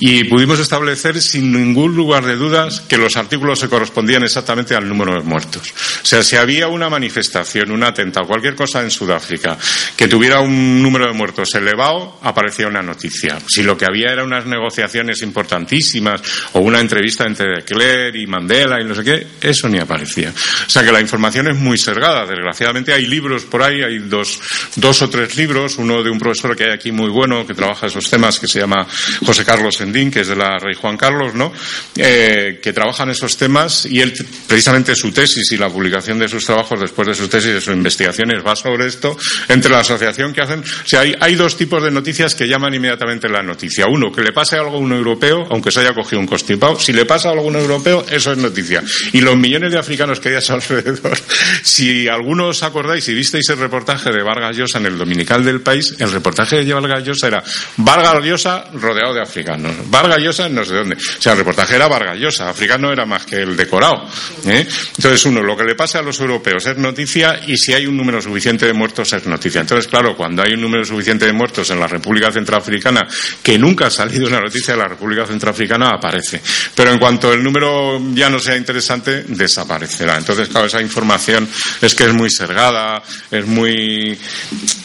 y 0.00 0.24
pudimos 0.24 0.58
establecer 0.58 1.20
sin 1.20 1.52
ningún 1.52 1.94
lugar 1.94 2.24
de 2.24 2.36
dudas 2.36 2.80
que 2.80 2.98
los 2.98 3.16
artículos 3.16 3.60
se 3.60 3.68
correspondían 3.68 4.22
exactamente 4.22 4.74
al 4.74 4.88
número 4.88 5.14
de 5.14 5.22
muertos. 5.22 5.72
O 6.02 6.06
sea, 6.06 6.22
si 6.22 6.36
había 6.36 6.68
una 6.68 6.88
manifestación, 6.88 7.70
un 7.70 7.82
atentado, 7.82 8.26
cualquier 8.26 8.54
cosa 8.54 8.82
en 8.82 8.90
Sudáfrica 8.90 9.56
que 9.96 10.08
tuviera 10.08 10.40
un 10.40 10.82
número 10.82 11.06
de 11.06 11.12
muertos 11.12 11.54
elevado, 11.54 12.18
aparecía 12.22 12.68
una 12.68 12.82
noticia. 12.82 13.38
Si 13.46 13.62
lo 13.62 13.76
que 13.76 13.86
había 13.86 14.12
eran 14.12 14.26
unas 14.26 14.46
negociaciones 14.46 15.22
importantísimas 15.22 16.20
o 16.52 16.60
una 16.60 16.80
entrevista 16.80 17.24
entre 17.24 17.46
de 17.48 18.12
y 18.14 18.26
Mandela 18.26 18.80
y 18.80 18.84
no 18.84 18.94
sé 18.94 19.04
qué, 19.04 19.26
eso 19.40 19.68
ni 19.68 19.78
aparecía. 19.78 20.30
O 20.30 20.70
sea 20.70 20.84
que 20.84 20.92
la 20.92 21.00
información 21.00 21.48
es 21.48 21.56
muy 21.56 21.78
sergada. 21.78 22.26
Desgraciadamente 22.26 22.92
hay 22.92 23.06
libros 23.06 23.44
por 23.44 23.62
ahí, 23.62 23.82
hay 23.82 23.98
dos, 23.98 24.40
dos 24.76 25.02
o 25.02 25.10
tres 25.10 25.36
libros, 25.36 25.78
uno 25.78 26.02
de 26.02 26.10
un 26.10 26.18
profesor 26.18 26.56
que 26.56 26.64
hay 26.64 26.72
aquí 26.72 26.92
muy 26.92 27.10
bueno 27.10 27.46
que 27.46 27.54
trabaja 27.54 27.86
esos 27.86 28.08
temas 28.08 28.38
que 28.38 28.48
se 28.48 28.60
llama 28.60 28.86
José 29.24 29.44
Carlos 29.44 29.80
Que 29.92 30.20
es 30.20 30.28
de 30.28 30.36
la 30.36 30.58
Rey 30.58 30.74
Juan 30.74 30.96
Carlos, 30.96 31.34
¿no? 31.34 31.52
Eh, 31.96 32.60
que 32.62 32.72
trabajan 32.72 33.10
esos 33.10 33.36
temas 33.36 33.86
y 33.86 34.00
él, 34.00 34.12
precisamente 34.46 34.94
su 34.94 35.10
tesis 35.12 35.50
y 35.52 35.56
la 35.56 35.68
publicación 35.68 36.18
de 36.18 36.28
sus 36.28 36.44
trabajos 36.44 36.80
después 36.80 37.08
de 37.08 37.14
su 37.14 37.28
tesis 37.28 37.50
y 37.50 37.54
de 37.54 37.60
sus 37.60 37.74
investigaciones 37.74 38.44
va 38.46 38.54
sobre 38.54 38.86
esto, 38.86 39.16
entre 39.48 39.70
la 39.70 39.80
asociación 39.80 40.32
que 40.32 40.42
hacen. 40.42 40.60
O 40.60 40.88
sea, 40.88 41.00
hay, 41.00 41.14
hay 41.20 41.34
dos 41.34 41.56
tipos 41.56 41.82
de 41.82 41.90
noticias 41.90 42.34
que 42.34 42.46
llaman 42.46 42.74
inmediatamente 42.74 43.28
la 43.28 43.42
noticia. 43.42 43.86
Uno, 43.86 44.12
que 44.12 44.22
le 44.22 44.32
pase 44.32 44.56
algo 44.56 44.76
a 44.76 44.78
un 44.78 44.92
europeo, 44.92 45.46
aunque 45.50 45.70
se 45.70 45.80
haya 45.80 45.94
cogido 45.94 46.20
un 46.20 46.26
constipado. 46.26 46.78
Si 46.78 46.92
le 46.92 47.06
pasa 47.06 47.30
algo 47.30 47.44
a 47.44 47.48
un 47.48 47.56
europeo, 47.56 48.04
eso 48.10 48.32
es 48.32 48.38
noticia. 48.38 48.82
Y 49.12 49.20
los 49.20 49.36
millones 49.36 49.72
de 49.72 49.78
africanos 49.78 50.20
que 50.20 50.30
hay 50.30 50.34
a 50.36 50.40
su 50.40 50.52
alrededor, 50.58 51.18
si 51.62 52.08
algunos 52.08 52.48
os 52.48 52.62
acordáis, 52.62 53.04
si 53.04 53.14
visteis 53.14 53.48
el 53.50 53.58
reportaje 53.58 54.10
de 54.10 54.22
Vargas 54.22 54.56
Llosa 54.56 54.78
en 54.78 54.86
el 54.86 54.98
Dominical 54.98 55.44
del 55.44 55.60
País, 55.60 55.94
el 55.98 56.10
reportaje 56.10 56.64
de 56.64 56.74
Vargas 56.74 57.04
Llosa 57.04 57.26
era 57.26 57.44
Vargas 57.76 58.24
Llosa 58.24 58.64
rodeado 58.72 59.14
de 59.14 59.22
africanos. 59.22 59.72
Vargas 59.86 60.18
Llosa 60.18 60.48
no 60.48 60.64
sé 60.64 60.74
dónde. 60.74 60.96
O 60.96 61.22
sea, 61.22 61.32
el 61.32 61.38
reportaje 61.38 61.76
era 61.76 61.88
Vargas 61.88 62.18
Llosa. 62.18 62.48
Africano 62.48 62.92
era 62.92 63.04
más 63.06 63.24
que 63.24 63.36
el 63.36 63.56
decorado. 63.56 64.06
¿eh? 64.46 64.66
Entonces, 64.96 65.24
uno, 65.26 65.42
lo 65.42 65.56
que 65.56 65.64
le 65.64 65.74
pase 65.74 65.98
a 65.98 66.02
los 66.02 66.18
europeos 66.20 66.66
es 66.66 66.76
noticia 66.76 67.40
y 67.46 67.56
si 67.56 67.72
hay 67.72 67.86
un 67.86 67.96
número 67.96 68.20
suficiente 68.20 68.66
de 68.66 68.72
muertos 68.72 69.12
es 69.12 69.26
noticia. 69.26 69.60
Entonces, 69.60 69.88
claro, 69.88 70.16
cuando 70.16 70.42
hay 70.42 70.52
un 70.52 70.60
número 70.60 70.84
suficiente 70.84 71.26
de 71.26 71.32
muertos 71.32 71.70
en 71.70 71.80
la 71.80 71.86
República 71.86 72.30
Centroafricana, 72.32 73.06
que 73.42 73.58
nunca 73.58 73.86
ha 73.86 73.90
salido 73.90 74.26
una 74.26 74.40
noticia 74.40 74.74
de 74.74 74.80
la 74.80 74.88
República 74.88 75.26
Centroafricana, 75.26 75.90
aparece. 75.90 76.40
Pero 76.74 76.92
en 76.92 76.98
cuanto 76.98 77.32
el 77.32 77.42
número 77.42 78.00
ya 78.14 78.30
no 78.30 78.38
sea 78.38 78.56
interesante, 78.56 79.24
desaparecerá. 79.28 80.18
Entonces, 80.18 80.48
claro, 80.48 80.66
esa 80.66 80.80
información 80.80 81.48
es 81.80 81.94
que 81.94 82.04
es 82.04 82.12
muy 82.12 82.30
sergada, 82.30 83.02
es 83.30 83.46
muy, 83.46 84.18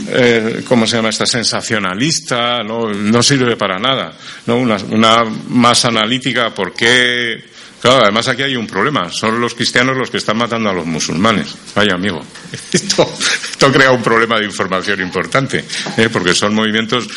eh, 0.07 0.64
¿cómo 0.68 0.88
se 0.88 0.98
llama 0.98 1.10
esta? 1.10 1.26
Sensacionalista, 1.26 2.64
no, 2.64 2.90
no 2.90 3.24
sirve 3.24 3.56
para 3.56 3.80
nada. 3.80 4.14
¿no? 4.45 4.57
Una 4.90 5.24
más 5.50 5.86
analítica, 5.86 6.54
¿por 6.54 6.74
qué? 6.74 7.44
Claro, 7.82 8.04
además 8.04 8.28
aquí 8.30 8.44
hay 8.44 8.56
un 8.56 8.66
problema. 8.66 9.12
Son 9.12 9.40
los 9.42 9.56
cristianos 9.56 9.98
los 9.98 10.10
que 10.10 10.18
están 10.18 10.38
matando 10.38 10.70
a 10.70 10.74
los 10.74 10.86
musulmanes. 10.86 11.54
Vaya 11.76 11.96
amigo. 11.96 12.22
Esto, 12.72 13.12
esto 13.52 13.72
crea 13.72 13.92
un 13.92 14.02
problema 14.02 14.40
de 14.40 14.46
información 14.46 15.02
importante, 15.02 15.66
¿eh? 15.98 16.10
porque 16.12 16.34
son 16.34 16.56
movimientos 16.56 17.08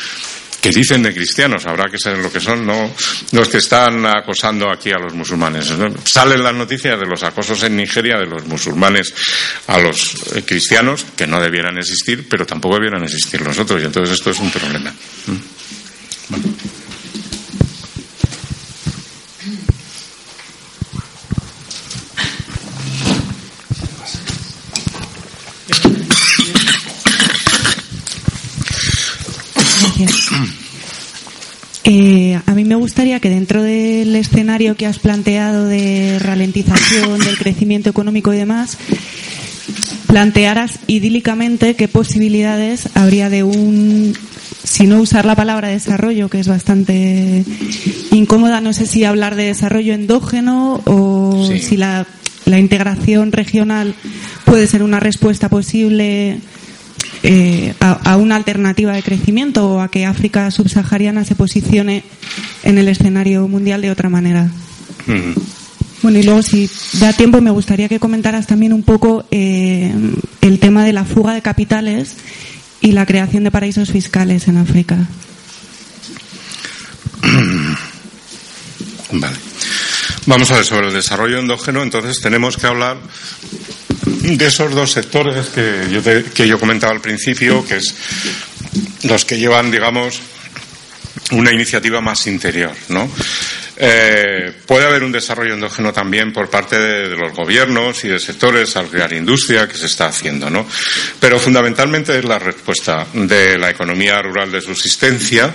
que 0.60 0.70
dicen 0.70 1.02
de 1.02 1.14
cristianos, 1.14 1.64
habrá 1.66 1.88
que 1.88 1.98
saber 1.98 2.18
lo 2.18 2.32
que 2.32 2.40
son, 2.40 2.66
no 2.66 2.90
los 3.30 3.48
que 3.48 3.58
están 3.58 4.04
acosando 4.04 4.68
aquí 4.68 4.90
a 4.90 4.98
los 4.98 5.14
musulmanes. 5.14 5.72
Salen 6.04 6.42
las 6.42 6.54
noticias 6.54 6.98
de 6.98 7.06
los 7.06 7.22
acosos 7.22 7.62
en 7.62 7.76
Nigeria 7.76 8.18
de 8.18 8.26
los 8.26 8.44
musulmanes 8.46 9.14
a 9.68 9.78
los 9.78 10.34
eh, 10.34 10.42
cristianos, 10.44 11.06
que 11.16 11.26
no 11.26 11.40
debieran 11.40 11.78
existir, 11.78 12.26
pero 12.28 12.44
tampoco 12.44 12.74
debieran 12.74 13.04
existir 13.04 13.40
los 13.42 13.56
otros, 13.58 13.80
y 13.80 13.84
entonces 13.84 14.14
esto 14.14 14.30
es 14.30 14.40
un 14.40 14.50
problema. 14.50 14.92
¿Mm? 15.26 16.75
Eh, 31.88 32.38
a 32.44 32.54
mí 32.54 32.64
me 32.64 32.74
gustaría 32.74 33.20
que 33.20 33.30
dentro 33.30 33.62
del 33.62 34.14
escenario 34.16 34.74
que 34.76 34.86
has 34.86 34.98
planteado 34.98 35.66
de 35.66 36.18
ralentización 36.18 37.20
del 37.20 37.38
crecimiento 37.38 37.88
económico 37.90 38.34
y 38.34 38.36
demás, 38.38 38.76
plantearas 40.08 40.80
idílicamente 40.88 41.74
qué 41.76 41.86
posibilidades 41.86 42.88
habría 42.94 43.30
de 43.30 43.44
un, 43.44 44.14
si 44.64 44.86
no 44.88 45.00
usar 45.00 45.26
la 45.26 45.36
palabra 45.36 45.68
desarrollo, 45.68 46.28
que 46.28 46.40
es 46.40 46.48
bastante 46.48 47.44
incómoda, 48.10 48.60
no 48.60 48.72
sé 48.72 48.86
si 48.86 49.04
hablar 49.04 49.36
de 49.36 49.44
desarrollo 49.44 49.94
endógeno 49.94 50.80
o 50.86 51.46
Sí. 51.52 51.60
si 51.60 51.76
la, 51.76 52.04
la 52.46 52.58
integración 52.58 53.30
regional 53.30 53.94
puede 54.44 54.66
ser 54.66 54.82
una 54.82 54.98
respuesta 54.98 55.48
posible 55.48 56.38
eh, 57.28 57.74
a, 57.80 58.12
a 58.12 58.16
una 58.16 58.36
alternativa 58.36 58.92
de 58.92 59.02
crecimiento 59.02 59.68
o 59.68 59.80
a 59.80 59.90
que 59.90 60.06
África 60.06 60.48
subsahariana 60.52 61.24
se 61.24 61.34
posicione 61.34 62.04
en 62.62 62.78
el 62.78 62.86
escenario 62.86 63.48
mundial 63.48 63.82
de 63.82 63.90
otra 63.90 64.08
manera. 64.08 64.48
Mm. 65.06 65.32
Bueno, 66.02 66.20
y 66.20 66.22
luego, 66.22 66.40
si 66.42 66.70
da 67.00 67.12
tiempo, 67.12 67.40
me 67.40 67.50
gustaría 67.50 67.88
que 67.88 67.98
comentaras 67.98 68.46
también 68.46 68.72
un 68.72 68.84
poco 68.84 69.24
eh, 69.32 69.92
el 70.40 70.60
tema 70.60 70.84
de 70.84 70.92
la 70.92 71.04
fuga 71.04 71.34
de 71.34 71.42
capitales 71.42 72.14
y 72.80 72.92
la 72.92 73.06
creación 73.06 73.42
de 73.42 73.50
paraísos 73.50 73.90
fiscales 73.90 74.46
en 74.46 74.58
África. 74.58 75.08
Vale. 79.10 79.36
Vamos 80.26 80.50
a 80.52 80.56
ver 80.56 80.64
sobre 80.64 80.86
el 80.86 80.94
desarrollo 80.94 81.40
endógeno. 81.40 81.82
Entonces 81.82 82.20
tenemos 82.20 82.56
que 82.56 82.68
hablar 82.68 82.98
de 84.06 84.46
esos 84.46 84.72
dos 84.74 84.92
sectores 84.92 85.46
que 85.48 85.88
yo, 85.90 86.00
te- 86.02 86.24
que 86.24 86.46
yo 86.46 86.58
comentaba 86.58 86.92
al 86.92 87.00
principio, 87.00 87.64
que 87.66 87.76
es 87.76 87.94
los 89.04 89.24
que 89.24 89.38
llevan, 89.38 89.70
digamos, 89.70 90.20
una 91.32 91.52
iniciativa 91.52 92.00
más 92.00 92.26
interior, 92.26 92.72
¿no? 92.88 93.10
Eh, 93.78 94.54
puede 94.64 94.86
haber 94.86 95.02
un 95.02 95.12
desarrollo 95.12 95.52
endógeno 95.52 95.92
también 95.92 96.32
por 96.32 96.48
parte 96.48 96.78
de, 96.78 97.08
de 97.10 97.16
los 97.16 97.34
gobiernos 97.34 98.02
y 98.04 98.08
de 98.08 98.18
sectores 98.18 98.74
al 98.76 98.88
crear 98.88 99.12
industria 99.12 99.68
que 99.68 99.76
se 99.76 99.84
está 99.86 100.06
haciendo, 100.06 100.48
¿no? 100.48 100.66
Pero 101.20 101.38
fundamentalmente 101.38 102.18
es 102.18 102.24
la 102.24 102.38
respuesta 102.38 103.06
de 103.12 103.58
la 103.58 103.68
economía 103.70 104.22
rural 104.22 104.50
de 104.50 104.62
subsistencia, 104.62 105.52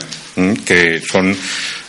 que 0.65 1.01
son, 1.01 1.35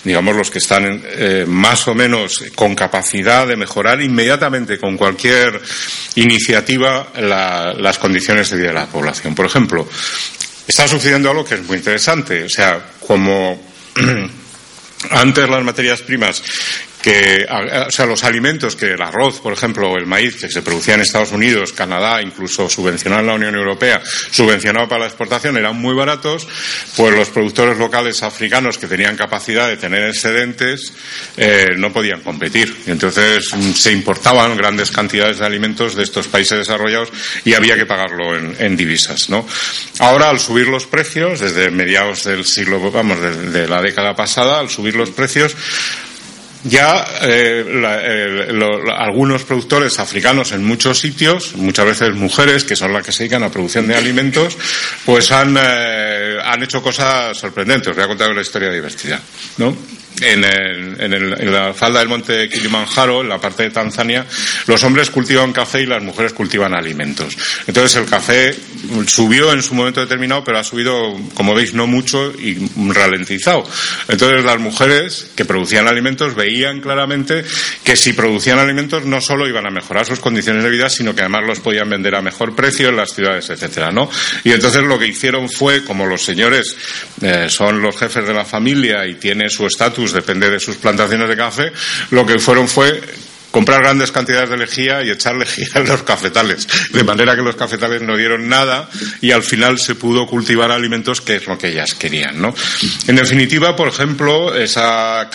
digamos, 0.04 0.34
los 0.36 0.50
que 0.50 0.58
están 0.58 1.02
eh, 1.04 1.44
más 1.46 1.86
o 1.88 1.94
menos 1.94 2.44
con 2.54 2.74
capacidad 2.74 3.46
de 3.46 3.56
mejorar 3.56 4.00
inmediatamente 4.02 4.78
con 4.78 4.96
cualquier 4.96 5.60
iniciativa 6.16 7.12
la- 7.20 7.72
las 7.72 7.98
condiciones 7.98 8.50
de 8.50 8.56
vida 8.56 8.68
de 8.68 8.74
la 8.74 8.86
población. 8.86 9.34
Por 9.34 9.46
ejemplo, 9.46 9.88
está 10.66 10.88
sucediendo 10.88 11.30
algo 11.30 11.44
que 11.44 11.54
es 11.54 11.62
muy 11.62 11.76
interesante. 11.76 12.42
O 12.44 12.48
sea, 12.48 12.80
como 13.06 13.62
antes 15.10 15.48
las 15.48 15.62
materias 15.64 16.02
primas 16.02 16.42
que, 17.02 17.44
o 17.86 17.90
sea, 17.90 18.06
los 18.06 18.24
alimentos 18.24 18.76
que 18.76 18.92
el 18.92 19.02
arroz, 19.02 19.40
por 19.40 19.52
ejemplo, 19.52 19.90
o 19.90 19.98
el 19.98 20.06
maíz 20.06 20.36
que 20.36 20.48
se 20.48 20.62
producía 20.62 20.94
en 20.94 21.00
Estados 21.00 21.32
Unidos, 21.32 21.72
Canadá, 21.72 22.22
incluso 22.22 22.70
subvencionado 22.70 23.22
en 23.22 23.26
la 23.26 23.34
Unión 23.34 23.54
Europea, 23.56 24.00
subvencionado 24.30 24.88
para 24.88 25.00
la 25.00 25.06
exportación, 25.06 25.56
eran 25.56 25.76
muy 25.76 25.94
baratos, 25.94 26.46
pues 26.96 27.14
los 27.14 27.28
productores 27.28 27.76
locales 27.76 28.22
africanos 28.22 28.78
que 28.78 28.86
tenían 28.86 29.16
capacidad 29.16 29.68
de 29.68 29.76
tener 29.76 30.04
excedentes 30.08 30.92
eh, 31.36 31.70
no 31.76 31.92
podían 31.92 32.20
competir. 32.20 32.74
Entonces 32.86 33.52
mm, 33.52 33.72
se 33.72 33.92
importaban 33.92 34.56
grandes 34.56 34.90
cantidades 34.90 35.38
de 35.38 35.46
alimentos 35.46 35.96
de 35.96 36.04
estos 36.04 36.28
países 36.28 36.58
desarrollados 36.58 37.10
y 37.44 37.54
había 37.54 37.76
que 37.76 37.86
pagarlo 37.86 38.36
en, 38.36 38.76
divisas, 38.76 39.28
¿no? 39.28 39.46
Ahora, 39.98 40.30
al 40.30 40.40
subir 40.40 40.66
los 40.68 40.86
precios, 40.86 41.40
desde 41.40 41.70
mediados 41.70 42.24
del 42.24 42.44
siglo, 42.44 42.90
vamos, 42.90 43.18
de 43.20 43.68
la 43.68 43.82
década 43.82 44.14
pasada, 44.14 44.60
al 44.60 44.70
subir 44.70 44.94
los 44.94 45.10
precios, 45.10 45.54
ya 46.64 47.04
eh, 47.22 47.64
la- 47.80 48.00
eh, 48.02 48.48
algunos 48.98 49.42
productores 49.44 49.98
africanos 49.98 50.52
en 50.52 50.64
muchos 50.64 50.98
sitios, 51.00 51.54
muchas 51.56 51.86
veces 51.86 52.14
mujeres 52.14 52.64
que 52.64 52.76
son 52.76 52.92
las 52.92 53.04
que 53.04 53.12
se 53.12 53.24
dedican 53.24 53.42
a 53.42 53.50
producción 53.50 53.86
de 53.86 53.96
alimentos, 53.96 54.56
pues 55.04 55.30
han, 55.32 55.56
eh, 55.60 56.36
han 56.44 56.62
hecho 56.62 56.82
cosas 56.82 57.36
sorprendentes. 57.36 57.88
Os 57.88 57.96
voy 57.96 58.04
a 58.04 58.08
contar 58.08 58.30
una 58.30 58.42
historia 58.42 58.70
divertida, 58.70 59.20
¿no? 59.58 59.76
En, 60.20 60.44
el- 60.44 61.00
en 61.00 61.12
el- 61.14 61.32
en 61.40 61.52
la 61.52 61.72
falda 61.74 61.98
del 61.98 62.08
monte 62.08 62.48
Kilimanjaro, 62.48 63.22
en 63.22 63.28
la 63.28 63.40
parte 63.40 63.64
de 63.64 63.70
Tanzania, 63.70 64.24
los 64.66 64.84
hombres 64.84 65.10
cultivan 65.10 65.52
café 65.52 65.80
y 65.82 65.86
las 65.86 66.02
mujeres 66.02 66.32
cultivan 66.32 66.74
alimentos. 66.74 67.36
Entonces 67.66 67.96
el 67.96 68.04
café 68.08 68.54
subió 69.06 69.52
en 69.52 69.62
su 69.62 69.74
momento 69.74 70.00
determinado, 70.00 70.44
pero 70.44 70.58
ha 70.58 70.64
subido, 70.64 71.18
como 71.34 71.54
veis, 71.54 71.74
no 71.74 71.86
mucho 71.86 72.30
y 72.38 72.56
ralentizado. 72.92 73.64
Entonces 74.08 74.44
las 74.44 74.58
mujeres 74.60 75.30
que 75.34 75.44
producían 75.44 75.88
alimentos 75.88 76.34
veían 76.34 76.80
claramente 76.80 77.42
que 77.82 77.96
si 77.96 78.12
producían 78.12 78.58
alimentos 78.58 79.04
no 79.04 79.20
solo 79.20 79.48
iban 79.48 79.66
a 79.66 79.70
mejorar 79.70 80.06
sus 80.06 80.20
condiciones 80.20 80.62
de 80.62 80.70
vida, 80.70 80.88
sino 80.88 81.14
que 81.14 81.22
además 81.22 81.42
los 81.46 81.60
podían 81.60 81.88
vender 81.90 82.14
a 82.14 82.22
mejor 82.22 82.54
precio 82.54 82.90
en 82.90 82.96
las 82.96 83.12
ciudades, 83.14 83.48
etcétera, 83.50 83.90
¿no? 83.90 84.08
Y 84.44 84.52
entonces 84.52 84.82
lo 84.82 84.98
que 84.98 85.06
hicieron 85.08 85.48
fue, 85.50 85.82
como 85.84 86.06
los 86.06 86.22
señores 86.24 86.76
eh, 87.22 87.46
son 87.48 87.80
los 87.82 87.96
jefes 87.96 88.26
de 88.26 88.34
la 88.34 88.44
familia 88.44 89.06
y 89.06 89.14
tiene 89.14 89.48
su 89.48 89.66
estatus, 89.66 90.01
depende 90.10 90.50
de 90.50 90.58
sus 90.58 90.76
plantaciones 90.76 91.28
de 91.28 91.36
café, 91.36 91.72
lo 92.10 92.26
que 92.26 92.38
fueron 92.40 92.66
fue 92.66 93.00
comprar 93.52 93.82
grandes 93.82 94.10
cantidades 94.10 94.50
de 94.50 94.56
lejía 94.56 95.04
y 95.04 95.10
echar 95.10 95.36
lejía 95.36 95.68
en 95.76 95.86
los 95.86 96.02
cafetales, 96.02 96.66
de 96.90 97.04
manera 97.04 97.36
que 97.36 97.42
los 97.42 97.54
cafetales 97.54 98.02
no 98.02 98.16
dieron 98.16 98.48
nada 98.48 98.88
y 99.20 99.30
al 99.30 99.44
final 99.44 99.78
se 99.78 99.94
pudo 99.94 100.26
cultivar 100.26 100.72
alimentos 100.72 101.20
que 101.20 101.36
es 101.36 101.46
lo 101.46 101.56
que 101.56 101.68
ellas 101.68 101.94
querían, 101.94 102.40
¿no? 102.40 102.52
En 103.06 103.14
definitiva, 103.14 103.76
por 103.76 103.88
ejemplo, 103.88 104.56
esa, 104.56 105.30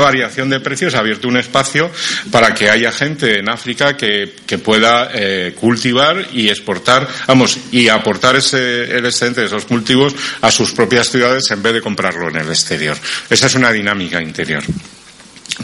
variación 0.00 0.48
de 0.48 0.60
precios 0.60 0.94
ha 0.94 1.00
abierto 1.00 1.28
un 1.28 1.36
espacio 1.36 1.90
para 2.30 2.54
que 2.54 2.70
haya 2.70 2.92
gente 2.92 3.38
en 3.38 3.50
África 3.50 3.96
que, 3.96 4.32
pueda 4.64 5.10
eh, 5.12 5.52
cultivar 5.58 6.28
y 6.32 6.48
exportar, 6.48 7.08
vamos, 7.26 7.58
y 7.72 7.88
aportar 7.88 8.36
ese, 8.36 8.96
el 8.96 9.04
excedente 9.04 9.40
de 9.40 9.48
esos 9.48 9.64
cultivos 9.64 10.14
a 10.40 10.50
sus 10.52 10.70
propias 10.72 11.10
ciudades 11.10 11.50
en 11.50 11.60
vez 11.60 11.74
de 11.74 11.80
comprarlo 11.80 12.28
en 12.28 12.36
el 12.36 12.48
exterior. 12.48 12.96
Esa 13.28 13.46
es 13.46 13.54
una 13.56 13.72
dinámica 13.72 14.22
interior. 14.22 14.62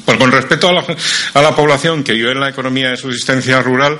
Pues 0.04 0.18
con 0.18 0.30
respecto 0.30 0.68
a 0.68 1.42
la, 1.42 1.56
población 1.56 2.04
que 2.04 2.12
vive 2.12 2.30
en 2.30 2.38
la 2.38 2.48
economía 2.48 2.90
de 2.90 2.96
subsistencia 2.96 3.60
rural, 3.60 3.98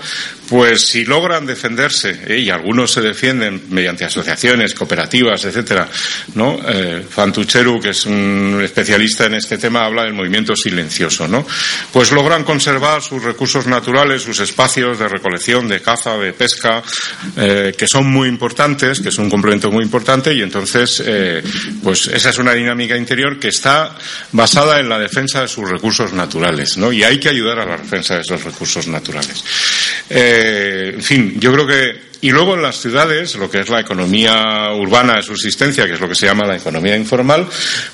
pues 0.48 0.86
si 0.86 1.04
logran 1.04 1.46
defenderse, 1.46 2.16
¿eh? 2.28 2.38
y 2.38 2.50
algunos 2.50 2.92
se 2.92 3.00
defienden 3.00 3.64
mediante 3.70 4.04
asociaciones, 4.04 4.74
cooperativas, 4.74 5.44
etcétera, 5.44 5.88
¿no? 6.34 6.60
Eh, 6.66 7.04
Fantucheru, 7.08 7.80
que 7.80 7.90
es 7.90 8.06
un 8.06 8.60
especialista 8.62 9.26
en 9.26 9.34
este 9.34 9.58
tema, 9.58 9.84
habla 9.84 10.04
del 10.04 10.14
movimiento 10.14 10.54
silencioso, 10.54 11.26
¿no? 11.26 11.44
Pues 11.92 12.12
logran 12.12 12.44
conservar 12.44 13.02
sus 13.02 13.22
recursos 13.24 13.66
naturales, 13.66 14.22
sus 14.22 14.38
espacios 14.38 14.98
de 14.98 15.08
recolección, 15.08 15.66
de 15.66 15.80
caza, 15.80 16.16
de 16.18 16.32
pesca, 16.32 16.82
eh, 17.36 17.74
que 17.76 17.88
son 17.88 18.08
muy 18.08 18.28
importantes, 18.28 19.00
que 19.00 19.08
es 19.08 19.18
un 19.18 19.28
complemento 19.28 19.72
muy 19.72 19.82
importante, 19.84 20.32
y 20.34 20.42
entonces, 20.42 21.02
pues 21.82 22.06
esa 22.06 22.30
es 22.30 22.38
una 22.38 22.52
dinámica 22.52 22.96
interior 22.96 23.38
que 23.40 23.48
está 23.48 23.96
basada 24.32 24.78
en 24.78 24.88
la 24.88 24.98
defensa 24.98 25.42
de 25.42 25.48
sus 25.48 25.68
recursos 25.70 26.12
naturales, 26.12 26.76
¿no? 26.76 26.92
Y 26.92 27.02
hay 27.04 27.18
que 27.18 27.28
ayudar 27.28 27.60
a 27.60 27.66
la 27.66 27.76
defensa 27.76 28.16
de 28.16 28.20
esos 28.20 28.44
recursos 28.44 28.86
naturales. 28.88 29.44
Eh, 30.10 30.92
en 30.94 31.02
fin, 31.02 31.34
yo 31.38 31.52
creo 31.52 31.66
que 31.66 32.10
y 32.22 32.30
luego 32.30 32.54
en 32.54 32.62
las 32.62 32.80
ciudades, 32.80 33.34
lo 33.36 33.50
que 33.50 33.60
es 33.60 33.70
la 33.70 33.80
economía 33.80 34.72
urbana 34.74 35.16
de 35.16 35.22
subsistencia, 35.22 35.86
que 35.86 35.94
es 35.94 36.00
lo 36.00 36.08
que 36.08 36.14
se 36.14 36.26
llama 36.26 36.46
la 36.46 36.56
economía 36.56 36.96
informal, 36.96 37.46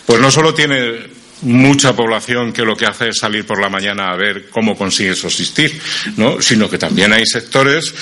pues 0.04 0.20
no 0.20 0.30
solo 0.32 0.52
tiene 0.52 1.14
mucha 1.42 1.94
población 1.94 2.52
que 2.52 2.62
lo 2.62 2.76
que 2.76 2.86
hace 2.86 3.10
es 3.10 3.18
salir 3.18 3.46
por 3.46 3.60
la 3.60 3.68
mañana 3.68 4.10
a 4.10 4.16
ver 4.16 4.48
cómo 4.48 4.76
consigue 4.76 5.14
subsistir, 5.14 5.80
¿no? 6.16 6.40
sino 6.40 6.68
que 6.68 6.78
también 6.78 7.12
hay 7.12 7.24
sectores 7.24 7.94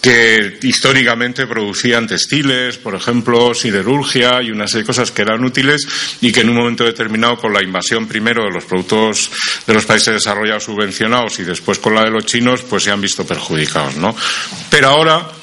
que 0.00 0.58
históricamente 0.62 1.46
producían 1.46 2.06
textiles, 2.06 2.78
por 2.78 2.94
ejemplo, 2.94 3.52
siderurgia 3.54 4.42
y 4.42 4.50
una 4.50 4.66
serie 4.66 4.82
de 4.82 4.86
cosas 4.86 5.10
que 5.10 5.22
eran 5.22 5.44
útiles 5.44 5.86
y 6.20 6.30
que 6.32 6.40
en 6.40 6.50
un 6.50 6.56
momento 6.56 6.84
determinado 6.84 7.36
con 7.36 7.52
la 7.52 7.62
invasión 7.62 8.06
primero 8.06 8.44
de 8.44 8.50
los 8.52 8.64
productos 8.64 9.30
de 9.66 9.74
los 9.74 9.86
países 9.86 10.14
desarrollados 10.14 10.64
subvencionados 10.64 11.40
y 11.40 11.44
después 11.44 11.78
con 11.78 11.94
la 11.94 12.04
de 12.04 12.10
los 12.10 12.26
chinos 12.26 12.62
pues 12.62 12.84
se 12.84 12.90
han 12.90 13.00
visto 13.00 13.26
perjudicados, 13.26 13.96
¿no? 13.96 14.14
Pero 14.70 14.88
ahora 14.88 15.37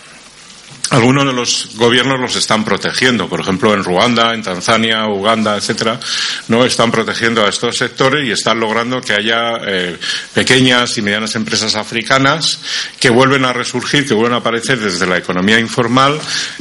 algunos 0.95 1.25
de 1.25 1.33
los 1.33 1.71
gobiernos 1.75 2.19
los 2.19 2.37
están 2.37 2.63
protegiendo, 2.63 3.27
por 3.27 3.41
ejemplo 3.41 3.73
en 3.73 3.83
Ruanda, 3.83 4.33
en 4.33 4.41
Tanzania, 4.41 5.05
Uganda, 5.07 5.57
etcétera, 5.57 5.99
no 6.47 6.63
están 6.63 6.89
protegiendo 6.89 7.45
a 7.45 7.49
estos 7.49 7.77
sectores 7.77 8.25
y 8.25 8.31
están 8.31 8.61
logrando 8.61 9.01
que 9.01 9.11
haya 9.11 9.57
eh, 9.67 9.97
pequeñas 10.33 10.97
y 10.97 11.01
medianas 11.01 11.35
empresas 11.35 11.75
africanas 11.75 12.61
que 12.97 13.09
vuelven 13.09 13.43
a 13.43 13.51
resurgir, 13.51 14.07
que 14.07 14.13
vuelven 14.13 14.35
a 14.35 14.37
aparecer 14.37 14.79
desde 14.79 15.05
la 15.05 15.17
economía 15.17 15.59
informal, 15.59 16.17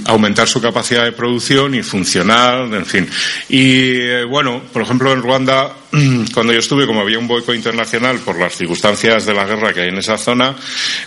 aumentar 0.06 0.48
su 0.48 0.60
capacidad 0.60 1.04
de 1.04 1.12
producción 1.12 1.76
y 1.76 1.84
funcionar, 1.84 2.62
en 2.74 2.86
fin. 2.86 3.08
Y 3.48 4.00
eh, 4.00 4.24
bueno, 4.24 4.64
por 4.72 4.82
ejemplo 4.82 5.12
en 5.12 5.22
Ruanda 5.22 5.76
cuando 6.34 6.52
yo 6.52 6.58
estuve, 6.58 6.86
como 6.86 7.00
había 7.00 7.18
un 7.18 7.28
boicot 7.28 7.54
internacional 7.54 8.18
por 8.18 8.38
las 8.38 8.56
circunstancias 8.56 9.26
de 9.26 9.34
la 9.34 9.44
guerra 9.44 9.72
que 9.72 9.82
hay 9.82 9.88
en 9.88 9.98
esa 9.98 10.18
zona, 10.18 10.54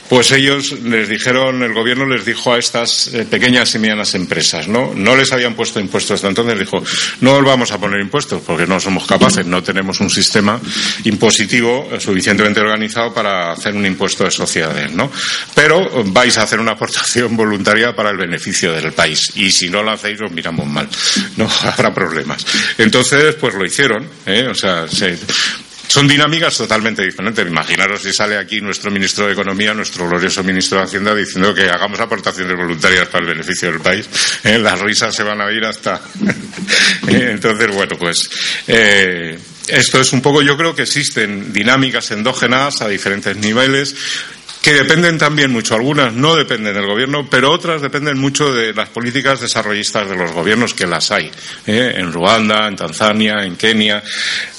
pues 0.09 0.31
ellos 0.31 0.71
les 0.83 1.09
dijeron, 1.09 1.63
el 1.63 1.73
gobierno 1.73 2.05
les 2.05 2.25
dijo 2.25 2.53
a 2.53 2.57
estas 2.57 3.13
eh, 3.17 3.25
pequeñas 3.25 3.73
y 3.75 3.79
medianas 3.79 4.13
empresas, 4.15 4.67
¿no? 4.67 4.93
No 4.95 5.15
les 5.15 5.31
habían 5.31 5.55
puesto 5.55 5.79
impuestos 5.79 6.15
hasta 6.15 6.27
entonces, 6.27 6.59
dijo, 6.59 6.83
no 7.21 7.41
vamos 7.41 7.71
a 7.71 7.79
poner 7.79 7.99
impuestos 7.99 8.41
porque 8.45 8.67
no 8.67 8.79
somos 8.79 9.05
capaces, 9.05 9.45
no 9.45 9.63
tenemos 9.63 9.99
un 9.99 10.09
sistema 10.09 10.59
impositivo 11.03 11.89
suficientemente 11.99 12.59
organizado 12.59 13.13
para 13.13 13.51
hacer 13.51 13.73
un 13.73 13.85
impuesto 13.85 14.23
de 14.23 14.31
sociedades, 14.31 14.91
¿no? 14.91 15.11
Pero 15.55 16.03
vais 16.05 16.37
a 16.37 16.43
hacer 16.43 16.59
una 16.59 16.73
aportación 16.73 17.35
voluntaria 17.35 17.95
para 17.95 18.11
el 18.11 18.17
beneficio 18.17 18.71
del 18.71 18.93
país 18.93 19.31
y 19.35 19.51
si 19.51 19.69
no 19.69 19.81
lo 19.81 19.91
hacéis 19.91 20.21
os 20.21 20.31
miramos 20.31 20.67
mal, 20.67 20.87
¿no? 21.37 21.49
Habrá 21.63 21.93
problemas. 21.93 22.45
Entonces, 22.77 23.35
pues 23.35 23.55
lo 23.55 23.65
hicieron, 23.65 24.07
¿eh? 24.25 24.47
O 24.49 24.55
sea, 24.55 24.85
son 25.97 26.07
dinámicas 26.07 26.55
totalmente 26.55 27.01
diferentes. 27.01 27.47
Imaginaros 27.47 28.03
si 28.03 28.13
sale 28.13 28.37
aquí 28.37 28.61
nuestro 28.61 28.91
ministro 28.91 29.25
de 29.25 29.33
Economía, 29.33 29.73
nuestro 29.73 30.07
glorioso 30.07 30.43
ministro 30.43 30.77
de 30.77 30.83
Hacienda, 30.83 31.15
diciendo 31.15 31.55
que 31.55 31.63
hagamos 31.63 31.99
aportaciones 31.99 32.55
voluntarias 32.55 33.07
para 33.07 33.25
el 33.25 33.31
beneficio 33.31 33.71
del 33.71 33.81
país. 33.81 34.07
¿eh? 34.43 34.59
Las 34.59 34.79
risas 34.79 35.15
se 35.15 35.23
van 35.23 35.41
a 35.41 35.51
ir 35.51 35.65
hasta. 35.65 35.99
¿Eh? 37.07 37.29
Entonces, 37.31 37.73
bueno, 37.73 37.95
pues. 37.97 38.29
Eh, 38.67 39.39
esto 39.67 39.99
es 39.99 40.13
un 40.13 40.21
poco, 40.21 40.43
yo 40.43 40.55
creo 40.55 40.75
que 40.75 40.83
existen 40.83 41.51
dinámicas 41.51 42.11
endógenas 42.11 42.81
a 42.81 42.87
diferentes 42.87 43.35
niveles 43.35 43.95
que 44.67 44.73
dependen 44.73 45.17
también 45.17 45.49
mucho. 45.49 45.75
Algunas 45.75 46.11
no 46.11 46.35
dependen 46.35 46.73
del 46.73 46.85
gobierno, 46.85 47.25
pero 47.29 47.53
otras 47.53 47.81
dependen 47.81 48.17
mucho 48.17 48.53
de 48.53 48.73
las 48.73 48.89
políticas 48.89 49.39
desarrollistas 49.39 50.09
de 50.09 50.17
los 50.17 50.33
gobiernos 50.33 50.73
que 50.73 50.85
las 50.85 51.09
hay. 51.09 51.31
¿eh? 51.65 51.93
En 51.95 52.11
Ruanda, 52.11 52.67
en 52.67 52.75
Tanzania, 52.75 53.45
en 53.45 53.55
Kenia, 53.55 54.03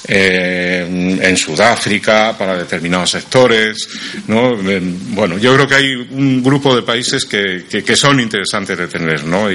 eh, 0.07 1.19
en 1.21 1.37
Sudáfrica, 1.37 2.35
para 2.35 2.57
determinados 2.57 3.11
sectores. 3.11 3.87
¿no? 4.25 4.55
Bueno, 4.55 5.37
yo 5.37 5.53
creo 5.53 5.67
que 5.67 5.75
hay 5.75 5.93
un 5.93 6.41
grupo 6.41 6.75
de 6.75 6.81
países 6.81 7.25
que, 7.25 7.65
que, 7.69 7.95
son 7.95 8.19
interesantes 8.19 8.79
de 8.79 8.87
tener, 8.87 9.25
¿no? 9.25 9.51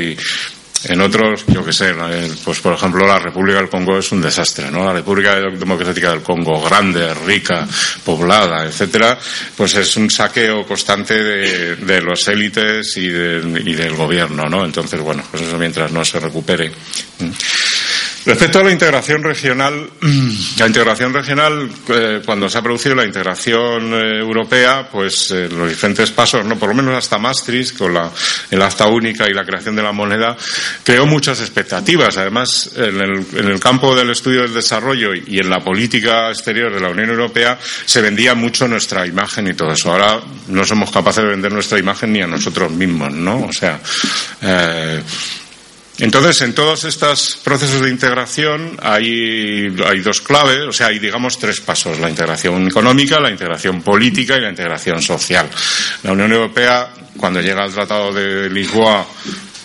En 0.86 1.00
otros, 1.00 1.44
yo 1.46 1.64
qué 1.64 1.72
sé, 1.72 1.94
pues 2.44 2.60
por 2.60 2.74
ejemplo 2.74 3.06
la 3.06 3.18
República 3.18 3.58
del 3.58 3.68
Congo 3.68 3.98
es 3.98 4.12
un 4.12 4.20
desastre, 4.20 4.70
¿no? 4.70 4.84
La 4.84 4.92
República 4.92 5.36
Democrática 5.36 6.10
del 6.10 6.22
Congo, 6.22 6.62
grande, 6.62 7.12
rica, 7.26 7.66
poblada, 8.04 8.64
etcétera, 8.64 9.18
pues 9.56 9.74
es 9.76 9.96
un 9.96 10.10
saqueo 10.10 10.66
constante 10.66 11.22
de, 11.22 11.76
de 11.76 12.00
los 12.00 12.26
élites 12.28 12.96
y, 12.96 13.06
y, 13.06 13.74
del 13.74 13.94
gobierno, 13.94 14.44
¿no? 14.48 14.64
Entonces, 14.64 15.00
bueno, 15.00 15.22
pues 15.30 15.42
eso 15.42 15.58
mientras 15.58 15.90
no 15.92 16.04
se 16.04 16.20
recupere. 16.20 16.70
Respecto 18.26 18.58
a 18.58 18.62
la 18.62 18.72
integración 18.72 19.22
regional, 19.22 19.90
la 20.58 20.66
integración 20.66 21.12
regional, 21.12 21.68
eh, 21.88 22.22
cuando 22.24 22.48
se 22.48 22.56
ha 22.56 22.62
producido 22.62 22.94
la 22.94 23.04
integración 23.04 23.92
eh, 23.92 24.18
europea, 24.18 24.88
pues 24.90 25.30
eh, 25.30 25.46
los 25.50 25.68
diferentes 25.68 26.10
pasos, 26.10 26.42
no 26.42 26.58
por 26.58 26.70
lo 26.70 26.74
menos 26.74 26.94
hasta 26.94 27.18
Maastricht, 27.18 27.76
con 27.76 27.92
la, 27.92 28.10
el 28.50 28.62
acta 28.62 28.86
única 28.86 29.28
y 29.28 29.34
la 29.34 29.44
creación 29.44 29.76
de 29.76 29.82
la 29.82 29.92
moneda, 29.92 30.34
creó 30.82 31.04
muchas 31.04 31.40
expectativas. 31.40 32.16
Además, 32.16 32.70
en 32.76 32.98
el, 32.98 33.26
en 33.34 33.48
el 33.48 33.60
campo 33.60 33.94
del 33.94 34.08
estudio 34.08 34.40
del 34.42 34.54
desarrollo 34.54 35.10
y 35.14 35.38
en 35.38 35.50
la 35.50 35.60
política 35.60 36.30
exterior 36.30 36.72
de 36.72 36.80
la 36.80 36.88
Unión 36.88 37.10
Europea 37.10 37.58
se 37.84 38.00
vendía 38.00 38.34
mucho 38.34 38.66
nuestra 38.66 39.06
imagen 39.06 39.48
y 39.48 39.54
todo 39.54 39.72
eso. 39.72 39.92
Ahora 39.92 40.20
no 40.48 40.64
somos 40.64 40.90
capaces 40.90 41.24
de 41.24 41.30
vender 41.30 41.52
nuestra 41.52 41.78
imagen 41.78 42.14
ni 42.14 42.22
a 42.22 42.26
nosotros 42.26 42.70
mismos, 42.70 43.12
¿no? 43.12 43.44
O 43.44 43.52
sea, 43.52 43.78
entonces, 46.04 46.42
en 46.42 46.54
todos 46.54 46.84
estos 46.84 47.40
procesos 47.42 47.80
de 47.80 47.88
integración 47.88 48.76
hay, 48.82 49.70
dos 50.02 50.20
claves, 50.20 50.60
o 50.68 50.72
sea, 50.72 50.88
hay, 50.88 50.98
digamos, 50.98 51.38
tres 51.38 51.62
pasos. 51.62 51.98
La 51.98 52.10
integración 52.10 52.66
económica, 52.66 53.18
la 53.18 53.30
integración 53.30 53.80
política 53.80 54.36
y 54.36 54.42
la 54.42 54.50
integración 54.50 55.00
social. 55.00 55.48
La 56.02 56.12
Unión 56.12 56.30
Europea, 56.30 56.90
cuando 57.16 57.40
llega 57.40 57.64
al 57.64 57.72
Tratado 57.72 58.12
de 58.12 58.50
Lisboa, 58.50 59.06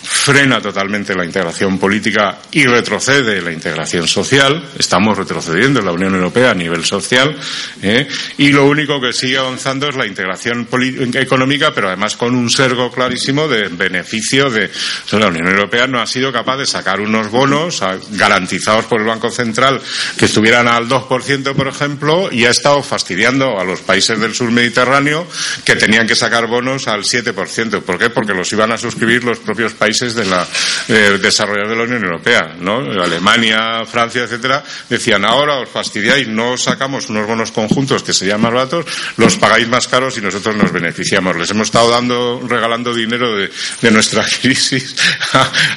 frena 0.10 0.60
totalmente 0.60 1.16
la 1.16 1.24
integración 1.24 1.78
política 1.78 2.40
y 2.52 2.66
retrocede 2.66 3.42
la 3.42 3.52
integración 3.52 4.08
social. 4.08 4.70
Estamos 4.78 5.18
retrocediendo 5.18 5.80
en 5.80 5.86
la 5.86 5.92
Unión 5.92 6.16
Europea 6.16 6.52
a 6.52 6.56
nivel 6.56 6.84
social. 6.84 7.38
¿eh? 7.84 8.08
Y 8.38 8.50
lo 8.52 8.66
único 8.66 9.00
que 9.00 9.14
sigue 9.14 9.38
avanzando 9.38 9.88
es 9.88 9.96
la 9.96 10.08
integración 10.08 10.68
económica, 11.14 11.72
pero 11.74 11.88
además 11.88 12.18
con 12.18 12.36
un 12.36 12.50
sergo 12.50 12.92
clarísimo 12.92 13.48
de 13.48 13.68
beneficio 13.70 14.50
de. 14.50 14.72
la 15.12 15.28
Unión 15.28 15.48
Europea 15.48 15.86
no 15.86 16.02
ha 16.02 16.08
sido 16.08 16.34
capaz 16.34 16.58
de 16.58 16.66
sacar 16.66 17.00
unos 17.00 17.30
bonos 17.30 17.82
garantizados 18.12 18.86
por 18.86 19.02
el 19.02 19.08
Banco 19.08 19.30
Central 19.30 19.80
que 20.18 20.26
estuvieran 20.26 20.68
al 20.68 20.88
2%, 20.88 21.54
por 21.54 21.68
ejemplo, 21.68 22.30
y 22.32 22.46
ha 22.46 22.50
estado 22.50 22.82
fastidiando 22.82 23.60
a 23.60 23.64
los 23.64 23.82
países 23.82 24.20
del 24.20 24.34
sur 24.34 24.52
Mediterráneo 24.52 25.28
que 25.64 25.76
tenían 25.76 26.08
que 26.08 26.16
sacar 26.16 26.48
bonos 26.48 26.88
al 26.88 27.04
7%. 27.04 27.82
¿Por 27.82 27.98
qué? 28.00 28.10
Porque 28.10 28.34
los 28.34 28.52
iban 28.52 28.72
a 28.72 28.78
suscribir 28.78 29.24
los 29.24 29.40
propios 29.40 29.74
países 29.74 29.99
de 30.00 30.26
la 30.26 30.48
eh, 30.88 31.20
de 31.20 31.76
la 31.76 31.84
Unión 31.84 32.04
Europea, 32.04 32.56
¿no? 32.60 32.80
Alemania, 33.02 33.86
Francia, 33.86 34.24
etcétera, 34.24 34.64
decían 34.90 35.26
ahora 35.26 35.60
os 35.60 35.70
fastidiáis, 35.70 36.28
no 36.28 36.58
sacamos 36.58 37.10
unos 37.10 37.28
bonos 37.28 37.52
conjuntos 37.52 38.04
que 38.04 38.14
serían 38.14 38.42
más 38.42 38.54
baratos, 38.54 38.86
los 39.18 39.36
pagáis 39.38 39.68
más 39.68 39.88
caros 39.88 40.18
y 40.18 40.22
nosotros 40.22 40.56
nos 40.56 40.72
beneficiamos. 40.72 41.36
Les 41.36 41.52
hemos 41.52 41.68
estado 41.68 41.92
dando, 41.92 42.42
regalando 42.48 42.94
dinero 42.94 43.36
de, 43.36 43.52
nuestra 43.92 44.26
crisis 44.42 44.96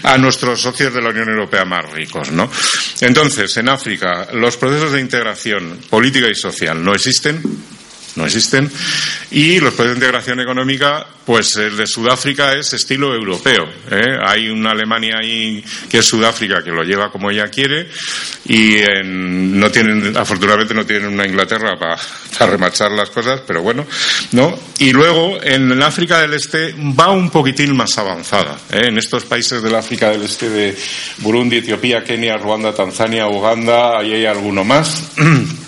a, 0.03 0.17
nuestros 0.19 0.61
socios 0.61 0.95
de 0.95 1.03
la 1.03 1.11
Unión 1.11 1.29
Europea 1.29 1.65
más 1.65 1.91
ricos, 1.91 2.31
¿no? 2.31 2.51
Entonces, 3.01 3.57
en 3.57 3.69
África, 3.69 4.29
los 4.33 4.57
procesos 4.57 4.93
de 4.93 5.01
integración 5.01 5.81
política 5.91 6.29
y 6.29 6.35
social 6.35 6.83
no 6.83 6.95
existen 6.95 7.43
no 8.17 8.27
existen. 8.27 8.71
Y 9.31 9.61
los 9.61 9.73
procesos 9.75 9.99
de 9.99 10.05
integración 10.05 10.41
económica, 10.41 11.07
pues 11.25 11.57
el 11.57 11.77
de 11.77 11.87
Sudáfrica 11.87 12.55
es 12.55 12.73
estilo 12.75 13.15
europeo. 13.15 13.65
¿eh? 13.91 14.19
Hay 14.27 14.49
una 14.51 14.73
Alemania 14.73 15.17
ahí 15.21 15.65
que 15.89 15.99
es 15.99 16.07
Sudáfrica 16.07 16.63
que 16.63 16.71
lo 16.71 16.83
lleva 16.83 17.11
como 17.11 17.31
ella 17.31 17.49
quiere 17.49 17.89
y 18.47 18.77
no 19.05 19.71
tienen, 19.71 20.17
afortunadamente 20.17 20.75
no 20.75 20.85
tienen 20.85 21.09
una 21.09 21.27
Inglaterra 21.27 21.79
para 21.79 22.51
remachar 22.51 22.91
las 22.93 23.11
cosas, 23.11 23.41
pero 23.47 23.63
bueno, 23.63 23.87
¿no? 24.33 24.59
Y 24.79 24.93
luego 24.93 25.39
en 25.43 25.71
el 25.73 25.83
África 25.83 26.21
del 26.21 26.35
Este 26.35 26.75
va 26.99 27.11
un 27.11 27.31
poquitín 27.31 27.75
más 27.77 27.97
avanzada. 27.97 28.59
¿eh? 28.71 28.89
En 28.89 28.99
estos 28.99 29.25
países 29.25 29.63
del 29.63 29.75
África 29.75 30.11
del 30.11 30.23
Este 30.23 30.51
de 30.51 30.77
Burundi, 31.19 31.59
Etiopía, 31.59 32.05
Kenia, 32.05 32.37
Ruanda, 32.37 32.75
Tanzania, 32.75 33.29
Uganda, 33.29 33.99
ahí 33.99 34.13
hay 34.13 34.27
alguno 34.27 34.65
más. 34.65 35.13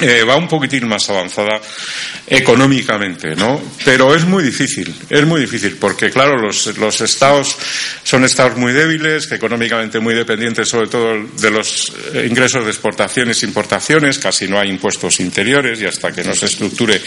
Eh, 0.00 0.24
va 0.24 0.36
un 0.36 0.48
poquitín 0.48 0.88
más 0.88 1.08
avanzada 1.08 1.60
económicamente, 2.26 3.36
¿no? 3.36 3.60
Pero 3.84 4.14
es 4.14 4.24
muy 4.24 4.42
difícil, 4.42 4.92
es 5.08 5.24
muy 5.24 5.40
difícil, 5.40 5.76
porque 5.78 6.10
claro, 6.10 6.36
los, 6.36 6.76
los 6.78 7.00
estados 7.00 7.56
son 8.02 8.24
estados 8.24 8.56
muy 8.56 8.72
débiles, 8.72 9.30
económicamente 9.30 10.00
muy 10.00 10.14
dependientes 10.14 10.68
sobre 10.68 10.88
todo 10.88 11.14
de 11.40 11.50
los 11.50 11.92
eh, 12.12 12.26
ingresos 12.28 12.64
de 12.64 12.70
exportaciones 12.70 13.42
e 13.42 13.46
importaciones, 13.46 14.18
casi 14.18 14.48
no 14.48 14.58
hay 14.58 14.70
impuestos 14.70 15.20
interiores 15.20 15.80
y 15.80 15.86
hasta 15.86 16.12
que 16.12 16.24
no 16.24 16.34
se 16.34 16.46
estructure 16.46 17.00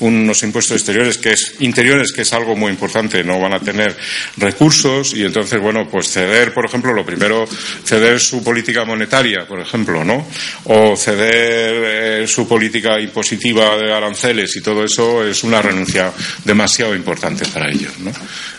unos 0.00 0.42
impuestos 0.42 0.76
exteriores 0.76 1.18
que 1.18 1.32
es 1.32 1.54
interiores 1.60 2.12
que 2.12 2.22
es 2.22 2.32
algo 2.32 2.56
muy 2.56 2.70
importante, 2.70 3.24
no 3.24 3.40
van 3.40 3.54
a 3.54 3.60
tener 3.60 3.96
recursos 4.36 5.14
y 5.14 5.24
entonces 5.24 5.60
bueno, 5.60 5.88
pues 5.88 6.10
ceder, 6.10 6.52
por 6.52 6.66
ejemplo, 6.66 6.92
lo 6.92 7.06
primero 7.06 7.46
ceder 7.84 8.20
su 8.20 8.42
política 8.42 8.84
monetaria, 8.84 9.46
por 9.46 9.60
ejemplo, 9.60 10.04
¿no? 10.04 10.26
O 10.64 10.96
ceder 10.96 12.22
eh, 12.22 12.26
su 12.34 12.48
política 12.48 13.00
impositiva 13.00 13.76
de 13.76 13.92
aranceles 13.92 14.56
y 14.56 14.60
todo 14.60 14.84
eso 14.84 15.24
es 15.24 15.44
una 15.44 15.62
renuncia 15.62 16.12
demasiado 16.44 16.94
importante 16.94 17.46
para 17.46 17.70
ellos. 17.70 17.92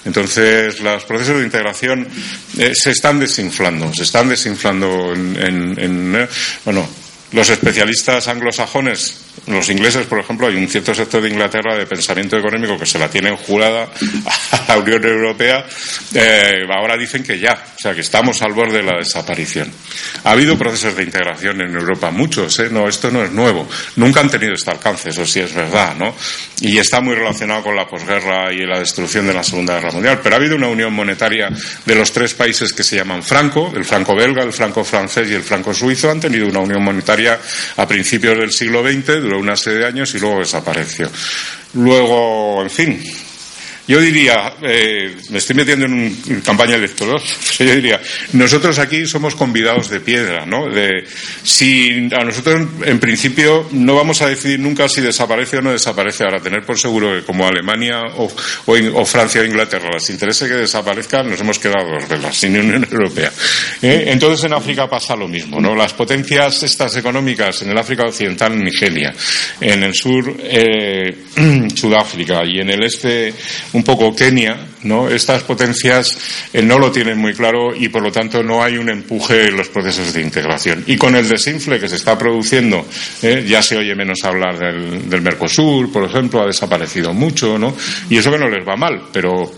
Entonces, 0.05 0.79
los 0.79 1.03
procesos 1.03 1.39
de 1.39 1.43
integración 1.43 2.07
eh, 2.57 2.73
se 2.73 2.91
están 2.91 3.19
desinflando, 3.19 3.93
se 3.93 4.03
están 4.03 4.29
desinflando 4.29 5.13
en, 5.13 5.75
en 5.77 6.15
eh, 6.15 6.27
bueno, 6.63 6.87
los 7.33 7.49
especialistas 7.49 8.29
anglosajones 8.29 9.24
los 9.47 9.69
ingleses, 9.69 10.07
por 10.07 10.19
ejemplo, 10.19 10.47
hay 10.47 10.55
un 10.55 10.67
cierto 10.67 10.95
sector 10.95 11.21
de 11.21 11.29
Inglaterra 11.29 11.75
de 11.75 11.85
pensamiento 11.85 12.37
económico 12.37 12.79
que 12.79 12.85
se 12.85 12.97
la 12.97 13.09
tienen 13.09 13.35
jurada 13.35 13.87
a 14.51 14.65
la 14.67 14.77
Unión 14.77 15.03
Europea. 15.05 15.65
Eh, 16.13 16.63
ahora 16.69 16.97
dicen 16.97 17.23
que 17.23 17.39
ya, 17.39 17.53
o 17.53 17.79
sea, 17.79 17.93
que 17.93 18.01
estamos 18.01 18.41
al 18.41 18.53
borde 18.53 18.77
de 18.77 18.83
la 18.83 18.97
desaparición. 18.97 19.71
Ha 20.23 20.31
habido 20.31 20.57
procesos 20.57 20.95
de 20.95 21.03
integración 21.03 21.61
en 21.61 21.75
Europa, 21.75 22.09
muchos, 22.11 22.57
¿eh? 22.59 22.69
No, 22.71 22.87
esto 22.87 23.11
no 23.11 23.23
es 23.23 23.31
nuevo. 23.31 23.67
Nunca 23.97 24.21
han 24.21 24.29
tenido 24.29 24.53
este 24.53 24.71
alcance, 24.71 25.09
eso 25.09 25.25
sí 25.25 25.39
es 25.41 25.53
verdad, 25.53 25.95
¿no? 25.95 26.15
Y 26.61 26.77
está 26.77 27.01
muy 27.01 27.15
relacionado 27.15 27.63
con 27.63 27.75
la 27.75 27.87
posguerra 27.87 28.51
y 28.51 28.65
la 28.65 28.79
destrucción 28.79 29.27
de 29.27 29.33
la 29.33 29.43
Segunda 29.43 29.75
Guerra 29.75 29.91
Mundial. 29.91 30.19
Pero 30.23 30.35
ha 30.35 30.39
habido 30.39 30.55
una 30.55 30.67
unión 30.67 30.93
monetaria 30.93 31.49
de 31.85 31.95
los 31.95 32.11
tres 32.11 32.33
países 32.33 32.73
que 32.73 32.83
se 32.83 32.95
llaman 32.95 33.21
franco, 33.21 33.71
el 33.75 33.85
franco 33.85 34.15
belga, 34.15 34.43
el 34.43 34.53
franco 34.53 34.83
francés 34.83 35.29
y 35.29 35.35
el 35.35 35.43
franco 35.43 35.73
suizo. 35.73 36.09
Han 36.09 36.19
tenido 36.19 36.47
una 36.47 36.59
unión 36.59 36.83
monetaria 36.83 37.39
a 37.77 37.87
principios 37.87 38.37
del 38.37 38.51
siglo 38.51 38.81
XX, 38.81 39.24
una 39.33 39.55
serie 39.55 39.79
de 39.79 39.85
años 39.87 40.13
y 40.15 40.19
luego 40.19 40.39
desapareció. 40.39 41.09
Luego, 41.73 42.61
en 42.61 42.69
fin, 42.69 43.03
yo 43.87 44.01
diría, 44.01 44.53
eh, 44.61 45.15
me 45.29 45.37
estoy 45.37 45.55
metiendo 45.55 45.85
en, 45.85 45.93
una 45.93 46.41
campaña 46.41 46.75
electoral, 46.75 47.21
yo 47.59 47.65
diría, 47.75 48.01
nosotros 48.33 48.79
aquí 48.79 49.05
somos 49.05 49.35
convidados 49.35 49.89
de 49.89 49.99
piedra, 49.99 50.45
¿no? 50.45 50.69
De, 50.69 51.05
si 51.43 52.09
a 52.11 52.23
nosotros, 52.23 52.67
en 52.83 52.99
principio, 52.99 53.67
no 53.71 53.95
vamos 53.95 54.21
a 54.21 54.27
decidir 54.27 54.59
nunca 54.59 54.89
si 54.89 55.01
desaparece 55.01 55.57
o 55.57 55.61
no 55.61 55.71
desaparece. 55.71 56.23
Ahora, 56.23 56.39
tener 56.39 56.63
por 56.63 56.79
seguro 56.79 57.13
que 57.13 57.25
como 57.25 57.47
Alemania 57.47 58.01
o, 58.17 59.05
Francia 59.05 59.41
o 59.41 59.45
Inglaterra 59.45 59.89
les 59.93 60.09
interese 60.09 60.47
que 60.47 60.55
desaparezcan, 60.55 61.29
nos 61.29 61.39
hemos 61.39 61.59
quedado 61.59 61.87
dos 61.89 62.07
velas, 62.07 62.35
sin 62.35 62.57
Unión 62.57 62.87
Europea. 62.89 63.31
¿Eh? 63.81 64.05
Entonces, 64.07 64.45
en 64.45 64.53
África 64.53 64.89
pasa 64.89 65.15
lo 65.15 65.27
mismo, 65.27 65.59
¿no? 65.59 65.75
Las 65.75 65.93
potencias 65.93 66.63
estas 66.63 66.95
económicas 66.95 67.61
en 67.61 67.71
el 67.71 67.77
África 67.77 68.03
Occidental, 68.03 68.53
en 68.53 68.63
Nigeria, 68.63 69.13
en 69.61 69.83
el 69.83 69.93
sur, 69.93 70.35
eh, 70.43 71.15
Sudáfrica 71.75 72.41
y 72.45 72.59
en 72.59 72.69
el 72.69 72.83
este, 72.83 73.33
un 73.75 73.83
poco 73.83 74.15
Kenia, 74.15 74.57
¿no? 74.83 75.09
Estas 75.09 75.43
potencias 75.43 76.17
eh, 76.53 76.61
no 76.61 76.79
lo 76.79 76.91
tienen 76.91 77.17
muy 77.17 77.33
claro 77.33 77.75
y 77.75 77.89
por 77.89 78.01
lo 78.01 78.11
tanto 78.11 78.41
no 78.41 78.63
hay 78.63 78.77
un 78.77 78.89
empuje 78.89 79.47
en 79.47 79.57
los 79.57 79.67
procesos 79.67 80.13
de 80.13 80.21
integración. 80.21 80.83
Y 80.87 80.95
con 80.95 81.13
el 81.15 81.27
desinfle 81.27 81.79
que 81.79 81.89
se 81.89 81.97
está 81.97 82.17
produciendo, 82.17 82.85
eh, 83.21 83.43
ya 83.45 83.61
se 83.61 83.77
oye 83.77 83.93
menos 83.93 84.23
hablar 84.23 84.57
del, 84.57 85.09
del, 85.09 85.21
Mercosur, 85.21 85.91
por 85.91 86.05
ejemplo, 86.05 86.41
ha 86.41 86.45
desaparecido 86.45 87.13
mucho, 87.13 87.57
¿no? 87.59 87.75
Y 88.09 88.17
eso 88.17 88.31
que 88.31 88.37
no 88.37 88.47
les 88.47 88.65
va 88.65 88.77
mal, 88.77 89.01
pero 89.11 89.51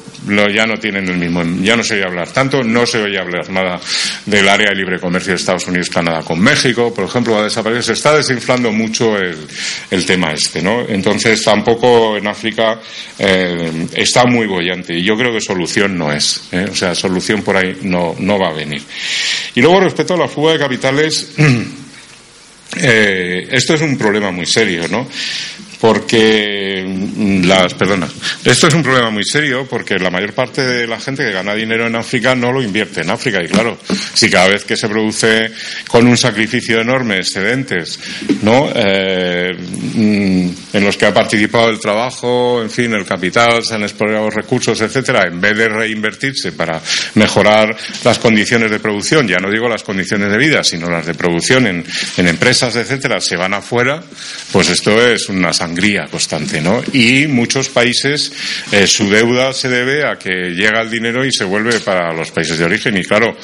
ya 0.49 0.65
no 0.65 0.77
tienen 0.77 1.07
el 1.07 1.17
mismo, 1.17 1.43
ya 1.61 1.75
no 1.75 1.83
se 1.83 1.95
oye 1.95 2.05
hablar 2.05 2.31
tanto, 2.31 2.63
no 2.63 2.85
se 2.85 2.99
oye 2.99 3.19
hablar 3.19 3.49
nada 3.49 3.79
del 4.25 4.47
área 4.47 4.69
de 4.69 4.75
libre 4.75 4.99
comercio 4.99 5.31
de 5.31 5.37
Estados 5.37 5.67
Unidos, 5.67 5.89
Canadá 5.89 6.21
con 6.23 6.39
México, 6.39 6.93
por 6.93 7.05
ejemplo, 7.05 7.33
va 7.33 7.41
a 7.41 7.43
desaparecer, 7.43 7.83
se 7.83 7.93
está 7.93 8.15
desinflando 8.15 8.71
mucho 8.71 9.17
el, 9.17 10.05
tema 10.05 10.31
este, 10.31 10.61
¿no? 10.61 10.81
Entonces 10.87 11.43
tampoco 11.43 12.17
en 12.17 12.27
África 12.27 12.79
eh, 13.19 13.87
está 13.93 14.25
muy 14.25 14.47
bollante 14.47 14.93
y 14.93 15.03
yo 15.03 15.17
creo 15.17 15.33
que 15.33 15.41
solución 15.41 15.97
no 15.97 16.11
es, 16.11 16.43
¿eh? 16.51 16.67
o 16.71 16.75
sea, 16.75 16.95
solución 16.95 17.41
por 17.41 17.57
ahí 17.57 17.79
no, 17.83 18.15
no 18.19 18.39
va 18.39 18.49
a 18.49 18.53
venir. 18.53 18.81
Y 19.55 19.61
luego 19.61 19.81
respecto 19.81 20.13
a 20.13 20.17
la 20.17 20.27
fuga 20.27 20.53
de 20.53 20.59
capitales, 20.59 21.33
eh, 22.77 23.47
esto 23.51 23.73
es 23.73 23.81
un 23.81 23.97
problema 23.97 24.31
muy 24.31 24.45
serio, 24.45 24.87
¿no? 24.89 25.07
Porque 25.79 26.83
mm, 26.85 27.45
las 27.45 27.73
perdona 27.73 28.07
esto 28.43 28.67
es 28.67 28.73
un 28.73 28.83
problema 28.83 29.09
muy 29.09 29.23
serio 29.23 29.67
porque 29.69 29.99
la 29.99 30.09
mayor 30.09 30.33
parte 30.33 30.61
de 30.61 30.87
la 30.87 30.99
gente 30.99 31.23
que 31.23 31.31
gana 31.31 31.53
dinero 31.53 31.87
en 31.87 31.95
África 31.95 32.35
no 32.35 32.51
lo 32.51 32.61
invierte 32.61 33.01
en 33.01 33.09
África. 33.09 33.41
Y 33.43 33.47
claro 33.47 33.77
si 34.13 34.29
cada 34.29 34.47
vez 34.47 34.63
que 34.63 34.77
se 34.77 34.87
produce 34.87 35.51
con 35.87 36.07
un 36.07 36.17
sacrificio 36.17 36.79
enorme 36.79 37.17
excedentes 37.17 37.99
no 38.41 38.69
eh, 38.73 39.55
mm, 39.57 40.49
en 40.73 40.83
los 40.83 40.97
que 40.97 41.05
ha 41.05 41.13
participado 41.13 41.69
el 41.69 41.79
trabajo 41.79 42.61
en 42.61 42.69
fin 42.69 42.93
el 42.93 43.05
capital 43.05 43.63
se 43.63 43.75
han 43.75 43.83
explorado 43.83 44.29
recursos 44.29 44.79
etcétera 44.81 45.27
en 45.27 45.39
vez 45.39 45.57
de 45.57 45.69
reinvertirse 45.69 46.51
para 46.53 46.81
mejorar 47.15 47.75
las 48.03 48.19
condiciones 48.19 48.71
de 48.71 48.79
producción 48.79 49.27
ya 49.27 49.37
no 49.37 49.51
digo 49.51 49.67
las 49.67 49.83
condiciones 49.83 50.31
de 50.31 50.37
vida 50.37 50.63
sino 50.63 50.89
las 50.89 51.05
de 51.05 51.13
producción 51.13 51.67
en, 51.67 51.85
en 52.17 52.27
empresas 52.27 52.75
etcétera 52.75 53.19
se 53.19 53.35
van 53.35 53.53
afuera 53.53 54.03
pues 54.51 54.69
esto 54.69 55.01
es 55.01 55.29
una 55.29 55.53
sangría 55.67 56.07
constante, 56.07 56.61
¿no? 56.61 56.81
Y 56.93 57.27
muchos 57.27 57.67
países 57.67 58.31
eh, 58.71 58.87
su 58.87 59.09
deuda 59.09 59.51
se 59.51 59.67
debe 59.67 60.07
a 60.07 60.17
que 60.17 60.51
llega 60.51 60.81
el 60.81 60.89
dinero 60.89 61.25
y 61.25 61.31
se 61.31 61.43
vuelve 61.43 61.79
para 61.81 62.13
los 62.13 62.31
países 62.31 62.57
de 62.57 62.65
origen 62.65 62.95
y 62.97 63.03
claro, 63.03 63.35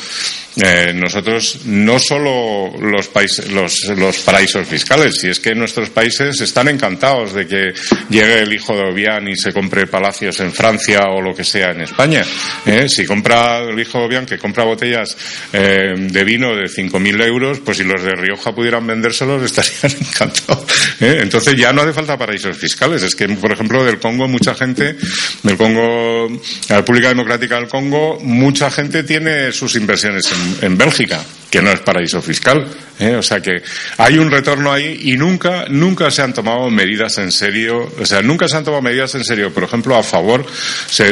eh, 0.56 0.94
nosotros 0.96 1.66
no 1.66 1.98
solo 2.00 2.72
los, 2.80 3.08
países, 3.08 3.50
los, 3.50 4.18
paraísos 4.24 4.68
fiscales, 4.68 5.20
si 5.20 5.28
es 5.30 5.40
que 5.40 5.56
nuestros 5.56 5.90
países 5.90 6.40
están 6.40 6.70
encantados 6.70 7.34
de 7.34 7.48
que 7.48 7.74
llegue 8.10 8.40
el 8.40 8.54
hijo 8.54 8.76
de 8.76 8.84
Obián 8.84 9.28
y 9.28 9.36
se 9.36 9.52
compre 9.52 9.88
palacios 9.88 10.40
en 10.42 10.54
Francia 10.54 11.08
o 11.10 11.22
lo 11.22 11.36
que 11.36 11.44
sea 11.44 11.72
en 11.72 11.82
España. 11.82 12.24
¿eh? 12.66 12.88
Si 12.88 13.06
compra 13.06 13.60
el 13.60 13.80
hijo 13.80 13.98
de 14.00 14.06
Obián 14.06 14.26
que 14.26 14.38
compra 14.38 14.64
botellas 14.64 15.18
de 15.52 16.24
vino 16.24 16.56
de 16.56 16.66
5.000 16.66 17.26
euros, 17.26 17.60
pues 17.60 17.78
si 17.78 17.84
los 17.84 18.04
de 18.04 18.12
Rioja 18.12 18.54
pudieran 18.54 18.86
vendérselos 18.86 19.44
estarían 19.58 19.98
encantados. 20.00 20.66
Entonces 21.00 21.56
ya 21.56 21.74
no 21.74 21.82
hace 21.82 21.94
falta 21.94 22.13
paraísos 22.18 22.58
fiscales. 22.58 23.04
Es 23.04 23.16
que, 23.16 23.28
por 23.30 23.52
ejemplo, 23.52 23.84
del 23.84 24.00
Congo 24.00 24.28
mucha 24.28 24.54
gente, 24.56 24.96
del 25.44 25.58
Congo, 25.58 26.28
la 26.70 26.78
República 26.78 27.10
Democrática 27.10 27.56
del 27.56 27.68
Congo, 27.68 28.20
mucha 28.22 28.70
gente 28.72 29.04
tiene 29.04 29.52
sus 29.52 29.76
inversiones 29.76 30.24
en, 30.62 30.78
Bélgica, 30.78 31.24
que 31.54 31.62
no 31.62 31.70
es 31.70 31.82
paraíso 31.82 32.20
fiscal. 32.20 32.66
¿eh? 33.00 33.16
O 33.16 33.22
sea 33.22 33.40
que 33.40 33.62
hay 33.98 34.18
un 34.18 34.32
retorno 34.32 34.72
ahí 34.72 35.02
y 35.04 35.18
nunca, 35.18 35.66
nunca 35.70 36.10
se 36.10 36.24
han 36.24 36.34
tomado 36.34 36.68
medidas 36.72 37.20
en 37.20 37.32
serio, 37.32 37.92
o 38.00 38.06
sea, 38.08 38.24
nunca 38.24 38.48
se 38.48 38.58
han 38.58 38.64
tomado 38.64 38.82
medidas 38.82 39.14
en 39.14 39.24
serio, 39.24 39.54
por 39.54 39.64
ejemplo, 39.64 39.96
a 39.96 40.02
favor, 40.02 40.44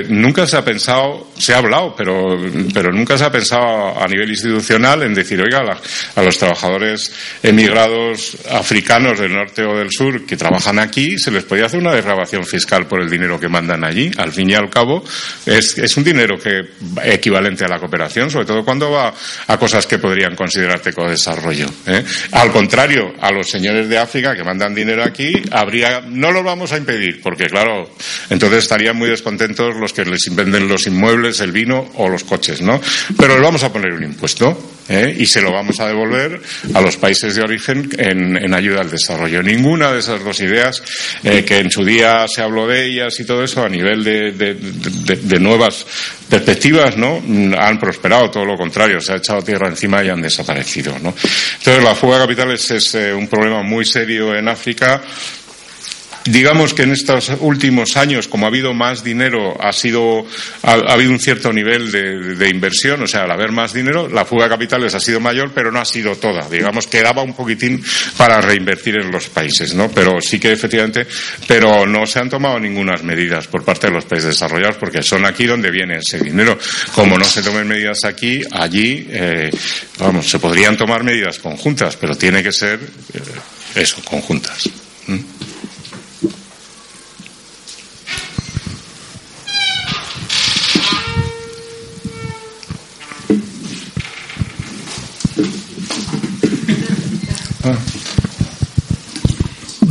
nunca 0.10 0.48
se 0.48 0.58
ha 0.58 0.66
pensado, 0.66 1.28
se 1.38 1.54
ha 1.54 1.60
hablado, 1.60 1.94
pero, 1.96 2.40
pero 2.74 2.92
nunca 2.92 3.20
se 3.20 3.26
ha 3.26 3.32
pensado 3.32 4.02
a 4.02 4.08
nivel 4.08 4.32
institucional 4.32 5.04
en 5.04 5.14
decir, 5.14 5.40
oiga, 5.40 5.62
a 6.16 6.24
los 6.24 6.40
trabajadores 6.40 7.14
emigrados 7.44 8.38
africanos 8.50 9.20
del 9.20 9.34
norte 9.34 9.64
o 9.64 9.78
del 9.78 9.92
sur 9.92 10.26
que 10.26 10.38
trabajan 10.38 10.80
aquí, 10.80 11.20
se 11.20 11.30
les 11.30 11.44
podía 11.44 11.68
hacer 11.68 11.80
una 11.80 11.94
desgrabación 11.94 12.46
fiscal 12.46 12.88
por 12.88 13.00
el 13.00 13.12
dinero 13.12 13.40
que 13.40 13.48
mandan 13.48 13.84
allí. 13.84 14.10
Al 14.18 14.32
fin 14.32 14.50
y 14.50 14.56
al 14.56 14.72
cabo, 14.72 15.04
es, 15.46 15.78
es 15.78 15.96
un 15.98 16.04
dinero 16.04 16.40
que 16.40 16.62
equivalente 17.04 17.64
a 17.66 17.68
la 17.68 17.80
cooperación, 17.80 18.32
sobre 18.32 18.46
todo 18.46 18.66
cuando 18.66 18.90
va 18.90 19.14
a 19.48 19.58
cosas 19.58 19.86
que 19.86 20.00
podrían 20.00 20.31
considerarse 20.36 20.94
como 20.94 21.10
desarrollo. 21.10 21.68
¿eh? 21.88 22.04
Al 22.32 22.52
contrario, 22.52 23.14
a 23.20 23.32
los 23.32 23.50
señores 23.50 23.88
de 23.90 23.98
África 23.98 24.36
que 24.36 24.44
mandan 24.44 24.74
dinero 24.74 25.04
aquí, 25.04 25.34
habría, 25.52 26.02
no 26.02 26.32
lo 26.32 26.44
vamos 26.44 26.72
a 26.72 26.78
impedir, 26.78 27.22
porque 27.22 27.48
claro, 27.48 27.90
entonces 28.30 28.60
estarían 28.60 28.98
muy 28.98 29.10
descontentos 29.10 29.76
los 29.76 29.94
que 29.94 30.06
les 30.06 30.22
venden 30.32 30.68
los 30.68 30.88
inmuebles, 30.88 31.40
el 31.40 31.52
vino 31.52 31.92
o 31.96 32.10
los 32.10 32.24
coches, 32.24 32.62
¿no? 32.62 32.80
Pero 33.18 33.36
les 33.36 33.44
vamos 33.44 33.64
a 33.64 33.72
poner 33.72 33.94
un 33.94 34.04
impuesto 34.04 34.58
¿eh? 34.92 35.16
y 35.18 35.26
se 35.26 35.42
lo 35.42 35.52
vamos 35.52 35.80
a 35.80 35.88
devolver 35.88 36.40
a 36.74 36.82
los 36.82 36.98
países 36.98 37.36
de 37.36 37.42
origen 37.42 37.90
en, 37.98 38.54
ayuda 38.54 38.82
al 38.82 38.92
desarrollo. 38.92 39.42
Ninguna 39.42 39.92
de 39.92 40.00
esas 40.00 40.24
dos 40.24 40.40
ideas, 40.42 40.84
eh, 41.24 41.44
que 41.46 41.60
en 41.60 41.72
su 41.72 41.84
día 41.86 42.28
se 42.28 42.42
habló 42.42 42.68
de 42.68 42.86
ellas 42.86 43.20
y 43.20 43.26
todo 43.26 43.44
eso, 43.44 43.64
a 43.64 43.70
nivel 43.70 44.04
de, 44.04 44.32
de 44.32 45.40
nuevas 45.40 45.86
perspectivas, 46.32 46.96
¿no? 46.96 47.22
Han 47.60 47.78
prosperado, 47.78 48.32
todo 48.32 48.46
lo 48.46 48.56
contrario, 48.56 49.02
se 49.02 49.12
ha 49.12 49.18
echado 49.18 49.42
tierra 49.42 49.68
encima 49.68 50.02
y 50.02 50.08
han 50.08 50.22
desaparecido. 50.22 50.96
Entonces, 50.96 51.84
la 51.84 51.94
fuga 51.94 52.16
de 52.16 52.24
capitales 52.24 52.72
es 52.72 52.96
eh, 52.96 53.14
un 53.14 53.28
problema 53.28 53.62
muy 53.62 53.84
serio 53.84 54.34
en 54.34 54.48
África 54.48 55.02
digamos 56.26 56.74
que 56.74 56.84
en 56.84 56.92
estos 56.92 57.32
últimos 57.40 57.98
años, 57.98 58.28
como 58.28 58.46
ha 58.46 58.50
habido 58.50 58.74
más 58.74 59.04
dinero, 59.04 59.56
ha, 59.60 59.74
sido, 59.74 60.26
ha, 60.64 60.74
habido 60.74 61.12
un 61.12 61.20
cierto 61.20 61.52
nivel 61.52 61.92
de, 61.92 62.50
inversión, 62.50 63.02
o 63.02 63.08
sea, 63.08 63.24
al 63.24 63.32
haber 63.32 63.52
más 63.52 63.74
dinero, 63.74 64.08
la 64.08 64.26
fuga 64.26 64.46
de 64.46 64.52
capitales 64.52 64.94
ha 64.94 65.00
sido 65.00 65.20
mayor, 65.20 65.52
pero 65.54 65.72
no 65.72 65.80
ha 65.80 65.86
sido 65.86 66.16
toda. 66.16 66.48
Digamos 66.50 66.88
que 66.88 67.02
daba 67.02 67.24
un 67.24 67.34
poquitín 67.34 67.84
para 68.18 68.42
reinvertir 68.42 68.98
en 68.98 69.12
los 69.12 69.30
países, 69.30 69.74
¿no? 69.74 69.90
Pero 69.90 70.22
sí 70.22 70.40
que 70.40 70.52
efectivamente, 70.52 71.08
pero 71.48 71.86
no 71.88 72.06
se 72.06 72.20
han 72.20 72.30
tomado 72.30 72.60
ninguna 72.60 72.92
medidas 73.04 73.48
por 73.48 73.64
parte 73.64 73.88
de 73.88 73.94
los 73.94 74.06
países 74.06 74.30
desarrollados, 74.30 74.78
porque 74.78 75.02
son 75.02 75.26
aquí 75.26 75.46
donde 75.46 75.72
viene 75.72 75.98
ese 75.98 76.20
dinero. 76.20 76.58
Como 76.94 77.18
no 77.18 77.24
se 77.24 77.42
tomen 77.42 77.68
medidas 77.68 78.04
aquí, 78.04 78.42
allí, 78.52 79.08
eh, 79.10 79.50
vamos, 80.00 80.30
se 80.30 80.40
podrían 80.40 80.78
tomar 80.78 81.04
medidas 81.04 81.40
conjuntas, 81.40 81.96
pero 81.96 82.16
tiene 82.16 82.44
que 82.44 82.52
ser 82.52 82.80
eh, 82.80 83.20
eso, 83.76 84.02
conjuntas. 84.04 84.70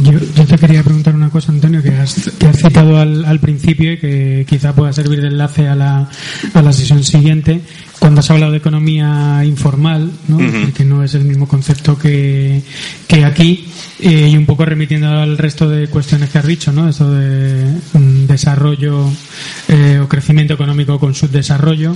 Yo, 0.02 0.46
te 0.46 0.56
quería 0.56 0.82
preguntar 0.82 1.14
una 1.14 1.28
cosa, 1.28 1.52
Antonio, 1.52 1.82
que 1.82 1.90
has, 1.90 2.14
citado 2.54 2.98
al, 2.98 3.40
principio 3.40 3.92
y 3.92 3.98
que 3.98 4.46
quizá 4.48 4.74
pueda 4.74 4.92
servir 4.92 5.20
de 5.20 5.28
enlace 5.28 5.68
a 5.68 5.74
la, 5.74 6.08
a 6.54 6.62
la 6.62 6.72
sesión 6.72 7.04
siguiente. 7.04 7.60
Cuando 7.98 8.20
has 8.20 8.30
hablado 8.30 8.52
de 8.52 8.58
economía 8.58 9.44
informal, 9.44 10.10
¿no? 10.28 10.38
que 10.72 10.84
no 10.84 11.04
es 11.04 11.14
el 11.14 11.24
mismo 11.24 11.46
concepto 11.46 11.98
que, 11.98 12.62
que 13.06 13.24
aquí, 13.24 13.68
y 14.02 14.36
un 14.36 14.46
poco 14.46 14.64
remitiendo 14.64 15.08
al 15.08 15.36
resto 15.36 15.68
de 15.68 15.88
cuestiones 15.88 16.30
que 16.30 16.38
has 16.38 16.46
dicho, 16.46 16.72
¿no? 16.72 16.88
Eso 16.88 17.10
de 17.10 17.66
un 17.94 18.26
desarrollo 18.26 19.08
eh, 19.68 20.00
o 20.02 20.08
crecimiento 20.08 20.54
económico 20.54 20.98
con 20.98 21.14
subdesarrollo 21.14 21.94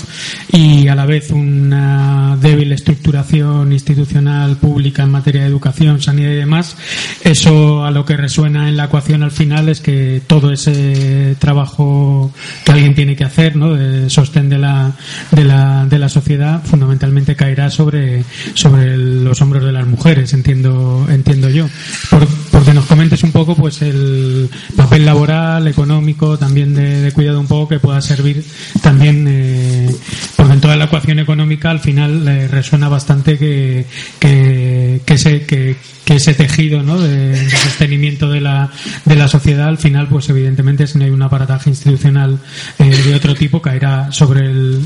y 0.53 0.89
a 0.89 0.95
la 0.95 1.07
vez 1.07 1.31
una 1.31 2.37
débil 2.41 2.73
estructuración 2.73 3.73
institucional 3.73 4.57
pública 4.57 5.03
en 5.03 5.11
materia 5.11 5.43
de 5.43 5.49
educación, 5.49 6.01
sanidad 6.03 6.31
y 6.31 6.37
demás. 6.37 6.77
Eso 7.23 7.85
a 7.85 7.91
lo 7.91 8.05
que 8.05 8.17
resuena 8.17 8.69
en 8.69 8.77
la 8.77 8.85
ecuación 8.85 9.23
al 9.23 9.31
final 9.31 9.69
es 9.69 9.81
que 9.81 10.23
todo 10.27 10.53
ese 10.53 11.37
trabajo 11.39 12.33
que 12.65 12.73
alguien 12.73 12.95
tiene 12.95 13.17
que 13.17 13.25
hacer, 13.25 13.57
¿no? 13.57 13.75
De 13.75 14.11
sostén 14.11 14.49
de 14.49 14.59
la, 14.59 14.93
de 15.31 15.45
la, 15.45 15.87
de 15.87 15.99
la 15.99 16.09
sociedad, 16.09 16.63
fundamentalmente 16.65 17.37
caerá 17.37 17.71
sobre, 17.71 18.25
sobre 18.55 18.97
los 18.97 19.41
hombros 19.41 19.65
de 19.65 19.73
las 19.73 19.87
mujeres, 19.87 20.33
entiendo, 20.35 21.07
entiendo 21.09 21.49
yo. 21.49 21.67
Por, 22.11 22.27
porque 22.51 22.73
nos 22.73 22.87
comentes 22.87 23.23
un 23.25 23.33
poco 23.33 23.55
pues 23.57 23.83
el 23.83 24.49
papel 24.77 25.05
laboral, 25.05 25.67
económico, 25.67 26.39
también 26.39 26.75
de, 26.75 27.11
cuidado 27.13 27.41
un 27.41 27.47
poco 27.47 27.69
que 27.69 27.79
pueda 27.81 28.01
servir 28.01 28.45
también, 28.81 29.27
eh, 29.29 29.95
porque 30.37 30.55
en 30.55 30.61
toda 30.61 30.77
la 30.77 30.85
ecuación 30.85 31.19
económica 31.19 31.71
al 31.71 31.81
final 31.81 32.25
le 32.25 32.49
resuena 32.49 32.89
bastante 32.89 33.39
que, 33.39 33.87
que, 34.19 35.03
que, 35.05 35.19
se, 35.19 35.45
que, 35.47 35.77
que 36.05 36.15
ese 36.15 36.35
tejido 36.35 36.83
¿no? 36.83 37.01
de, 37.01 37.51
sostenimiento 37.51 38.31
de 38.31 38.41
la, 38.41 38.71
de 39.05 39.17
la 39.17 39.29
sociedad 39.29 39.69
al 39.69 39.79
final 39.79 40.09
pues 40.09 40.29
evidentemente 40.29 40.87
si 40.87 40.99
no 40.99 41.05
hay 41.05 41.11
un 41.11 41.23
aparataje 41.23 41.71
institucional 41.71 42.39
eh, 42.79 42.85
de 42.85 43.15
otro 43.15 43.35
tipo 43.35 43.61
caerá 43.61 44.13
sobre 44.13 44.47
el, 44.47 44.81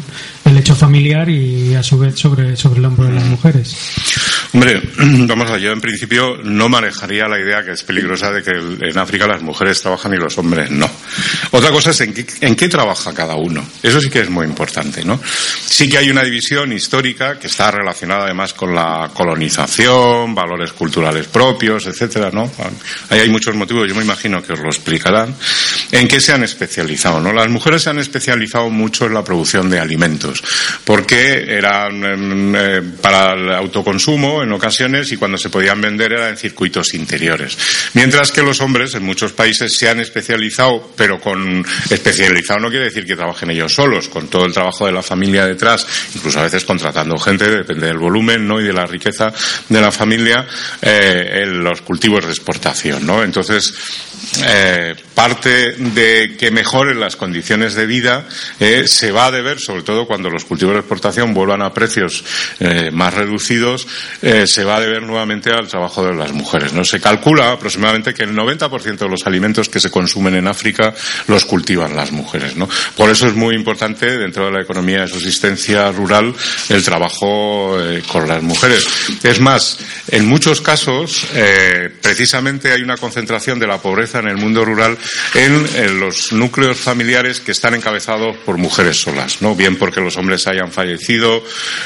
el, 0.44 0.58
hecho 0.58 0.74
familiar 0.74 1.28
y 1.28 1.74
a 1.74 1.82
su 1.82 1.98
vez 1.98 2.18
sobre, 2.18 2.56
sobre 2.56 2.78
el 2.78 2.86
hombro 2.86 3.04
de 3.06 3.12
las 3.12 3.24
mujeres 3.24 3.76
Hombre, 4.52 4.80
vamos 5.26 5.50
a 5.50 5.58
yo 5.58 5.72
en 5.72 5.80
principio 5.80 6.38
no 6.42 6.68
manejaría 6.68 7.28
la 7.28 7.38
idea 7.38 7.62
que 7.62 7.72
es 7.72 7.82
peligrosa 7.82 8.32
de 8.32 8.42
que 8.42 8.50
en 8.50 8.98
África 8.98 9.26
las 9.26 9.42
mujeres 9.42 9.80
trabajan 9.82 10.14
y 10.14 10.16
los 10.16 10.38
hombres 10.38 10.70
no. 10.70 10.90
Otra 11.50 11.70
cosa 11.70 11.90
es 11.90 12.00
en 12.00 12.14
qué, 12.14 12.26
en 12.40 12.56
qué 12.56 12.68
trabaja 12.68 13.12
cada 13.12 13.34
uno. 13.34 13.64
Eso 13.82 14.00
sí 14.00 14.08
que 14.08 14.20
es 14.20 14.30
muy 14.30 14.46
importante, 14.46 15.04
¿no? 15.04 15.20
Sí 15.22 15.88
que 15.88 15.98
hay 15.98 16.10
una 16.10 16.22
división 16.22 16.72
histórica 16.72 17.38
que 17.38 17.48
está 17.48 17.70
relacionada 17.70 18.24
además 18.24 18.54
con 18.54 18.74
la 18.74 19.10
colonización, 19.12 20.34
valores 20.34 20.72
culturales 20.72 21.26
propios, 21.26 21.86
etcétera, 21.86 22.30
¿no? 22.32 22.50
Ahí 23.10 23.20
hay 23.20 23.28
muchos 23.28 23.54
motivos, 23.54 23.86
yo 23.88 23.94
me 23.94 24.02
imagino 24.02 24.42
que 24.42 24.54
os 24.54 24.60
lo 24.60 24.68
explicarán. 24.68 25.34
¿En 25.92 26.08
qué 26.08 26.20
se 26.20 26.32
han 26.32 26.42
especializado, 26.42 27.20
no? 27.20 27.32
Las 27.32 27.48
mujeres 27.48 27.82
se 27.82 27.90
han 27.90 27.98
especializado 27.98 28.70
mucho 28.70 29.06
en 29.06 29.14
la 29.14 29.24
producción 29.24 29.70
de 29.70 29.78
alimentos, 29.78 30.42
porque 30.84 31.44
eran 31.48 32.04
em, 32.04 32.54
eh, 32.56 32.82
para 33.00 33.34
el 33.34 33.52
autoconsumo 33.54 34.37
en 34.42 34.52
ocasiones 34.52 35.10
y 35.12 35.16
cuando 35.16 35.38
se 35.38 35.50
podían 35.50 35.80
vender 35.80 36.12
era 36.12 36.28
en 36.28 36.36
circuitos 36.36 36.94
interiores. 36.94 37.56
Mientras 37.94 38.32
que 38.32 38.42
los 38.42 38.60
hombres 38.60 38.94
en 38.94 39.04
muchos 39.04 39.32
países 39.32 39.76
se 39.76 39.88
han 39.88 40.00
especializado, 40.00 40.92
pero 40.96 41.20
con 41.20 41.64
especializado 41.90 42.60
no 42.60 42.70
quiere 42.70 42.86
decir 42.86 43.06
que 43.06 43.16
trabajen 43.16 43.50
ellos 43.50 43.74
solos, 43.74 44.08
con 44.08 44.28
todo 44.28 44.44
el 44.44 44.52
trabajo 44.52 44.86
de 44.86 44.92
la 44.92 45.02
familia 45.02 45.46
detrás, 45.46 45.86
incluso 46.14 46.40
a 46.40 46.44
veces 46.44 46.64
contratando 46.64 47.16
gente, 47.18 47.50
depende 47.50 47.86
del 47.86 47.98
volumen 47.98 48.46
¿no? 48.46 48.60
y 48.60 48.64
de 48.64 48.72
la 48.72 48.86
riqueza 48.86 49.32
de 49.68 49.80
la 49.80 49.92
familia, 49.92 50.46
eh, 50.82 51.42
en 51.42 51.62
los 51.62 51.82
cultivos 51.82 52.24
de 52.24 52.30
exportación. 52.30 53.06
¿no? 53.06 53.22
Entonces, 53.22 53.74
eh, 54.44 54.94
parte 55.14 55.72
de 55.72 56.36
que 56.38 56.50
mejoren 56.50 57.00
las 57.00 57.16
condiciones 57.16 57.74
de 57.74 57.86
vida 57.86 58.26
eh, 58.60 58.84
se 58.86 59.10
va 59.10 59.26
a 59.26 59.30
deber, 59.30 59.58
sobre 59.58 59.82
todo 59.82 60.06
cuando 60.06 60.30
los 60.30 60.44
cultivos 60.44 60.74
de 60.74 60.80
exportación 60.80 61.34
vuelvan 61.34 61.62
a 61.62 61.72
precios 61.72 62.24
eh, 62.60 62.90
más 62.92 63.14
reducidos, 63.14 63.86
se 64.20 64.64
va 64.64 64.76
a 64.76 64.80
deber 64.80 65.02
nuevamente 65.02 65.50
al 65.50 65.66
trabajo 65.66 66.04
de 66.04 66.14
las 66.14 66.32
mujeres. 66.32 66.72
¿no? 66.72 66.84
Se 66.84 67.00
calcula 67.00 67.52
aproximadamente 67.52 68.14
que 68.14 68.24
el 68.24 68.34
90% 68.34 68.98
de 68.98 69.08
los 69.08 69.26
alimentos 69.26 69.68
que 69.68 69.80
se 69.80 69.90
consumen 69.90 70.36
en 70.36 70.46
África 70.46 70.94
los 71.26 71.44
cultivan 71.44 71.96
las 71.96 72.12
mujeres. 72.12 72.56
¿no? 72.56 72.68
Por 72.96 73.10
eso 73.10 73.26
es 73.26 73.34
muy 73.34 73.54
importante, 73.54 74.18
dentro 74.18 74.46
de 74.46 74.52
la 74.52 74.62
economía 74.62 75.00
de 75.02 75.08
subsistencia 75.08 75.90
rural, 75.90 76.34
el 76.68 76.84
trabajo 76.84 77.76
con 78.06 78.28
las 78.28 78.42
mujeres. 78.42 78.86
Es 79.22 79.40
más, 79.40 79.78
en 80.08 80.26
muchos 80.26 80.60
casos, 80.60 81.26
precisamente 82.00 82.72
hay 82.72 82.82
una 82.82 82.96
concentración 82.96 83.58
de 83.58 83.66
la 83.66 83.78
pobreza 83.78 84.17
en 84.18 84.28
el 84.28 84.36
mundo 84.36 84.64
rural 84.64 84.96
en, 85.34 86.00
los 86.00 86.32
núcleos 86.32 86.78
familiares 86.78 87.40
que 87.40 87.52
están 87.52 87.74
encabezados 87.74 88.36
por 88.38 88.58
mujeres 88.58 89.00
solas, 89.00 89.42
¿no? 89.42 89.54
Bien 89.54 89.76
porque 89.76 90.00
los 90.00 90.16
hombres 90.16 90.46
hayan 90.46 90.70
fallecido 90.72 91.42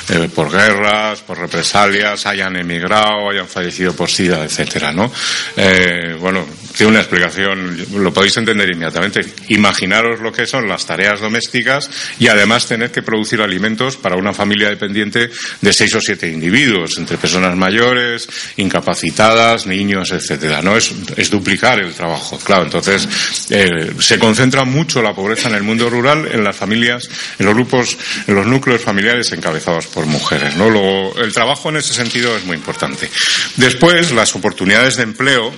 eh, 0.09 0.28
por 0.34 0.50
guerras, 0.50 1.20
por 1.20 1.38
represalias, 1.38 2.26
hayan 2.26 2.56
emigrado, 2.56 3.30
hayan 3.30 3.48
fallecido 3.48 3.94
por 3.94 4.10
sida, 4.10 4.44
etcétera, 4.44 4.92
¿no? 4.92 5.12
Eh, 5.56 6.16
bueno, 6.18 6.46
tiene 6.76 6.92
una 6.92 7.00
explicación, 7.00 7.86
lo 7.94 8.12
podéis 8.12 8.36
entender 8.36 8.70
inmediatamente. 8.70 9.24
Imaginaros 9.48 10.20
lo 10.20 10.32
que 10.32 10.46
son 10.46 10.68
las 10.68 10.86
tareas 10.86 11.20
domésticas 11.20 11.90
y 12.18 12.28
además 12.28 12.66
tener 12.66 12.90
que 12.90 13.02
producir 13.02 13.40
alimentos 13.40 13.96
para 13.96 14.16
una 14.16 14.32
familia 14.32 14.68
dependiente 14.68 15.30
de 15.60 15.72
seis 15.72 15.94
o 15.94 16.00
siete 16.00 16.28
individuos, 16.28 16.96
entre 16.98 17.18
personas 17.18 17.56
mayores, 17.56 18.28
incapacitadas, 18.56 19.66
niños, 19.66 20.12
etcétera. 20.12 20.62
No 20.62 20.76
es, 20.76 20.92
es 21.16 21.30
duplicar 21.30 21.80
el 21.80 21.92
trabajo 21.94 22.22
Claro, 22.44 22.65
entonces 22.65 23.09
eh, 23.51 23.93
se 23.99 24.19
concentra 24.19 24.65
mucho 24.65 25.03
la 25.03 25.15
pobreza 25.15 25.49
en 25.49 25.55
el 25.55 25.62
mundo 25.62 25.90
rural, 25.90 26.28
en 26.31 26.44
las 26.44 26.57
familias, 26.57 27.09
en 27.39 27.47
los 27.47 27.55
grupos, 27.55 27.97
en 28.27 28.35
los 28.35 28.47
núcleos 28.47 28.82
familiares 28.82 29.32
encabezados 29.32 29.86
por 29.86 30.07
mujeres. 30.07 30.57
¿no? 30.57 30.62
el 31.16 31.32
trabajo 31.32 31.69
en 31.69 31.77
ese 31.77 31.94
sentido 31.94 32.36
es 32.36 32.44
muy 32.44 32.57
importante. 32.57 33.09
Después, 33.57 34.12
las 34.12 34.35
oportunidades 34.35 34.97
de 34.97 35.03
empleo 35.03 35.53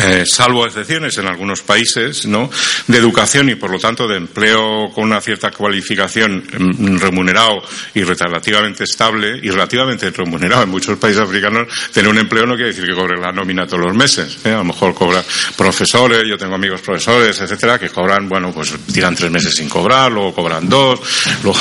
eh, 0.00 0.24
salvo 0.26 0.66
excepciones 0.66 1.16
en 1.18 1.26
algunos 1.26 1.62
países, 1.62 2.26
¿no? 2.26 2.50
de 2.86 2.98
educación 2.98 3.48
y 3.48 3.54
por 3.54 3.70
lo 3.70 3.78
tanto 3.78 4.06
de 4.06 4.16
empleo 4.16 4.90
con 4.94 5.04
una 5.04 5.20
cierta 5.20 5.50
cualificación 5.50 6.44
mm, 6.46 6.98
remunerado 6.98 7.62
y 7.94 8.02
relativamente 8.02 8.84
estable 8.84 9.38
y 9.42 9.50
relativamente 9.50 10.10
remunerado 10.10 10.62
en 10.62 10.70
muchos 10.70 10.98
países 10.98 11.22
africanos, 11.22 11.68
tener 11.92 12.10
un 12.10 12.18
empleo 12.18 12.46
no 12.46 12.54
quiere 12.54 12.70
decir 12.70 12.86
que 12.86 12.94
cobre 12.94 13.20
la 13.20 13.32
nómina 13.32 13.66
todos 13.66 13.86
los 13.86 13.94
meses. 13.94 14.38
¿eh? 14.44 14.50
A 14.50 14.58
lo 14.58 14.64
mejor 14.64 14.94
cobra 14.94 15.22
profesores, 15.56 16.22
yo 16.28 16.36
tengo 16.36 16.54
amigos 16.54 16.80
profesores, 16.80 17.40
etcétera, 17.40 17.78
que 17.78 17.88
cobran, 17.88 18.28
bueno, 18.28 18.52
pues 18.52 18.74
tiran 18.92 19.14
tres 19.14 19.30
meses 19.30 19.54
sin 19.54 19.68
cobrar, 19.68 20.10
luego 20.10 20.34
cobran 20.34 20.68
dos, 20.68 21.00
luego 21.42 21.58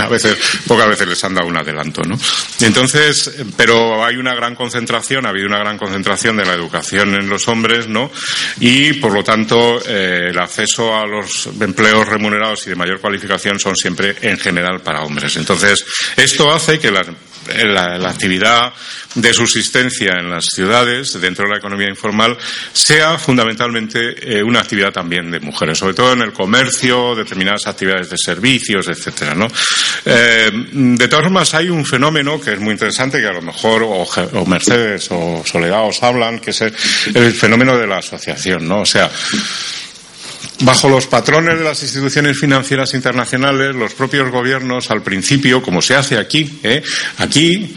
a 0.00 0.08
veces, 0.08 0.36
pocas 0.66 0.88
veces 0.88 1.08
les 1.08 1.24
han 1.24 1.34
dado 1.34 1.48
un 1.48 1.56
adelanto, 1.56 2.02
¿no? 2.02 2.18
Entonces, 2.60 3.32
pero 3.56 4.04
hay 4.04 4.16
una 4.16 4.34
gran 4.34 4.54
concentración, 4.54 5.26
ha 5.26 5.30
habido 5.30 5.46
una 5.46 5.58
gran 5.58 5.78
concentración 5.78 6.36
de 6.36 6.44
la 6.44 6.54
educación 6.54 7.14
en 7.14 7.28
los 7.30 7.48
hombres, 7.48 7.88
¿no? 7.88 8.10
Y, 8.60 8.94
por 8.94 9.12
lo 9.12 9.24
tanto, 9.24 9.80
eh, 9.86 10.28
el 10.30 10.38
acceso 10.38 10.94
a 10.94 11.06
los 11.06 11.48
empleos 11.60 12.06
remunerados 12.08 12.66
y 12.66 12.70
de 12.70 12.76
mayor 12.76 13.00
cualificación 13.00 13.58
son 13.58 13.76
siempre, 13.76 14.16
en 14.20 14.38
general, 14.38 14.80
para 14.80 15.02
hombres. 15.02 15.36
Entonces, 15.36 15.84
esto 16.16 16.52
hace 16.52 16.78
que 16.78 16.90
la, 16.90 17.00
actividad 18.08 18.72
de 19.14 19.32
subsistencia 19.32 20.12
en 20.18 20.30
las 20.30 20.46
ciudades, 20.46 21.18
dentro 21.20 21.44
de 21.44 21.52
la 21.52 21.58
economía 21.58 21.88
informal, 21.88 22.36
sea 22.72 23.18
fundamentalmente 23.18 24.38
eh, 24.38 24.42
una 24.42 24.60
actividad 24.60 24.92
también 24.92 25.30
de 25.30 25.40
mujeres, 25.40 25.78
sobre 25.78 25.94
todo 25.94 26.12
en 26.12 26.22
el 26.22 26.32
comercio, 26.32 27.14
determinadas 27.14 27.66
actividades 27.66 28.10
de 28.10 28.16
servicios, 28.18 28.88
etcétera, 28.88 29.34
¿no? 29.34 29.48
Eh, 30.04 30.50
de 30.72 31.08
todas 31.08 31.24
formas, 31.24 31.54
hay 31.54 31.70
un 31.70 31.84
fenómeno 31.84 32.40
que 32.40 32.52
es 32.52 32.60
muy 32.60 32.72
interesante, 32.72 33.20
que 33.20 33.26
a 33.26 33.32
lo 33.32 33.42
mejor 33.42 33.82
o, 33.84 34.46
Mercedes 34.46 35.08
o 35.10 35.42
Soledad 35.44 35.86
os 35.86 36.02
hablan, 36.02 36.38
que 36.38 36.50
es 36.50 36.60
fenómeno 37.34 37.78
de 37.78 37.86
la 37.86 37.98
asociación, 37.98 38.66
¿no? 38.66 38.80
O 38.80 38.86
sea, 38.86 39.10
Bajo 40.60 40.90
los 40.90 41.06
patrones 41.06 41.58
de 41.58 41.64
las 41.64 41.82
instituciones 41.82 42.38
financieras 42.38 42.92
internacionales, 42.92 43.74
los 43.74 43.94
propios 43.94 44.30
gobiernos, 44.30 44.90
al 44.90 45.02
principio, 45.02 45.62
como 45.62 45.80
se 45.80 45.94
hace 45.94 46.18
aquí, 46.18 46.60
¿eh? 46.62 46.82
aquí, 47.16 47.76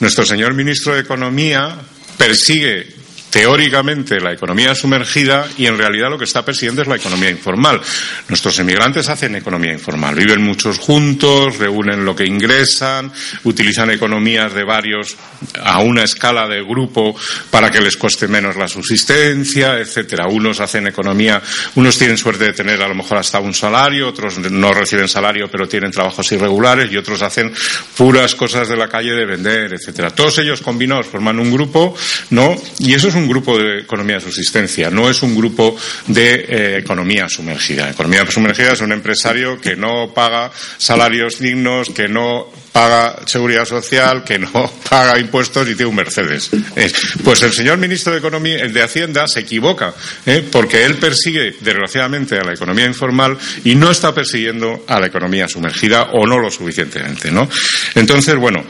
nuestro 0.00 0.24
señor 0.24 0.54
ministro 0.54 0.94
de 0.94 1.00
Economía 1.00 1.76
persigue 2.16 2.97
teóricamente 3.30 4.20
la 4.20 4.32
economía 4.32 4.74
sumergida 4.74 5.46
y 5.56 5.66
en 5.66 5.78
realidad 5.78 6.10
lo 6.10 6.18
que 6.18 6.24
está 6.24 6.44
persiguiendo 6.44 6.82
es 6.82 6.88
la 6.88 6.96
economía 6.96 7.30
informal. 7.30 7.80
Nuestros 8.28 8.58
emigrantes 8.58 9.08
hacen 9.08 9.36
economía 9.36 9.72
informal, 9.72 10.14
viven 10.14 10.42
muchos 10.42 10.78
juntos, 10.78 11.58
reúnen 11.58 12.04
lo 12.04 12.16
que 12.16 12.26
ingresan, 12.26 13.12
utilizan 13.44 13.90
economías 13.90 14.54
de 14.54 14.64
varios 14.64 15.16
a 15.62 15.80
una 15.80 16.04
escala 16.04 16.48
de 16.48 16.62
grupo 16.62 17.14
para 17.50 17.70
que 17.70 17.80
les 17.80 17.96
cueste 17.96 18.28
menos 18.28 18.56
la 18.56 18.68
subsistencia, 18.68 19.78
etcétera. 19.78 20.26
Unos 20.28 20.60
hacen 20.60 20.86
economía, 20.86 21.42
unos 21.76 21.98
tienen 21.98 22.16
suerte 22.16 22.44
de 22.44 22.52
tener 22.52 22.82
a 22.82 22.88
lo 22.88 22.94
mejor 22.94 23.18
hasta 23.18 23.40
un 23.40 23.54
salario, 23.54 24.08
otros 24.08 24.38
no 24.38 24.72
reciben 24.72 25.08
salario 25.08 25.48
pero 25.50 25.68
tienen 25.68 25.90
trabajos 25.90 26.30
irregulares 26.32 26.90
y 26.90 26.96
otros 26.96 27.22
hacen 27.22 27.52
puras 27.96 28.34
cosas 28.34 28.68
de 28.68 28.76
la 28.76 28.88
calle 28.88 29.12
de 29.12 29.26
vender, 29.26 29.74
etcétera. 29.74 30.10
Todos 30.10 30.38
ellos 30.38 30.60
combinados 30.60 31.06
forman 31.06 31.38
un 31.38 31.52
grupo, 31.52 31.94
¿no? 32.30 32.56
Y 32.78 32.94
eso 32.94 33.08
es 33.08 33.14
un 33.14 33.27
grupo 33.28 33.58
de 33.58 33.80
economía 33.80 34.16
de 34.16 34.22
subsistencia, 34.22 34.90
no 34.90 35.08
es 35.08 35.22
un 35.22 35.34
grupo 35.34 35.76
de 36.06 36.46
eh, 36.48 36.78
economía 36.78 37.28
sumergida. 37.28 37.90
Economía 37.90 38.26
sumergida 38.30 38.72
es 38.72 38.80
un 38.80 38.92
empresario 38.92 39.60
que 39.60 39.76
no 39.76 40.12
paga 40.14 40.50
salarios 40.78 41.38
dignos, 41.38 41.90
que 41.90 42.08
no 42.08 42.46
paga 42.72 43.16
seguridad 43.26 43.64
social, 43.64 44.22
que 44.24 44.38
no 44.38 44.70
paga 44.88 45.18
impuestos 45.18 45.68
y 45.68 45.74
tiene 45.74 45.90
un 45.90 45.96
Mercedes. 45.96 46.50
Eh, 46.76 46.92
pues 47.24 47.42
el 47.42 47.52
señor 47.52 47.78
ministro 47.78 48.12
de 48.12 48.18
Economía, 48.18 48.66
de 48.66 48.82
Hacienda, 48.82 49.26
se 49.26 49.40
equivoca, 49.40 49.94
eh, 50.26 50.46
porque 50.50 50.84
él 50.84 50.96
persigue 50.96 51.56
desgraciadamente 51.60 52.38
a 52.38 52.44
la 52.44 52.54
economía 52.54 52.86
informal 52.86 53.36
y 53.64 53.74
no 53.74 53.90
está 53.90 54.14
persiguiendo 54.14 54.84
a 54.86 55.00
la 55.00 55.06
economía 55.06 55.48
sumergida 55.48 56.10
o 56.12 56.26
no 56.26 56.38
lo 56.38 56.50
suficientemente, 56.50 57.30
¿no? 57.30 57.48
Entonces, 57.94 58.36
bueno, 58.36 58.64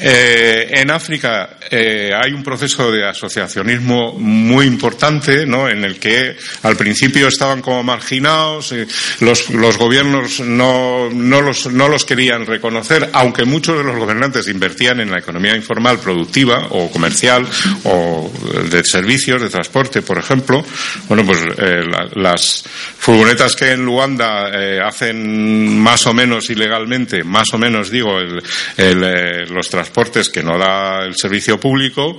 en 0.00 0.90
África 0.90 1.58
hay 1.70 2.32
un 2.32 2.42
proceso 2.42 2.90
de 2.90 3.06
asociacionismo 3.06 3.89
muy 3.90 4.66
importante, 4.66 5.46
¿no? 5.46 5.68
En 5.68 5.84
el 5.84 5.98
que 5.98 6.36
al 6.62 6.76
principio 6.76 7.28
estaban 7.28 7.60
como 7.62 7.82
marginados, 7.82 8.72
eh, 8.72 8.86
los, 9.20 9.50
los, 9.50 9.76
gobiernos 9.76 10.40
no, 10.40 11.10
no, 11.10 11.40
los, 11.40 11.66
no 11.66 11.88
los 11.88 12.04
querían 12.04 12.46
reconocer, 12.46 13.10
aunque 13.12 13.44
muchos 13.44 13.78
de 13.78 13.84
los 13.84 13.96
gobernantes 13.96 14.48
invertían 14.48 15.00
en 15.00 15.10
la 15.10 15.18
economía 15.18 15.56
informal 15.56 15.98
productiva 15.98 16.68
o 16.70 16.90
comercial 16.90 17.46
o 17.84 18.30
de 18.70 18.84
servicios, 18.84 19.42
de 19.42 19.48
transporte, 19.48 20.02
por 20.02 20.18
ejemplo. 20.18 20.64
Bueno, 21.08 21.24
pues 21.26 21.38
eh, 21.58 21.82
las 22.14 22.64
furgonetas 22.98 23.56
que 23.56 23.72
en 23.72 23.84
Luanda 23.84 24.50
eh, 24.52 24.80
hacen 24.80 25.78
más 25.80 26.06
o 26.06 26.14
menos 26.14 26.50
ilegalmente, 26.50 27.24
más 27.24 27.52
o 27.52 27.58
menos 27.58 27.90
digo, 27.90 28.18
los 28.20 29.68
transportes 29.68 30.28
que 30.28 30.42
no 30.42 30.58
da 30.58 31.04
el 31.04 31.16
servicio 31.16 31.58
público, 31.58 32.16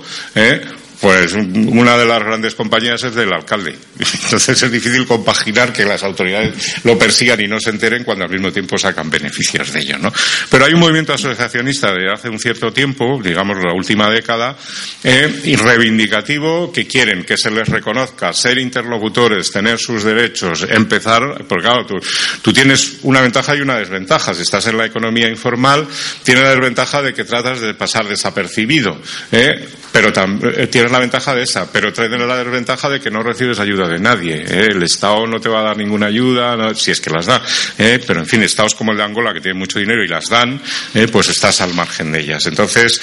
pues 1.02 1.32
una 1.32 1.98
de 1.98 2.06
las 2.06 2.22
grandes 2.22 2.54
compañías 2.54 3.02
es 3.02 3.12
del 3.16 3.32
alcalde. 3.32 3.74
Entonces 3.98 4.62
es 4.62 4.70
difícil 4.70 5.04
compaginar 5.04 5.72
que 5.72 5.84
las 5.84 6.04
autoridades 6.04 6.84
lo 6.84 6.96
persigan 6.96 7.40
y 7.40 7.48
no 7.48 7.58
se 7.58 7.70
enteren 7.70 8.04
cuando 8.04 8.24
al 8.24 8.30
mismo 8.30 8.52
tiempo 8.52 8.78
sacan 8.78 9.10
beneficios 9.10 9.72
de 9.72 9.80
ello, 9.80 9.98
¿no? 9.98 10.12
Pero 10.48 10.64
hay 10.64 10.74
un 10.74 10.78
movimiento 10.78 11.12
asociacionista 11.12 11.92
de 11.92 12.08
hace 12.08 12.28
un 12.28 12.38
cierto 12.38 12.72
tiempo, 12.72 13.20
digamos 13.20 13.56
la 13.56 13.74
última 13.74 14.08
década, 14.10 14.56
eh, 15.02 15.40
y 15.42 15.56
reivindicativo 15.56 16.70
que 16.70 16.86
quieren 16.86 17.24
que 17.24 17.36
se 17.36 17.50
les 17.50 17.68
reconozca 17.68 18.32
ser 18.32 18.58
interlocutores, 18.58 19.50
tener 19.50 19.80
sus 19.80 20.04
derechos, 20.04 20.64
empezar, 20.70 21.44
porque 21.48 21.64
claro, 21.64 21.84
tú, 21.84 21.94
tú 22.42 22.52
tienes 22.52 22.98
una 23.02 23.20
ventaja 23.22 23.56
y 23.56 23.60
una 23.60 23.76
desventaja. 23.76 24.34
Si 24.34 24.42
estás 24.42 24.68
en 24.68 24.78
la 24.78 24.86
economía 24.86 25.28
informal, 25.28 25.84
tienes 26.22 26.44
la 26.44 26.50
desventaja 26.50 27.02
de 27.02 27.12
que 27.12 27.24
tratas 27.24 27.60
de 27.60 27.74
pasar 27.74 28.06
desapercibido, 28.06 29.00
¿eh? 29.32 29.68
pero 29.90 30.12
también 30.12 30.54
eh, 30.56 30.66
tienes 30.68 30.91
la 30.92 30.98
ventaja 30.98 31.34
de 31.34 31.42
esa, 31.42 31.70
pero 31.72 31.92
trae 31.92 32.08
la 32.08 32.36
desventaja 32.36 32.88
de 32.88 33.00
que 33.00 33.10
no 33.10 33.22
recibes 33.22 33.58
ayuda 33.58 33.88
de 33.88 33.98
nadie. 33.98 34.44
¿eh? 34.46 34.68
El 34.70 34.82
Estado 34.82 35.26
no 35.26 35.40
te 35.40 35.48
va 35.48 35.60
a 35.60 35.62
dar 35.64 35.76
ninguna 35.76 36.06
ayuda, 36.06 36.74
si 36.74 36.90
es 36.90 37.00
que 37.00 37.10
las 37.10 37.26
da. 37.26 37.42
¿eh? 37.78 38.00
Pero 38.06 38.20
en 38.20 38.26
fin, 38.26 38.42
Estados 38.42 38.74
como 38.74 38.92
el 38.92 38.98
de 38.98 39.04
Angola, 39.04 39.32
que 39.32 39.40
tienen 39.40 39.58
mucho 39.58 39.78
dinero 39.78 40.04
y 40.04 40.08
las 40.08 40.28
dan, 40.28 40.60
¿eh? 40.94 41.08
pues 41.10 41.30
estás 41.30 41.60
al 41.60 41.74
margen 41.74 42.12
de 42.12 42.20
ellas. 42.20 42.46
Entonces, 42.46 43.00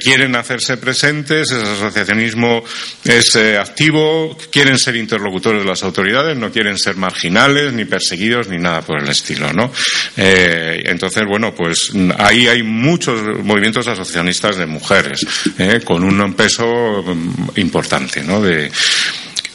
quieren 0.00 0.34
hacerse 0.36 0.76
presentes, 0.76 1.50
ese 1.50 1.62
asociacionismo 1.62 2.64
es 3.04 3.36
activo, 3.36 4.36
quieren 4.50 4.78
ser 4.78 4.96
interlocutores 4.96 5.62
de 5.62 5.68
las 5.68 5.82
autoridades, 5.82 6.36
no 6.36 6.50
quieren 6.50 6.78
ser 6.78 6.96
marginales, 6.96 7.72
ni 7.72 7.84
perseguidos, 7.84 8.48
ni 8.48 8.58
nada 8.58 8.80
por 8.82 9.00
el 9.00 9.08
estilo, 9.08 9.52
¿no? 9.52 9.70
entonces, 10.16 11.24
bueno, 11.26 11.54
pues 11.54 11.92
ahí 12.18 12.48
hay 12.48 12.62
muchos 12.62 13.20
movimientos 13.42 13.86
asociacionistas 13.86 14.56
de 14.56 14.66
mujeres, 14.66 15.26
con 15.84 16.02
un 16.02 16.14
peso 16.34 16.93
importante, 17.56 18.22
¿no? 18.22 18.40
De, 18.40 18.70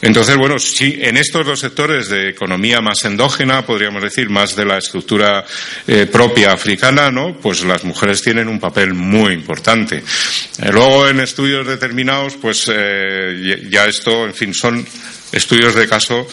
entonces, 0.02 0.36
bueno, 0.36 0.58
sí, 0.58 0.98
en 1.00 1.18
estos 1.18 1.44
dos 1.44 1.60
sectores 1.60 2.08
de 2.08 2.30
economía 2.30 2.80
más 2.80 3.04
endógena, 3.04 3.66
podríamos 3.66 4.02
decir, 4.02 4.30
más 4.30 4.56
de 4.56 4.64
la 4.64 4.78
estructura 4.78 5.44
eh, 5.86 6.06
propia 6.10 6.52
africana, 6.52 7.10
¿no? 7.10 7.36
Pues 7.36 7.62
las 7.64 7.84
mujeres 7.84 8.22
tienen 8.22 8.48
un 8.48 8.58
papel 8.58 8.94
muy 8.94 9.34
importante. 9.34 9.98
Eh, 9.98 10.70
luego, 10.72 11.06
en 11.06 11.20
estudios 11.20 11.66
determinados, 11.66 12.36
pues 12.36 12.70
eh, 12.72 13.66
ya 13.70 13.84
esto, 13.84 14.24
en 14.24 14.34
fin, 14.34 14.54
son 14.54 14.86
estudios 15.32 15.74
de 15.74 15.86
caso 15.86 16.26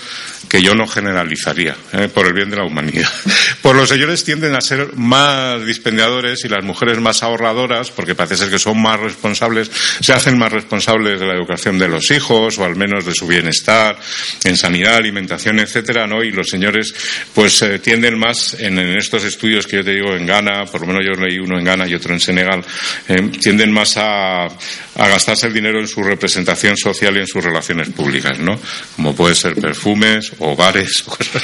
que 0.50 0.62
yo 0.62 0.74
no 0.74 0.88
generalizaría, 0.88 1.76
¿eh? 1.94 2.08
por 2.08 2.26
el 2.28 2.34
bien 2.34 2.50
de 2.50 2.58
la 2.58 2.66
humanidad. 2.66 3.10
Pues 3.62 3.76
los 3.76 3.90
señores 3.90 4.24
tienden 4.24 4.56
a 4.56 4.62
ser 4.62 4.94
más 4.96 5.66
dispendiadores 5.66 6.46
y 6.46 6.48
las 6.48 6.64
mujeres 6.64 7.00
más 7.00 7.24
ahorradoras, 7.24 7.92
porque 7.92 8.16
parece 8.16 8.38
ser 8.38 8.50
que 8.50 8.60
son 8.60 8.82
más 8.82 9.00
responsables, 9.00 9.70
se 10.00 10.14
hacen 10.14 10.38
más 10.38 10.52
responsables 10.52 11.20
de 11.20 11.26
la 11.26 11.34
educación 11.34 11.78
de 11.78 11.90
los 11.90 12.12
hijos, 12.12 12.58
o 12.60 12.64
al 12.64 12.76
menos 12.76 13.06
de 13.06 13.14
su 13.14 13.28
bienestar, 13.28 13.98
en 14.44 14.56
sanidad, 14.56 14.96
alimentación, 14.96 15.60
etcétera, 15.60 16.08
¿no? 16.08 16.24
Y 16.24 16.32
los 16.32 16.48
señores, 16.48 16.94
pues, 17.34 17.62
eh, 17.62 17.80
tienden 17.80 18.18
más 18.18 18.56
en, 18.60 18.78
estos 18.80 19.26
estudios 19.26 19.68
que 19.68 19.78
yo 19.78 19.84
te 19.84 19.92
digo 19.92 20.16
en 20.16 20.26
Ghana, 20.26 20.66
por 20.66 20.82
lo 20.82 20.88
menos 20.88 21.04
yo 21.06 21.22
leí 21.22 21.40
uno 21.40 21.58
en 21.58 21.66
Ghana 21.66 21.88
y 21.88 21.96
otro 21.96 22.14
en 22.14 22.20
Senegal, 22.20 22.64
eh, 23.10 23.32
tienden 23.42 23.72
más 23.72 23.98
a, 23.98 24.46
a 24.46 25.08
gastarse 25.08 25.48
el 25.48 25.54
dinero 25.54 25.80
en 25.80 25.88
su 25.88 26.02
representación 26.04 26.78
social 26.78 27.16
y 27.18 27.20
en 27.20 27.28
sus 27.28 27.44
relaciones 27.44 27.90
públicas, 27.90 28.40
¿no? 28.40 28.60
Como 28.96 29.16
puede 29.16 29.36
ser 29.36 29.56
perfumes, 29.56 30.27
o 30.40 30.56
bares, 30.56 31.04
o 31.06 31.12
cosas 31.18 31.44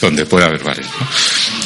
donde 0.00 0.26
puede 0.26 0.46
haber 0.46 0.62
bares. 0.62 0.86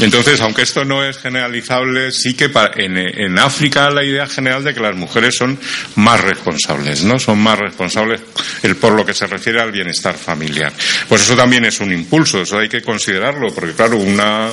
Entonces, 0.01 0.40
aunque 0.40 0.62
esto 0.62 0.84
no 0.84 1.05
es 1.05 1.18
generalizable, 1.18 2.10
sí 2.10 2.34
que 2.34 2.51
en, 2.76 2.96
en, 2.96 3.38
África 3.38 3.90
la 3.90 4.05
idea 4.05 4.26
general 4.26 4.64
de 4.64 4.74
que 4.74 4.80
las 4.80 4.96
mujeres 4.96 5.36
son 5.36 5.59
más 5.96 6.20
responsables, 6.20 7.05
¿no? 7.05 7.18
Son 7.18 7.38
más 7.38 7.59
responsables 7.59 8.20
el, 8.62 8.76
por 8.76 8.92
lo 8.92 9.05
que 9.05 9.14
se 9.14 9.26
refiere 9.26 9.60
al 9.60 9.70
bienestar 9.70 10.16
familiar. 10.16 10.72
Pues 11.09 11.22
eso 11.22 11.36
también 11.36 11.64
es 11.64 11.80
un 11.80 11.92
impulso, 11.92 12.42
eso 12.42 12.59
hay 12.59 12.68
que 12.68 12.82
considerarlo, 12.82 13.55
porque 13.55 13.72
claro, 13.72 13.98
una, 13.98 14.51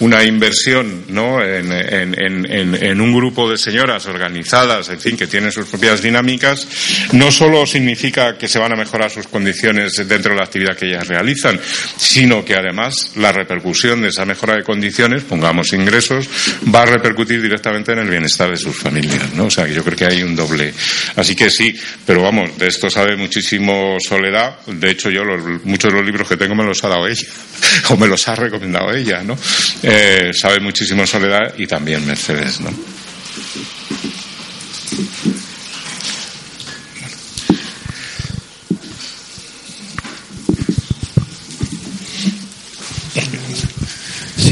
una 0.00 0.24
inversión, 0.24 1.04
¿no? 1.08 1.42
En, 1.42 1.70
en, 1.72 2.74
en 2.74 3.00
un 3.00 3.14
grupo 3.14 3.50
de 3.50 3.58
señoras 3.58 4.06
organizadas, 4.06 4.88
en 4.88 5.00
fin, 5.00 5.16
que 5.16 5.26
tienen 5.26 5.52
sus 5.52 5.66
propias 5.66 6.02
dinámicas, 6.02 6.66
no 7.12 7.30
solo 7.30 7.66
significa 7.66 8.36
que 8.36 8.48
se 8.48 8.58
van 8.58 8.72
a 8.72 8.76
mejorar 8.76 9.10
sus 9.10 9.26
condiciones 9.28 9.96
dentro 10.08 10.32
de 10.32 10.38
la 10.38 10.44
actividad 10.44 10.76
que 10.76 10.86
ellas 10.86 11.07
realizan, 11.08 11.58
sino 11.96 12.44
que 12.44 12.54
además 12.54 13.12
la 13.16 13.32
repercusión 13.32 14.02
de 14.02 14.08
esa 14.08 14.24
mejora 14.24 14.54
de 14.54 14.62
condiciones, 14.62 15.24
pongamos 15.24 15.72
ingresos, 15.72 16.28
va 16.72 16.82
a 16.82 16.86
repercutir 16.86 17.42
directamente 17.42 17.92
en 17.92 18.00
el 18.00 18.10
bienestar 18.10 18.50
de 18.50 18.56
sus 18.56 18.76
familias, 18.76 19.32
¿no? 19.34 19.46
O 19.46 19.50
sea, 19.50 19.66
yo 19.66 19.82
creo 19.82 19.96
que 19.96 20.04
hay 20.04 20.22
un 20.22 20.36
doble. 20.36 20.72
Así 21.16 21.34
que 21.34 21.50
sí, 21.50 21.74
pero 22.06 22.22
vamos, 22.22 22.56
de 22.58 22.68
esto 22.68 22.90
sabe 22.90 23.16
muchísimo 23.16 23.96
Soledad. 24.00 24.58
De 24.66 24.90
hecho, 24.90 25.10
yo 25.10 25.22
muchos 25.64 25.92
de 25.92 25.98
los 25.98 26.06
libros 26.06 26.28
que 26.28 26.36
tengo 26.36 26.54
me 26.54 26.64
los 26.64 26.82
ha 26.84 26.88
dado 26.88 27.08
ella, 27.08 27.28
o 27.88 27.96
me 27.96 28.06
los 28.06 28.28
ha 28.28 28.34
recomendado 28.34 28.92
ella, 28.92 29.22
¿no? 29.22 29.36
Eh, 29.82 30.30
sabe 30.32 30.60
muchísimo 30.60 31.06
Soledad 31.06 31.54
y 31.56 31.66
también 31.66 32.06
Mercedes, 32.06 32.60
¿no? 32.60 32.70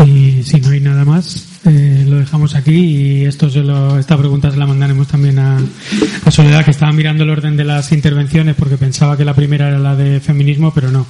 Si 0.05 0.61
no 0.61 0.71
hay 0.71 0.81
nada 0.81 1.05
más, 1.05 1.47
eh, 1.65 2.05
lo 2.07 2.19
dejamos 2.19 2.55
aquí 2.55 2.75
y 2.75 3.25
esto 3.25 3.51
se 3.51 3.61
lo, 3.61 3.99
esta 3.99 4.17
pregunta 4.17 4.51
se 4.51 4.57
la 4.57 4.67
mandaremos 4.67 5.09
también 5.09 5.39
a, 5.39 5.59
a, 6.25 6.31
Soledad, 6.31 6.65
que 6.65 6.71
estaba 6.71 6.93
mirando 6.93 7.25
el 7.25 7.31
orden 7.31 7.57
de 7.57 7.65
las 7.65 7.91
intervenciones 7.93 8.55
porque 8.57 8.77
pensaba 8.77 9.17
que 9.17 9.25
la 9.25 9.35
primera 9.35 9.69
era 9.69 9.79
la 9.79 9.97
de 9.97 10.21
feminismo, 10.21 10.73
pero 10.73 10.91
no. 10.91 11.07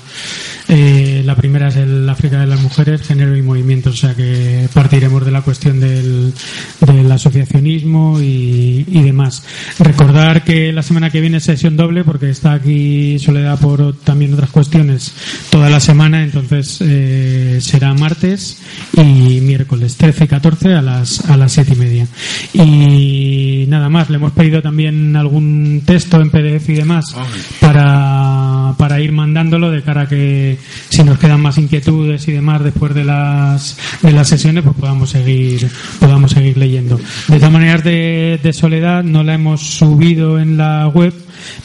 Eh, 0.68 1.15
la 1.26 1.34
primera 1.34 1.68
es 1.68 1.76
el 1.76 2.08
África 2.08 2.40
de 2.40 2.46
las 2.46 2.60
mujeres, 2.60 3.02
género 3.02 3.36
y 3.36 3.42
movimiento, 3.42 3.90
o 3.90 3.92
sea 3.92 4.14
que 4.14 4.68
partiremos 4.72 5.24
de 5.24 5.30
la 5.32 5.42
cuestión 5.42 5.80
del, 5.80 6.32
del 6.80 7.12
asociacionismo 7.12 8.20
y, 8.20 8.84
y, 8.88 9.02
demás. 9.02 9.42
Recordar 9.78 10.44
que 10.44 10.72
la 10.72 10.82
semana 10.82 11.10
que 11.10 11.20
viene 11.20 11.38
es 11.38 11.44
sesión 11.44 11.76
doble 11.76 12.04
porque 12.04 12.30
está 12.30 12.52
aquí 12.52 13.18
Soledad 13.18 13.58
por 13.58 13.94
también 13.96 14.34
otras 14.34 14.50
cuestiones 14.50 15.12
toda 15.50 15.68
la 15.68 15.80
semana, 15.80 16.22
entonces 16.22 16.78
eh, 16.80 17.58
será 17.60 17.92
martes 17.94 18.62
y 18.96 19.40
miércoles 19.40 19.96
13 19.96 20.24
y 20.24 20.28
14 20.28 20.74
a 20.74 20.82
las, 20.82 21.28
a 21.28 21.36
las 21.36 21.52
7 21.52 21.72
y 21.72 21.76
media. 21.76 22.06
Y 22.54 23.64
nada 23.68 23.88
más, 23.88 24.10
le 24.10 24.16
hemos 24.16 24.32
pedido 24.32 24.62
también 24.62 25.16
algún 25.16 25.82
texto 25.84 26.20
en 26.20 26.30
PDF 26.30 26.68
y 26.68 26.74
demás 26.74 27.14
para, 27.60 28.74
para 28.78 29.00
ir 29.00 29.12
mandándolo 29.12 29.70
de 29.70 29.82
cara 29.82 30.02
a 30.02 30.08
que 30.08 30.58
si 30.88 31.02
nos 31.04 31.15
quedan 31.18 31.40
más 31.40 31.58
inquietudes 31.58 32.26
y 32.28 32.32
demás 32.32 32.62
después 32.62 32.94
de 32.94 33.04
las, 33.04 33.76
de 34.02 34.12
las 34.12 34.28
sesiones, 34.28 34.64
pues 34.64 34.76
podamos 34.76 35.10
seguir, 35.10 35.68
podamos 36.00 36.32
seguir 36.32 36.56
leyendo. 36.56 37.00
De 37.28 37.36
todas 37.36 37.52
maneras, 37.52 37.84
de, 37.84 38.50
Soledad 38.52 39.02
no 39.04 39.22
la 39.22 39.34
hemos 39.34 39.60
subido 39.60 40.38
en 40.38 40.56
la 40.56 40.88
web, 40.88 41.12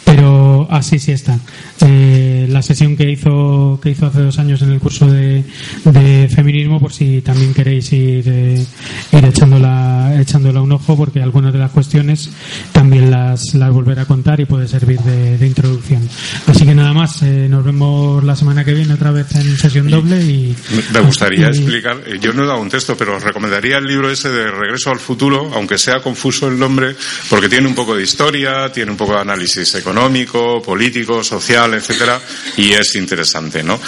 pero 0.04 0.68
así 0.70 1.00
sí 1.00 1.12
está. 1.12 1.40
Eh, 1.82 2.31
la 2.52 2.62
sesión 2.62 2.96
que 2.96 3.10
hizo 3.10 3.80
que 3.82 3.92
hizo 3.92 4.06
hace 4.06 4.22
dos 4.22 4.38
años 4.40 4.62
en 4.62 4.72
el 4.72 4.80
curso 4.80 5.08
de, 5.08 5.44
de 5.86 6.30
feminismo, 6.30 6.80
por 6.80 6.94
si 6.94 7.22
también 7.22 7.54
queréis 7.54 7.92
ir, 7.94 8.24
eh, 8.28 8.66
ir 9.12 9.26
echándola, 9.26 10.20
echándola 10.20 10.62
un 10.62 10.72
ojo, 10.72 10.96
porque 10.98 11.22
algunas 11.22 11.54
de 11.54 11.60
las 11.60 11.72
cuestiones 11.72 12.30
también 12.72 13.10
las, 13.12 13.54
las 13.54 13.72
volveré 13.72 14.02
a 14.02 14.06
contar 14.06 14.40
y 14.40 14.46
puede 14.46 14.68
servir 14.68 15.00
de, 15.00 15.38
de 15.38 15.48
introducción. 15.48 16.08
Así 16.48 16.66
que 16.66 16.76
nada 16.76 16.94
más, 16.94 17.22
eh, 17.24 17.48
nos 17.50 17.64
vemos 17.64 18.24
la 18.24 18.36
semana 18.36 18.64
que 18.64 18.74
viene 18.74 18.94
otra 18.94 19.12
vez 19.12 19.34
en 19.36 19.58
sesión 19.58 19.90
doble 19.90 20.22
y 20.22 20.56
me 20.94 21.00
gustaría 21.02 21.48
y... 21.48 21.50
explicar, 21.50 21.98
yo 22.20 22.34
no 22.34 22.44
he 22.44 22.48
dado 22.48 22.62
un 22.62 22.70
texto, 22.70 22.96
pero 22.98 23.18
os 23.18 23.24
recomendaría 23.24 23.78
el 23.78 23.86
libro 23.86 24.10
ese 24.10 24.30
de 24.30 24.50
Regreso 24.52 24.92
al 24.92 25.00
futuro, 25.00 25.52
aunque 25.54 25.78
sea 25.78 26.02
confuso 26.02 26.48
el 26.48 26.60
nombre, 26.60 26.96
porque 27.30 27.50
tiene 27.50 27.68
un 27.68 27.76
poco 27.76 27.96
de 27.96 28.04
historia, 28.04 28.72
tiene 28.72 28.92
un 28.92 28.98
poco 28.98 29.14
de 29.14 29.22
análisis 29.22 29.76
económico, 29.76 30.62
político, 30.62 31.24
social, 31.24 31.74
etcétera, 31.74 32.20
y 32.58 32.74
es 32.74 32.96
interesante, 32.96 33.64
¿no? 33.64 33.80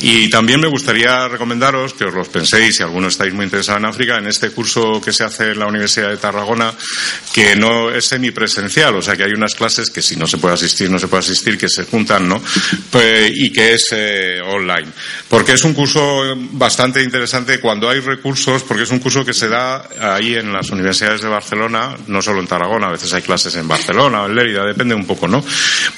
Y 0.00 0.28
también 0.30 0.60
me 0.60 0.68
gustaría 0.68 1.28
recomendaros 1.28 1.94
que 1.94 2.04
os 2.04 2.14
los 2.14 2.28
penséis, 2.28 2.76
si 2.76 2.82
alguno 2.82 3.08
estáis 3.08 3.32
muy 3.32 3.44
interesado 3.44 3.78
en 3.78 3.86
África, 3.86 4.18
en 4.18 4.26
este 4.26 4.50
curso 4.50 5.00
que 5.00 5.12
se 5.12 5.24
hace 5.24 5.52
en 5.52 5.58
la 5.58 5.66
Universidad 5.66 6.10
de 6.10 6.16
Tarragona, 6.16 6.72
que 7.32 7.56
no 7.56 7.90
es 7.90 8.06
semipresencial, 8.06 8.94
o 8.96 9.02
sea 9.02 9.16
que 9.16 9.24
hay 9.24 9.32
unas 9.32 9.54
clases 9.54 9.90
que 9.90 10.02
si 10.02 10.16
no 10.16 10.26
se 10.26 10.38
puede 10.38 10.54
asistir, 10.54 10.90
no 10.90 10.98
se 10.98 11.08
puede 11.08 11.20
asistir, 11.20 11.58
que 11.58 11.68
se 11.68 11.84
juntan, 11.84 12.28
¿no? 12.28 12.42
Pues, 12.90 13.32
y 13.34 13.52
que 13.52 13.74
es 13.74 13.88
eh, 13.92 14.40
online. 14.44 14.88
Porque 15.28 15.52
es 15.52 15.64
un 15.64 15.74
curso 15.74 16.22
bastante 16.52 17.02
interesante 17.02 17.60
cuando 17.60 17.88
hay 17.88 18.00
recursos, 18.00 18.62
porque 18.62 18.84
es 18.84 18.90
un 18.90 18.98
curso 18.98 19.24
que 19.24 19.34
se 19.34 19.48
da 19.48 19.88
ahí 20.00 20.34
en 20.34 20.52
las 20.52 20.70
universidades 20.70 21.22
de 21.22 21.28
Barcelona, 21.28 21.96
no 22.06 22.22
solo 22.22 22.40
en 22.40 22.46
Tarragona, 22.46 22.88
a 22.88 22.92
veces 22.92 23.12
hay 23.12 23.22
clases 23.22 23.54
en 23.56 23.68
Barcelona 23.68 24.24
en 24.26 24.34
Lérida, 24.34 24.64
depende 24.64 24.94
un 24.94 25.06
poco, 25.06 25.28
¿no? 25.28 25.44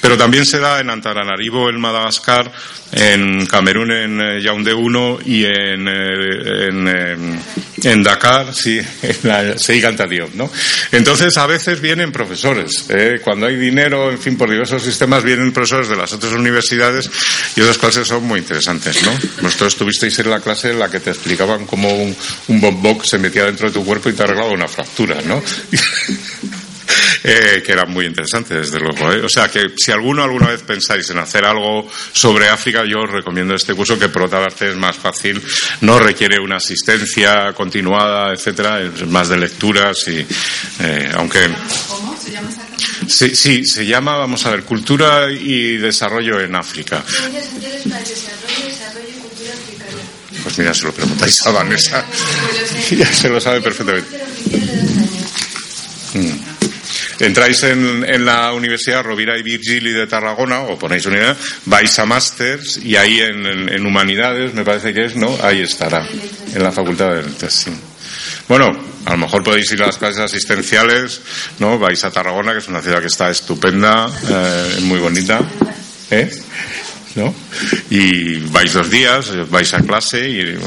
Pero 0.01 0.17
también 0.17 0.45
se 0.45 0.59
da 0.59 0.81
en 0.81 0.91
Antananarivo, 0.91 1.69
en 1.69 1.81
Madagascar, 2.05 2.53
en 2.93 3.47
Camerún, 3.47 3.91
en 3.91 4.21
eh, 4.21 4.43
Yaoundé 4.43 4.73
1 4.73 5.19
y 5.25 5.45
en, 5.45 5.89
eh, 5.89 6.69
en, 6.69 6.89
en, 6.89 7.41
en, 7.83 8.03
Dakar, 8.03 8.55
sí, 8.55 8.79
en 9.03 9.17
la 9.23 9.59
Seiganta 9.59 10.07
Diop, 10.07 10.35
¿no? 10.35 10.51
Entonces, 10.93 11.37
a 11.39 11.47
veces 11.47 11.81
vienen 11.81 12.13
profesores. 12.13 12.87
¿eh? 12.91 13.21
Cuando 13.23 13.47
hay 13.47 13.57
dinero, 13.57 14.11
en 14.11 14.19
fin, 14.19 14.37
por 14.37 14.51
diversos 14.51 14.83
sistemas, 14.83 15.25
vienen 15.25 15.53
profesores 15.53 15.89
de 15.89 15.97
las 15.97 16.13
otras 16.13 16.33
universidades 16.33 17.11
y 17.57 17.63
esas 17.63 17.79
clases 17.79 18.07
son 18.07 18.25
muy 18.25 18.41
interesantes, 18.41 19.03
¿no? 19.03 19.13
Vosotros 19.43 19.73
estuvisteis 19.73 20.19
en 20.21 20.31
la 20.31 20.41
clase 20.41 20.71
en 20.71 20.79
la 20.79 20.91
que 20.91 21.01
te 21.01 21.11
explicaban 21.11 21.67
cómo 21.67 21.89
un, 21.89 22.15
un 22.49 23.01
se 23.03 23.19
metía 23.19 23.45
dentro 23.45 23.69
de 23.69 23.75
tu 23.75 23.85
cuerpo 23.85 24.11
y 24.11 24.13
te 24.13 24.23
arreglaba 24.23 24.51
una 24.51 24.69
fractura, 24.69 25.21
¿no? 25.23 25.43
eh, 27.25 27.63
que 27.65 27.73
era 27.73 27.87
muy 27.87 28.07
interesante, 28.07 28.55
desde 28.55 28.79
luego. 28.79 29.13
¿eh? 29.13 29.23
O 29.25 29.29
sea, 29.29 29.49
que 29.49 29.73
si 29.77 29.93
alguno 29.93 30.23
alguna 30.23 30.49
vez 30.49 30.63
pensáis 30.63 31.09
en 31.11 31.19
hacer 31.19 31.45
algo 31.45 31.89
sobre 32.13 32.49
África, 32.49 32.85
yo 32.85 33.01
os 33.01 33.11
recomiendo 33.11 33.55
este 33.55 33.75
curso 33.75 33.99
que 33.99 34.09
por 34.09 34.23
otra 34.23 34.41
parte 34.41 34.71
es 34.71 34.77
más 34.77 34.97
fácil, 34.97 35.41
no 35.81 35.99
requiere 35.99 36.39
una 36.39 36.57
asistencia 36.57 37.53
continuada, 37.53 38.33
etcétera, 38.33 38.81
es 38.81 39.07
más 39.07 39.29
de 39.29 39.39
lecturas 39.39 40.09
y, 40.09 40.27
eh, 40.81 41.13
aunque. 41.15 41.49
¿Cómo 41.89 42.17
se 42.17 42.31
llama 42.31 42.49
esa 42.51 42.65
Sí, 43.09 43.35
sí, 43.35 43.65
se 43.65 43.87
llama, 43.87 44.17
vamos 44.17 44.45
a 44.47 44.51
ver, 44.51 44.65
Cultura 44.65 45.31
y 45.31 45.77
Desarrollo 45.77 46.41
en 46.41 46.55
África. 46.55 47.03
Pues 50.43 50.59
mira, 50.59 50.75
se 50.75 50.85
lo 50.85 50.93
preguntáis 50.93 51.47
a 51.47 51.51
Vanessa. 51.51 52.05
ya 52.91 53.07
se 53.07 53.29
lo 53.29 53.41
sabe 53.41 53.61
perfectamente. 53.61 54.19
Mm. 56.15 56.54
Entráis 57.21 57.63
en, 57.63 58.05
en, 58.09 58.25
la 58.25 58.53
Universidad 58.53 59.03
Rovira 59.03 59.39
y 59.39 59.43
Virgili 59.43 59.93
de 59.93 60.07
Tarragona, 60.07 60.61
o 60.61 60.79
ponéis 60.79 61.07
unidad, 61.07 61.37
vais 61.67 61.99
a 61.99 62.07
másters 62.07 62.79
y 62.79 62.97
ahí 62.97 63.21
en, 63.21 63.85
Humanidades, 63.85 64.55
me 64.55 64.65
parece 64.65 64.93
que 64.93 65.05
es, 65.05 65.17
¿no? 65.17 65.37
Ahí 65.43 65.61
estará, 65.61 66.07
en 66.55 66.63
la 66.63 66.73
Facultad 66.73 67.15
de 67.15 67.23
Letras. 67.23 67.67
Bueno, 68.49 68.73
a 69.05 69.11
lo 69.13 69.19
mejor 69.19 69.45
podéis 69.45 69.71
ir 69.73 69.83
a 69.83 69.87
las 69.87 69.99
clases 69.99 70.21
asistenciales, 70.21 71.21
¿no? 71.59 71.79
Vais 71.79 72.03
a 72.05 72.11
Tarragona, 72.11 72.53
que 72.53 72.59
es 72.59 72.69
una 72.69 72.83
ciudad 72.83 73.01
que 73.01 73.07
está 73.07 73.31
estupenda, 73.31 74.09
eh, 74.29 74.79
muy 74.83 74.99
bonita. 74.99 75.41
¿Eh? 76.11 76.31
¿no? 77.15 77.35
Y 77.91 78.37
vais 78.51 78.73
dos 78.73 78.91
días, 78.91 79.31
vais 79.49 79.73
a 79.75 79.81
clase 79.83 80.29
y 80.29 80.59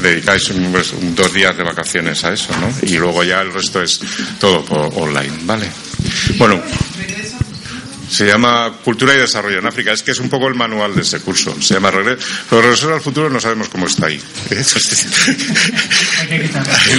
dedicáis 0.00 0.52
pues, 0.70 0.94
dos 1.14 1.32
días 1.32 1.56
de 1.56 1.64
vacaciones 1.64 2.24
a 2.24 2.32
eso, 2.32 2.52
¿no? 2.60 2.72
Y 2.82 2.98
luego 2.98 3.24
ya 3.24 3.40
el 3.40 3.52
resto 3.52 3.82
es 3.82 4.00
todo 4.38 4.64
por 4.64 4.92
online, 4.94 5.38
¿vale? 5.42 5.68
Bueno. 6.38 6.62
Se 8.08 8.26
llama 8.26 8.72
Cultura 8.84 9.14
y 9.14 9.18
Desarrollo 9.18 9.58
en 9.58 9.66
África. 9.66 9.92
Es 9.92 10.02
que 10.02 10.12
es 10.12 10.18
un 10.18 10.28
poco 10.28 10.48
el 10.48 10.54
manual 10.54 10.94
de 10.94 11.02
ese 11.02 11.20
curso. 11.20 11.54
Se 11.60 11.74
llama 11.74 11.90
Regreso. 11.90 12.26
Pero 12.48 12.62
Regreso 12.62 12.94
al 12.94 13.00
Futuro 13.00 13.28
no 13.30 13.40
sabemos 13.40 13.68
cómo 13.68 13.86
está 13.86 14.06
ahí. 14.06 14.20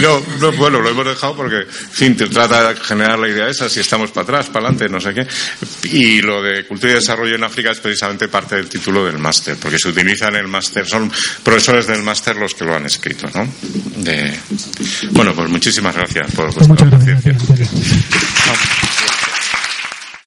no, 0.02 0.24
no, 0.40 0.52
bueno, 0.54 0.80
lo 0.82 0.90
hemos 0.90 1.06
dejado 1.06 1.36
porque, 1.36 1.62
en 1.62 1.92
fin, 1.92 2.16
te 2.16 2.28
trata 2.28 2.70
de 2.74 2.80
generar 2.80 3.20
la 3.20 3.28
idea 3.28 3.48
esa, 3.48 3.70
si 3.70 3.80
estamos 3.80 4.12
para 4.12 4.24
atrás, 4.24 4.48
para 4.48 4.68
adelante, 4.68 4.90
no 4.90 5.00
sé 5.02 5.14
qué. 5.14 5.28
Y 5.90 6.22
lo 6.22 6.42
de 6.42 6.66
Cultura 6.66 6.94
y 6.94 6.96
Desarrollo 6.96 7.36
en 7.36 7.44
África 7.44 7.72
es 7.72 7.80
precisamente 7.80 8.28
parte 8.28 8.56
del 8.56 8.68
título 8.70 9.06
del 9.06 9.18
máster, 9.18 9.58
porque 9.58 9.80
se 9.80 9.90
utiliza 9.90 10.28
en 10.28 10.36
el 10.36 10.48
máster, 10.48 10.86
son 10.88 11.12
profesores 11.44 11.88
del 11.88 12.04
máster 12.04 12.36
los 12.36 12.54
que 12.54 12.66
lo 12.66 12.76
han 12.76 12.86
escrito, 12.86 13.30
¿no? 13.34 13.48
De... 13.98 14.40
Bueno, 15.12 15.34
pues 15.34 15.50
muchísimas 15.50 15.96
gracias 15.96 16.32
por 16.32 16.54
vuestra 16.54 16.90
paciencia. 16.90 17.36